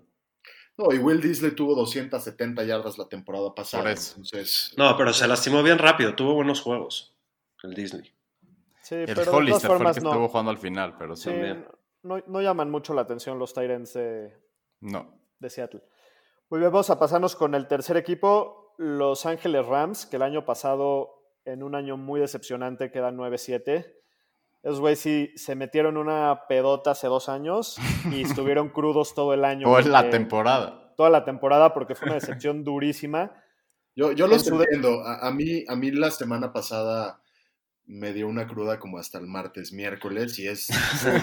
No, 0.78 0.94
y 0.94 1.00
Will 1.00 1.20
Disley 1.20 1.52
tuvo 1.52 1.76
270 1.76 2.64
yardas 2.64 2.98
la 2.98 3.08
temporada 3.08 3.54
pasada. 3.56 3.84
Por 3.84 3.92
eso. 3.92 4.14
Entonces, 4.18 4.74
No, 4.78 4.96
pero 4.98 5.12
se 5.14 5.28
lastimó 5.28 5.64
bien 5.64 5.78
rápido, 5.80 6.16
tuvo 6.16 6.34
buenos 6.36 6.62
juegos 6.62 7.18
el 7.64 7.74
Disney. 7.74 8.14
Sí, 8.82 8.96
El 8.96 9.06
pero 9.16 9.32
Hollister 9.32 9.68
fue 9.68 9.78
el 9.88 9.94
que 9.94 10.02
no. 10.02 10.10
estuvo 10.10 10.28
jugando 10.30 10.52
al 10.52 10.58
final, 10.58 10.96
pero 10.98 11.16
Sí, 11.16 11.30
también. 11.30 11.68
no, 12.04 12.18
no 12.28 12.42
llaman 12.42 12.70
mucho 12.70 12.94
la 12.94 13.02
atención 13.02 13.38
los 13.40 13.54
de, 13.54 14.36
No. 14.80 15.14
de 15.40 15.50
Seattle. 15.50 15.82
Muy 16.50 16.60
bien, 16.60 16.72
vamos 16.72 16.90
a 16.90 17.00
pasarnos 17.00 17.36
con 17.36 17.54
el 17.56 17.68
tercer 17.68 17.98
equipo, 17.98 18.61
Los 18.78 19.26
Ángeles 19.26 19.66
Rams, 19.66 20.06
que 20.06 20.16
el 20.16 20.22
año 20.22 20.46
pasado, 20.46 21.24
en 21.46 21.64
un 21.64 21.76
año 21.76 21.98
muy 21.98 22.20
decepcionante, 22.20 22.92
quedan 22.92 23.18
9-7. 23.18 23.94
Esos 24.64 24.80
güeyes 24.80 25.00
sí 25.00 25.32
se 25.36 25.56
metieron 25.56 25.98
una 25.98 26.44
pedota 26.48 26.92
hace 26.92 27.08
dos 27.08 27.30
años 27.30 27.78
y 28.12 28.22
estuvieron 28.24 28.70
crudos 28.70 29.16
todo 29.16 29.34
el 29.34 29.44
año. 29.46 29.68
Toda 29.68 29.82
la 29.82 30.10
temporada. 30.10 30.94
Toda 30.96 31.10
la 31.10 31.26
temporada 31.26 31.74
porque 31.74 31.96
fue 31.96 32.08
una 32.08 32.16
decepción 32.16 32.64
durísima. 32.64 33.32
yo, 33.96 34.12
yo 34.12 34.28
los 34.28 34.46
En 34.48 34.56
entiendo. 34.56 35.02
A, 35.04 35.28
a 35.28 35.32
mí, 35.32 35.64
a 35.68 35.76
mí 35.76 35.92
la 35.92 36.12
semana 36.12 36.54
pasada 36.54 37.22
me 37.92 38.14
dio 38.14 38.28
una 38.28 38.48
cruda 38.48 38.80
como 38.80 38.98
hasta 38.98 39.18
el 39.18 39.28
martes, 39.28 39.74
miércoles, 39.74 40.40
y 40.40 40.48
es 40.48 40.70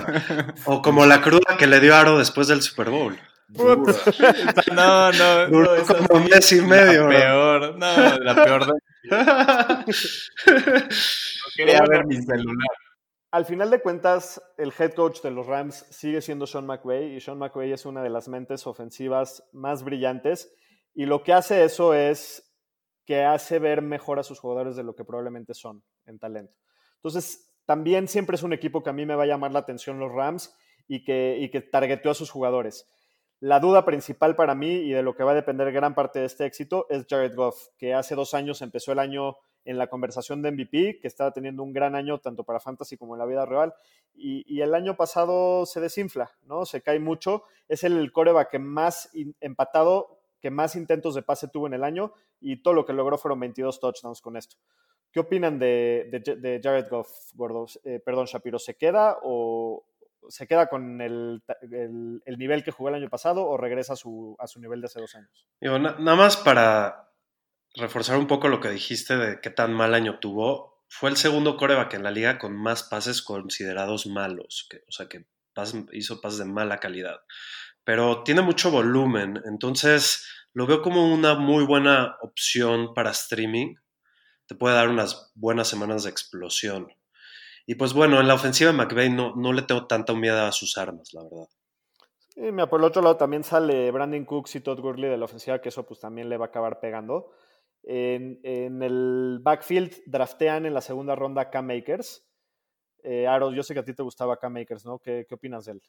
O 0.66 0.82
como 0.82 1.06
la 1.06 1.22
cruda 1.22 1.56
que 1.58 1.66
le 1.66 1.80
dio 1.80 1.94
Aro 1.94 2.18
después 2.18 2.48
del 2.48 2.60
Super 2.62 2.90
Bowl. 2.90 3.18
No, 3.48 5.12
no, 5.12 5.46
Duró 5.50 5.70
como 5.86 6.20
mes 6.24 6.52
y 6.52 6.60
medio. 6.60 7.08
La 7.08 7.18
peor, 7.18 7.78
no, 7.78 8.18
la 8.18 8.34
peor 8.34 8.66
de, 8.66 8.72
quería 11.56 11.80
ver 11.88 12.06
mi 12.06 12.16
celular. 12.16 12.68
Al 13.30 13.44
final 13.44 13.70
de 13.70 13.80
cuentas, 13.80 14.40
el 14.56 14.72
head 14.78 14.92
coach 14.92 15.20
de 15.22 15.30
los 15.30 15.46
Rams 15.46 15.86
sigue 15.90 16.20
siendo 16.22 16.46
Sean 16.46 16.66
McVay 16.66 17.16
y 17.16 17.20
Sean 17.20 17.38
McVay 17.38 17.72
es 17.72 17.84
una 17.84 18.02
de 18.02 18.10
las 18.10 18.28
mentes 18.28 18.66
ofensivas 18.66 19.42
más 19.52 19.82
brillantes 19.82 20.50
y 20.94 21.06
lo 21.06 21.22
que 21.22 21.32
hace 21.32 21.64
eso 21.64 21.94
es 21.94 22.54
que 23.04 23.24
hace 23.24 23.58
ver 23.58 23.82
mejor 23.82 24.18
a 24.18 24.22
sus 24.22 24.38
jugadores 24.38 24.76
de 24.76 24.82
lo 24.82 24.94
que 24.94 25.04
probablemente 25.04 25.54
son 25.54 25.82
en 26.06 26.18
talento. 26.18 26.54
Entonces, 26.96 27.54
también 27.64 28.08
siempre 28.08 28.36
es 28.36 28.42
un 28.42 28.52
equipo 28.52 28.82
que 28.82 28.90
a 28.90 28.94
mí 28.94 29.06
me 29.06 29.14
va 29.14 29.24
a 29.24 29.26
llamar 29.26 29.52
la 29.52 29.60
atención 29.60 29.98
los 29.98 30.12
Rams 30.12 30.54
y 30.86 31.04
que, 31.04 31.36
y 31.38 31.50
que 31.50 31.60
targeteó 31.60 32.10
a 32.10 32.14
sus 32.14 32.30
jugadores. 32.30 32.86
La 33.40 33.60
duda 33.60 33.84
principal 33.84 34.34
para 34.34 34.56
mí 34.56 34.68
y 34.68 34.90
de 34.90 35.02
lo 35.02 35.14
que 35.14 35.22
va 35.22 35.30
a 35.30 35.36
depender 35.36 35.70
gran 35.70 35.94
parte 35.94 36.18
de 36.18 36.24
este 36.24 36.44
éxito 36.44 36.86
es 36.90 37.06
Jared 37.08 37.36
Goff, 37.36 37.68
que 37.78 37.94
hace 37.94 38.16
dos 38.16 38.34
años 38.34 38.62
empezó 38.62 38.90
el 38.90 38.98
año 38.98 39.36
en 39.64 39.78
la 39.78 39.88
conversación 39.88 40.42
de 40.42 40.50
MVP, 40.50 40.98
que 40.98 41.06
estaba 41.06 41.30
teniendo 41.30 41.62
un 41.62 41.72
gran 41.72 41.94
año 41.94 42.18
tanto 42.18 42.42
para 42.42 42.58
Fantasy 42.58 42.96
como 42.96 43.14
en 43.14 43.20
la 43.20 43.26
vida 43.26 43.44
real, 43.46 43.74
y, 44.14 44.60
el 44.60 44.74
año 44.74 44.96
pasado 44.96 45.66
se 45.66 45.80
desinfla, 45.80 46.32
¿no? 46.42 46.64
Se 46.64 46.82
cae 46.82 46.98
mucho. 46.98 47.44
Es 47.68 47.84
el 47.84 48.10
coreback 48.10 48.50
que 48.50 48.58
más 48.58 49.10
empatado, 49.40 50.18
que 50.40 50.50
más 50.50 50.74
intentos 50.74 51.14
de 51.14 51.22
pase 51.22 51.46
tuvo 51.46 51.68
en 51.68 51.74
el 51.74 51.84
año, 51.84 52.12
y 52.40 52.62
todo 52.62 52.74
lo 52.74 52.84
que 52.84 52.92
logró 52.92 53.18
fueron 53.18 53.38
22 53.38 53.78
touchdowns 53.78 54.20
con 54.20 54.36
esto. 54.36 54.56
¿Qué 55.12 55.20
opinan 55.20 55.58
de, 55.58 56.60
Jared 56.62 56.88
Goff, 56.88 57.08
Gordo? 57.34 57.66
Eh, 57.84 58.00
perdón, 58.04 58.26
Shapiro, 58.26 58.58
¿se 58.58 58.74
queda 58.74 59.18
o, 59.22 59.84
se 60.28 60.46
queda 60.46 60.68
con 60.68 61.00
el, 61.00 61.42
nivel 62.26 62.64
que 62.64 62.70
jugó 62.70 62.88
el 62.88 62.96
año 62.96 63.08
pasado 63.08 63.46
o 63.46 63.56
regresa 63.56 63.94
a 63.94 63.96
su, 63.96 64.36
a 64.38 64.46
su 64.46 64.60
nivel 64.60 64.80
de 64.80 64.86
hace 64.86 65.00
dos 65.00 65.14
años? 65.14 65.46
nada 65.60 66.16
más 66.16 66.36
para 66.36 67.10
reforzar 67.74 68.18
un 68.18 68.26
poco 68.26 68.48
lo 68.48 68.60
que 68.60 68.70
dijiste 68.70 69.16
de 69.16 69.40
qué 69.40 69.50
tan 69.50 69.72
mal 69.72 69.94
año 69.94 70.18
tuvo, 70.18 70.84
fue 70.88 71.10
el 71.10 71.16
segundo 71.16 71.56
coreback 71.56 71.94
en 71.94 72.02
la 72.02 72.10
liga 72.10 72.38
con 72.38 72.56
más 72.56 72.82
pases 72.82 73.22
considerados 73.22 74.06
malos, 74.06 74.66
que, 74.70 74.78
o 74.88 74.92
sea 74.92 75.08
que 75.08 75.26
hizo 75.92 76.20
pases 76.20 76.38
de 76.38 76.44
mala 76.46 76.78
calidad. 76.78 77.20
Pero 77.84 78.22
tiene 78.22 78.42
mucho 78.42 78.70
volumen, 78.70 79.40
entonces 79.46 80.26
lo 80.52 80.66
veo 80.66 80.82
como 80.82 81.12
una 81.12 81.34
muy 81.34 81.64
buena 81.64 82.16
opción 82.20 82.94
para 82.94 83.10
streaming. 83.10 83.76
Te 84.46 84.54
puede 84.54 84.74
dar 84.74 84.88
unas 84.88 85.30
buenas 85.34 85.68
semanas 85.68 86.04
de 86.04 86.10
explosión. 86.10 86.88
Y 87.70 87.74
pues 87.74 87.92
bueno, 87.92 88.18
en 88.18 88.26
la 88.26 88.32
ofensiva 88.32 88.72
de 88.72 88.78
McVeigh 88.78 89.10
no, 89.10 89.36
no 89.36 89.52
le 89.52 89.60
tengo 89.60 89.86
tanta 89.86 90.14
humedad 90.14 90.46
a 90.48 90.52
sus 90.52 90.78
armas, 90.78 91.12
la 91.12 91.22
verdad. 91.22 91.48
Y 92.34 92.50
por 92.66 92.80
el 92.80 92.86
otro 92.86 93.02
lado 93.02 93.18
también 93.18 93.44
sale 93.44 93.90
Brandon 93.90 94.24
Cooks 94.24 94.56
y 94.56 94.60
Todd 94.60 94.80
Gurley 94.80 95.10
de 95.10 95.18
la 95.18 95.26
ofensiva, 95.26 95.60
que 95.60 95.68
eso 95.68 95.84
pues 95.84 96.00
también 96.00 96.30
le 96.30 96.38
va 96.38 96.46
a 96.46 96.48
acabar 96.48 96.80
pegando. 96.80 97.30
En, 97.82 98.40
el 98.42 99.40
backfield 99.42 99.96
draftean 100.06 100.64
en 100.64 100.72
la 100.72 100.80
segunda 100.80 101.14
ronda 101.14 101.50
Cam 101.50 101.66
Makers. 101.66 102.26
Eh, 103.02 103.26
Aro, 103.26 103.52
yo 103.52 103.62
sé 103.62 103.74
que 103.74 103.80
a 103.80 103.84
ti 103.84 103.92
te 103.92 104.02
gustaba 104.02 104.38
Cam 104.38 104.54
Makers, 104.54 104.86
¿no? 104.86 104.98
¿Qué, 104.98 105.26
¿Qué 105.28 105.34
opinas 105.34 105.66
de 105.66 105.72
él? 105.72 105.82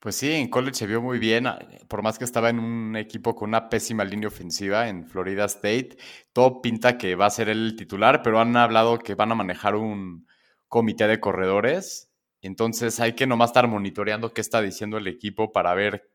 Pues 0.00 0.16
sí, 0.16 0.30
en 0.30 0.50
college 0.50 0.74
se 0.74 0.86
vio 0.86 1.00
muy 1.00 1.18
bien, 1.18 1.46
por 1.88 2.02
más 2.02 2.18
que 2.18 2.24
estaba 2.24 2.50
en 2.50 2.58
un 2.58 2.94
equipo 2.96 3.34
con 3.34 3.48
una 3.48 3.70
pésima 3.70 4.04
línea 4.04 4.28
ofensiva 4.28 4.86
en 4.86 5.06
Florida 5.06 5.46
State, 5.46 5.96
todo 6.34 6.60
pinta 6.60 6.98
que 6.98 7.14
va 7.14 7.24
a 7.24 7.30
ser 7.30 7.48
el 7.48 7.74
titular, 7.74 8.22
pero 8.22 8.38
han 8.38 8.54
hablado 8.56 8.98
que 8.98 9.14
van 9.14 9.32
a 9.32 9.34
manejar 9.34 9.76
un, 9.76 10.26
comité 10.70 11.06
de 11.06 11.20
corredores. 11.20 12.10
Entonces 12.40 12.98
hay 13.00 13.12
que 13.12 13.26
nomás 13.26 13.50
estar 13.50 13.68
monitoreando 13.68 14.32
qué 14.32 14.40
está 14.40 14.62
diciendo 14.62 14.96
el 14.96 15.06
equipo 15.08 15.52
para 15.52 15.74
ver 15.74 16.08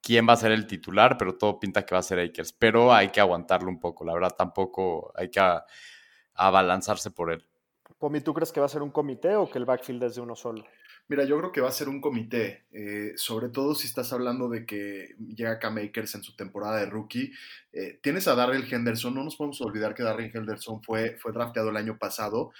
quién 0.00 0.26
va 0.26 0.32
a 0.32 0.36
ser 0.36 0.52
el 0.52 0.66
titular, 0.66 1.18
pero 1.18 1.36
todo 1.36 1.60
pinta 1.60 1.84
que 1.84 1.94
va 1.94 1.98
a 1.98 2.02
ser 2.02 2.20
Akers. 2.20 2.52
Pero 2.54 2.94
hay 2.94 3.10
que 3.10 3.20
aguantarlo 3.20 3.68
un 3.68 3.78
poco, 3.78 4.04
la 4.06 4.14
verdad 4.14 4.34
tampoco 4.38 5.12
hay 5.14 5.28
que 5.28 5.40
abalanzarse 6.32 7.10
por 7.10 7.32
él. 7.32 7.44
Pomi, 7.98 8.20
¿tú 8.20 8.32
crees 8.32 8.52
que 8.52 8.60
va 8.60 8.66
a 8.66 8.70
ser 8.70 8.82
un 8.82 8.90
comité 8.90 9.36
o 9.36 9.50
que 9.50 9.58
el 9.58 9.64
backfield 9.64 10.02
es 10.04 10.14
de 10.14 10.20
uno 10.20 10.36
solo? 10.36 10.64
Mira, 11.08 11.24
yo 11.24 11.38
creo 11.38 11.52
que 11.52 11.60
va 11.60 11.68
a 11.68 11.72
ser 11.72 11.88
un 11.88 12.00
comité, 12.00 12.66
eh, 12.72 13.12
sobre 13.14 13.48
todo 13.48 13.76
si 13.76 13.86
estás 13.86 14.12
hablando 14.12 14.48
de 14.48 14.66
que 14.66 15.14
llega 15.18 15.60
Cam 15.60 15.78
Akers 15.78 16.16
en 16.16 16.24
su 16.24 16.34
temporada 16.34 16.78
de 16.78 16.86
rookie. 16.86 17.32
Eh, 17.72 18.00
tienes 18.02 18.26
a 18.26 18.34
Darrell 18.34 18.66
Henderson, 18.68 19.14
no 19.14 19.22
nos 19.22 19.36
podemos 19.36 19.60
olvidar 19.60 19.94
que 19.94 20.02
Darrell 20.02 20.32
Henderson 20.34 20.82
fue, 20.82 21.16
fue 21.16 21.32
drafteado 21.32 21.70
el 21.70 21.76
año 21.76 21.96
pasado 21.96 22.52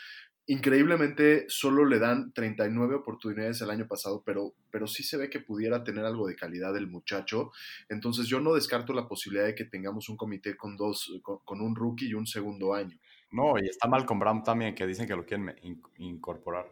Increíblemente 0.48 1.46
solo 1.48 1.84
le 1.84 1.98
dan 1.98 2.32
39 2.32 2.94
oportunidades 2.94 3.60
el 3.62 3.70
año 3.70 3.88
pasado, 3.88 4.22
pero, 4.24 4.54
pero 4.70 4.86
sí 4.86 5.02
se 5.02 5.16
ve 5.16 5.28
que 5.28 5.40
pudiera 5.40 5.82
tener 5.82 6.04
algo 6.04 6.28
de 6.28 6.36
calidad 6.36 6.76
el 6.76 6.86
muchacho. 6.86 7.50
Entonces 7.88 8.28
yo 8.28 8.38
no 8.38 8.54
descarto 8.54 8.92
la 8.92 9.08
posibilidad 9.08 9.46
de 9.46 9.56
que 9.56 9.64
tengamos 9.64 10.08
un 10.08 10.16
comité 10.16 10.56
con 10.56 10.76
dos, 10.76 11.12
con, 11.22 11.60
un 11.60 11.74
rookie 11.74 12.08
y 12.08 12.14
un 12.14 12.28
segundo 12.28 12.74
año. 12.74 12.96
No, 13.32 13.58
y 13.58 13.66
está 13.66 13.88
mal 13.88 14.06
con 14.06 14.20
Brown 14.20 14.44
también, 14.44 14.76
que 14.76 14.86
dicen 14.86 15.08
que 15.08 15.16
lo 15.16 15.26
quieren 15.26 15.52
incorporar. 15.98 16.66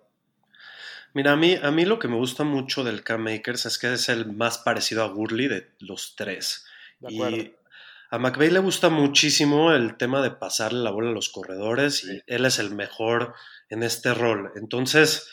Mira, 1.13 1.33
a 1.33 1.37
mí, 1.37 1.57
a 1.61 1.71
mí 1.73 1.85
lo 1.85 1.99
que 1.99 2.07
me 2.07 2.17
gusta 2.17 2.45
mucho 2.45 2.85
del 2.85 3.03
Cam 3.03 3.23
Makers 3.23 3.67
es 3.67 3.79
que 3.79 3.93
es 3.93 4.09
el 4.09 4.33
más 4.33 4.59
parecido 4.59 5.03
a 5.03 5.09
Gurley 5.09 5.49
de 5.49 5.73
los 5.81 6.15
tres. 6.17 6.65
y 7.09 7.53
a 8.15 8.19
McVeigh 8.19 8.53
le 8.53 8.61
gusta 8.61 8.91
muchísimo 8.91 9.73
el 9.73 9.97
tema 9.97 10.23
de 10.23 10.31
pasarle 10.31 10.85
la 10.85 10.93
bola 10.93 11.11
a 11.11 11.13
los 11.13 11.31
corredores 11.31 12.05
y 12.05 12.23
él 12.29 12.45
es 12.45 12.61
el 12.61 12.73
mejor 12.73 13.35
en 13.69 13.83
este 13.83 14.15
rol. 14.15 14.53
Entonces, 14.55 15.29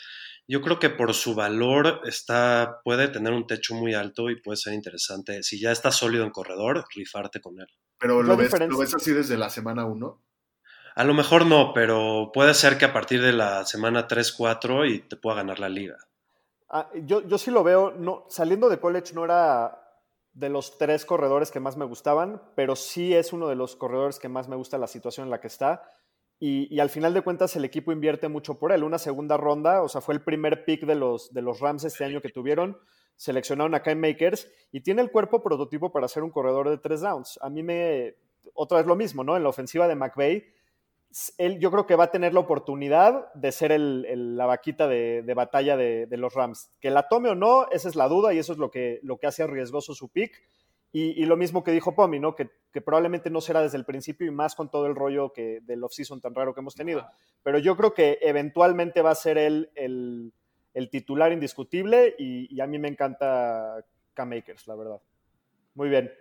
yo 0.48 0.60
creo 0.62 0.80
que 0.80 0.90
por 0.90 1.14
su 1.14 1.36
valor 1.36 2.00
está, 2.04 2.80
puede 2.82 3.06
tener 3.06 3.34
un 3.34 3.46
techo 3.46 3.76
muy 3.76 3.94
alto 3.94 4.30
y 4.30 4.42
puede 4.42 4.56
ser 4.56 4.72
interesante. 4.72 5.44
Si 5.44 5.60
ya 5.60 5.70
está 5.70 5.92
sólido 5.92 6.24
en 6.24 6.30
corredor, 6.30 6.84
rifarte 6.92 7.40
con 7.40 7.60
él. 7.60 7.68
Pero 7.98 8.20
¿lo 8.20 8.36
ves, 8.36 8.52
¿lo 8.58 8.76
ves, 8.76 8.94
así 8.96 9.12
desde 9.12 9.36
la 9.36 9.48
semana 9.48 9.84
1? 9.84 10.20
A 10.96 11.04
lo 11.04 11.14
mejor 11.14 11.46
no, 11.46 11.72
pero 11.72 12.32
puede 12.34 12.52
ser 12.52 12.78
que 12.78 12.86
a 12.86 12.92
partir 12.92 13.22
de 13.22 13.32
la 13.32 13.64
semana 13.64 14.08
3-4 14.08 14.90
y 14.92 14.98
te 15.06 15.16
pueda 15.16 15.36
ganar 15.36 15.60
la 15.60 15.68
liga. 15.68 15.98
Ah, 16.68 16.90
yo, 17.04 17.22
yo 17.28 17.38
sí 17.38 17.52
lo 17.52 17.62
veo, 17.62 17.92
no, 17.92 18.26
saliendo 18.28 18.68
de 18.68 18.80
college 18.80 19.14
no 19.14 19.24
era 19.24 19.81
de 20.32 20.48
los 20.48 20.78
tres 20.78 21.04
corredores 21.04 21.50
que 21.50 21.60
más 21.60 21.76
me 21.76 21.84
gustaban, 21.84 22.42
pero 22.54 22.76
sí 22.76 23.14
es 23.14 23.32
uno 23.32 23.48
de 23.48 23.56
los 23.56 23.76
corredores 23.76 24.18
que 24.18 24.28
más 24.28 24.48
me 24.48 24.56
gusta 24.56 24.78
la 24.78 24.86
situación 24.86 25.26
en 25.26 25.30
la 25.30 25.40
que 25.40 25.48
está 25.48 25.82
y, 26.44 26.80
al 26.80 26.90
final 26.90 27.14
de 27.14 27.22
cuentas 27.22 27.54
el 27.54 27.64
equipo 27.64 27.92
invierte 27.92 28.26
mucho 28.26 28.58
por 28.58 28.72
él. 28.72 28.82
Una 28.82 28.98
segunda 28.98 29.36
ronda, 29.36 29.80
o 29.80 29.88
sea, 29.88 30.00
fue 30.00 30.14
el 30.14 30.24
primer 30.24 30.64
pick 30.64 30.84
de 30.84 30.96
los, 30.96 31.32
de 31.32 31.40
los 31.40 31.60
Rams 31.60 31.84
este 31.84 32.04
año 32.04 32.20
que 32.20 32.30
tuvieron. 32.30 32.76
Seleccionaron 33.14 33.76
a 33.76 33.82
Kai 33.84 33.94
Makers 33.94 34.50
y 34.72 34.80
tiene 34.80 35.02
el 35.02 35.12
cuerpo 35.12 35.40
prototipo 35.40 35.92
para 35.92 36.08
ser 36.08 36.24
un 36.24 36.30
corredor 36.30 36.68
de 36.68 36.78
tres 36.78 37.00
downs. 37.00 37.38
A 37.42 37.48
mí 37.48 37.62
me. 37.62 38.16
Otra 38.54 38.78
vez 38.78 38.88
lo 38.88 38.96
mismo, 38.96 39.22
¿no? 39.22 39.36
En 39.36 39.44
la 39.44 39.50
ofensiva 39.50 39.86
de 39.86 39.94
McVeigh, 39.94 40.44
él 41.38 41.58
yo 41.58 41.70
creo 41.70 41.86
que 41.86 41.96
va 41.96 42.04
a 42.04 42.10
tener 42.10 42.34
la 42.34 42.40
oportunidad 42.40 43.32
de 43.34 43.52
ser 43.52 43.72
el, 43.72 44.36
la 44.36 44.46
vaquita 44.46 44.88
de, 44.88 45.32
batalla 45.34 45.76
de, 45.76 46.06
de, 46.06 46.16
los 46.16 46.34
Rams. 46.34 46.70
Que 46.80 46.90
la 46.90 47.08
tome 47.08 47.28
o 47.28 47.34
no, 47.34 47.68
esa 47.70 47.88
es 47.88 47.96
la 47.96 48.08
duda 48.08 48.32
y 48.32 48.38
eso 48.38 48.52
es 48.52 48.58
lo 48.58 48.70
que, 48.70 49.00
lo 49.02 49.18
que 49.18 49.26
hace 49.26 49.46
riesgoso 49.46 49.94
su 49.94 50.08
pick. 50.08 50.42
Y, 50.94 51.24
lo 51.24 51.38
mismo 51.38 51.64
que 51.64 51.72
dijo 51.72 51.94
Pomi, 51.94 52.20
¿no? 52.20 52.36
Que, 52.36 52.50
probablemente 52.84 53.30
no 53.30 53.40
será 53.40 53.62
desde 53.62 53.78
el 53.78 53.86
principio 53.86 54.26
y 54.26 54.30
más 54.30 54.54
con 54.54 54.70
todo 54.70 54.86
el 54.86 54.94
rollo 54.94 55.32
que, 55.32 55.60
del 55.62 55.82
off-season 55.84 56.20
tan 56.20 56.34
raro 56.34 56.52
que 56.52 56.60
hemos 56.60 56.74
tenido. 56.74 57.06
Pero 57.42 57.58
yo 57.58 57.76
creo 57.78 57.94
que 57.94 58.18
eventualmente 58.20 59.00
va 59.00 59.10
a 59.10 59.14
ser 59.14 59.38
él 59.38 59.70
el, 59.74 60.32
titular 60.90 61.32
indiscutible 61.32 62.14
y, 62.18 62.60
a 62.60 62.66
mí 62.66 62.78
me 62.78 62.88
encanta 62.88 63.82
K-Makers, 64.12 64.66
la 64.66 64.74
verdad. 64.74 65.00
Muy 65.74 65.88
bien. 65.88 66.12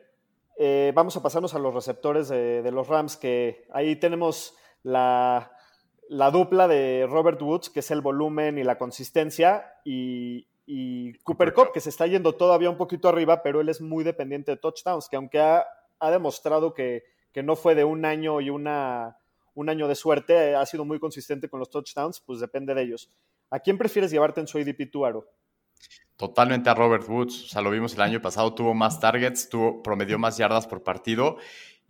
Eh, 0.58 0.94
vamos 0.96 1.18
a 1.18 1.22
pasarnos 1.24 1.54
a 1.54 1.60
los 1.60 1.74
receptores 1.74 2.30
de, 2.30 2.72
los 2.72 2.88
Rams, 2.88 3.18
que 3.18 3.66
ahí 3.72 3.98
tenemos 3.98 4.58
la, 4.84 5.52
la, 6.10 6.32
dupla 6.32 6.68
de 6.68 7.08
Robert 7.10 7.42
Woods, 7.42 7.70
que 7.70 7.82
es 7.82 7.92
el 7.92 8.02
volumen 8.02 8.58
y 8.58 8.64
la 8.64 8.78
consistencia, 8.78 9.74
y, 9.84 10.48
y 10.66 11.14
Cooper 11.24 11.54
Cup, 11.54 11.72
que 11.74 11.82
se 11.82 11.90
está 11.90 12.08
yendo 12.08 12.34
todavía 12.36 12.70
un 12.70 12.78
poquito 12.78 13.10
arriba, 13.10 13.44
pero 13.44 13.62
él 13.62 13.70
es 13.70 13.82
muy 13.82 14.04
dependiente 14.04 14.52
de 14.52 14.58
touchdowns, 14.58 15.10
que 15.10 15.18
aunque 15.18 15.40
ha, 15.40 15.66
demostrado 16.12 16.74
que, 16.74 17.04
no 17.44 17.56
fue 17.56 17.76
de 17.76 17.84
un 17.84 18.06
año 18.06 18.40
y 18.42 18.50
una, 18.50 19.18
un 19.54 19.70
año 19.70 19.88
de 19.88 19.96
suerte, 19.96 20.56
ha 20.56 20.66
sido 20.66 20.86
muy 20.86 21.00
consistente 21.00 21.50
con 21.50 21.60
los 21.60 21.70
touchdowns, 21.70 22.22
pues 22.22 22.40
depende 22.40 22.74
de 22.74 22.84
ellos. 22.84 23.12
¿A 23.50 23.60
quién 23.60 23.78
prefieres 23.78 24.12
llevarte 24.12 24.40
en 24.40 24.48
su 24.48 24.58
ADP 24.58 24.90
tú, 24.90 25.06
Aro? 25.06 25.28
Totalmente 26.16 26.70
a 26.70 26.74
Robert 26.74 27.08
Woods, 27.10 27.46
o 27.46 27.48
sea, 27.48 27.62
lo 27.62 27.72
vimos 27.72 27.96
el 27.96 28.02
año 28.02 28.22
pasado, 28.22 28.54
tuvo 28.54 28.74
más 28.74 29.00
targets, 29.00 29.50
tuvo, 29.50 29.82
promedió 29.84 30.20
más 30.20 30.38
yardas 30.38 30.68
por 30.68 30.84
partido 30.84 31.38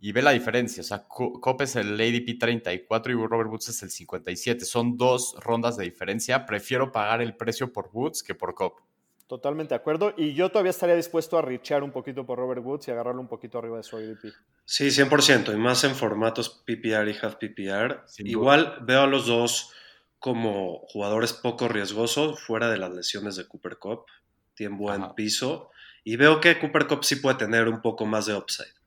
y 0.04 0.10
ve 0.10 0.20
la 0.20 0.32
diferencia. 0.32 0.80
O 0.80 0.84
sea, 0.84 1.04
Cop 1.06 1.60
es 1.60 1.76
el 1.76 1.94
ADP 1.94 2.36
34 2.36 3.12
y 3.12 3.14
Robert 3.14 3.48
Woods 3.48 3.68
es 3.68 3.84
el 3.84 3.90
57. 3.90 4.64
Son 4.64 4.96
dos 4.96 5.36
rondas 5.38 5.76
de 5.76 5.84
diferencia. 5.84 6.44
Prefiero 6.44 6.90
pagar 6.90 7.22
el 7.22 7.36
precio 7.36 7.72
por 7.72 7.88
Woods 7.92 8.24
que 8.24 8.34
por 8.34 8.52
Cop. 8.56 8.80
Totalmente 9.28 9.74
de 9.74 9.76
acuerdo. 9.76 10.12
Y 10.16 10.34
yo 10.34 10.50
todavía 10.50 10.70
estaría 10.70 10.96
dispuesto 10.96 11.38
a 11.38 11.42
richear 11.42 11.84
un 11.84 11.92
poquito 11.92 12.26
por 12.26 12.40
Robert 12.40 12.64
Woods 12.64 12.88
y 12.88 12.90
agarrarlo 12.90 13.20
un 13.20 13.28
poquito 13.28 13.58
arriba 13.58 13.76
de 13.76 13.84
su 13.84 13.96
ADP. 13.96 14.34
Sí, 14.64 14.88
100%. 14.88 15.54
Y 15.54 15.56
más 15.56 15.84
en 15.84 15.94
formatos 15.94 16.64
PPR 16.66 17.08
y 17.08 17.16
half 17.22 17.36
PPR. 17.36 18.02
Igual 18.24 18.78
veo 18.82 19.02
a 19.02 19.06
los 19.06 19.28
dos 19.28 19.70
como 20.18 20.80
jugadores 20.88 21.32
poco 21.32 21.68
riesgosos, 21.68 22.40
fuera 22.40 22.68
de 22.68 22.78
las 22.78 22.90
lesiones 22.90 23.36
de 23.36 23.46
Cooper 23.46 23.78
Cup. 23.78 24.06
Tienen 24.54 24.76
buen 24.76 25.14
piso. 25.14 25.70
Y 26.02 26.16
veo 26.16 26.40
que 26.40 26.58
Cooper 26.58 26.88
Cup 26.88 27.04
sí 27.04 27.14
puede 27.14 27.36
tener 27.36 27.68
un 27.68 27.80
poco 27.80 28.04
más 28.04 28.26
de 28.26 28.34
upside. 28.34 28.81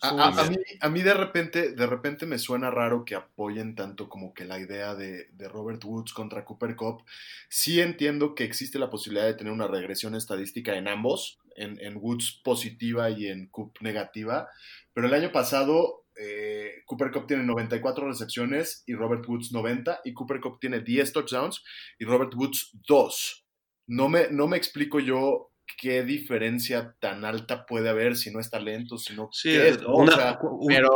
A, 0.00 0.10
a- 0.10 0.40
a 0.42 0.44
mí, 0.44 0.56
a 0.80 0.88
mí 0.90 1.02
de 1.02 1.12
repente, 1.14 1.72
de 1.72 1.86
repente 1.86 2.24
me 2.24 2.38
suena 2.38 2.70
raro 2.70 3.04
que 3.04 3.16
apoyen 3.16 3.74
tanto 3.74 4.08
como 4.08 4.32
que 4.32 4.44
la 4.44 4.60
idea 4.60 4.94
de, 4.94 5.26
de 5.32 5.48
Robert 5.48 5.84
Woods 5.84 6.12
contra 6.12 6.44
Cooper 6.44 6.76
Cup. 6.76 7.02
Sí 7.48 7.80
entiendo 7.80 8.34
que 8.36 8.44
existe 8.44 8.78
la 8.78 8.90
posibilidad 8.90 9.26
de 9.26 9.34
tener 9.34 9.52
una 9.52 9.66
regresión 9.66 10.14
estadística 10.14 10.76
en 10.76 10.86
ambos, 10.86 11.38
en, 11.56 11.80
en 11.80 11.96
Woods 11.96 12.40
positiva 12.44 13.10
y 13.10 13.26
en 13.26 13.48
Cup 13.48 13.72
negativa, 13.80 14.48
pero 14.92 15.08
el 15.08 15.14
año 15.14 15.32
pasado 15.32 16.04
eh, 16.16 16.82
Cooper 16.86 17.10
Cup 17.10 17.26
tiene 17.26 17.42
94 17.44 18.06
recepciones 18.06 18.84
y 18.86 18.94
Robert 18.94 19.28
Woods 19.28 19.50
90, 19.52 20.00
y 20.04 20.14
Cooper 20.14 20.40
Cup 20.40 20.58
tiene 20.60 20.80
10 20.80 21.12
touchdowns 21.12 21.64
y 21.98 22.04
Robert 22.04 22.34
Woods 22.36 22.70
2. 22.86 23.44
No 23.88 24.08
me, 24.08 24.28
no 24.30 24.46
me 24.46 24.56
explico 24.56 25.00
yo 25.00 25.47
qué 25.76 26.02
diferencia 26.02 26.94
tan 27.00 27.24
alta 27.24 27.66
puede 27.66 27.88
haber 27.88 28.16
si 28.16 28.30
no 28.30 28.40
es 28.40 28.50
talento, 28.50 28.96
si 28.98 29.14
no 29.14 29.28
Sí, 29.32 29.50
qué 29.50 29.68
es, 29.68 29.82
¿no? 29.82 29.88
O 29.90 29.98
una- 30.02 30.16
sea, 30.16 30.38
un- 30.42 30.66
Pero 30.66 30.88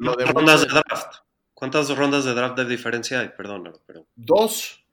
lo 0.00 0.14
de 0.14 0.24
¿Cuántas 0.24 0.34
rondas 0.34 0.60
de 0.62 0.66
draft? 0.68 1.14
¿Cuántas 1.54 1.96
rondas 1.96 2.24
de 2.24 2.34
draft 2.34 2.56
de 2.56 2.64
diferencia 2.66 3.20
hay? 3.20 3.28
Perdónalo, 3.36 3.80
pero 3.86 4.06
dos. 4.16 4.84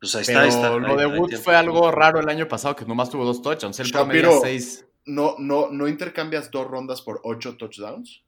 pues 0.00 0.14
ahí 0.16 0.22
pero 0.26 0.40
está, 0.42 0.42
ahí 0.42 0.48
está. 0.48 0.76
lo 0.78 1.00
ahí- 1.00 1.10
de 1.10 1.28
tiene. 1.28 1.42
fue 1.42 1.56
algo 1.56 1.90
raro 1.90 2.20
el 2.20 2.28
año 2.28 2.46
pasado, 2.48 2.76
que 2.76 2.84
nomás 2.84 3.10
tuvo 3.10 3.24
dos 3.24 3.40
touchdowns. 3.42 3.78
Él 3.80 3.90
promedia 3.90 4.22
Shapiro, 4.22 4.40
seis. 4.42 4.86
No, 5.06 5.36
no, 5.38 5.68
no 5.70 5.86
intercambias 5.88 6.50
dos 6.50 6.66
rondas 6.66 7.02
por 7.02 7.20
ocho 7.24 7.56
touchdowns. 7.56 8.22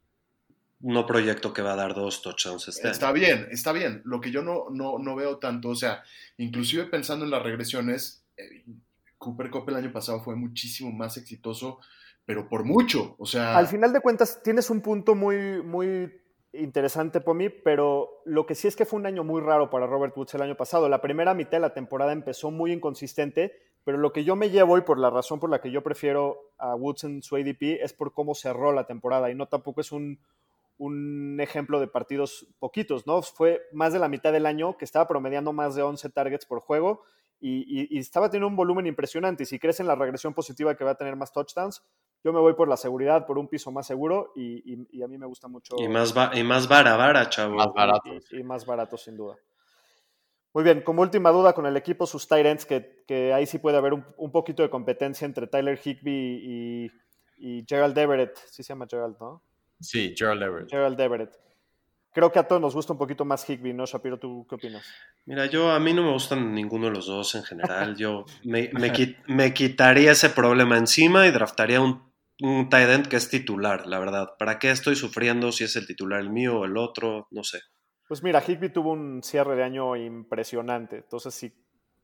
No 0.81 1.07
proyecto 1.07 1.55
que 1.55 1.63
va 1.63 1.73
a 1.73 1.77
dar 1.77 1.95
dos 1.95 2.21
touchdowns 2.21 2.69
este 2.69 2.91
Está 2.91 3.07
año. 3.09 3.15
bien, 3.15 3.49
está 3.51 3.73
bien. 3.73 4.03
Lo 4.05 4.21
que 4.21 4.31
yo 4.31 4.43
no, 4.43 4.67
no, 4.71 4.99
no 4.99 5.17
veo 5.17 5.39
tanto, 5.39 5.71
o 5.71 5.75
sea, 5.75 6.03
inclusive 6.37 6.85
pensando 6.85 7.25
en 7.25 7.31
las 7.31 7.43
regresiones, 7.43 8.23
eh, 8.37 8.63
Cooper 9.27 9.51
Cup 9.51 9.69
el 9.69 9.77
año 9.77 9.93
pasado 9.93 10.21
fue 10.21 10.37
muchísimo 10.37 10.93
más 10.93 11.17
exitoso, 11.17 11.81
pero 12.25 12.49
por 12.49 12.65
mucho. 12.65 13.17
O 13.19 13.27
sea, 13.27 13.57
Al 13.57 13.67
final 13.67 13.93
de 13.93 14.01
cuentas, 14.01 14.41
tienes 14.43 14.71
un 14.71 14.81
punto 14.81 15.17
muy, 15.17 15.63
muy 15.63 16.13
interesante, 16.53 17.21
Pomi, 17.21 17.49
pero 17.49 18.23
lo 18.25 18.47
que 18.47 18.55
sí 18.55 18.69
es 18.69 18.77
que 18.77 18.87
fue 18.87 19.01
un 19.01 19.07
año 19.07 19.25
muy 19.25 19.41
raro 19.41 19.69
para 19.69 19.87
Robert 19.87 20.17
Woods 20.17 20.35
el 20.35 20.43
año 20.43 20.57
pasado. 20.57 20.89
La 20.89 21.01
primera 21.01 21.35
mitad 21.35 21.53
de 21.53 21.61
la 21.61 21.75
temporada 21.75 22.13
empezó 22.13 22.53
muy 22.53 22.73
inconsistente, 22.73 23.53
pero 23.85 23.99
lo 23.99 24.13
que 24.13 24.23
yo 24.23 24.37
me 24.37 24.51
llevo 24.51 24.79
y 24.79 24.83
por 24.83 24.99
la 24.99 25.11
razón 25.11 25.41
por 25.41 25.51
la 25.51 25.61
que 25.61 25.73
yo 25.73 25.83
prefiero 25.83 26.53
a 26.59 26.77
Woods 26.77 27.05
en 27.05 27.23
su 27.23 27.35
ADP 27.35 27.83
es 27.83 27.93
por 27.93 28.13
cómo 28.13 28.35
cerró 28.37 28.73
la 28.73 28.87
temporada 28.87 29.29
y 29.29 29.35
no 29.35 29.47
tampoco 29.47 29.81
es 29.81 29.91
un, 29.91 30.21
un 30.79 31.39
ejemplo 31.41 31.81
de 31.81 31.89
partidos 31.89 32.47
poquitos, 32.61 33.09
¿no? 33.09 33.23
Fue 33.23 33.63
más 33.73 33.93
de 33.93 33.99
la 33.99 34.09
mitad 34.09 34.33
del 34.33 34.47
año 34.47 34.77
que 34.77 34.85
estaba 34.85 35.09
promediando 35.09 35.53
más 35.53 35.75
de 35.75 35.83
11 35.83 36.11
targets 36.11 36.47
por 36.47 36.61
juego 36.61 37.03
y, 37.41 37.83
y- 37.83 37.89
y 37.91 37.99
estaba 37.99 38.29
teniendo 38.31 38.49
un 38.49 38.57
volumen 38.57 38.87
impresionante. 38.87 39.43
Y 39.43 39.47
si 39.47 39.59
crees 39.59 39.81
en 39.81 39.87
la 39.87 39.95
regresión 39.95 40.35
positiva 40.35 40.75
que 40.77 40.85
va 40.85 40.93
a 40.93 40.95
tener 40.97 41.17
más 41.17 41.33
touchdowns, 41.33 41.83
yo 42.25 42.33
me 42.33 42.41
voy 42.41 42.55
por 42.55 42.69
la 42.69 42.77
seguridad, 42.77 43.27
por 43.27 43.39
un 43.39 43.47
piso 43.49 43.71
más 43.71 43.87
seguro 43.87 44.33
y, 44.35 44.73
y- 44.75 44.87
y 44.91 45.03
a 45.03 45.09
mí 45.09 45.17
me 45.19 45.27
gusta 45.27 45.47
mucho. 45.49 45.77
Y 45.79 45.89
más, 45.89 46.17
va- 46.17 46.31
y 46.35 46.43
más 46.43 46.67
vara, 46.69 46.97
vara, 46.97 47.29
chavo. 47.29 47.55
Más 47.57 47.73
barato. 47.75 48.09
y- 48.33 48.39
y 48.41 48.43
más 48.43 48.65
barato, 48.67 48.97
sin 48.97 49.17
duda. 49.17 49.37
Muy 50.53 50.65
bien, 50.65 50.81
como 50.81 51.03
última 51.03 51.31
duda 51.31 51.53
con 51.53 51.67
el 51.67 51.77
equipo, 51.77 52.07
sus 52.07 52.27
Tyrants, 52.27 52.65
que, 52.65 53.05
que 53.07 53.33
ahí 53.35 53.45
sí 53.47 53.59
puede 53.59 53.77
haber 53.77 53.93
un, 53.93 54.05
un 54.17 54.33
poquito 54.33 54.63
de 54.63 54.71
competencia 54.71 55.27
entre 55.27 55.47
Tyler 55.47 55.79
Higby 55.79 56.11
y, 56.43 56.91
y 57.37 57.65
Gerald 57.69 57.97
Everett. 57.99 58.37
Sí 58.47 58.63
se 58.63 58.69
llama 58.73 58.87
Gerald, 58.89 59.17
¿no? 59.21 59.43
Sí, 59.81 60.15
Gerald 60.17 60.43
Everett. 60.43 60.71
Gerald 60.71 60.99
Everett. 60.99 61.37
Creo 62.17 62.33
que 62.33 62.39
a 62.39 62.49
todos 62.49 62.63
nos 62.63 62.75
gusta 62.75 62.95
un 62.95 62.99
poquito 62.99 63.27
más 63.27 63.47
Higby, 63.47 63.75
¿no, 63.75 63.85
Shapiro? 63.85 64.19
¿Tú 64.19 64.47
qué 64.49 64.55
opinas? 64.55 64.91
Mira, 65.27 65.45
yo 65.45 65.71
a 65.71 65.79
mí 65.79 65.93
no 65.93 66.03
me 66.03 66.13
gustan 66.13 66.55
ninguno 66.55 66.87
de 66.87 66.93
los 66.93 67.07
dos 67.07 67.35
en 67.35 67.43
general. 67.45 67.95
Yo 67.99 68.25
me, 68.45 68.71
me, 68.73 68.91
qui- 68.91 69.19
me 69.27 69.53
quitaría 69.53 70.13
ese 70.13 70.31
problema 70.31 70.79
encima 70.79 71.27
y 71.27 71.31
draftaría 71.31 71.83
un, 71.83 72.11
un 72.41 72.71
tight 72.71 72.89
end 72.89 73.09
que 73.09 73.17
es 73.17 73.29
titular, 73.29 73.87
la 73.87 73.99
verdad. 73.99 74.31
¿Para 74.39 74.59
qué 74.59 74.71
estoy 74.71 74.97
sufriendo 74.97 75.53
si 75.53 75.65
es 75.65 75.77
el 75.77 75.87
titular 75.87 76.21
el 76.21 76.31
mío 76.31 76.61
o 76.61 76.65
el 76.65 76.79
otro? 76.79 77.29
No 77.33 77.45
sé. 77.45 77.61
Pues 78.09 78.23
mira, 78.23 78.41
Higby 78.41 78.71
tuvo 78.71 78.93
un 78.93 79.23
cierre 79.23 79.55
de 79.57 79.65
año 79.65 79.95
impresionante. 79.95 80.97
Entonces, 80.97 81.35
si, 81.35 81.53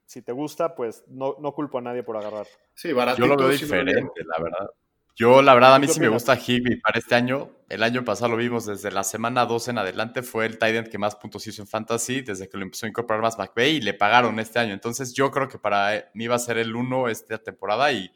si 0.05 0.21
te 0.21 0.33
gusta, 0.33 0.75
pues 0.75 1.05
no, 1.09 1.37
no 1.41 1.53
culpo 1.53 1.79
a 1.79 1.81
nadie 1.81 2.03
por 2.03 2.19
agarrar. 2.19 2.47
sí, 2.75 2.93
baratito. 2.93 3.27
Yo 3.27 3.31
lo 3.33 3.39
veo 3.39 3.47
lo 3.47 3.53
diferente, 3.55 4.25
la 4.27 4.43
verdad. 4.45 4.67
Yo, 5.15 5.43
la 5.43 5.55
verdad, 5.55 5.75
a 5.75 5.79
mí 5.79 5.87
¿Qué 5.87 5.93
sí 5.93 6.01
me 6.01 6.09
gusta 6.09 6.37
Higby 6.37 6.77
para 6.77 6.99
este 6.99 7.15
año. 7.15 7.51
El 7.69 7.83
año 7.83 8.05
pasado 8.05 8.33
lo 8.33 8.37
vimos 8.39 8.67
desde 8.67 8.91
la 8.91 9.05
semana 9.05 9.45
2 9.47 9.69
en 9.69 9.79
adelante. 9.79 10.23
Fue 10.23 10.47
el 10.47 10.59
tight 10.59 10.75
end 10.75 10.89
que 10.89 10.99
más 10.99 11.17
puntos 11.17 11.47
hizo 11.47 11.63
en 11.63 11.69
Fantasy 11.69 12.23
desde 12.23 12.49
que 12.49 12.57
lo 12.57 12.65
empezó 12.65 12.87
a 12.87 12.89
incorporar 12.89 13.23
más 13.23 13.39
McVay 13.39 13.77
y 13.77 13.81
le 13.81 13.95
pagaron 13.95 14.39
este 14.39 14.59
año. 14.59 14.73
Entonces, 14.73 15.13
yo 15.13 15.31
creo 15.31 15.49
que 15.49 15.59
para 15.59 16.11
mí 16.15 16.27
va 16.27 16.37
a 16.37 16.39
ser 16.39 16.59
el 16.59 16.75
1 16.75 17.09
esta 17.09 17.39
temporada 17.39 17.93
y 17.93 18.11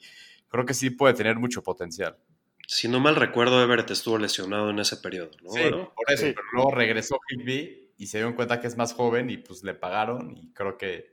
creo 0.48 0.64
que 0.64 0.74
sí 0.74 0.90
puede 0.90 1.14
tener 1.14 1.36
mucho 1.36 1.62
potencial. 1.62 2.16
Si 2.66 2.88
no 2.88 2.98
mal 2.98 3.14
recuerdo, 3.14 3.62
Everett 3.62 3.90
estuvo 3.90 4.18
lesionado 4.18 4.70
en 4.70 4.78
ese 4.78 4.96
periodo, 4.96 5.30
¿no? 5.42 5.52
Sí, 5.52 5.60
por 5.70 6.12
eso. 6.12 6.26
Sí. 6.26 6.32
Pero 6.34 6.46
luego 6.52 6.70
regresó 6.72 7.18
Higby 7.28 7.92
y 7.96 8.06
se 8.06 8.18
dieron 8.18 8.34
cuenta 8.34 8.60
que 8.60 8.66
es 8.66 8.76
más 8.76 8.92
joven 8.92 9.30
y 9.30 9.36
pues 9.36 9.62
le 9.62 9.74
pagaron. 9.74 10.36
Y 10.36 10.52
creo 10.52 10.76
que 10.76 11.10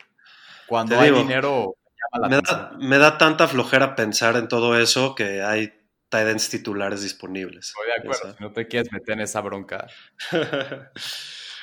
cuando 0.68 0.96
Te 0.96 1.02
hay 1.02 1.12
digo, 1.12 1.22
dinero, 1.22 1.76
llama 2.14 2.28
la 2.28 2.30
me, 2.30 2.36
atención. 2.38 2.80
da, 2.80 2.88
me 2.88 2.98
da 2.98 3.18
tanta 3.18 3.48
flojera 3.48 3.96
pensar 3.96 4.36
en 4.38 4.48
todo 4.48 4.78
eso 4.80 5.16
que 5.16 5.42
hay 5.42 5.74
tight 6.10 6.28
ends 6.28 6.50
titulares 6.50 7.02
disponibles. 7.02 7.70
Estoy 7.70 7.88
de 7.88 7.94
acuerdo. 7.94 8.38
Si 8.38 8.44
no 8.44 8.52
te 8.54 8.68
quieres 8.68 8.92
meter 8.92 9.14
en 9.16 9.22
esa 9.22 9.42
bronca. 9.42 9.88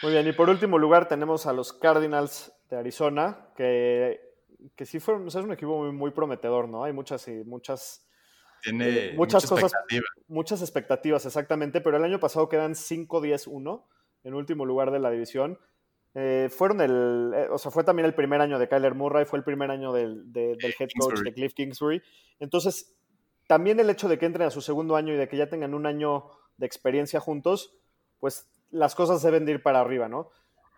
Muy 0.02 0.12
bien, 0.12 0.26
y 0.26 0.32
por 0.32 0.48
último 0.48 0.78
lugar 0.78 1.08
tenemos 1.08 1.46
a 1.46 1.52
los 1.52 1.72
Cardinals 1.74 2.52
de 2.70 2.76
Arizona, 2.78 3.48
que, 3.56 4.20
que 4.74 4.86
sí 4.86 4.98
fueron, 4.98 5.26
o 5.26 5.30
sea, 5.30 5.40
es 5.40 5.46
un 5.46 5.52
equipo 5.52 5.76
muy, 5.78 5.92
muy 5.92 6.10
prometedor, 6.10 6.68
¿no? 6.68 6.84
Hay 6.84 6.92
muchas 6.92 7.26
y 7.28 7.32
muchas, 7.44 8.06
Tiene 8.62 8.88
Eh, 8.88 9.12
muchas 9.14 9.44
mucha 9.44 9.54
cosas- 9.54 9.72
expectativa. 9.72 10.06
muchas 10.28 10.60
expectativas, 10.62 11.26
exactamente, 11.26 11.80
pero 11.82 11.96
el 11.98 12.04
año 12.04 12.18
pasado 12.18 12.48
quedan 12.48 12.74
5-10-1 12.74 13.86
en 14.24 14.34
último 14.34 14.64
lugar 14.64 14.90
de 14.90 14.98
la 15.00 15.10
división. 15.10 15.58
Eh, 16.14 16.48
fueron 16.50 16.80
el, 16.80 17.32
eh, 17.34 17.48
o 17.50 17.58
sea, 17.58 17.70
fue 17.70 17.84
también 17.84 18.06
el 18.06 18.14
primer 18.14 18.40
año 18.40 18.58
de 18.58 18.68
Kyler 18.68 18.94
Murray, 18.94 19.24
fue 19.24 19.38
el 19.38 19.44
primer 19.44 19.70
año 19.70 19.92
del, 19.92 20.32
de- 20.32 20.56
del 20.56 20.74
head 20.78 20.88
coach 20.98 21.12
Kingsbury. 21.14 21.22
de 21.22 21.34
Cliff 21.34 21.54
Kingsbury. 21.54 22.02
Entonces, 22.40 22.96
también 23.46 23.78
el 23.80 23.90
hecho 23.90 24.08
de 24.08 24.18
que 24.18 24.26
entren 24.26 24.46
a 24.48 24.50
su 24.50 24.60
segundo 24.60 24.96
año 24.96 25.12
y 25.14 25.16
de 25.16 25.28
que 25.28 25.36
ya 25.36 25.48
tengan 25.48 25.74
un 25.74 25.86
año 25.86 26.24
de 26.56 26.66
experiencia 26.66 27.20
juntos, 27.20 27.74
pues 28.18 28.48
las 28.70 28.94
cosas 28.94 29.22
deben 29.22 29.44
de 29.46 29.52
ir 29.52 29.62
para 29.62 29.80
arriba, 29.80 30.08
¿no? 30.08 30.30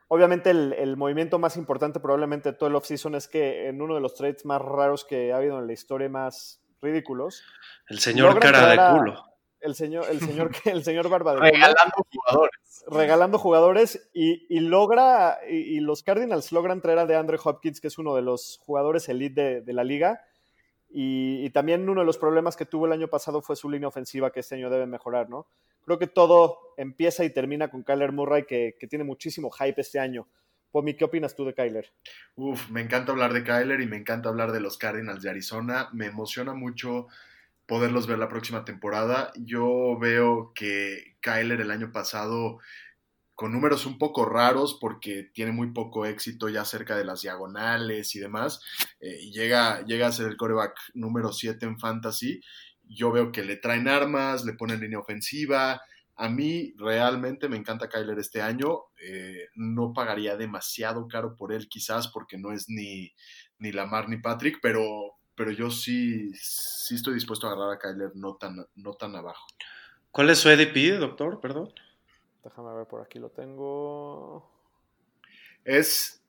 Obviamente 0.09 0.51
el, 0.51 0.75
el 0.75 0.97
movimiento 0.99 1.39
más 1.39 1.57
importante 1.57 1.99
probablemente 1.99 2.53
de 2.53 2.59
todo 2.59 2.69
el 2.69 2.75
offseason 2.77 3.15
es 3.15 3.29
que 3.29 3.69
en 3.69 3.81
uno 3.81 3.95
de 3.95 4.01
los 4.03 4.15
trades 4.15 4.45
más 4.45 4.61
raros 4.61 5.05
que 5.07 5.33
ha 5.33 5.37
habido 5.39 5.59
en 5.59 5.67
la 5.67 5.73
historia 5.73 6.09
más 6.11 6.63
ridículos, 6.83 7.43
El 7.89 7.99
señor 8.01 8.39
cara 8.39 8.67
de 8.69 8.79
a- 8.81 8.93
culo. 8.99 9.25
El 9.63 9.75
señor, 9.75 10.07
el 10.11 10.21
señor, 10.21 10.51
el 10.65 10.85
señor 10.85 11.09
Barba 11.09 11.35
de 11.35 11.41
Regalando 11.41 12.07
jugadores. 12.13 12.85
regalando 12.89 13.39
jugadores 13.39 14.11
y, 14.13 14.47
y 14.55 14.61
logra, 14.61 15.39
y, 15.49 15.57
y 15.77 15.81
los 15.81 16.03
Cardinals 16.03 16.53
logran 16.53 16.81
traer 16.81 16.99
a 16.99 17.07
DeAndre 17.07 17.39
Hopkins, 17.43 17.81
que 17.81 17.89
es 17.89 17.99
uno 17.99 18.15
de 18.15 18.23
los 18.23 18.59
jugadores 18.65 19.09
elite 19.09 19.41
de, 19.41 19.61
de 19.63 19.73
la 19.73 19.85
liga. 19.85 20.21
Y, 20.91 21.45
y 21.47 21.51
también 21.51 21.89
uno 21.89 22.03
de 22.03 22.07
los 22.07 22.19
problemas 22.19 22.55
que 22.57 22.67
tuvo 22.67 22.85
el 22.87 22.93
año 22.93 23.09
pasado 23.09 23.41
fue 23.41 23.57
su 23.57 23.71
línea 23.71 23.89
ofensiva, 23.89 24.31
que 24.31 24.41
este 24.41 24.57
año 24.57 24.69
debe 24.69 24.87
mejorar, 24.87 25.31
¿no? 25.31 25.47
Creo 25.85 25.99
que 25.99 26.07
todo 26.07 26.59
empieza 26.77 27.25
y 27.25 27.31
termina 27.31 27.71
con 27.71 27.83
Kyler 27.83 28.13
Murray, 28.13 28.45
que, 28.45 28.77
que 28.79 28.87
tiene 28.87 29.05
muchísimo 29.05 29.51
hype 29.51 29.81
este 29.81 29.99
año. 29.99 30.29
Pomi, 30.71 30.95
¿qué 30.95 31.05
opinas 31.05 31.35
tú 31.35 31.45
de 31.45 31.55
Kyler? 31.55 31.93
Uf, 32.35 32.71
me 32.71 32.81
encanta 32.81 33.13
hablar 33.13 33.33
de 33.33 33.43
Kyler 33.43 33.81
y 33.81 33.87
me 33.87 33.97
encanta 33.97 34.29
hablar 34.29 34.53
de 34.53 34.61
los 34.61 34.79
Cardinals 34.79 35.23
de 35.23 35.31
Arizona. 35.31 35.89
Me 35.93 36.07
emociona 36.07 36.55
mucho 36.55 37.09
poderlos 37.73 38.07
ver 38.07 38.19
la 38.19 38.29
próxima 38.29 38.67
temporada. 38.67 39.33
Yo 39.35 39.97
veo 39.99 40.53
que 40.55 41.17
Kyler 41.23 41.59
el 41.63 41.71
año 41.71 41.91
pasado, 41.91 42.59
con 43.35 43.51
números 43.51 43.87
un 43.87 43.97
poco 43.97 44.27
raros, 44.27 44.77
porque 44.79 45.31
tiene 45.33 45.53
muy 45.53 45.73
poco 45.73 46.05
éxito 46.05 46.51
ya 46.51 46.67
cerca 46.67 46.99
de 46.99 47.07
las 47.07 47.23
diagonales 47.23 48.15
y 48.15 48.19
demás, 48.19 48.61
eh, 49.01 49.31
llega, 49.33 49.87
llega 49.87 50.07
a 50.07 50.13
ser 50.13 50.27
el 50.27 50.37
coreback 50.37 50.75
número 50.93 51.33
7 51.33 51.65
en 51.65 51.79
fantasy. 51.79 52.43
Yo 52.83 53.11
veo 53.11 53.33
que 53.33 53.43
le 53.43 53.57
traen 53.57 53.89
armas, 53.89 54.45
le 54.45 54.53
ponen 54.53 54.81
línea 54.81 54.99
ofensiva. 54.99 55.81
A 56.17 56.29
mí 56.29 56.75
realmente 56.77 57.49
me 57.49 57.57
encanta 57.57 57.89
Kyler 57.89 58.19
este 58.19 58.43
año. 58.43 58.81
Eh, 59.03 59.47
no 59.55 59.95
pagaría 59.95 60.37
demasiado 60.37 61.09
caro 61.09 61.37
por 61.37 61.55
él, 61.55 61.71
quizás, 61.71 62.09
porque 62.09 62.37
no 62.37 62.53
es 62.53 62.69
ni, 62.69 63.15
ni 63.57 63.73
Lamar 63.73 64.11
ni 64.11 64.19
Patrick, 64.19 64.59
pero, 64.61 64.83
pero 65.35 65.51
yo 65.51 65.71
sí, 65.71 66.33
sí 66.35 66.95
estoy 66.95 67.15
dispuesto 67.15 67.47
a 67.49 67.53
agarrar 67.53 67.75
a 67.75 67.79
Kyler 67.79 68.11
no 68.15 68.37
tan, 68.37 68.67
no 68.75 68.95
tan 68.95 69.15
abajo. 69.17 69.47
¿Cuál 70.11 70.31
es 70.31 70.39
su 70.39 70.49
EDP, 70.51 70.99
doctor? 70.99 71.41
Perdón. 71.41 71.73
Déjame 72.45 72.75
ver, 72.75 72.87
por 72.87 73.01
aquí 73.01 73.19
lo 73.19 73.31
tengo. 73.31 74.51
Es, 75.65 76.23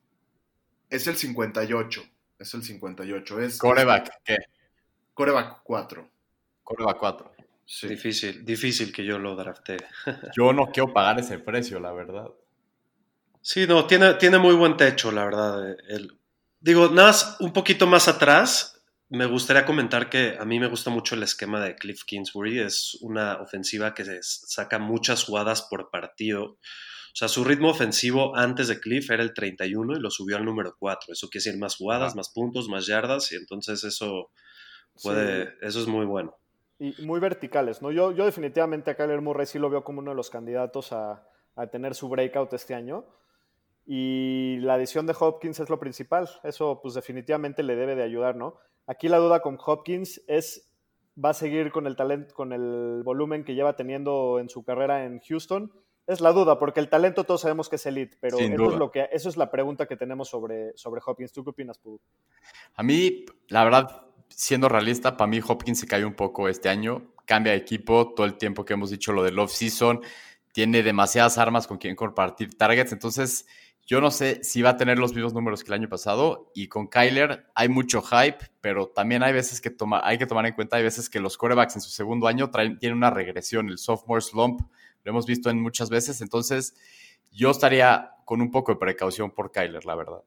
es 0.89 1.07
el 1.07 1.17
58. 1.17 2.03
Es 2.39 2.53
el 2.53 2.63
58. 2.63 3.41
Es 3.41 3.57
Coreback, 3.57 4.21
¿qué? 4.23 4.37
Coreback 5.13 5.61
4. 5.63 6.09
Coreback 6.63 6.97
4. 6.97 7.31
Sí. 7.65 7.87
Difícil, 7.87 8.43
difícil 8.45 8.91
que 8.93 9.05
yo 9.05 9.17
lo 9.17 9.35
drafté. 9.35 9.77
Yo 10.37 10.51
no 10.51 10.67
quiero 10.67 10.93
pagar 10.93 11.19
ese 11.19 11.39
precio, 11.39 11.79
la 11.79 11.93
verdad. 11.93 12.27
Sí, 13.41 13.65
no, 13.67 13.87
tiene, 13.87 14.13
tiene 14.15 14.37
muy 14.37 14.53
buen 14.53 14.75
techo, 14.77 15.11
la 15.11 15.23
verdad. 15.25 15.71
eh, 15.71 15.77
El, 15.87 16.17
digo, 16.59 16.89
nada 16.89 17.07
más 17.09 17.37
un 17.39 17.53
poquito 17.53 17.87
más 17.87 18.07
atrás, 18.07 18.81
me 19.13 19.27
gustaría 19.27 19.63
comentar 19.63 20.09
que 20.09 20.37
a 20.39 20.43
mí 20.43 20.59
me 20.59 20.67
gusta 20.67 20.89
mucho 20.89 21.13
el 21.13 21.21
esquema 21.21 21.63
de 21.63 21.75
Cliff 21.75 22.03
Kingsbury. 22.03 22.59
Es 22.59 22.97
una 23.01 23.39
ofensiva 23.39 23.93
que 23.93 24.03
se 24.03 24.17
saca 24.23 24.79
muchas 24.79 25.23
jugadas 25.23 25.61
por 25.61 25.91
partido. 25.91 26.43
O 26.45 27.15
sea, 27.15 27.27
su 27.27 27.43
ritmo 27.43 27.69
ofensivo 27.69 28.35
antes 28.35 28.69
de 28.69 28.79
Cliff 28.79 29.11
era 29.11 29.21
el 29.21 29.35
31 29.35 29.97
y 29.97 29.99
lo 29.99 30.09
subió 30.09 30.35
al 30.35 30.45
número 30.45 30.75
4. 30.79 31.13
Eso 31.13 31.29
quiere 31.29 31.43
decir 31.45 31.59
más 31.59 31.75
jugadas, 31.75 32.15
más 32.15 32.31
puntos, 32.33 32.67
más 32.69 32.87
yardas. 32.87 33.31
Y 33.31 33.35
entonces 33.35 33.83
eso 33.83 34.31
puede, 35.03 35.53
eso 35.61 35.79
es 35.79 35.85
muy 35.85 36.07
bueno. 36.07 36.35
Y 36.79 36.99
muy 37.03 37.19
verticales, 37.19 37.83
¿no? 37.83 37.91
Yo, 37.91 38.13
yo 38.13 38.25
definitivamente 38.25 38.89
a 38.89 38.95
Kyler 38.95 39.21
Murray 39.21 39.45
sí 39.45 39.59
lo 39.59 39.69
veo 39.69 39.83
como 39.83 39.99
uno 39.99 40.09
de 40.09 40.17
los 40.17 40.31
candidatos 40.31 40.91
a, 40.91 41.23
a 41.55 41.67
tener 41.67 41.93
su 41.93 42.09
breakout 42.09 42.51
este 42.53 42.73
año. 42.73 43.05
Y 43.85 44.57
la 44.61 44.73
adición 44.73 45.05
de 45.05 45.15
Hopkins 45.19 45.59
es 45.59 45.69
lo 45.69 45.79
principal. 45.79 46.27
Eso, 46.43 46.79
pues, 46.81 46.95
definitivamente 46.95 47.61
le 47.61 47.75
debe 47.75 47.93
de 47.93 48.01
ayudar, 48.01 48.35
¿no? 48.35 48.57
Aquí 48.87 49.07
la 49.07 49.17
duda 49.17 49.41
con 49.41 49.57
Hopkins 49.63 50.21
es, 50.27 50.73
¿va 51.23 51.29
a 51.29 51.33
seguir 51.33 51.71
con 51.71 51.87
el 51.87 51.95
talento, 51.95 52.33
con 52.33 52.51
el 52.53 53.01
volumen 53.03 53.43
que 53.43 53.55
lleva 53.55 53.75
teniendo 53.75 54.39
en 54.39 54.49
su 54.49 54.63
carrera 54.63 55.05
en 55.05 55.19
Houston? 55.19 55.71
Es 56.05 56.19
la 56.19 56.33
duda, 56.33 56.59
porque 56.59 56.81
el 56.81 56.89
talento 56.89 57.23
todos 57.23 57.41
sabemos 57.41 57.69
que 57.69 57.77
es 57.77 57.85
elite, 57.85 58.17
pero 58.19 58.37
eso 58.37 58.71
es, 58.71 58.75
lo 58.75 58.91
que, 58.91 59.07
eso 59.13 59.29
es 59.29 59.37
la 59.37 59.49
pregunta 59.49 59.85
que 59.85 59.95
tenemos 59.95 60.27
sobre, 60.27 60.77
sobre 60.77 61.01
Hopkins. 61.05 61.31
¿Tú 61.31 61.45
qué 61.45 61.51
opinas, 61.51 61.77
Pudu? 61.77 62.01
A 62.75 62.83
mí, 62.83 63.25
la 63.47 63.63
verdad, 63.63 64.07
siendo 64.27 64.67
realista, 64.67 65.15
para 65.15 65.29
mí 65.29 65.39
Hopkins 65.45 65.79
se 65.79 65.87
cayó 65.87 66.05
un 66.05 66.15
poco 66.15 66.49
este 66.49 66.67
año. 66.67 67.13
Cambia 67.25 67.53
de 67.53 67.59
equipo 67.59 68.13
todo 68.13 68.25
el 68.25 68.37
tiempo 68.37 68.65
que 68.65 68.73
hemos 68.73 68.89
dicho 68.89 69.13
lo 69.13 69.23
del 69.23 69.39
off-season. 69.39 70.01
Tiene 70.51 70.83
demasiadas 70.83 71.37
armas 71.37 71.67
con 71.67 71.77
quien 71.77 71.95
compartir 71.95 72.57
targets. 72.57 72.91
Entonces, 72.91 73.47
yo 73.85 73.99
no 73.99 74.11
sé 74.11 74.43
si 74.43 74.61
va 74.61 74.71
a 74.71 74.77
tener 74.77 74.97
los 74.97 75.13
mismos 75.13 75.33
números 75.33 75.63
que 75.63 75.67
el 75.67 75.73
año 75.73 75.89
pasado. 75.89 76.51
Y 76.55 76.67
con 76.67 76.87
Kyler 76.87 77.47
hay 77.53 77.67
mucho 77.67 78.01
hype, 78.01 78.37
pero 78.61 78.87
también 78.87 79.23
hay 79.23 79.33
veces 79.33 79.59
que 79.59 79.75
hay 80.01 80.17
que 80.17 80.25
tomar 80.25 80.45
en 80.45 80.53
cuenta, 80.53 80.77
hay 80.77 80.83
veces 80.83 81.09
que 81.09 81.19
los 81.19 81.37
quarterbacks 81.37 81.75
en 81.75 81.81
su 81.81 81.89
segundo 81.89 82.27
año 82.27 82.49
tienen 82.79 82.97
una 82.97 83.09
regresión, 83.09 83.69
el 83.69 83.77
sophomore 83.77 84.21
slump. 84.21 84.61
Lo 85.03 85.11
hemos 85.11 85.25
visto 85.25 85.49
en 85.49 85.61
muchas 85.61 85.89
veces. 85.89 86.21
Entonces, 86.21 86.75
yo 87.31 87.51
estaría 87.51 88.11
con 88.25 88.41
un 88.41 88.51
poco 88.51 88.73
de 88.73 88.79
precaución 88.79 89.31
por 89.31 89.51
Kyler, 89.51 89.85
la 89.85 89.95
verdad. 89.95 90.23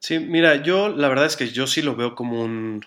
Sí, 0.00 0.18
mira, 0.18 0.56
yo 0.56 0.88
la 0.88 1.08
verdad 1.08 1.26
es 1.26 1.36
que 1.36 1.48
yo 1.48 1.66
sí 1.66 1.82
lo 1.82 1.94
veo 1.94 2.14
como 2.14 2.42
un 2.42 2.84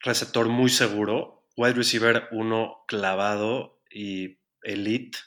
receptor 0.00 0.48
muy 0.48 0.68
seguro, 0.68 1.46
wide 1.56 1.74
receiver 1.74 2.28
uno 2.30 2.84
clavado 2.86 3.80
y 3.90 4.38
elite. 4.62 5.18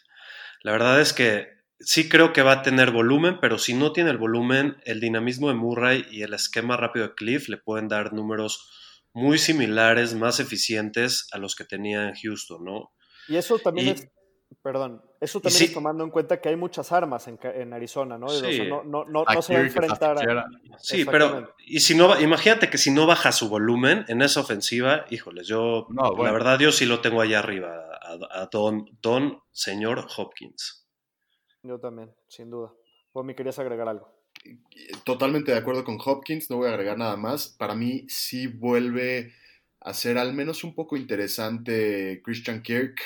La 0.61 0.71
verdad 0.71 1.01
es 1.01 1.13
que 1.13 1.54
sí 1.85 2.09
creo 2.09 2.33
que 2.33 2.41
va 2.41 2.51
a 2.53 2.61
tener 2.63 2.91
volumen, 2.91 3.37
pero 3.39 3.57
si 3.59 3.73
no 3.73 3.93
tiene 3.93 4.09
el 4.09 4.17
volumen, 4.17 4.77
el 4.83 4.99
dinamismo 4.99 5.49
de 5.49 5.55
Murray 5.55 6.05
y 6.11 6.23
el 6.23 6.33
esquema 6.33 6.75
rápido 6.75 7.07
de 7.07 7.13
Cliff 7.13 7.47
le 7.47 7.57
pueden 7.57 7.87
dar 7.87 8.11
números 8.11 8.69
muy 9.13 9.37
similares, 9.37 10.13
más 10.15 10.39
eficientes 10.39 11.27
a 11.31 11.37
los 11.37 11.55
que 11.55 11.63
tenía 11.63 12.09
en 12.09 12.15
Houston, 12.15 12.65
¿no? 12.65 12.91
Y 13.29 13.37
eso 13.37 13.57
también 13.59 13.87
Y- 13.87 13.91
es, 13.91 14.09
perdón, 14.61 15.01
eso 15.21 15.39
también 15.39 15.59
sí. 15.59 15.65
es 15.65 15.73
tomando 15.73 16.03
en 16.03 16.09
cuenta 16.09 16.41
que 16.41 16.49
hay 16.49 16.55
muchas 16.55 16.91
armas 16.91 17.27
en, 17.27 17.73
Arizona, 17.73 18.17
¿no? 18.17 18.25
O 18.25 18.29
sea, 18.29 18.51
Sí. 18.51 18.67
no, 18.67 18.83
no, 18.83 19.05
no, 19.05 19.23
A 19.25 19.35
no 19.35 19.41
se 19.41 19.53
va 19.53 19.59
a 19.59 19.63
enfrentar 19.63 20.17
a... 20.17 20.45
Sí, 20.79 21.05
pero 21.05 21.55
y 21.65 21.79
si 21.79 21.95
no, 21.95 22.19
imagínate 22.19 22.69
que 22.69 22.77
si 22.77 22.91
no 22.91 23.05
baja 23.05 23.31
su 23.31 23.47
volumen 23.47 24.05
en 24.07 24.21
esa 24.21 24.41
ofensiva, 24.41 25.05
híjoles, 25.09 25.47
yo 25.47 25.87
No, 25.89 26.09
bueno. 26.09 26.23
la 26.23 26.31
verdad 26.31 26.59
yo 26.59 26.71
sí 26.71 26.85
lo 26.85 26.99
tengo 26.99 27.21
allá 27.21 27.39
arriba 27.39 27.73
a, 28.01 28.41
a 28.41 28.49
Don, 28.51 28.85
Don 29.01 29.39
señor 29.51 30.07
Hopkins. 30.17 30.84
Yo 31.65 31.79
también, 31.79 32.11
sin 32.27 32.49
duda. 32.51 32.71
Pues 33.11 33.25
me 33.25 33.35
querías 33.35 33.57
agregar 33.57 33.87
algo. 33.87 34.07
Totalmente 35.03 35.51
de 35.51 35.57
acuerdo 35.57 35.83
con 35.83 35.97
Hopkins, 36.03 36.49
no 36.49 36.57
voy 36.57 36.67
a 36.67 36.73
agregar 36.73 36.97
nada 36.97 37.17
más. 37.17 37.47
Para 37.47 37.73
mí 37.73 38.05
sí 38.07 38.45
vuelve 38.47 39.33
a 39.79 39.93
ser 39.93 40.17
al 40.17 40.33
menos 40.33 40.63
un 40.63 40.75
poco 40.75 40.95
interesante 40.95 42.21
Christian 42.23 42.61
Kirk, 42.61 42.99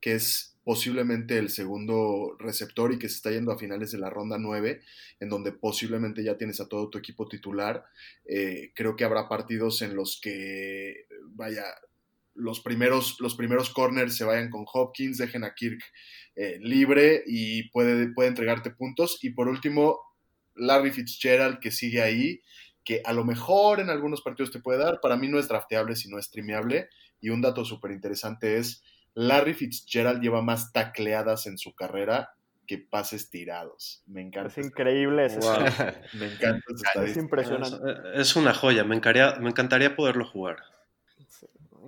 que 0.00 0.14
es 0.14 0.56
posiblemente 0.64 1.38
el 1.38 1.50
segundo 1.50 2.36
receptor 2.38 2.92
y 2.92 2.98
que 2.98 3.08
se 3.08 3.16
está 3.16 3.30
yendo 3.30 3.52
a 3.52 3.58
finales 3.58 3.90
de 3.90 3.98
la 3.98 4.10
ronda 4.10 4.38
9, 4.38 4.80
en 5.20 5.28
donde 5.28 5.52
posiblemente 5.52 6.22
ya 6.22 6.36
tienes 6.36 6.60
a 6.60 6.68
todo 6.68 6.88
tu 6.88 6.98
equipo 6.98 7.28
titular. 7.28 7.84
Eh, 8.24 8.72
creo 8.74 8.96
que 8.96 9.04
habrá 9.04 9.28
partidos 9.28 9.82
en 9.82 9.96
los 9.96 10.20
que, 10.20 11.06
vaya, 11.24 11.64
los 12.38 12.60
primeros, 12.60 13.16
los 13.20 13.34
primeros 13.34 13.70
corners 13.70 14.16
se 14.16 14.24
vayan 14.24 14.48
con 14.48 14.64
Hopkins, 14.72 15.18
dejen 15.18 15.44
a 15.44 15.54
Kirk 15.54 15.82
eh, 16.36 16.58
libre 16.60 17.22
y 17.26 17.68
puede, 17.70 18.12
puede 18.12 18.28
entregarte 18.28 18.70
puntos. 18.70 19.18
Y 19.22 19.30
por 19.30 19.48
último, 19.48 19.98
Larry 20.54 20.92
Fitzgerald 20.92 21.58
que 21.58 21.70
sigue 21.70 22.00
ahí, 22.00 22.40
que 22.84 23.02
a 23.04 23.12
lo 23.12 23.24
mejor 23.24 23.80
en 23.80 23.90
algunos 23.90 24.22
partidos 24.22 24.50
te 24.50 24.60
puede 24.60 24.78
dar. 24.78 25.00
Para 25.00 25.16
mí 25.16 25.28
no 25.28 25.38
es 25.38 25.48
drafteable, 25.48 25.96
sino 25.96 26.18
es 26.18 26.26
streameable. 26.26 26.88
Y 27.20 27.30
un 27.30 27.42
dato 27.42 27.64
súper 27.64 27.90
interesante 27.90 28.58
es, 28.58 28.82
Larry 29.14 29.54
Fitzgerald 29.54 30.22
lleva 30.22 30.42
más 30.42 30.72
tacleadas 30.72 31.46
en 31.46 31.58
su 31.58 31.74
carrera 31.74 32.30
que 32.68 32.78
pases 32.78 33.30
tirados. 33.30 34.04
Me 34.06 34.20
encanta. 34.20 34.48
Es 34.48 34.64
increíble 34.64 35.26
ese 35.26 35.40
Wow. 35.40 35.58
Me 36.14 36.26
encanta 36.26 37.04
Es 37.04 37.16
impresionante. 37.16 37.78
Es, 38.14 38.28
es 38.28 38.36
una 38.36 38.54
joya, 38.54 38.84
me 38.84 38.94
encantaría, 38.94 39.40
me 39.40 39.48
encantaría 39.48 39.96
poderlo 39.96 40.24
jugar. 40.24 40.58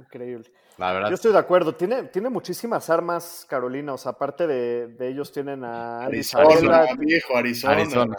Increíble. 0.00 0.50
La 0.78 0.92
verdad, 0.92 1.08
Yo 1.10 1.14
estoy 1.14 1.32
de 1.32 1.38
acuerdo. 1.38 1.74
Tiene, 1.74 2.04
tiene 2.04 2.30
muchísimas 2.30 2.88
armas 2.88 3.46
Carolina. 3.48 3.92
O 3.92 3.98
sea, 3.98 4.12
aparte 4.12 4.46
de, 4.46 4.88
de 4.88 5.08
ellos 5.08 5.30
tienen 5.30 5.62
a 5.64 6.04
Arizona, 6.04 6.44
Isabella. 6.54 6.94
viejo, 6.98 7.36
Arizona. 7.36 7.72
Arizona. 7.74 8.16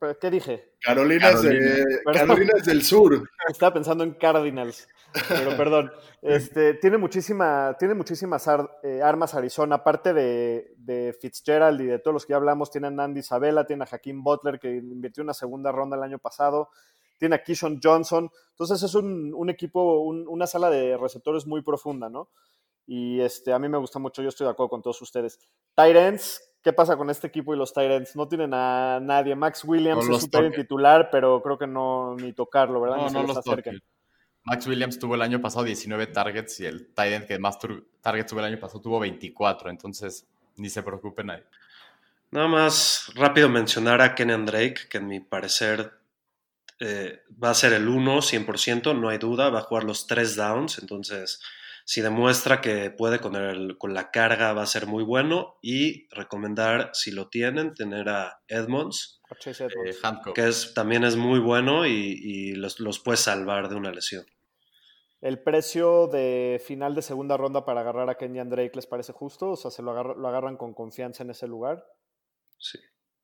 ¿Pero 0.00 0.18
¿Qué 0.18 0.30
dije? 0.30 0.72
Carolina, 0.80 1.28
es 1.30 1.42
de- 1.42 1.48
Carolina. 2.04 2.12
Carolina 2.26 2.52
es 2.56 2.64
del 2.66 2.82
sur. 2.82 3.22
Estaba 3.48 3.74
pensando 3.74 4.02
en 4.02 4.14
Cardinals. 4.14 4.88
Pero 5.28 5.56
perdón. 5.56 5.92
Este, 6.24 6.74
tiene, 6.74 6.98
muchísima, 6.98 7.74
tiene 7.80 7.94
muchísimas 7.94 8.46
ar- 8.46 8.78
eh, 8.84 9.02
armas 9.02 9.34
Arizona. 9.34 9.74
Aparte 9.76 10.12
de, 10.14 10.72
de 10.76 11.16
Fitzgerald 11.20 11.80
y 11.80 11.86
de 11.86 11.98
todos 11.98 12.14
los 12.14 12.24
que 12.26 12.30
ya 12.30 12.36
hablamos, 12.36 12.70
tienen 12.70 13.00
a 13.00 13.04
Andy 13.04 13.18
Isabella, 13.20 13.64
tiene 13.66 13.82
a 13.82 13.88
Hakeem 13.92 14.22
Butler, 14.22 14.60
que 14.60 14.70
invirtió 14.70 15.24
una 15.24 15.34
segunda 15.34 15.72
ronda 15.72 15.96
el 15.96 16.04
año 16.04 16.20
pasado. 16.20 16.70
Tiene 17.22 17.36
a 17.36 17.42
Kishon 17.44 17.78
Johnson. 17.80 18.28
Entonces 18.50 18.82
es 18.82 18.96
un, 18.96 19.32
un 19.32 19.48
equipo, 19.48 20.00
un- 20.00 20.26
una 20.26 20.44
sala 20.48 20.68
de 20.70 20.96
receptores 20.96 21.46
muy 21.46 21.62
profunda, 21.62 22.08
¿no? 22.08 22.30
Y 22.84 23.20
este, 23.20 23.52
a 23.52 23.60
mí 23.60 23.68
me 23.68 23.78
gusta 23.78 24.00
mucho, 24.00 24.22
yo 24.22 24.28
estoy 24.30 24.44
de 24.44 24.50
acuerdo 24.50 24.70
con 24.70 24.82
todos 24.82 25.00
ustedes. 25.02 25.38
Tyrants, 25.76 26.42
¿qué 26.64 26.72
pasa 26.72 26.96
con 26.96 27.10
este 27.10 27.28
equipo 27.28 27.54
y 27.54 27.56
los 27.56 27.72
Tyrants? 27.72 28.16
No 28.16 28.26
tienen 28.26 28.52
a 28.54 28.98
nadie. 29.00 29.36
Max 29.36 29.62
Williams 29.64 30.08
No 30.08 30.16
es 30.16 30.28
Tyrant 30.28 30.50
toquen. 30.52 30.62
titular, 30.64 31.08
pero 31.12 31.40
creo 31.40 31.56
que 31.56 31.68
no 31.68 32.16
ni 32.16 32.32
tocarlo, 32.32 32.80
¿verdad? 32.80 32.96
No, 32.96 33.02
Ni 33.04 33.10
se 33.10 33.14
no 33.14 33.22
los 33.28 33.36
acerquen. 33.36 33.80
Max 34.42 34.66
Williams 34.66 34.98
tuvo 34.98 35.14
el 35.14 35.22
año 35.22 35.40
pasado 35.40 35.64
19 35.64 36.08
targets 36.08 36.58
y 36.58 36.66
el 36.66 36.92
tight 36.92 37.12
end 37.12 37.26
que 37.28 37.38
más 37.38 37.56
targets 38.00 38.28
tuvo 38.28 38.40
el 38.40 38.46
año 38.46 38.58
pasado 38.58 38.80
tuvo 38.80 38.98
24. 38.98 39.70
Entonces, 39.70 40.26
ni 40.56 40.68
se 40.68 40.82
preocupe 40.82 41.22
nadie. 41.22 41.44
Nada 42.32 42.48
más 42.48 43.12
rápido 43.14 43.48
mencionar 43.48 44.00
a 44.00 44.16
Kenyan 44.16 44.44
Drake, 44.44 44.88
que 44.90 44.98
en 44.98 45.06
mi 45.06 45.20
parecer 45.20 45.92
eh, 46.82 47.20
va 47.42 47.50
a 47.50 47.54
ser 47.54 47.72
el 47.72 47.88
1 47.88 48.20
100%, 48.22 48.92
no 48.94 49.08
hay 49.08 49.18
duda, 49.18 49.50
va 49.50 49.60
a 49.60 49.62
jugar 49.62 49.84
los 49.84 50.06
tres 50.06 50.36
downs, 50.36 50.78
entonces 50.80 51.40
si 51.84 52.00
demuestra 52.00 52.60
que 52.60 52.90
puede 52.90 53.18
con, 53.20 53.34
el, 53.36 53.76
con 53.78 53.92
la 53.94 54.10
carga 54.10 54.52
va 54.52 54.62
a 54.62 54.66
ser 54.66 54.86
muy 54.86 55.02
bueno 55.02 55.58
y 55.62 56.06
recomendar, 56.14 56.90
si 56.92 57.10
lo 57.10 57.28
tienen, 57.28 57.74
tener 57.74 58.08
a 58.08 58.40
Edmonds. 58.46 59.20
Eh, 59.58 59.94
Hancock. 60.02 60.34
que 60.34 60.46
es, 60.46 60.74
también 60.74 61.04
es 61.04 61.16
muy 61.16 61.40
bueno 61.40 61.86
y, 61.86 61.90
y 62.22 62.52
los, 62.52 62.78
los 62.80 63.00
puede 63.00 63.16
salvar 63.16 63.68
de 63.68 63.74
una 63.76 63.90
lesión. 63.90 64.26
¿El 65.20 65.42
precio 65.42 66.08
de 66.08 66.60
final 66.64 66.94
de 66.94 67.02
segunda 67.02 67.36
ronda 67.36 67.64
para 67.64 67.80
agarrar 67.80 68.10
a 68.10 68.16
Kenyan 68.16 68.50
Drake 68.50 68.72
les 68.74 68.86
parece 68.86 69.12
justo? 69.12 69.50
O 69.52 69.56
sea, 69.56 69.70
¿se 69.70 69.82
lo, 69.82 69.92
agarra- 69.92 70.14
lo 70.16 70.28
agarran 70.28 70.56
con 70.56 70.74
confianza 70.74 71.22
en 71.22 71.30
ese 71.30 71.46
lugar? 71.46 71.84
Sí, 72.58 72.78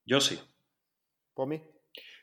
yo 0.07 0.21
sí. 0.21 0.39
¿Pomi? 1.35 1.61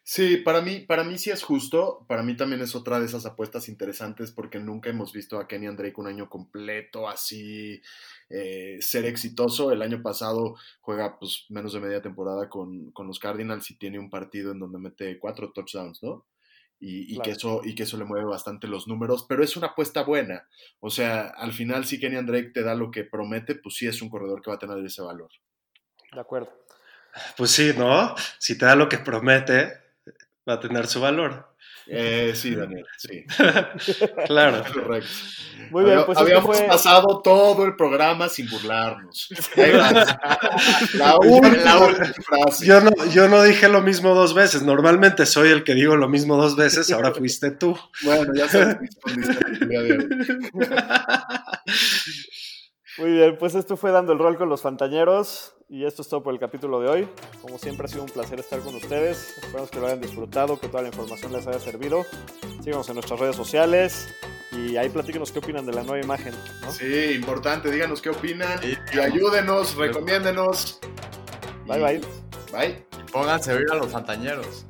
Sí, 0.08 0.38
para 0.38 0.62
mí, 0.62 0.82
para 0.82 1.04
mí 1.04 1.18
sí 1.18 1.32
es 1.32 1.42
justo. 1.42 2.06
Para 2.08 2.22
mí 2.22 2.38
también 2.38 2.62
es 2.62 2.76
otra 2.76 3.00
de 3.00 3.08
esas 3.08 3.26
apuestas 3.26 3.68
interesantes 3.70 4.32
porque 4.32 4.60
nunca 4.60 4.92
hemos 4.92 5.12
visto 5.12 5.40
a 5.40 5.48
Kenny 5.48 5.66
Drake 5.76 5.96
un 6.00 6.06
año 6.06 6.30
completo 6.30 7.10
así 7.10 7.82
eh, 8.30 8.78
ser 8.82 9.06
exitoso. 9.06 9.72
El 9.72 9.82
año 9.82 10.04
pasado 10.04 10.58
juega 10.80 11.18
pues 11.18 11.46
menos 11.50 11.74
de 11.74 11.80
media 11.80 12.04
temporada 12.04 12.50
con, 12.50 12.92
con 12.92 13.08
los 13.08 13.18
Cardinals 13.18 13.72
y 13.72 13.80
tiene 13.80 13.98
un 13.98 14.12
partido 14.12 14.52
en 14.52 14.60
donde 14.60 14.78
mete 14.78 15.18
cuatro 15.18 15.52
touchdowns, 15.52 16.04
¿no? 16.04 16.28
Y, 16.80 17.12
y 17.12 17.16
Claro. 17.16 17.24
que 17.24 17.32
eso, 17.32 17.62
y 17.64 17.74
que 17.74 17.84
eso 17.84 17.98
le 17.98 18.06
mueve 18.06 18.26
bastante 18.28 18.68
los 18.68 18.88
números, 18.88 19.26
pero 19.28 19.44
es 19.44 19.58
una 19.58 19.68
apuesta 19.70 20.04
buena. 20.04 20.48
O 20.82 20.92
sea, 20.92 21.30
al 21.30 21.52
final 21.52 21.84
si 21.86 22.00
Kenny 22.00 22.24
Drake 22.24 22.52
te 22.54 22.62
da 22.62 22.76
lo 22.76 22.92
que 22.92 23.06
promete, 23.06 23.56
pues 23.56 23.78
sí 23.78 23.88
es 23.88 24.04
un 24.04 24.10
corredor 24.12 24.44
que 24.44 24.52
va 24.52 24.58
a 24.58 24.60
tener 24.60 24.78
ese 24.86 25.02
valor. 25.02 25.32
De 26.14 26.20
acuerdo. 26.20 26.52
Pues 27.38 27.50
sí, 27.50 27.72
¿no? 27.76 28.14
Si 28.38 28.56
te 28.56 28.66
da 28.66 28.76
lo 28.76 28.88
que 28.88 29.00
promete, 29.00 29.85
va 30.48 30.54
a 30.54 30.60
tener 30.60 30.88
su 30.88 31.02
valor. 31.02 31.56
Eh, 31.88 32.34
sí, 32.36 32.56
Daniel, 32.56 32.86
sí. 32.98 33.26
claro. 34.26 34.64
Correcto. 34.74 35.10
Muy 35.70 35.84
bien, 35.84 36.04
pues 36.06 36.18
esto 36.18 36.22
habíamos 36.22 36.58
fue... 36.58 36.68
pasado 36.68 37.22
todo 37.22 37.66
el 37.66 37.76
programa 37.76 38.30
sin 38.30 38.50
burlarnos. 38.50 39.30
Ahí 39.56 39.72
va. 39.72 40.18
La 40.94 41.18
última 41.18 41.94
frase. 42.24 42.66
Yo 42.66 42.82
no, 42.82 42.92
yo 43.12 43.28
no 43.28 43.44
dije 43.44 43.70
lo 43.70 43.82
mismo 43.82 44.16
dos 44.16 44.34
veces. 44.34 44.64
Normalmente 44.64 45.26
soy 45.26 45.50
el 45.50 45.64
que 45.64 45.76
digo 45.76 45.96
lo 45.96 46.08
mismo 46.08 46.38
dos 46.38 46.56
veces. 46.56 46.92
Ahora 46.92 47.14
fuiste 47.14 47.52
tú. 47.52 47.78
Bueno, 48.04 48.34
ya 48.36 48.48
sabes 48.48 48.78
Muy 52.98 53.12
bien, 53.12 53.38
pues 53.38 53.56
esto 53.56 53.76
fue 53.76 53.92
Dando 53.92 54.14
el 54.14 54.20
Rol 54.20 54.38
con 54.38 54.48
los 54.48 54.62
Fantañeros. 54.62 55.56
Y 55.68 55.84
esto 55.86 56.04
es 56.04 56.08
todo 56.08 56.22
por 56.22 56.34
el 56.34 56.40
capítulo 56.40 56.80
de 56.80 56.88
hoy. 56.88 57.08
Como 57.42 57.58
siempre 57.58 57.86
ha 57.86 57.90
sido 57.90 58.04
un 58.04 58.10
placer 58.10 58.40
estar 58.40 58.60
con 58.60 58.76
ustedes. 58.76 59.36
Esperamos 59.38 59.72
que 59.72 59.80
lo 59.80 59.88
hayan 59.88 60.00
disfrutado, 60.00 60.60
que 60.60 60.68
toda 60.68 60.84
la 60.84 60.90
información 60.90 61.34
les 61.34 61.48
haya 61.48 61.60
servido. 61.60 62.06
Síganos 62.64 62.88
en 62.90 62.96
nuestras 62.96 63.20
redes 63.20 63.36
sociales 63.36 64.08
y 64.52 64.78
ahí 64.78 64.90
platíquenos 64.90 65.32
qué 65.32 65.40
opinan 65.40 65.66
de 65.66 65.74
la 65.74 65.84
nueva 65.84 66.04
imagen. 66.04 66.34
¿no? 66.62 66.72
Sí, 66.72 67.14
importante, 67.16 67.72
díganos 67.72 68.02
qué 68.02 68.10
opinan 68.10 68.60
y 68.64 69.00
ayúdenos, 69.00 69.76
recomiéndenos. 69.76 70.80
Bye 71.66 71.84
bye. 71.84 72.02
Bye. 72.54 72.86
Pónganse 73.12 73.52
a 73.52 73.56
oír 73.56 73.72
a 73.72 73.76
los 73.76 73.92
fantañeros. 73.92 74.66